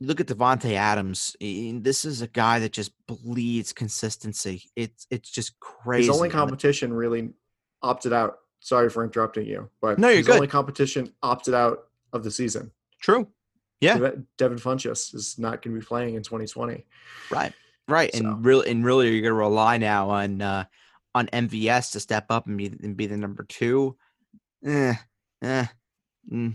look 0.00 0.20
at 0.20 0.26
Davante 0.26 0.72
Adams. 0.72 1.36
This 1.40 2.04
is 2.04 2.22
a 2.22 2.26
guy 2.26 2.58
that 2.60 2.72
just 2.72 2.92
bleeds 3.06 3.72
consistency. 3.72 4.64
It's 4.76 5.06
it's 5.10 5.30
just 5.30 5.58
crazy. 5.60 6.08
His 6.08 6.16
only 6.16 6.28
competition 6.28 6.92
really 6.92 7.30
opted 7.82 8.12
out. 8.12 8.38
Sorry 8.60 8.90
for 8.90 9.04
interrupting 9.04 9.46
you, 9.46 9.70
but 9.80 9.98
no, 9.98 10.08
you're 10.08 10.18
his 10.18 10.26
good. 10.26 10.36
only 10.36 10.48
competition 10.48 11.12
opted 11.22 11.54
out 11.54 11.84
of 12.12 12.24
the 12.24 12.30
season. 12.30 12.72
True. 13.00 13.28
Yeah. 13.80 14.10
Devin 14.38 14.58
Funchess 14.58 15.14
is 15.14 15.38
not 15.38 15.62
going 15.62 15.74
to 15.74 15.80
be 15.80 15.86
playing 15.86 16.14
in 16.14 16.22
2020. 16.22 16.86
Right. 17.30 17.52
Right. 17.86 18.12
So. 18.14 18.20
And 18.20 18.44
really, 18.44 18.70
and 18.70 18.84
really, 18.84 19.10
you're 19.10 19.20
going 19.20 19.30
to 19.30 19.34
rely 19.34 19.76
now 19.76 20.10
on 20.10 20.40
uh, 20.40 20.64
on 21.16 21.28
MVS 21.28 21.92
to 21.92 22.00
step 22.00 22.26
up 22.28 22.46
and 22.46 22.58
be 22.58 22.66
and 22.66 22.96
be 22.96 23.06
the 23.06 23.16
number 23.16 23.44
two. 23.44 23.96
Eh, 24.64 24.94
eh, 25.42 25.66
mm, 26.30 26.54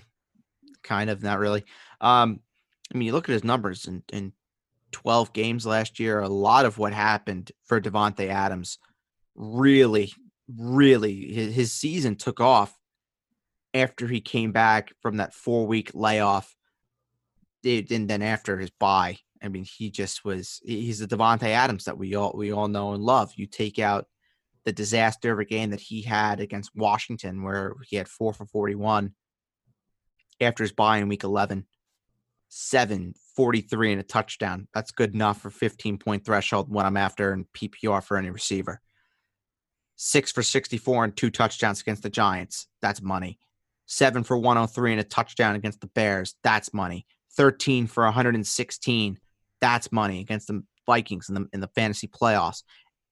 kind 0.84 1.10
of 1.10 1.24
not 1.24 1.40
really. 1.40 1.64
Um, 2.00 2.42
I 2.94 2.98
mean, 2.98 3.08
you 3.08 3.14
look 3.14 3.28
at 3.28 3.34
his 3.34 3.44
numbers 3.44 3.88
in, 3.88 4.04
in 4.14 4.34
12 4.92 5.34
games 5.34 5.66
last 5.66 6.00
year, 6.00 6.20
a 6.20 6.30
lot 6.30 6.66
of 6.66 6.78
what 6.78 6.94
happened 6.94 7.52
for 7.66 7.82
Davante 7.82 8.28
Adams 8.28 8.78
really, 9.34 10.14
really, 10.56 11.34
his, 11.34 11.56
his 11.56 11.72
season 11.72 12.16
took 12.16 12.40
off 12.40 12.78
after 13.74 14.08
he 14.08 14.22
came 14.22 14.52
back 14.52 14.92
from 15.02 15.18
that 15.18 15.34
four 15.34 15.66
week 15.66 15.90
layoff. 15.96 16.56
And 17.66 18.08
then 18.08 18.22
after 18.22 18.60
his 18.60 18.72
bye, 18.72 19.18
I 19.42 19.48
mean, 19.48 19.64
he 19.64 19.90
just 19.90 20.24
was, 20.24 20.60
he's 20.64 21.00
the 21.00 21.08
Davante 21.08 21.48
Adams 21.48 21.86
that 21.86 21.98
we 21.98 22.14
all, 22.14 22.34
we 22.36 22.52
all 22.52 22.68
know 22.68 22.94
and 22.94 23.04
love. 23.04 23.32
You 23.36 23.48
take 23.48 23.80
out 23.80 24.06
the 24.66 24.72
disaster 24.72 25.32
of 25.32 25.40
a 25.40 25.46
game 25.46 25.72
that 25.72 25.80
he 25.80 26.02
had 26.02 26.40
against 26.40 26.76
Washington, 26.76 27.44
where 27.44 27.76
he 27.88 27.96
had 27.96 28.08
four 28.08 28.34
for 28.34 28.46
41 28.46 29.14
after 30.40 30.64
his 30.64 30.72
bye 30.72 30.98
in 30.98 31.08
week 31.08 31.24
11 31.24 31.66
seven, 32.52 33.14
43, 33.38 33.94
and 33.94 34.02
a 34.02 34.04
touchdown. 34.04 34.68
That's 34.74 34.92
good 34.92 35.14
enough 35.14 35.42
for 35.42 35.50
15 35.50 35.98
point 35.98 36.26
threshold 36.26 36.68
when 36.70 36.86
I'm 36.86 36.98
after 36.98 37.34
in 37.34 37.46
PPR 37.56 38.04
for 38.04 38.18
any 38.18 38.30
receiver. 38.30 38.82
Six 39.96 40.32
for 40.32 40.44
64 40.44 41.06
and 41.06 41.16
two 41.16 41.30
touchdowns 41.30 41.82
against 41.82 42.04
the 42.04 42.10
Giants. 42.10 42.68
That's 42.82 43.02
money. 43.02 43.40
Seven 43.86 44.24
for 44.24 44.38
103 44.38 44.92
and 44.92 45.02
a 45.02 45.04
touchdown 45.04 45.56
against 45.56 45.80
the 45.80 45.88
Bears. 45.88 46.36
That's 46.44 46.74
money. 46.74 47.06
13 47.36 47.88
for 47.88 48.04
116. 48.04 49.18
That's 49.62 49.92
money 49.92 50.20
against 50.20 50.48
the 50.48 50.64
Vikings 50.86 51.30
in 51.30 51.36
the 51.36 51.48
in 51.54 51.62
the 51.62 51.70
fantasy 51.70 52.08
playoffs. 52.08 52.64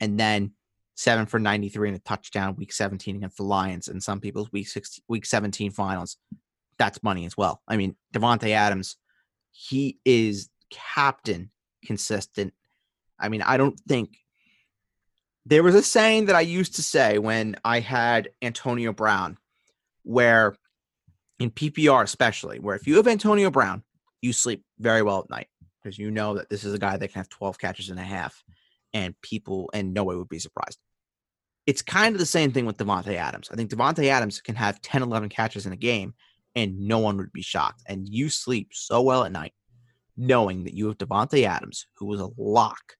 And 0.02 0.20
then 0.20 0.52
seven 1.00 1.26
for 1.26 1.40
93 1.40 1.90
and 1.90 1.98
a 1.98 2.02
touchdown 2.02 2.56
week 2.58 2.74
17 2.74 3.16
against 3.16 3.38
the 3.38 3.44
Lions 3.44 3.88
and 3.88 4.04
some 4.04 4.20
people's 4.20 4.52
week 4.52 4.68
16, 4.68 5.02
week 5.08 5.26
17 5.26 5.72
finals. 5.72 6.18
That's 6.78 7.02
money 7.02 7.26
as 7.26 7.38
well. 7.38 7.62
I 7.68 7.78
mean, 7.78 7.96
Davante 8.14 8.50
Adams 8.50 8.98
he 9.52 10.00
is 10.06 10.50
captain 10.70 11.52
consistent. 11.86 12.54
I 13.20 13.30
mean, 13.30 13.42
I 13.42 13.58
don't 13.58 13.80
think 13.88 14.18
there 15.46 15.64
was 15.64 15.76
a 15.76 15.84
saying 15.84 16.28
that 16.28 16.36
I 16.36 16.42
used 16.42 16.76
to 16.76 16.84
say 16.84 17.18
when 17.18 17.56
I 17.64 17.80
had 17.80 18.30
Antonio 18.42 18.94
Brown, 18.94 19.38
where 20.04 20.56
in 21.40 21.52
PPR, 21.52 22.04
especially, 22.04 22.60
where 22.60 22.76
if 22.76 22.88
you 22.88 22.98
have 22.98 23.08
Antonio 23.08 23.50
Brown, 23.50 23.84
you 24.22 24.34
sleep 24.34 24.64
very 24.80 25.02
well 25.02 25.20
at 25.20 25.30
night 25.30 25.48
because 25.82 25.98
you 25.98 26.12
know 26.12 26.36
that 26.36 26.50
this 26.50 26.64
is 26.64 26.74
a 26.74 26.80
guy 26.80 26.98
that 26.98 27.08
can 27.08 27.20
have 27.20 27.30
12 27.30 27.58
catches 27.58 27.90
and 27.90 28.00
a 28.00 28.04
half, 28.04 28.44
and 28.94 29.20
people, 29.22 29.70
and 29.74 29.94
no 29.94 30.04
one 30.04 30.18
would 30.18 30.30
be 30.30 30.40
surprised. 30.40 30.78
It's 31.70 31.84
kind 31.84 32.16
of 32.16 32.20
the 32.20 32.26
same 32.26 32.52
thing 32.52 32.66
with 32.66 32.78
Davante 32.78 33.14
Adams. 33.14 33.48
I 33.52 33.56
think 33.56 33.70
Davante 33.70 34.06
Adams 34.06 34.42
can 34.42 34.56
have 34.56 34.82
10, 34.82 35.04
11 35.04 35.30
catches 35.30 35.68
in 35.68 35.72
a 35.72 35.76
game, 35.76 36.16
and 36.56 36.88
no 36.88 36.98
one 36.98 37.18
would 37.18 37.32
be 37.32 37.44
shocked. 37.44 37.84
And 37.86 38.10
you 38.10 38.28
sleep 38.30 38.70
so 38.74 39.04
well 39.04 39.24
at 39.24 39.32
night 39.32 39.54
knowing 40.18 40.64
that 40.64 40.74
you 40.74 40.88
have 40.88 40.98
Davante 40.98 41.44
Adams, 41.44 41.86
who 41.94 42.08
was 42.08 42.22
a 42.22 42.32
lock 42.40 42.96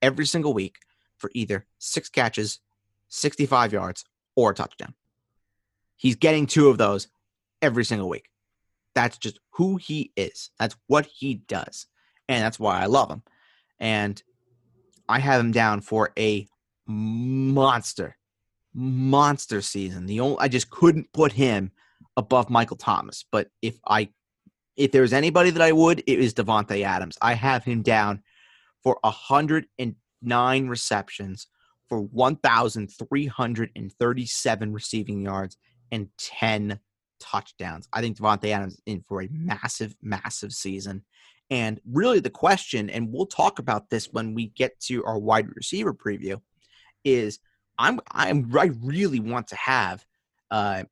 every 0.00 0.24
single 0.24 0.54
week 0.54 0.76
for 1.18 1.30
either 1.34 1.66
six 1.78 2.08
catches, 2.08 2.60
65 3.08 3.74
yards, 3.74 4.06
or 4.36 4.52
a 4.52 4.54
touchdown. 4.54 4.94
He's 5.96 6.16
getting 6.16 6.46
two 6.46 6.70
of 6.70 6.78
those 6.78 7.08
every 7.60 7.84
single 7.84 8.08
week. 8.08 8.30
That's 8.94 9.18
just 9.18 9.38
who 9.50 9.76
he 9.76 10.12
is. 10.16 10.48
That's 10.58 10.76
what 10.86 11.04
he 11.04 11.34
does. 11.34 11.88
And 12.26 12.42
that's 12.42 12.58
why 12.58 12.80
I 12.80 12.86
love 12.86 13.10
him. 13.10 13.22
And 13.78 14.22
I 15.10 15.18
have 15.18 15.42
him 15.42 15.52
down 15.52 15.82
for 15.82 16.10
a 16.18 16.48
monster, 16.86 18.16
monster 18.74 19.60
season. 19.60 20.06
The 20.06 20.20
only 20.20 20.38
I 20.40 20.48
just 20.48 20.70
couldn't 20.70 21.12
put 21.12 21.32
him 21.32 21.70
above 22.16 22.48
Michael 22.50 22.76
Thomas. 22.76 23.24
But 23.30 23.48
if 23.62 23.78
I 23.86 24.08
if 24.76 24.90
there's 24.92 25.12
anybody 25.12 25.50
that 25.50 25.62
I 25.62 25.72
would, 25.72 26.00
it 26.00 26.18
is 26.18 26.34
Davante 26.34 26.84
Adams. 26.84 27.16
I 27.22 27.34
have 27.34 27.64
him 27.64 27.82
down 27.82 28.22
for 28.82 28.98
109 29.02 30.68
receptions 30.68 31.46
for 31.88 32.00
1,337 32.00 34.72
receiving 34.72 35.22
yards 35.22 35.56
and 35.92 36.08
10 36.18 36.80
touchdowns. 37.20 37.86
I 37.92 38.00
think 38.00 38.16
Davante 38.16 38.50
Adams 38.50 38.72
is 38.74 38.82
in 38.86 39.02
for 39.02 39.22
a 39.22 39.28
massive, 39.30 39.94
massive 40.02 40.52
season. 40.52 41.04
And 41.50 41.80
really, 41.88 42.18
the 42.20 42.30
question, 42.30 42.90
and 42.90 43.12
we'll 43.12 43.26
talk 43.26 43.58
about 43.58 43.90
this 43.90 44.12
when 44.12 44.34
we 44.34 44.46
get 44.48 44.78
to 44.80 45.04
our 45.04 45.18
wide 45.18 45.54
receiver 45.54 45.94
preview, 45.94 46.40
is 47.04 47.38
I'm 47.78 48.00
I'm 48.10 48.50
I 48.56 48.70
really 48.82 49.20
want 49.20 49.48
to 49.48 49.56
have 49.56 50.04
uh, 50.50 50.84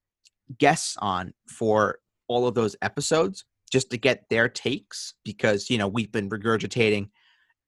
guests 0.59 0.97
on 0.99 1.33
for 1.49 1.99
all 2.29 2.47
of 2.47 2.55
those 2.55 2.77
episodes 2.83 3.45
just 3.71 3.91
to 3.91 3.97
get 3.97 4.29
their 4.29 4.49
takes 4.49 5.15
because 5.25 5.71
you 5.71 5.79
know 5.79 5.89
we've 5.89 6.13
been 6.13 6.29
regurgitating 6.29 7.09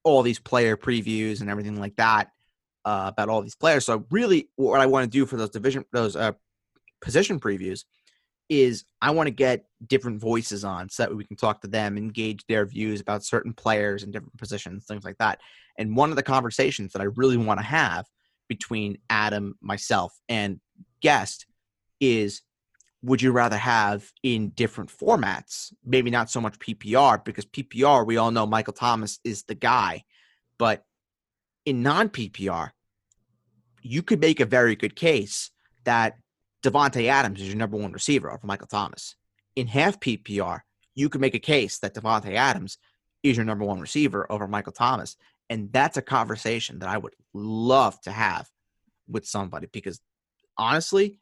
all 0.03 0.21
these 0.21 0.39
player 0.39 0.77
previews 0.77 1.41
and 1.41 1.49
everything 1.49 1.79
like 1.79 1.95
that 1.95 2.29
uh, 2.85 3.05
about 3.11 3.29
all 3.29 3.41
these 3.41 3.55
players. 3.55 3.85
So 3.85 4.05
really, 4.11 4.49
what 4.55 4.79
I 4.79 4.85
want 4.85 5.03
to 5.03 5.09
do 5.09 5.25
for 5.25 5.37
those 5.37 5.49
division 5.49 5.85
those 5.91 6.15
uh, 6.15 6.33
position 7.01 7.39
previews 7.39 7.85
is 8.47 8.85
I 9.01 9.09
want 9.11 9.27
to 9.27 9.31
get 9.31 9.65
different 9.87 10.21
voices 10.21 10.63
on 10.63 10.89
so 10.89 11.03
that 11.03 11.15
we 11.15 11.25
can 11.25 11.35
talk 11.35 11.61
to 11.61 11.67
them, 11.67 11.97
engage 11.97 12.45
their 12.45 12.65
views 12.65 13.01
about 13.01 13.23
certain 13.23 13.53
players 13.53 14.03
and 14.03 14.13
different 14.13 14.37
positions, 14.37 14.85
things 14.85 15.03
like 15.03 15.17
that. 15.17 15.39
And 15.79 15.95
one 15.95 16.11
of 16.11 16.15
the 16.15 16.23
conversations 16.23 16.93
that 16.93 17.01
I 17.01 17.05
really 17.15 17.37
want 17.37 17.59
to 17.59 17.65
have 17.65 18.05
between 18.47 18.97
Adam, 19.09 19.55
myself, 19.61 20.13
and 20.29 20.59
guest 21.01 21.45
is 21.99 22.41
would 23.01 23.21
you 23.21 23.31
rather 23.31 23.57
have 23.57 24.11
in 24.23 24.49
different 24.49 24.89
formats? 24.89 25.71
Maybe 25.85 26.09
not 26.09 26.31
so 26.31 26.41
much 26.41 26.57
PPR 26.57 27.23
because 27.23 27.45
PPR, 27.45 28.05
we 28.05 28.17
all 28.17 28.31
know 28.31 28.47
Michael 28.47 28.73
Thomas 28.73 29.19
is 29.23 29.43
the 29.43 29.53
guy, 29.53 30.03
but 30.57 30.83
in 31.65 31.83
non 31.83 32.09
PPR, 32.09 32.71
you 33.81 34.01
could 34.01 34.19
make 34.19 34.39
a 34.39 34.45
very 34.45 34.75
good 34.75 34.95
case 34.95 35.51
that 35.83 36.17
Davante 36.63 37.07
Adams 37.07 37.39
is 37.39 37.47
your 37.47 37.57
number 37.57 37.77
one 37.77 37.91
receiver 37.91 38.31
over 38.31 38.45
Michael 38.47 38.67
Thomas. 38.67 39.15
In 39.55 39.67
half 39.67 39.99
PPR, 39.99 40.61
you 40.95 41.09
could 41.09 41.21
make 41.21 41.35
a 41.35 41.39
case 41.39 41.77
that 41.79 41.93
Davante 41.93 42.33
Adams 42.33 42.79
is 43.21 43.37
your 43.37 43.45
number 43.45 43.65
one 43.65 43.79
receiver 43.79 44.31
over 44.31 44.47
Michael 44.47 44.73
Thomas. 44.73 45.15
And 45.49 45.71
that's 45.71 45.97
a 45.97 46.01
conversation 46.01 46.79
that 46.79 46.89
I 46.89 46.97
would 46.97 47.13
love 47.33 47.99
to 48.01 48.11
have 48.11 48.49
with 49.07 49.25
somebody 49.25 49.67
because 49.71 50.01
honestly, 50.57 51.19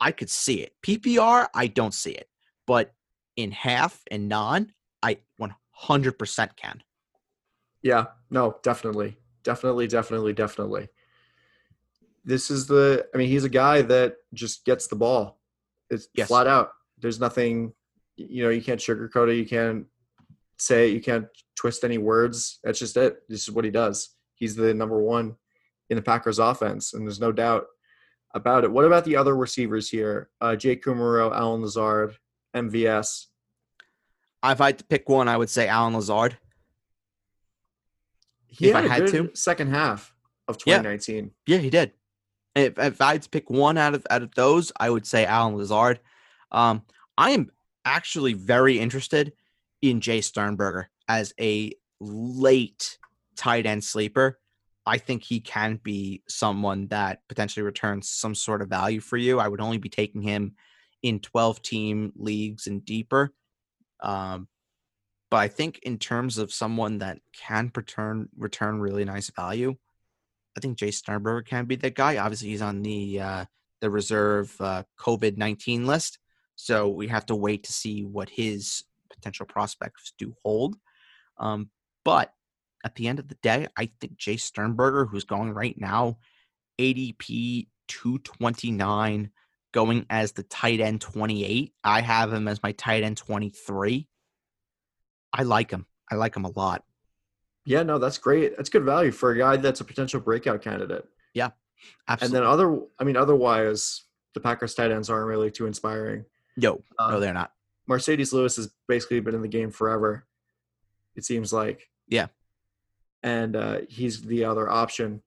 I 0.00 0.12
could 0.12 0.30
see 0.30 0.60
it. 0.60 0.72
PPR, 0.84 1.46
I 1.54 1.66
don't 1.68 1.94
see 1.94 2.10
it. 2.10 2.28
But 2.66 2.92
in 3.36 3.50
half 3.50 4.02
and 4.10 4.28
non, 4.28 4.72
I 5.02 5.18
100% 5.40 6.56
can. 6.56 6.82
Yeah, 7.82 8.06
no, 8.30 8.56
definitely. 8.62 9.16
Definitely, 9.42 9.86
definitely, 9.88 10.32
definitely. 10.32 10.88
This 12.24 12.50
is 12.50 12.66
the, 12.66 13.06
I 13.12 13.18
mean, 13.18 13.28
he's 13.28 13.44
a 13.44 13.48
guy 13.48 13.82
that 13.82 14.16
just 14.32 14.64
gets 14.64 14.86
the 14.86 14.96
ball. 14.96 15.40
It's 15.90 16.08
yes. 16.14 16.28
flat 16.28 16.46
out. 16.46 16.72
There's 16.98 17.18
nothing, 17.18 17.72
you 18.16 18.44
know, 18.44 18.50
you 18.50 18.62
can't 18.62 18.80
sugarcoat 18.80 19.32
it. 19.32 19.36
You 19.36 19.46
can't 19.46 19.86
say 20.62 20.88
it. 20.88 20.94
You 20.94 21.00
can't 21.00 21.26
twist 21.56 21.84
any 21.84 21.98
words. 21.98 22.58
That's 22.62 22.78
just 22.78 22.96
it. 22.96 23.18
This 23.28 23.42
is 23.42 23.50
what 23.50 23.64
he 23.64 23.70
does. 23.70 24.10
He's 24.34 24.56
the 24.56 24.72
number 24.74 25.00
one 25.00 25.36
in 25.90 25.96
the 25.96 26.02
Packers 26.02 26.38
offense, 26.38 26.94
and 26.94 27.06
there's 27.06 27.20
no 27.20 27.32
doubt 27.32 27.66
about 28.34 28.64
it. 28.64 28.72
What 28.72 28.84
about 28.84 29.04
the 29.04 29.16
other 29.16 29.36
receivers 29.36 29.88
here? 29.88 30.30
Uh, 30.40 30.56
Jake 30.56 30.84
Kumerow, 30.84 31.34
Allen 31.34 31.62
Lazard, 31.62 32.16
MVS. 32.54 33.26
If 34.44 34.60
I 34.60 34.66
had 34.66 34.78
to 34.78 34.84
pick 34.84 35.08
one, 35.08 35.28
I 35.28 35.36
would 35.36 35.50
say 35.50 35.68
Allen 35.68 35.94
Lazard. 35.94 36.38
He 38.46 38.68
if 38.68 38.74
had 38.74 38.84
I 38.84 38.88
had 38.88 39.06
to. 39.08 39.30
second 39.34 39.68
half 39.68 40.14
of 40.48 40.58
2019. 40.58 41.30
Yeah, 41.46 41.56
yeah 41.56 41.62
he 41.62 41.70
did. 41.70 41.92
If, 42.54 42.78
if 42.78 43.00
I 43.00 43.12
had 43.12 43.22
to 43.22 43.30
pick 43.30 43.48
one 43.48 43.78
out 43.78 43.94
of 43.94 44.06
out 44.10 44.22
of 44.22 44.34
those, 44.34 44.72
I 44.78 44.90
would 44.90 45.06
say 45.06 45.24
Allen 45.24 45.56
Lazard. 45.56 46.00
Um, 46.50 46.82
I 47.16 47.30
am 47.30 47.50
actually 47.84 48.34
very 48.34 48.78
interested 48.78 49.32
in 49.82 50.00
Jace 50.00 50.24
Sternberger 50.24 50.88
as 51.08 51.34
a 51.38 51.72
late 52.00 52.98
tight 53.36 53.66
end 53.66 53.84
sleeper. 53.84 54.38
I 54.84 54.98
think 54.98 55.22
he 55.22 55.40
can 55.40 55.78
be 55.82 56.22
someone 56.28 56.88
that 56.88 57.20
potentially 57.28 57.62
returns 57.62 58.08
some 58.08 58.34
sort 58.34 58.62
of 58.62 58.68
value 58.68 59.00
for 59.00 59.16
you. 59.16 59.38
I 59.38 59.48
would 59.48 59.60
only 59.60 59.78
be 59.78 59.88
taking 59.88 60.22
him 60.22 60.54
in 61.02 61.20
12 61.20 61.62
team 61.62 62.12
leagues 62.16 62.66
and 62.66 62.84
deeper. 62.84 63.32
Um, 64.02 64.48
but 65.30 65.38
I 65.38 65.48
think 65.48 65.78
in 65.84 65.98
terms 65.98 66.38
of 66.38 66.52
someone 66.52 66.98
that 66.98 67.18
can 67.32 67.70
return 67.74 68.28
return 68.36 68.80
really 68.80 69.04
nice 69.04 69.30
value, 69.30 69.76
I 70.56 70.60
think 70.60 70.78
Jace 70.78 70.94
Sternberger 70.94 71.42
can 71.42 71.64
be 71.64 71.76
that 71.76 71.94
guy. 71.94 72.18
Obviously, 72.18 72.48
he's 72.48 72.60
on 72.60 72.82
the 72.82 73.20
uh, 73.20 73.44
the 73.80 73.88
reserve 73.88 74.54
uh, 74.60 74.82
COVID 75.00 75.38
nineteen 75.38 75.86
list, 75.86 76.18
so 76.56 76.88
we 76.88 77.08
have 77.08 77.24
to 77.26 77.34
wait 77.34 77.64
to 77.64 77.72
see 77.72 78.04
what 78.04 78.28
his 78.28 78.84
potential 79.22 79.46
prospects 79.46 80.12
do 80.18 80.34
hold. 80.44 80.76
Um, 81.38 81.70
but 82.04 82.32
at 82.84 82.96
the 82.96 83.06
end 83.06 83.20
of 83.20 83.28
the 83.28 83.36
day, 83.42 83.68
I 83.76 83.90
think 84.00 84.16
Jace 84.16 84.40
Sternberger, 84.40 85.06
who's 85.06 85.24
going 85.24 85.52
right 85.52 85.78
now, 85.78 86.18
ADP 86.80 87.68
229, 87.88 89.30
going 89.72 90.06
as 90.10 90.32
the 90.32 90.42
tight 90.42 90.80
end 90.80 91.00
28. 91.00 91.72
I 91.84 92.00
have 92.00 92.32
him 92.32 92.48
as 92.48 92.62
my 92.62 92.72
tight 92.72 93.04
end 93.04 93.16
23. 93.16 94.08
I 95.32 95.42
like 95.44 95.70
him. 95.70 95.86
I 96.10 96.16
like 96.16 96.36
him 96.36 96.44
a 96.44 96.50
lot. 96.50 96.82
Yeah, 97.64 97.84
no, 97.84 97.98
that's 97.98 98.18
great. 98.18 98.56
That's 98.56 98.68
good 98.68 98.82
value 98.82 99.12
for 99.12 99.30
a 99.30 99.38
guy 99.38 99.56
that's 99.56 99.80
a 99.80 99.84
potential 99.84 100.20
breakout 100.20 100.62
candidate. 100.62 101.06
Yeah, 101.32 101.50
absolutely. 102.08 102.38
And 102.38 102.44
then 102.44 102.52
other, 102.52 102.80
I 102.98 103.04
mean, 103.04 103.16
otherwise, 103.16 104.02
the 104.34 104.40
Packers 104.40 104.74
tight 104.74 104.90
ends 104.90 105.08
aren't 105.08 105.28
really 105.28 105.50
too 105.50 105.66
inspiring. 105.66 106.24
No, 106.56 106.82
um, 106.98 107.12
no, 107.12 107.20
they're 107.20 107.32
not. 107.32 107.52
Marcedes 107.88 108.32
Lewis 108.32 108.56
has 108.56 108.70
basically 108.88 109.20
been 109.20 109.34
in 109.34 109.42
the 109.42 109.48
game 109.48 109.70
forever. 109.70 110.26
It 111.16 111.24
seems 111.24 111.52
like. 111.52 111.88
Yeah 112.08 112.28
and 113.22 113.56
uh, 113.56 113.78
he's 113.88 114.22
the 114.22 114.44
other 114.44 114.68
option 114.68 115.22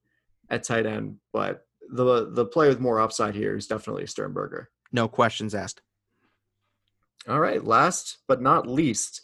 at 0.50 0.64
tight 0.64 0.86
end. 0.86 1.16
But 1.32 1.66
the 1.88 2.30
the 2.30 2.44
player 2.44 2.68
with 2.68 2.80
more 2.80 3.00
upside 3.00 3.34
here 3.34 3.56
is 3.56 3.66
definitely 3.66 4.06
Sternberger. 4.06 4.70
No 4.92 5.08
questions 5.08 5.54
asked. 5.54 5.82
All 7.28 7.40
right, 7.40 7.64
last 7.64 8.18
but 8.28 8.40
not 8.40 8.68
least, 8.68 9.22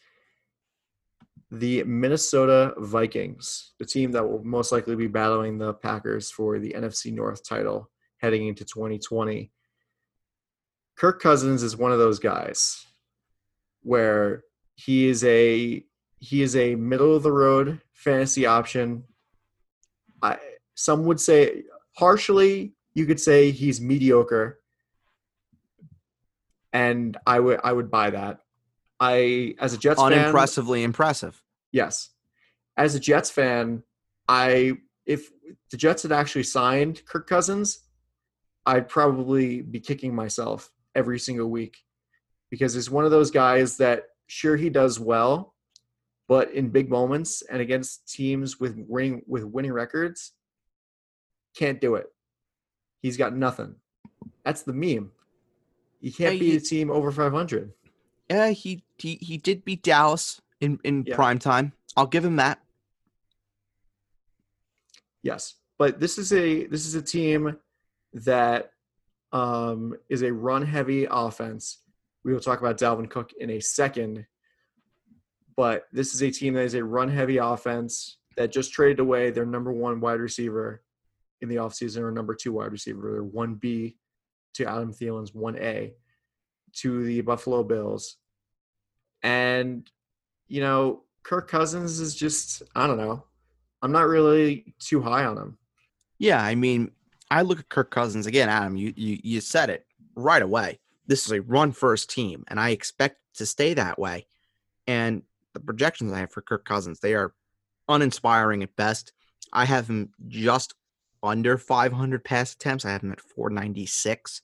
the 1.51 1.85
Minnesota 1.85 2.75
Vikings, 2.79 3.73
the 3.79 3.85
team 3.85 4.13
that 4.13 4.29
will 4.29 4.43
most 4.43 4.73
likely 4.73 4.97
be 4.97 5.07
battling 5.07 5.59
the 5.59 5.75
Packers 5.75 6.31
for 6.31 6.59
the 6.59 6.73
NFC 6.73 7.13
North 7.13 7.47
title 7.47 7.91
heading 8.17 8.49
into 8.49 8.65
2020. 8.65 9.51
Kirk 10.97 11.21
Cousins 11.21 11.63
is 11.63 11.77
one 11.77 11.93
of 11.93 11.99
those 11.99 12.19
guys 12.19 12.87
where 13.83 14.45
he 14.75 15.09
is 15.09 15.25
a 15.25 15.85
he 16.19 16.43
is 16.43 16.57
a 16.57 16.75
middle 16.77 17.15
of 17.17 17.23
the 17.23 17.33
road 17.33 17.81
fantasy 17.93 18.47
option. 18.47 19.05
I 20.23 20.39
some 20.75 21.05
would 21.05 21.21
say 21.21 21.65
harshly 21.97 22.75
you 22.95 23.07
could 23.07 23.21
say 23.21 23.51
he's 23.51 23.81
mediocre 23.81 24.61
and 26.73 27.17
I 27.27 27.41
would 27.41 27.61
I 27.63 27.73
would 27.73 27.91
buy 27.91 28.11
that. 28.11 28.41
I 28.99 29.55
as 29.59 29.73
a 29.75 29.79
Jets 29.79 30.01
unimpressively 30.01 30.79
fan, 30.79 30.87
impressive. 30.87 31.43
Yes. 31.71 32.11
As 32.77 32.95
a 32.95 33.01
Jets 33.01 33.31
fan, 33.31 33.83
I 34.29 34.75
if 35.05 35.31
the 35.71 35.77
Jets 35.77 36.03
had 36.03 36.13
actually 36.13 36.45
signed 36.45 37.05
Kirk 37.05 37.27
Cousins, 37.29 37.81
I'd 38.65 38.89
probably 38.89 39.61
be 39.61 39.81
kicking 39.81 40.15
myself 40.15 40.71
every 40.95 41.19
single 41.19 41.49
week 41.49 41.79
because 42.53 42.75
he's 42.75 42.91
one 42.91 43.07
of 43.07 43.11
those 43.11 43.31
guys 43.31 43.79
that 43.79 44.09
sure 44.27 44.57
he 44.57 44.69
does 44.69 45.01
well, 45.01 45.55
but 46.29 46.53
in 46.53 46.69
big 46.69 46.91
moments 46.91 47.41
and 47.51 47.63
against 47.63 48.07
teams 48.13 48.61
with 48.61 48.77
winning 48.77 49.23
with 49.27 49.43
winning 49.43 49.73
records, 49.73 50.33
can't 51.57 51.81
do 51.81 51.95
it. 51.95 52.13
He's 53.01 53.17
got 53.17 53.35
nothing. 53.35 53.77
That's 54.45 54.63
the 54.63 54.75
meme. 54.75 55.13
He 56.03 56.13
can't 56.13 56.35
yeah, 56.35 56.41
beat 56.41 56.51
he, 56.51 56.57
a 56.57 56.61
team 56.61 56.91
over 56.91 57.11
500. 57.11 57.73
Yeah, 58.29 58.51
he 58.51 58.85
he 58.99 59.15
he 59.23 59.39
did 59.39 59.65
beat 59.65 59.83
Dallas 59.83 60.43
in 60.61 60.79
in 60.85 61.05
yeah. 61.07 61.17
prime 61.17 61.39
time. 61.39 61.73
I'll 61.97 62.07
give 62.07 62.23
him 62.23 62.37
that. 62.37 62.61
Yes, 65.23 65.55
but 65.79 66.01
this 66.01 66.19
is 66.19 66.35
a 66.35 66.67
this 66.67 66.85
is 66.85 66.97
a 66.97 67.03
team 67.03 67.57
that 68.13 68.73
um, 69.33 69.97
is 70.11 70.23
a 70.23 70.31
run 70.31 70.61
heavy 70.61 71.07
offense. 71.11 71.79
We 72.25 72.33
will 72.33 72.41
talk 72.41 72.61
about 72.61 72.79
Dalvin 72.79 73.11
Cook 73.11 73.33
in 73.39 73.51
a 73.51 73.61
second, 73.61 74.27
but 75.57 75.85
this 75.93 76.15
is 76.15 76.23
a 76.23 76.31
team 76.31 76.55
that 76.55 76.63
is 76.63 76.75
a 76.75 76.85
run 76.85 77.09
heavy 77.09 77.39
offense 77.39 78.19
that 78.37 78.53
just 78.53 78.73
traded 78.73 79.01
away 79.01 79.31
their 79.31 79.47
number 79.47 79.73
one 79.73 80.01
wide 80.01 80.21
receiver 80.21 80.83
in 81.41 81.49
the 81.49 81.57
offseason 81.57 82.03
or 82.03 82.11
number 82.11 82.35
two 82.35 82.53
wide 82.53 82.73
receiver, 82.73 83.13
their 83.13 83.25
1B 83.25 83.97
to 84.55 84.67
Adam 84.67 84.93
Thielen's 84.93 85.33
1A 85.33 85.93
to 86.75 87.05
the 87.05 87.21
Buffalo 87.23 87.63
Bills. 87.65 88.17
And, 89.23 89.89
you 90.49 90.61
know, 90.61 91.03
Kirk 91.25 91.49
Cousins 91.49 92.01
is 92.01 92.15
just, 92.15 92.63
I 92.75 92.87
don't 92.87 92.99
know. 92.99 93.25
I'm 93.83 93.93
not 93.93 94.07
really 94.07 94.75
too 94.79 95.03
high 95.03 95.25
on 95.25 95.37
him. 95.37 95.59
Yeah, 96.19 96.43
I 96.43 96.55
mean, 96.55 96.93
I 97.31 97.43
look 97.43 97.59
at 97.59 97.69
Kirk 97.69 97.91
Cousins 97.91 98.27
again, 98.27 98.49
Adam. 98.49 98.77
You 98.77 98.93
you 98.95 99.19
you 99.23 99.41
said 99.41 99.71
it 99.71 99.87
right 100.15 100.43
away. 100.43 100.79
This 101.07 101.27
is 101.27 101.33
a 101.33 101.43
run 101.43 101.73
first 101.73 102.11
team, 102.11 102.45
and 102.49 102.61
I 102.61 102.71
expect 102.71 103.19
to 103.35 103.47
stay 103.47 103.75
that 103.75 103.99
way. 103.99 104.27
And 104.87 105.23
the 105.55 105.61
projections 105.61 106.13
I 106.13 106.21
have 106.21 106.33
for 106.33 106.43
Kirk 106.43 106.65
Cousins, 106.65 107.01
they 107.01 107.15
are 107.15 107.35
uninspiring 107.89 108.63
at 108.63 108.77
best. 108.77 109.13
I 109.53 109.65
have 109.65 109.89
him 109.89 110.11
just 110.29 110.75
under 111.23 111.57
500 111.59 112.25
pass 112.25 112.55
attempts. 112.55 112.85
I 112.85 112.91
have 112.91 113.03
him 113.03 113.13
at 113.13 113.21
496, 113.21 114.43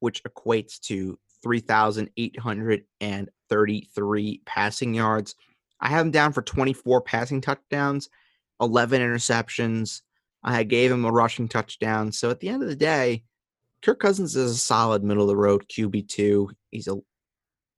which 0.00 0.22
equates 0.24 0.78
to 0.80 1.18
3,833 1.42 4.42
passing 4.44 4.94
yards. 4.94 5.34
I 5.80 5.88
have 5.88 6.04
him 6.04 6.10
down 6.10 6.32
for 6.32 6.42
24 6.42 7.00
passing 7.02 7.40
touchdowns, 7.40 8.08
11 8.60 9.00
interceptions. 9.00 10.02
I 10.42 10.64
gave 10.64 10.90
him 10.90 11.04
a 11.04 11.12
rushing 11.12 11.48
touchdown. 11.48 12.12
So 12.12 12.30
at 12.30 12.40
the 12.40 12.48
end 12.48 12.62
of 12.62 12.68
the 12.68 12.76
day, 12.76 13.24
Kirk 13.82 13.98
Cousins 13.98 14.36
is 14.36 14.52
a 14.52 14.56
solid 14.56 15.02
middle 15.02 15.22
of 15.22 15.28
the 15.28 15.36
road 15.36 15.64
QB2. 15.68 16.48
He's 16.70 16.88
a 16.88 16.96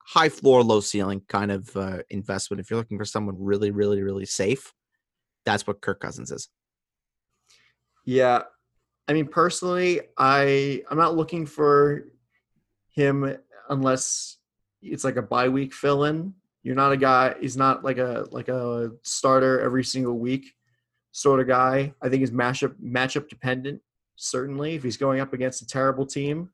high 0.05 0.29
floor, 0.29 0.63
low 0.63 0.81
ceiling 0.81 1.23
kind 1.29 1.53
of 1.53 1.77
uh, 1.77 1.99
investment. 2.11 2.61
If 2.61 2.71
you're 2.71 2.79
looking 2.79 2.99
for 2.99 3.05
someone 3.05 3.37
really, 3.39 3.71
really, 3.71 4.03
really 4.03 4.27
safe, 4.27 4.73
that's 5.45 5.67
what 5.67 5.81
Kirk 5.81 6.01
Cousins 6.01 6.31
is. 6.31 6.49
Yeah. 8.05 8.43
I 9.09 9.13
mean, 9.13 9.27
personally, 9.27 10.01
I 10.19 10.83
I'm 10.91 10.99
not 10.99 11.17
looking 11.17 11.47
for 11.47 12.05
him 12.91 13.37
unless 13.69 14.39
it's 14.81 15.05
like 15.05 15.17
a 15.17 15.23
bye 15.23 15.49
week 15.49 15.73
fill 15.73 16.05
in. 16.05 16.35
You're 16.63 16.77
not 16.77 16.93
a 16.93 16.97
guy. 16.97 17.35
He's 17.41 17.57
not 17.57 17.85
like 17.85 17.99
a 17.99 18.27
like 18.31 18.49
a 18.49 18.93
starter 19.03 19.61
every 19.61 19.85
single 19.85 20.19
week 20.19 20.53
sort 21.11 21.41
of 21.41 21.49
guy. 21.49 21.95
I 22.01 22.09
think 22.09 22.21
he's 22.21 22.31
matchup 22.31 22.75
matchup 22.83 23.29
dependent. 23.29 23.81
Certainly, 24.17 24.75
if 24.75 24.83
he's 24.83 24.97
going 24.97 25.21
up 25.21 25.33
against 25.33 25.63
a 25.63 25.67
terrible 25.67 26.07
team. 26.07 26.51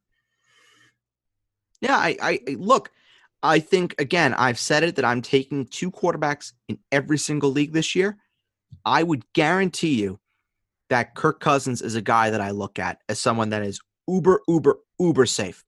Yeah, 1.80 1.97
I, 1.97 2.16
I 2.20 2.40
look. 2.56 2.90
I 3.43 3.60
think 3.60 3.94
again, 3.98 4.35
I've 4.35 4.59
said 4.59 4.82
it 4.82 4.97
that 4.97 5.05
I'm 5.05 5.22
taking 5.22 5.66
two 5.66 5.90
quarterbacks 5.93 6.52
in 6.68 6.78
every 6.90 7.18
single 7.18 7.51
league 7.51 7.72
this 7.72 7.94
year. 7.94 8.18
I 8.85 9.02
would 9.02 9.22
guarantee 9.32 9.94
you 10.01 10.18
that 10.90 11.14
Kirk 11.14 11.39
Cousins 11.40 11.80
is 11.82 11.94
a 11.94 12.02
guy 12.02 12.30
that 12.30 12.40
I 12.40 12.51
look 12.51 12.78
at 12.78 13.01
as 13.09 13.18
someone 13.20 13.51
that 13.51 13.62
is 13.62 13.80
uber, 14.09 14.40
uber, 14.48 14.78
uber 14.98 15.26
safe. 15.26 15.64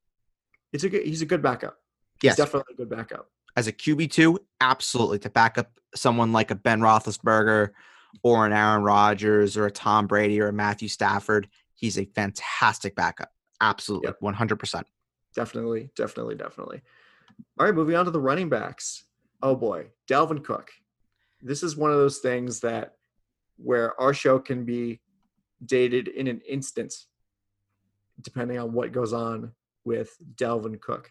It's 0.73 0.83
a 0.85 0.89
good, 0.89 1.05
he's 1.07 1.23
a 1.23 1.27
good 1.27 1.43
backup. 1.43 1.77
He's 2.21 2.31
Yes. 2.31 2.37
definitely 2.39 2.75
a 2.75 2.77
good 2.77 2.91
backup. 2.91 3.29
As 3.57 3.67
a 3.67 3.73
QB2, 3.73 4.39
absolutely. 4.61 5.19
To 5.21 5.31
back 5.31 5.59
up 5.59 5.71
someone 5.95 6.33
like 6.33 6.51
a 6.51 6.55
Ben 6.55 6.81
Roethlisberger 6.81 7.71
or 8.23 8.47
an 8.47 8.53
Aaron 8.53 8.83
Rodgers 8.83 9.57
or 9.57 9.67
a 9.67 9.71
Tom 9.71 10.07
Brady 10.07 10.41
or 10.41 10.49
a 10.49 10.53
Matthew 10.53 10.89
Stafford, 10.89 11.49
he's 11.81 11.99
a 11.99 12.05
fantastic 12.05 12.95
backup. 12.95 13.31
Absolutely. 13.61 14.09
Yep. 14.09 14.21
100%. 14.21 14.85
Definitely, 15.35 15.91
definitely, 15.97 16.35
definitely. 16.35 16.83
All 17.59 17.67
right, 17.67 17.75
moving 17.75 17.97
on 17.97 18.05
to 18.05 18.11
the 18.11 18.21
running 18.21 18.49
backs. 18.49 19.05
Oh 19.43 19.57
boy, 19.57 19.87
Dalvin 20.09 20.45
Cook. 20.45 20.71
This 21.41 21.63
is 21.63 21.77
one 21.77 21.91
of 21.91 21.97
those 21.97 22.19
things 22.19 22.61
that 22.61 22.97
where 23.57 23.99
our 24.01 24.13
show 24.13 24.39
can 24.39 24.65
be 24.65 25.01
dated 25.65 26.09
in 26.09 26.27
an 26.27 26.41
instant, 26.49 26.95
depending 28.21 28.59
on 28.59 28.73
what 28.73 28.93
goes 28.93 29.13
on 29.13 29.53
with 29.85 30.15
Dalvin 30.35 30.81
Cook. 30.81 31.11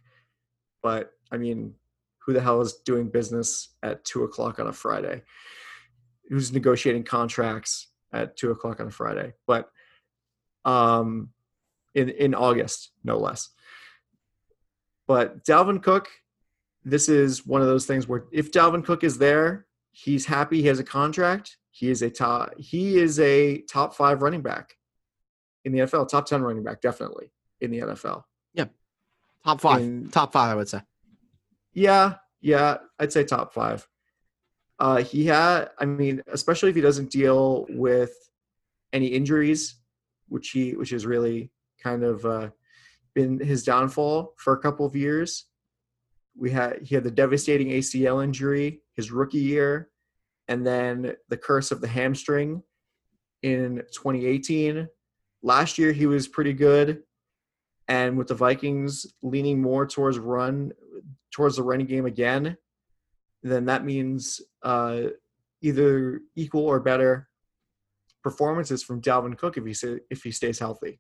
But 0.84 1.12
I 1.32 1.38
mean, 1.38 1.74
who 2.20 2.34
the 2.34 2.42
hell 2.42 2.62
is 2.62 2.74
doing 2.86 3.10
business 3.10 3.70
at 3.82 4.06
two 4.06 4.24
o'clock 4.24 4.60
on 4.60 4.68
a 4.68 4.74
Friday? 4.74 5.24
Who's 6.30 6.52
negotiating 6.52 7.06
contracts 7.06 7.88
at 8.14 8.38
two 8.38 8.52
o'clock 8.52 8.80
on 8.80 8.88
a 8.88 8.92
Friday? 8.92 9.34
But 9.48 9.70
um, 10.66 11.30
in 11.96 12.10
in 12.10 12.36
August, 12.36 12.92
no 13.04 13.18
less. 13.18 13.50
But 15.08 15.44
Dalvin 15.44 15.82
Cook, 15.82 16.08
this 16.86 17.10
is 17.10 17.46
one 17.46 17.62
of 17.62 17.68
those 17.68 17.86
things 17.86 18.08
where 18.08 18.26
if 18.32 18.52
Dalvin 18.52 18.86
Cook 18.86 19.04
is 19.04 19.18
there, 19.18 19.66
he's 19.92 20.26
happy. 20.26 20.62
He 20.62 20.68
has 20.68 20.80
a 20.80 20.84
contract. 20.84 21.58
He 21.72 21.90
is 21.90 22.02
a 22.02 22.10
top. 22.10 22.54
He 22.58 22.98
is 22.98 23.20
a 23.20 23.62
top 23.62 23.96
five 23.96 24.22
running 24.22 24.42
back 24.42 24.76
in 25.66 25.72
the 25.72 25.80
NFL. 25.80 26.10
Top 26.10 26.26
ten 26.26 26.42
running 26.42 26.64
back, 26.64 26.82
definitely 26.82 27.32
in 27.62 27.72
the 27.72 27.80
NFL. 27.80 28.24
Yeah, 28.54 28.66
top 29.44 29.62
five. 29.62 29.82
In- 29.82 30.10
Top 30.10 30.32
five, 30.34 30.52
I 30.52 30.56
would 30.56 30.70
say. 30.70 30.82
Yeah, 31.74 32.16
yeah, 32.42 32.78
I'd 33.00 33.14
say 33.14 33.24
top 33.24 33.54
five. 33.54 33.88
Uh, 34.80 34.98
he 34.98 35.26
had, 35.26 35.70
I 35.78 35.86
mean, 35.86 36.24
especially 36.32 36.70
if 36.70 36.76
he 36.76 36.82
doesn't 36.82 37.12
deal 37.12 37.66
with 37.70 38.14
any 38.94 39.08
injuries, 39.08 39.76
which 40.30 40.50
he, 40.50 40.72
which 40.72 40.92
has 40.92 41.06
really 41.06 41.52
kind 41.82 42.04
of 42.04 42.26
uh, 42.26 42.50
been 43.14 43.40
his 43.40 43.64
downfall 43.64 44.34
for 44.38 44.54
a 44.54 44.60
couple 44.60 44.86
of 44.86 44.96
years. 44.96 45.46
We 46.38 46.52
had 46.52 46.82
he 46.82 46.96
had 46.96 47.04
the 47.04 47.12
devastating 47.12 47.70
ACL 47.70 48.24
injury 48.24 48.82
his 48.96 49.12
rookie 49.12 49.40
year, 49.40 49.90
and 50.48 50.66
then 50.66 51.16
the 51.30 51.38
curse 51.38 51.72
of 51.72 51.82
the 51.82 51.88
hamstring 51.88 52.64
in 53.44 53.84
2018. 53.94 54.88
Last 55.42 55.78
year 55.78 55.92
he 55.92 56.06
was 56.06 56.28
pretty 56.28 56.54
good, 56.54 57.04
and 57.88 58.18
with 58.18 58.28
the 58.28 58.36
Vikings 58.36 59.06
leaning 59.22 59.62
more 59.62 59.86
towards 59.86 60.20
run 60.20 60.72
towards 61.32 61.56
the 61.56 61.64
running 61.64 61.88
game 61.88 62.06
again, 62.06 62.58
then 63.44 63.66
that 63.66 63.86
means 63.86 64.42
uh, 64.64 65.02
either 65.62 66.22
equal 66.36 66.66
or 66.66 66.80
better 66.80 67.29
performances 68.24 68.84
from 68.84 69.02
Dalvin 69.02 69.38
Cook 69.38 69.58
if 69.58 69.66
he 69.66 70.00
if 70.10 70.24
he 70.24 70.32
stays 70.32 70.60
healthy. 70.60 71.00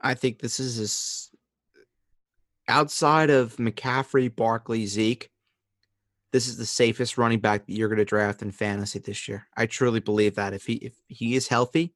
I 0.00 0.14
think 0.14 0.38
this 0.38 0.60
is 0.60 1.30
outside 2.68 3.30
of 3.30 3.56
McCaffrey, 3.56 4.34
Barkley, 4.34 4.86
Zeke. 4.86 5.30
This 6.32 6.48
is 6.48 6.56
the 6.56 6.66
safest 6.66 7.16
running 7.16 7.40
back 7.40 7.66
that 7.66 7.72
you're 7.72 7.88
going 7.88 7.98
to 7.98 8.04
draft 8.04 8.42
in 8.42 8.50
fantasy 8.50 8.98
this 8.98 9.26
year. 9.26 9.46
I 9.56 9.66
truly 9.66 10.00
believe 10.00 10.34
that 10.34 10.52
if 10.52 10.66
he 10.66 10.74
if 10.74 10.94
he 11.08 11.34
is 11.34 11.48
healthy, 11.48 11.94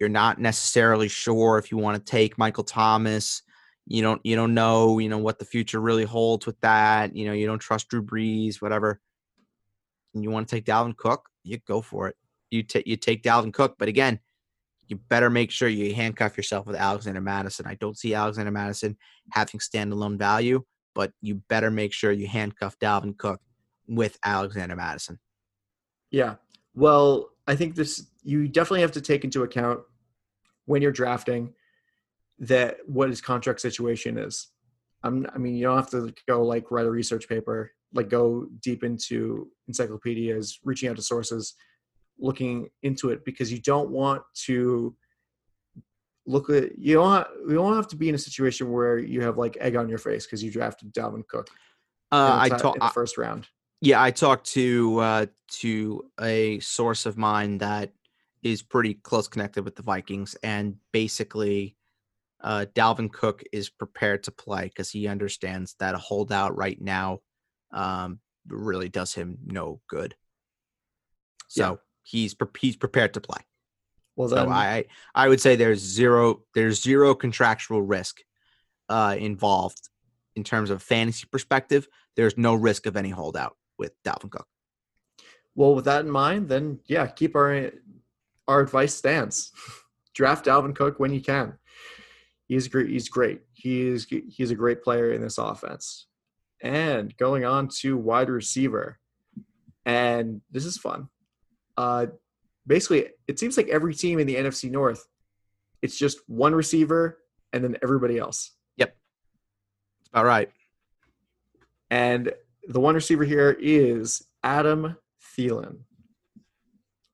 you're 0.00 0.08
not 0.08 0.38
necessarily 0.38 1.08
sure 1.08 1.58
if 1.58 1.70
you 1.70 1.78
want 1.78 1.96
to 1.96 2.10
take 2.10 2.38
Michael 2.38 2.64
Thomas, 2.64 3.42
you 3.86 4.02
don't 4.02 4.20
you 4.24 4.36
don't 4.36 4.54
know, 4.54 4.98
you 4.98 5.08
know, 5.08 5.18
what 5.18 5.38
the 5.38 5.44
future 5.44 5.80
really 5.80 6.04
holds 6.04 6.46
with 6.46 6.60
that. 6.60 7.14
You 7.16 7.26
know, 7.26 7.32
you 7.32 7.46
don't 7.46 7.58
trust 7.58 7.88
Drew 7.88 8.02
Brees, 8.02 8.60
whatever. 8.60 9.00
And 10.14 10.22
you 10.22 10.30
want 10.30 10.48
to 10.48 10.54
take 10.54 10.64
Dalvin 10.64 10.96
Cook, 10.96 11.28
you 11.44 11.58
go 11.66 11.80
for 11.80 12.08
it 12.08 12.16
you 12.50 12.62
take 12.62 12.86
you 12.86 12.96
take 12.96 13.22
Dalvin 13.22 13.52
Cook, 13.52 13.76
but 13.78 13.88
again, 13.88 14.20
you 14.86 14.96
better 14.96 15.30
make 15.30 15.50
sure 15.50 15.68
you 15.68 15.94
handcuff 15.94 16.36
yourself 16.36 16.66
with 16.66 16.76
Alexander 16.76 17.20
Mattison. 17.20 17.66
I 17.66 17.74
don't 17.74 17.98
see 17.98 18.14
Alexander 18.14 18.50
Mattison 18.50 18.96
having 19.32 19.60
standalone 19.60 20.18
value, 20.18 20.64
but 20.94 21.12
you 21.20 21.42
better 21.48 21.70
make 21.70 21.92
sure 21.92 22.10
you 22.10 22.26
handcuff 22.26 22.78
Dalvin 22.78 23.16
Cook 23.16 23.40
with 23.86 24.18
Alexander 24.24 24.76
Mattison. 24.76 25.18
Yeah. 26.10 26.36
Well, 26.74 27.30
I 27.46 27.54
think 27.54 27.74
this 27.74 28.06
you 28.28 28.46
definitely 28.46 28.82
have 28.82 28.92
to 28.92 29.00
take 29.00 29.24
into 29.24 29.42
account 29.42 29.80
when 30.66 30.82
you're 30.82 30.92
drafting 30.92 31.54
that 32.38 32.76
what 32.86 33.08
his 33.08 33.22
contract 33.22 33.58
situation 33.58 34.18
is. 34.18 34.48
I'm, 35.02 35.26
I 35.34 35.38
mean, 35.38 35.54
you 35.54 35.64
don't 35.64 35.76
have 35.76 35.90
to 35.92 36.12
go 36.26 36.44
like 36.44 36.70
write 36.70 36.84
a 36.84 36.90
research 36.90 37.26
paper, 37.26 37.72
like 37.94 38.10
go 38.10 38.46
deep 38.60 38.84
into 38.84 39.48
encyclopedias, 39.66 40.58
reaching 40.62 40.90
out 40.90 40.96
to 40.96 41.02
sources, 41.02 41.54
looking 42.18 42.68
into 42.82 43.08
it 43.08 43.24
because 43.24 43.50
you 43.50 43.62
don't 43.62 43.88
want 43.88 44.22
to 44.44 44.94
look 46.26 46.50
at 46.50 46.78
you 46.78 46.96
don't 46.96 47.26
you 47.48 47.54
don't 47.54 47.76
have 47.76 47.88
to 47.88 47.96
be 47.96 48.10
in 48.10 48.14
a 48.14 48.18
situation 48.18 48.70
where 48.70 48.98
you 48.98 49.22
have 49.22 49.38
like 49.38 49.56
egg 49.58 49.74
on 49.74 49.88
your 49.88 49.96
face 49.96 50.26
because 50.26 50.44
you 50.44 50.50
drafted 50.50 50.92
Dalvin 50.92 51.26
Cook. 51.26 51.48
Uh, 52.12 52.40
I 52.42 52.46
in 52.46 52.52
the, 52.52 52.58
talk. 52.58 52.76
in 52.76 52.88
first 52.90 53.16
round. 53.16 53.48
Yeah, 53.80 54.02
I 54.02 54.10
talked 54.10 54.48
to 54.52 54.98
uh, 54.98 55.26
to 55.60 56.10
a 56.20 56.58
source 56.58 57.06
of 57.06 57.16
mine 57.16 57.58
that 57.58 57.92
is 58.42 58.62
pretty 58.62 58.94
close 58.94 59.28
connected 59.28 59.64
with 59.64 59.76
the 59.76 59.82
Vikings, 59.82 60.36
and 60.42 60.76
basically, 60.92 61.76
uh, 62.40 62.66
Dalvin 62.74 63.12
Cook 63.12 63.42
is 63.52 63.68
prepared 63.68 64.22
to 64.24 64.30
play 64.30 64.64
because 64.64 64.90
he 64.90 65.08
understands 65.08 65.74
that 65.80 65.94
a 65.94 65.98
holdout 65.98 66.56
right 66.56 66.80
now 66.80 67.20
um, 67.72 68.20
really 68.46 68.88
does 68.88 69.12
him 69.12 69.38
no 69.44 69.80
good. 69.88 70.14
So 71.48 71.62
Yeah. 71.62 71.76
he's 72.02 72.34
pre- 72.34 72.48
he's 72.60 72.76
prepared 72.76 73.14
to 73.14 73.20
play. 73.20 73.40
Well, 74.16 74.28
So 74.28 74.48
I 74.48 74.84
I 75.14 75.28
would 75.28 75.40
say 75.40 75.56
there's 75.56 75.80
zero 75.80 76.44
there's 76.54 76.80
zero 76.82 77.14
contractual 77.14 77.82
risk 77.82 78.18
uh, 78.88 79.16
involved 79.18 79.88
in 80.34 80.44
terms 80.44 80.70
of 80.70 80.82
fantasy 80.82 81.26
perspective. 81.30 81.88
There's 82.16 82.36
no 82.36 82.54
risk 82.54 82.86
of 82.86 82.96
any 82.96 83.10
holdout 83.10 83.56
with 83.78 83.92
Dalvin 84.04 84.30
Cook. 84.30 84.46
Well, 85.54 85.74
with 85.74 85.86
that 85.86 86.04
in 86.04 86.10
mind, 86.10 86.48
then 86.48 86.80
yeah, 86.86 87.06
keep 87.06 87.34
our 87.36 87.72
our 88.48 88.60
advice 88.60 88.94
stands. 88.94 89.52
Draft 90.14 90.46
Dalvin 90.46 90.74
Cook 90.74 90.98
when 90.98 91.12
you 91.12 91.20
can. 91.20 91.56
He's 92.46 92.66
great. 92.66 92.88
He's 92.88 93.08
great. 93.08 93.42
He 93.52 93.88
is 93.88 94.06
he's 94.28 94.50
a 94.50 94.56
great 94.56 94.82
player 94.82 95.12
in 95.12 95.20
this 95.20 95.38
offense. 95.38 96.06
And 96.60 97.16
going 97.18 97.44
on 97.44 97.68
to 97.80 97.96
wide 97.96 98.30
receiver, 98.30 98.98
and 99.84 100.40
this 100.50 100.64
is 100.64 100.76
fun. 100.76 101.08
Uh, 101.76 102.06
basically, 102.66 103.10
it 103.28 103.38
seems 103.38 103.56
like 103.56 103.68
every 103.68 103.94
team 103.94 104.18
in 104.18 104.26
the 104.26 104.34
NFC 104.34 104.70
North, 104.70 105.06
it's 105.82 105.96
just 105.96 106.18
one 106.26 106.54
receiver 106.54 107.18
and 107.52 107.62
then 107.62 107.76
everybody 107.82 108.18
else. 108.18 108.52
Yep. 108.76 108.96
It's 110.00 110.08
about 110.08 110.24
right. 110.24 110.50
And 111.90 112.32
the 112.66 112.80
one 112.80 112.94
receiver 112.94 113.24
here 113.24 113.56
is 113.58 114.26
Adam 114.42 114.96
Thielen, 115.36 115.78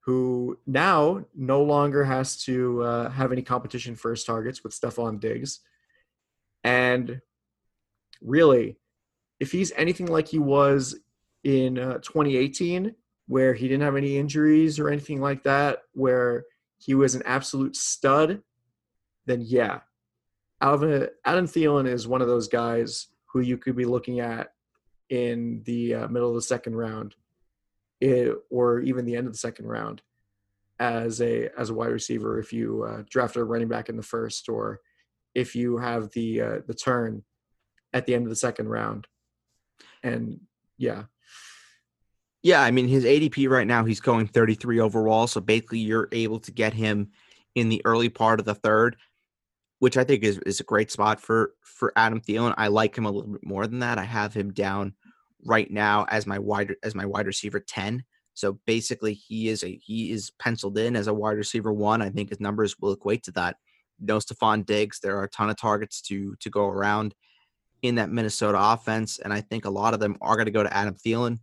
who 0.04 0.58
now 0.66 1.24
no 1.34 1.62
longer 1.62 2.04
has 2.04 2.36
to 2.44 2.82
uh, 2.82 3.10
have 3.10 3.32
any 3.32 3.42
competition 3.42 3.94
for 3.94 4.10
his 4.10 4.22
targets 4.22 4.62
with 4.62 4.78
Stefon 4.78 5.18
Diggs. 5.18 5.60
And 6.62 7.22
really, 8.20 8.76
if 9.40 9.50
he's 9.50 9.72
anything 9.76 10.06
like 10.06 10.28
he 10.28 10.38
was 10.38 10.98
in 11.42 11.78
uh, 11.78 11.94
2018, 11.98 12.94
where 13.26 13.54
he 13.54 13.66
didn't 13.66 13.82
have 13.82 13.96
any 13.96 14.18
injuries 14.18 14.78
or 14.78 14.90
anything 14.90 15.20
like 15.20 15.42
that, 15.44 15.78
where 15.92 16.44
he 16.76 16.94
was 16.94 17.14
an 17.14 17.22
absolute 17.24 17.74
stud, 17.74 18.42
then 19.24 19.40
yeah, 19.40 19.80
Alvin, 20.60 21.08
Adam 21.24 21.46
Thielen 21.46 21.88
is 21.88 22.06
one 22.06 22.20
of 22.20 22.28
those 22.28 22.48
guys 22.48 23.08
who 23.32 23.40
you 23.40 23.56
could 23.56 23.74
be 23.74 23.86
looking 23.86 24.20
at 24.20 24.52
in 25.08 25.62
the 25.64 25.94
uh, 25.94 26.08
middle 26.08 26.28
of 26.28 26.34
the 26.34 26.42
second 26.42 26.76
round, 26.76 27.14
it, 28.04 28.36
or 28.50 28.80
even 28.80 29.04
the 29.04 29.16
end 29.16 29.26
of 29.26 29.32
the 29.32 29.38
second 29.38 29.66
round, 29.66 30.02
as 30.78 31.20
a 31.20 31.48
as 31.58 31.70
a 31.70 31.74
wide 31.74 31.92
receiver. 31.92 32.38
If 32.38 32.52
you 32.52 32.84
uh, 32.84 33.02
draft 33.08 33.36
a 33.36 33.44
running 33.44 33.68
back 33.68 33.88
in 33.88 33.96
the 33.96 34.02
first, 34.02 34.48
or 34.48 34.80
if 35.34 35.56
you 35.56 35.78
have 35.78 36.10
the 36.10 36.40
uh, 36.40 36.58
the 36.66 36.74
turn 36.74 37.22
at 37.92 38.06
the 38.06 38.14
end 38.14 38.24
of 38.24 38.30
the 38.30 38.36
second 38.36 38.68
round, 38.68 39.06
and 40.02 40.40
yeah, 40.76 41.04
Yeah, 42.42 42.62
I 42.62 42.70
mean 42.70 42.88
his 42.88 43.04
ADP 43.04 43.48
right 43.48 43.66
now 43.66 43.84
he's 43.84 44.00
going 44.00 44.26
33 44.26 44.80
overall, 44.80 45.26
so 45.26 45.40
basically 45.40 45.78
you're 45.78 46.08
able 46.12 46.40
to 46.40 46.52
get 46.52 46.74
him 46.74 47.10
in 47.54 47.68
the 47.68 47.82
early 47.84 48.08
part 48.08 48.40
of 48.40 48.46
the 48.46 48.54
third, 48.54 48.96
which 49.78 49.96
I 49.96 50.04
think 50.04 50.24
is 50.24 50.38
is 50.38 50.60
a 50.60 50.64
great 50.64 50.90
spot 50.90 51.20
for 51.20 51.54
for 51.62 51.92
Adam 51.96 52.20
Thielen. 52.20 52.54
I 52.58 52.68
like 52.68 52.96
him 52.96 53.06
a 53.06 53.10
little 53.10 53.32
bit 53.32 53.46
more 53.46 53.66
than 53.66 53.78
that. 53.80 53.98
I 53.98 54.04
have 54.04 54.34
him 54.34 54.52
down 54.52 54.94
right 55.44 55.70
now 55.70 56.06
as 56.10 56.26
my 56.26 56.38
wide 56.38 56.74
as 56.82 56.94
my 56.94 57.06
wide 57.06 57.26
receiver 57.26 57.60
10. 57.60 58.04
So 58.34 58.58
basically 58.66 59.14
he 59.14 59.48
is 59.48 59.62
a 59.62 59.78
he 59.82 60.10
is 60.10 60.32
penciled 60.38 60.78
in 60.78 60.96
as 60.96 61.06
a 61.06 61.14
wide 61.14 61.36
receiver 61.36 61.72
one. 61.72 62.02
I 62.02 62.10
think 62.10 62.30
his 62.30 62.40
numbers 62.40 62.76
will 62.80 62.92
equate 62.92 63.22
to 63.24 63.32
that. 63.32 63.56
No 64.00 64.18
Stefon 64.18 64.66
Diggs. 64.66 65.00
There 65.00 65.16
are 65.18 65.24
a 65.24 65.28
ton 65.28 65.50
of 65.50 65.56
targets 65.56 66.00
to 66.02 66.34
to 66.40 66.50
go 66.50 66.66
around 66.66 67.14
in 67.82 67.96
that 67.96 68.10
Minnesota 68.10 68.58
offense, 68.60 69.18
and 69.18 69.32
I 69.32 69.42
think 69.42 69.64
a 69.64 69.70
lot 69.70 69.94
of 69.94 70.00
them 70.00 70.16
are 70.20 70.36
going 70.36 70.46
to 70.46 70.52
go 70.52 70.62
to 70.62 70.74
Adam 70.74 70.94
Thielen 70.94 71.38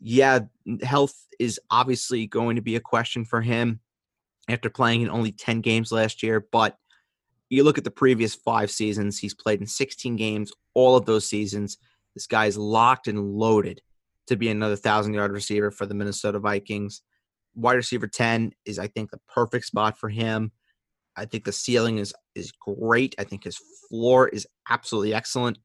yeah, 0.00 0.40
health 0.82 1.14
is 1.38 1.60
obviously 1.70 2.26
going 2.26 2.56
to 2.56 2.62
be 2.62 2.76
a 2.76 2.80
question 2.80 3.24
for 3.24 3.40
him 3.40 3.80
after 4.48 4.70
playing 4.70 5.02
in 5.02 5.10
only 5.10 5.32
10 5.32 5.60
games 5.60 5.92
last 5.92 6.22
year. 6.22 6.46
But 6.52 6.76
you 7.50 7.64
look 7.64 7.78
at 7.78 7.84
the 7.84 7.90
previous 7.90 8.34
five 8.34 8.70
seasons, 8.70 9.18
he's 9.18 9.34
played 9.34 9.60
in 9.60 9.66
16 9.66 10.16
games, 10.16 10.52
all 10.74 10.96
of 10.96 11.06
those 11.06 11.28
seasons. 11.28 11.78
This 12.18 12.26
guy 12.26 12.46
is 12.46 12.58
locked 12.58 13.06
and 13.06 13.34
loaded 13.34 13.80
to 14.26 14.36
be 14.36 14.48
another 14.48 14.74
thousand 14.74 15.14
yard 15.14 15.30
receiver 15.30 15.70
for 15.70 15.86
the 15.86 15.94
Minnesota 15.94 16.40
Vikings. 16.40 17.02
Wide 17.54 17.74
receiver 17.74 18.08
10 18.08 18.52
is, 18.64 18.80
I 18.80 18.88
think, 18.88 19.12
the 19.12 19.20
perfect 19.32 19.66
spot 19.66 19.96
for 19.96 20.08
him. 20.08 20.50
I 21.16 21.26
think 21.26 21.44
the 21.44 21.52
ceiling 21.52 21.98
is 21.98 22.12
is 22.34 22.50
great. 22.50 23.14
I 23.20 23.24
think 23.24 23.44
his 23.44 23.60
floor 23.88 24.28
is 24.28 24.48
absolutely 24.68 25.14
excellent 25.14 25.58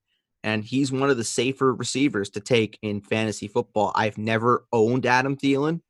and 0.43 0.63
he's 0.63 0.91
one 0.91 1.09
of 1.09 1.17
the 1.17 1.23
safer 1.23 1.73
receivers 1.73 2.29
to 2.31 2.39
take 2.39 2.77
in 2.83 3.01
fantasy 3.01 3.47
football. 3.47 3.91
I've 3.95 4.19
never 4.19 4.65
owned 4.71 5.07
Adam 5.07 5.37
Thielen, 5.37 5.81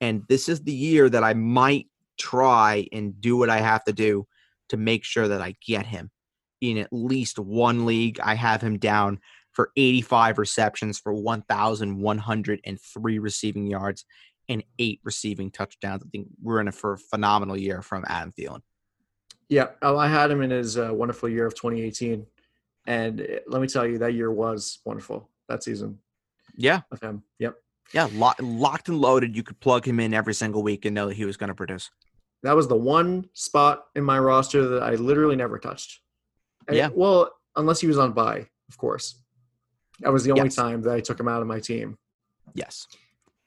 and 0.00 0.22
this 0.26 0.48
is 0.48 0.62
the 0.62 0.72
year 0.72 1.10
that 1.10 1.24
I 1.24 1.34
might 1.34 1.88
try 2.16 2.86
and 2.92 3.20
do 3.20 3.36
what 3.36 3.50
I 3.50 3.58
have 3.58 3.84
to 3.84 3.92
do 3.92 4.26
to 4.70 4.78
make 4.78 5.04
sure 5.04 5.28
that 5.28 5.42
I 5.42 5.54
get 5.66 5.84
him 5.84 6.10
in 6.60 6.78
at 6.78 6.92
least 6.92 7.38
one 7.38 7.84
league. 7.84 8.20
I 8.20 8.34
have 8.34 8.62
him 8.62 8.78
down 8.78 9.20
for 9.58 9.72
85 9.76 10.38
receptions 10.38 11.00
for 11.00 11.12
1,103 11.12 13.18
receiving 13.18 13.66
yards 13.66 14.04
and 14.48 14.62
eight 14.78 15.00
receiving 15.02 15.50
touchdowns. 15.50 16.04
I 16.06 16.08
think 16.10 16.28
we're 16.40 16.60
in 16.60 16.68
a 16.68 16.72
for 16.72 16.92
a 16.92 16.98
phenomenal 16.98 17.56
year 17.56 17.82
from 17.82 18.04
Adam 18.06 18.32
Thielen. 18.38 18.60
yeah. 19.48 19.70
I 19.82 20.06
had 20.06 20.30
him 20.30 20.42
in 20.42 20.50
his 20.50 20.78
uh, 20.78 20.90
wonderful 20.92 21.28
year 21.28 21.44
of 21.44 21.56
2018, 21.56 22.24
and 22.86 23.40
let 23.48 23.60
me 23.60 23.66
tell 23.66 23.84
you, 23.84 23.98
that 23.98 24.14
year 24.14 24.30
was 24.30 24.78
wonderful. 24.84 25.28
That 25.48 25.64
season 25.64 25.98
Yeah, 26.54 26.82
of 26.92 27.00
him. 27.00 27.24
Yep. 27.40 27.56
yeah, 27.92 28.08
lo- 28.12 28.30
locked 28.40 28.88
and 28.88 29.00
loaded. 29.00 29.34
You 29.34 29.42
could 29.42 29.58
plug 29.58 29.84
him 29.88 29.98
in 29.98 30.14
every 30.14 30.34
single 30.34 30.62
week 30.62 30.84
and 30.84 30.94
know 30.94 31.08
that 31.08 31.16
he 31.16 31.24
was 31.24 31.36
going 31.36 31.48
to 31.48 31.54
produce. 31.56 31.90
that 32.44 32.54
was 32.54 32.68
the 32.68 32.76
one 32.76 33.28
spot 33.32 33.86
in 33.96 34.04
my 34.04 34.20
roster 34.20 34.68
that 34.68 34.84
I 34.84 34.94
literally 34.94 35.34
never 35.34 35.58
touched. 35.58 35.98
And- 36.68 36.76
Yeah. 36.76 36.90
well, 36.94 37.32
unless 37.56 37.80
he 37.80 37.88
was 37.88 37.98
on 37.98 38.12
bye, 38.12 38.46
of 38.68 38.78
course. 38.78 39.20
That 40.00 40.12
was 40.12 40.24
the 40.24 40.30
only 40.32 40.44
Yes. 40.44 40.54
time 40.54 40.82
that 40.82 40.94
I 40.94 41.00
took 41.00 41.18
him 41.18 41.28
out 41.28 41.42
of 41.42 41.48
my 41.48 41.60
team. 41.60 41.98
Yes. 42.54 42.86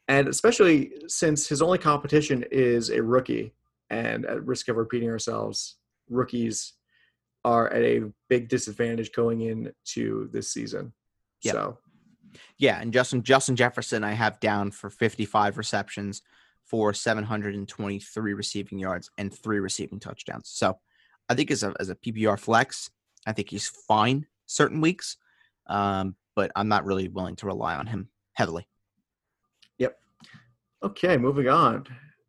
And 0.08 0.28
especially 0.28 0.92
since 1.08 1.48
his 1.48 1.62
only 1.62 1.78
competition 1.78 2.44
is 2.52 2.90
a 2.90 3.02
rookie, 3.02 3.54
and 3.90 4.26
at 4.26 4.46
risk 4.46 4.68
of 4.68 4.76
repeating 4.78 5.10
ourselves, 5.10 5.78
rookies 6.10 6.74
are 7.44 7.68
at 7.72 7.82
a 7.82 8.12
big 8.30 8.50
disadvantage 8.50 9.12
going 9.14 9.42
into 9.42 10.30
this 10.32 10.52
season. 10.52 10.94
Yep. 11.44 11.54
So 11.54 11.78
Yeah, 12.58 12.80
and 12.80 12.94
Justin 12.94 13.24
Justin 13.24 13.56
Jefferson 13.56 14.04
I 14.04 14.14
have 14.14 14.40
down 14.40 14.72
for 14.72 14.90
55 14.90 15.58
receptions 15.58 16.22
for 16.64 16.94
723 16.94 18.34
receiving 18.34 18.80
yards 18.80 19.10
and 19.18 19.34
three 19.34 19.60
receiving 19.60 20.00
touchdowns. 20.00 20.48
So 20.50 20.80
I 21.28 21.36
think 21.36 21.52
as 21.52 21.64
a 21.64 21.74
as 21.80 21.90
a 21.90 21.96
PPR 21.96 22.38
flex, 22.40 22.90
I 23.26 23.34
think 23.34 23.50
he's 23.50 23.68
fine 23.68 24.28
certain 24.46 24.82
weeks, 24.82 25.18
um, 25.68 26.16
but 26.36 26.52
I'm 26.56 26.68
not 26.68 26.86
really 26.86 27.08
willing 27.08 27.36
to 27.38 27.46
rely 27.46 27.76
on 27.76 27.88
him 27.88 28.10
heavily. 28.34 28.68
Yep. 29.78 29.98
Okay, 30.84 31.18
moving 31.18 31.48
on. 31.48 31.86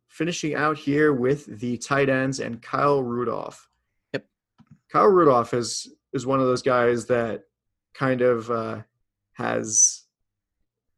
Finishing 0.09 0.55
out 0.55 0.77
here 0.77 1.13
with 1.13 1.59
the 1.59 1.77
tight 1.77 2.09
ends 2.09 2.39
and 2.39 2.61
Kyle 2.61 3.01
Rudolph. 3.01 3.69
Yep. 4.13 4.25
Kyle 4.91 5.07
Rudolph 5.07 5.53
is 5.53 5.87
is 6.13 6.25
one 6.25 6.39
of 6.39 6.45
those 6.45 6.61
guys 6.61 7.07
that 7.07 7.43
kind 7.95 8.21
of 8.21 8.49
uh, 8.51 8.81
has 9.33 10.03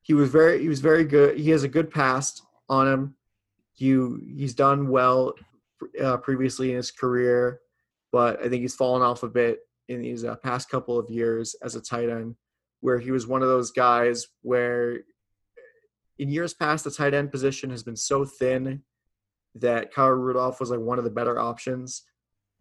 he 0.02 0.14
was 0.14 0.30
very 0.30 0.62
he 0.62 0.70
was 0.70 0.82
very 0.82 1.04
good. 1.04 1.38
He 1.38 1.50
has 1.50 1.64
a 1.64 1.70
good 1.70 1.90
past 1.90 2.44
on 2.70 2.88
him. 2.88 3.16
You 3.78 4.22
he's 4.36 4.54
done 4.54 4.90
well 4.90 5.34
uh, 6.02 6.18
previously 6.18 6.70
in 6.70 6.78
his 6.78 6.92
career, 6.92 7.60
but 8.12 8.40
I 8.40 8.50
think 8.50 8.62
he's 8.62 8.76
fallen 8.76 9.02
off 9.02 9.24
a 9.24 9.30
bit 9.30 9.60
in 9.88 10.02
these 10.02 10.24
uh, 10.24 10.36
past 10.36 10.70
couple 10.70 11.00
of 11.00 11.10
years 11.10 11.56
as 11.64 11.76
a 11.76 11.82
tight 11.82 12.10
end, 12.10 12.36
where 12.82 13.00
he 13.00 13.12
was 13.12 13.28
one 13.28 13.42
of 13.42 13.48
those 13.48 13.72
guys 13.72 14.28
where 14.42 15.00
in 16.18 16.30
years 16.30 16.54
past 16.54 16.84
the 16.84 16.92
tight 16.92 17.14
end 17.14 17.32
position 17.32 17.70
has 17.70 17.84
been 17.84 17.96
so 17.96 18.26
thin 18.26 18.82
that 19.56 19.94
Kyle 19.94 20.10
Rudolph 20.10 20.60
was 20.60 20.70
like 20.70 20.80
one 20.80 20.98
of 20.98 21.04
the 21.04 21.10
better 21.10 21.40
options 21.40 22.04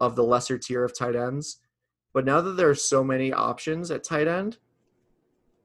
of 0.01 0.17
the 0.17 0.25
lesser 0.25 0.59
tier 0.59 0.85
of 0.85 0.97
tight 0.97 1.17
ends. 1.17 1.59
But 2.13 2.25
now 2.25 2.41
that 2.41 2.53
there 2.53 2.71
are 2.71 2.75
so 2.75 3.03
many 3.03 3.33
options 3.33 3.91
at 3.91 4.05
tight 4.05 4.29
end, 4.29 4.59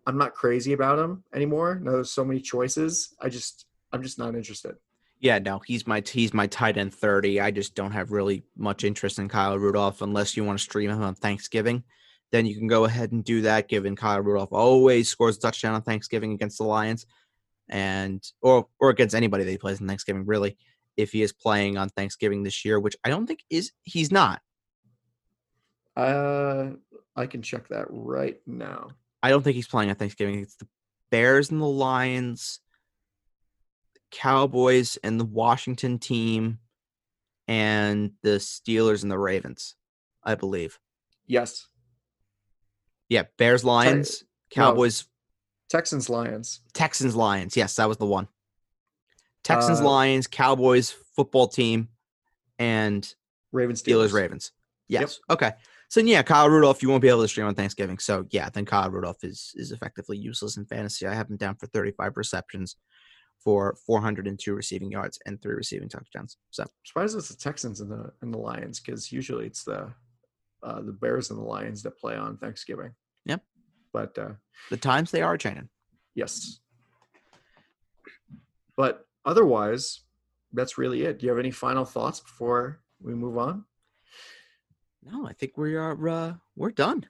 I'm 0.07 0.17
not 0.17 0.33
crazy 0.33 0.73
about 0.73 0.97
him 0.97 1.23
anymore. 1.33 1.79
Now 1.81 1.91
there's 1.91 2.11
so 2.11 2.25
many 2.25 2.39
choices. 2.39 3.15
I 3.21 3.29
just 3.29 3.65
I'm 3.91 4.01
just 4.01 4.17
not 4.17 4.35
interested. 4.35 4.75
Yeah, 5.19 5.39
no, 5.39 5.59
he's 5.59 5.85
my 5.85 6.01
he's 6.05 6.33
my 6.33 6.47
tight 6.47 6.77
end 6.77 6.93
thirty. 6.93 7.39
I 7.39 7.51
just 7.51 7.75
don't 7.75 7.91
have 7.91 8.11
really 8.11 8.43
much 8.57 8.83
interest 8.83 9.19
in 9.19 9.27
Kyle 9.27 9.57
Rudolph 9.57 10.01
unless 10.01 10.35
you 10.35 10.43
want 10.43 10.57
to 10.57 10.63
stream 10.63 10.89
him 10.89 11.03
on 11.03 11.15
Thanksgiving. 11.15 11.83
Then 12.31 12.45
you 12.45 12.55
can 12.57 12.67
go 12.67 12.85
ahead 12.85 13.11
and 13.11 13.23
do 13.23 13.41
that. 13.41 13.67
Given 13.67 13.95
Kyle 13.95 14.21
Rudolph 14.21 14.53
always 14.53 15.09
scores 15.09 15.37
a 15.37 15.39
touchdown 15.39 15.73
on 15.73 15.81
Thanksgiving 15.81 16.33
against 16.33 16.57
the 16.57 16.63
Lions, 16.63 17.05
and 17.69 18.23
or 18.41 18.67
or 18.79 18.89
against 18.89 19.15
anybody 19.15 19.43
that 19.43 19.51
he 19.51 19.57
plays 19.57 19.81
on 19.81 19.87
Thanksgiving, 19.87 20.25
really. 20.25 20.57
If 20.97 21.11
he 21.11 21.21
is 21.21 21.31
playing 21.31 21.77
on 21.77 21.89
Thanksgiving 21.89 22.43
this 22.43 22.65
year, 22.65 22.79
which 22.79 22.95
I 23.03 23.09
don't 23.09 23.25
think 23.25 23.43
is 23.49 23.71
he's 23.83 24.11
not. 24.11 24.41
Uh, 25.95 26.71
I 27.15 27.25
can 27.25 27.41
check 27.41 27.69
that 27.69 27.85
right 27.89 28.39
now. 28.45 28.89
I 29.21 29.29
don't 29.29 29.43
think 29.43 29.55
he's 29.55 29.67
playing 29.67 29.89
on 29.89 29.95
Thanksgiving. 29.95 30.39
It's 30.39 30.55
the 30.55 30.67
Bears 31.09 31.51
and 31.51 31.61
the 31.61 31.65
Lions, 31.65 32.59
Cowboys 34.11 34.97
and 35.03 35.19
the 35.19 35.25
Washington 35.25 35.99
team, 35.99 36.59
and 37.47 38.11
the 38.21 38.37
Steelers 38.37 39.03
and 39.03 39.11
the 39.11 39.19
Ravens, 39.19 39.75
I 40.23 40.35
believe. 40.35 40.79
Yes. 41.27 41.67
Yeah, 43.09 43.23
Bears, 43.37 43.63
Lions, 43.63 44.23
Cowboys, 44.51 45.05
Texans, 45.69 46.09
Lions. 46.09 46.61
Texans, 46.73 47.15
Lions. 47.15 47.57
Yes, 47.57 47.75
that 47.75 47.87
was 47.87 47.97
the 47.97 48.05
one. 48.05 48.27
Texans, 49.43 49.79
Uh, 49.81 49.85
Lions, 49.85 50.27
Cowboys, 50.27 50.91
football 51.15 51.47
team, 51.47 51.89
and 52.57 53.13
Ravens, 53.51 53.81
Steelers, 53.81 54.09
Steelers. 54.09 54.13
Ravens. 54.13 54.51
Yep. 54.89 55.01
Yes. 55.01 55.19
Okay. 55.29 55.51
So 55.89 56.01
yeah, 56.01 56.21
Kyle 56.21 56.49
Rudolph, 56.49 56.83
you 56.83 56.89
won't 56.89 57.01
be 57.01 57.09
able 57.09 57.21
to 57.23 57.27
stream 57.27 57.47
on 57.47 57.55
Thanksgiving. 57.55 57.97
So 57.97 58.27
yeah, 58.29 58.49
then 58.49 58.65
Kyle 58.65 58.89
Rudolph 58.91 59.23
is 59.23 59.51
is 59.55 59.71
effectively 59.71 60.17
useless 60.17 60.57
in 60.57 60.65
fantasy. 60.65 61.07
I 61.07 61.15
have 61.15 61.29
him 61.29 61.37
down 61.37 61.55
for 61.55 61.65
35 61.67 62.15
receptions 62.15 62.75
for 63.43 63.75
402 63.87 64.53
receiving 64.53 64.91
yards 64.91 65.17
and 65.25 65.41
three 65.41 65.55
receiving 65.55 65.89
touchdowns. 65.89 66.37
So 66.51 66.63
I'm 66.63 66.69
surprised 66.83 67.17
it's 67.17 67.29
the 67.29 67.37
Texans 67.37 67.81
and 67.81 67.89
the 67.91 68.11
and 68.21 68.31
the 68.33 68.37
Lions 68.37 68.79
because 68.79 69.11
usually 69.11 69.47
it's 69.47 69.63
the 69.63 69.91
uh, 70.63 70.81
the 70.81 70.91
Bears 70.91 71.29
and 71.29 71.39
the 71.39 71.43
Lions 71.43 71.83
that 71.83 71.97
play 71.97 72.15
on 72.15 72.37
Thanksgiving. 72.37 72.91
Yep. 73.25 73.41
But 73.93 74.17
uh, 74.17 74.31
the 74.69 74.77
times 74.77 75.11
they 75.11 75.21
are 75.21 75.37
changing. 75.37 75.69
yes. 76.15 76.59
But 78.77 79.05
otherwise, 79.25 80.01
that's 80.53 80.77
really 80.77 81.03
it. 81.03 81.19
Do 81.19 81.25
you 81.25 81.31
have 81.31 81.39
any 81.39 81.51
final 81.51 81.85
thoughts 81.85 82.19
before 82.19 82.79
we 83.01 83.13
move 83.13 83.37
on? 83.37 83.65
No, 85.03 85.25
I 85.27 85.33
think 85.33 85.57
we 85.57 85.75
are 85.75 86.09
uh, 86.09 86.33
we're 86.55 86.71
done. 86.71 87.05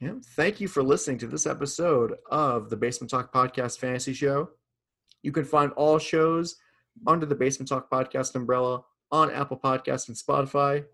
Yeah. 0.00 0.14
Thank 0.36 0.60
you 0.60 0.68
for 0.68 0.82
listening 0.82 1.18
to 1.18 1.26
this 1.26 1.46
episode 1.46 2.14
of 2.30 2.70
the 2.70 2.76
Basement 2.76 3.10
Talk 3.10 3.32
Podcast 3.32 3.78
Fantasy 3.78 4.12
Show. 4.12 4.50
You 5.22 5.32
can 5.32 5.44
find 5.44 5.72
all 5.72 5.98
shows 5.98 6.56
under 7.06 7.26
the 7.26 7.34
Basement 7.34 7.68
Talk 7.68 7.90
Podcast 7.90 8.34
umbrella 8.34 8.82
on 9.10 9.30
Apple 9.30 9.58
Podcasts 9.58 10.08
and 10.08 10.16
Spotify, 10.16 10.84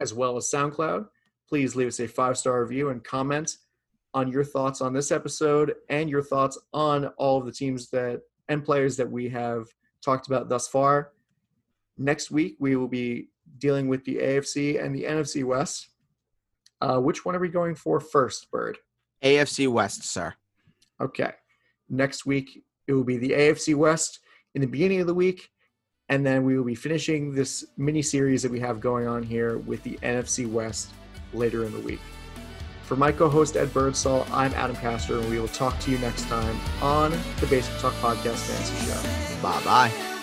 as 0.00 0.12
well 0.12 0.36
as 0.36 0.50
SoundCloud. 0.50 1.06
Please 1.48 1.76
leave 1.76 1.88
us 1.88 2.00
a 2.00 2.08
five 2.08 2.38
star 2.38 2.62
review 2.62 2.90
and 2.90 3.02
comment 3.04 3.56
on 4.14 4.30
your 4.30 4.44
thoughts 4.44 4.80
on 4.80 4.92
this 4.92 5.10
episode 5.10 5.74
and 5.88 6.08
your 6.08 6.22
thoughts 6.22 6.58
on 6.72 7.06
all 7.18 7.38
of 7.38 7.46
the 7.46 7.52
teams 7.52 7.90
that 7.90 8.22
and 8.48 8.64
players 8.64 8.96
that 8.96 9.10
we 9.10 9.28
have 9.28 9.66
talked 10.02 10.26
about 10.26 10.48
thus 10.48 10.68
far. 10.68 11.12
Next 11.98 12.30
week, 12.30 12.56
we 12.58 12.76
will 12.76 12.88
be 12.88 13.28
dealing 13.58 13.88
with 13.88 14.04
the 14.04 14.16
AFC 14.16 14.82
and 14.82 14.94
the 14.94 15.04
NFC 15.04 15.44
West. 15.44 15.88
Uh, 16.80 16.98
which 16.98 17.24
one 17.24 17.34
are 17.34 17.40
we 17.40 17.48
going 17.48 17.74
for 17.74 18.00
first, 18.00 18.50
Bird? 18.50 18.78
AFC 19.22 19.68
West, 19.68 20.04
sir. 20.04 20.34
Okay. 21.00 21.32
Next 21.88 22.26
week, 22.26 22.62
it 22.86 22.92
will 22.92 23.04
be 23.04 23.16
the 23.16 23.30
AFC 23.30 23.74
West 23.74 24.20
in 24.54 24.60
the 24.60 24.66
beginning 24.66 25.00
of 25.00 25.06
the 25.06 25.14
week. 25.14 25.50
And 26.10 26.26
then 26.26 26.44
we 26.44 26.56
will 26.56 26.64
be 26.64 26.74
finishing 26.74 27.34
this 27.34 27.64
mini 27.78 28.02
series 28.02 28.42
that 28.42 28.52
we 28.52 28.60
have 28.60 28.80
going 28.80 29.06
on 29.06 29.22
here 29.22 29.58
with 29.58 29.82
the 29.82 29.98
NFC 30.02 30.46
West 30.46 30.90
later 31.34 31.64
in 31.64 31.72
the 31.72 31.80
week. 31.80 32.00
For 32.82 32.96
my 32.96 33.12
co 33.12 33.28
host, 33.28 33.56
Ed 33.56 33.72
Birdsall, 33.72 34.26
I'm 34.30 34.52
Adam 34.54 34.76
Castor, 34.76 35.18
and 35.18 35.30
we 35.30 35.40
will 35.40 35.48
talk 35.48 35.78
to 35.80 35.90
you 35.90 35.98
next 35.98 36.26
time 36.28 36.58
on 36.82 37.12
the 37.40 37.46
Basic 37.46 37.74
Talk 37.78 37.94
Podcast 37.94 38.46
Fantasy 38.46 38.86
Show. 38.86 39.42
Bye 39.42 39.64
bye. 39.64 40.13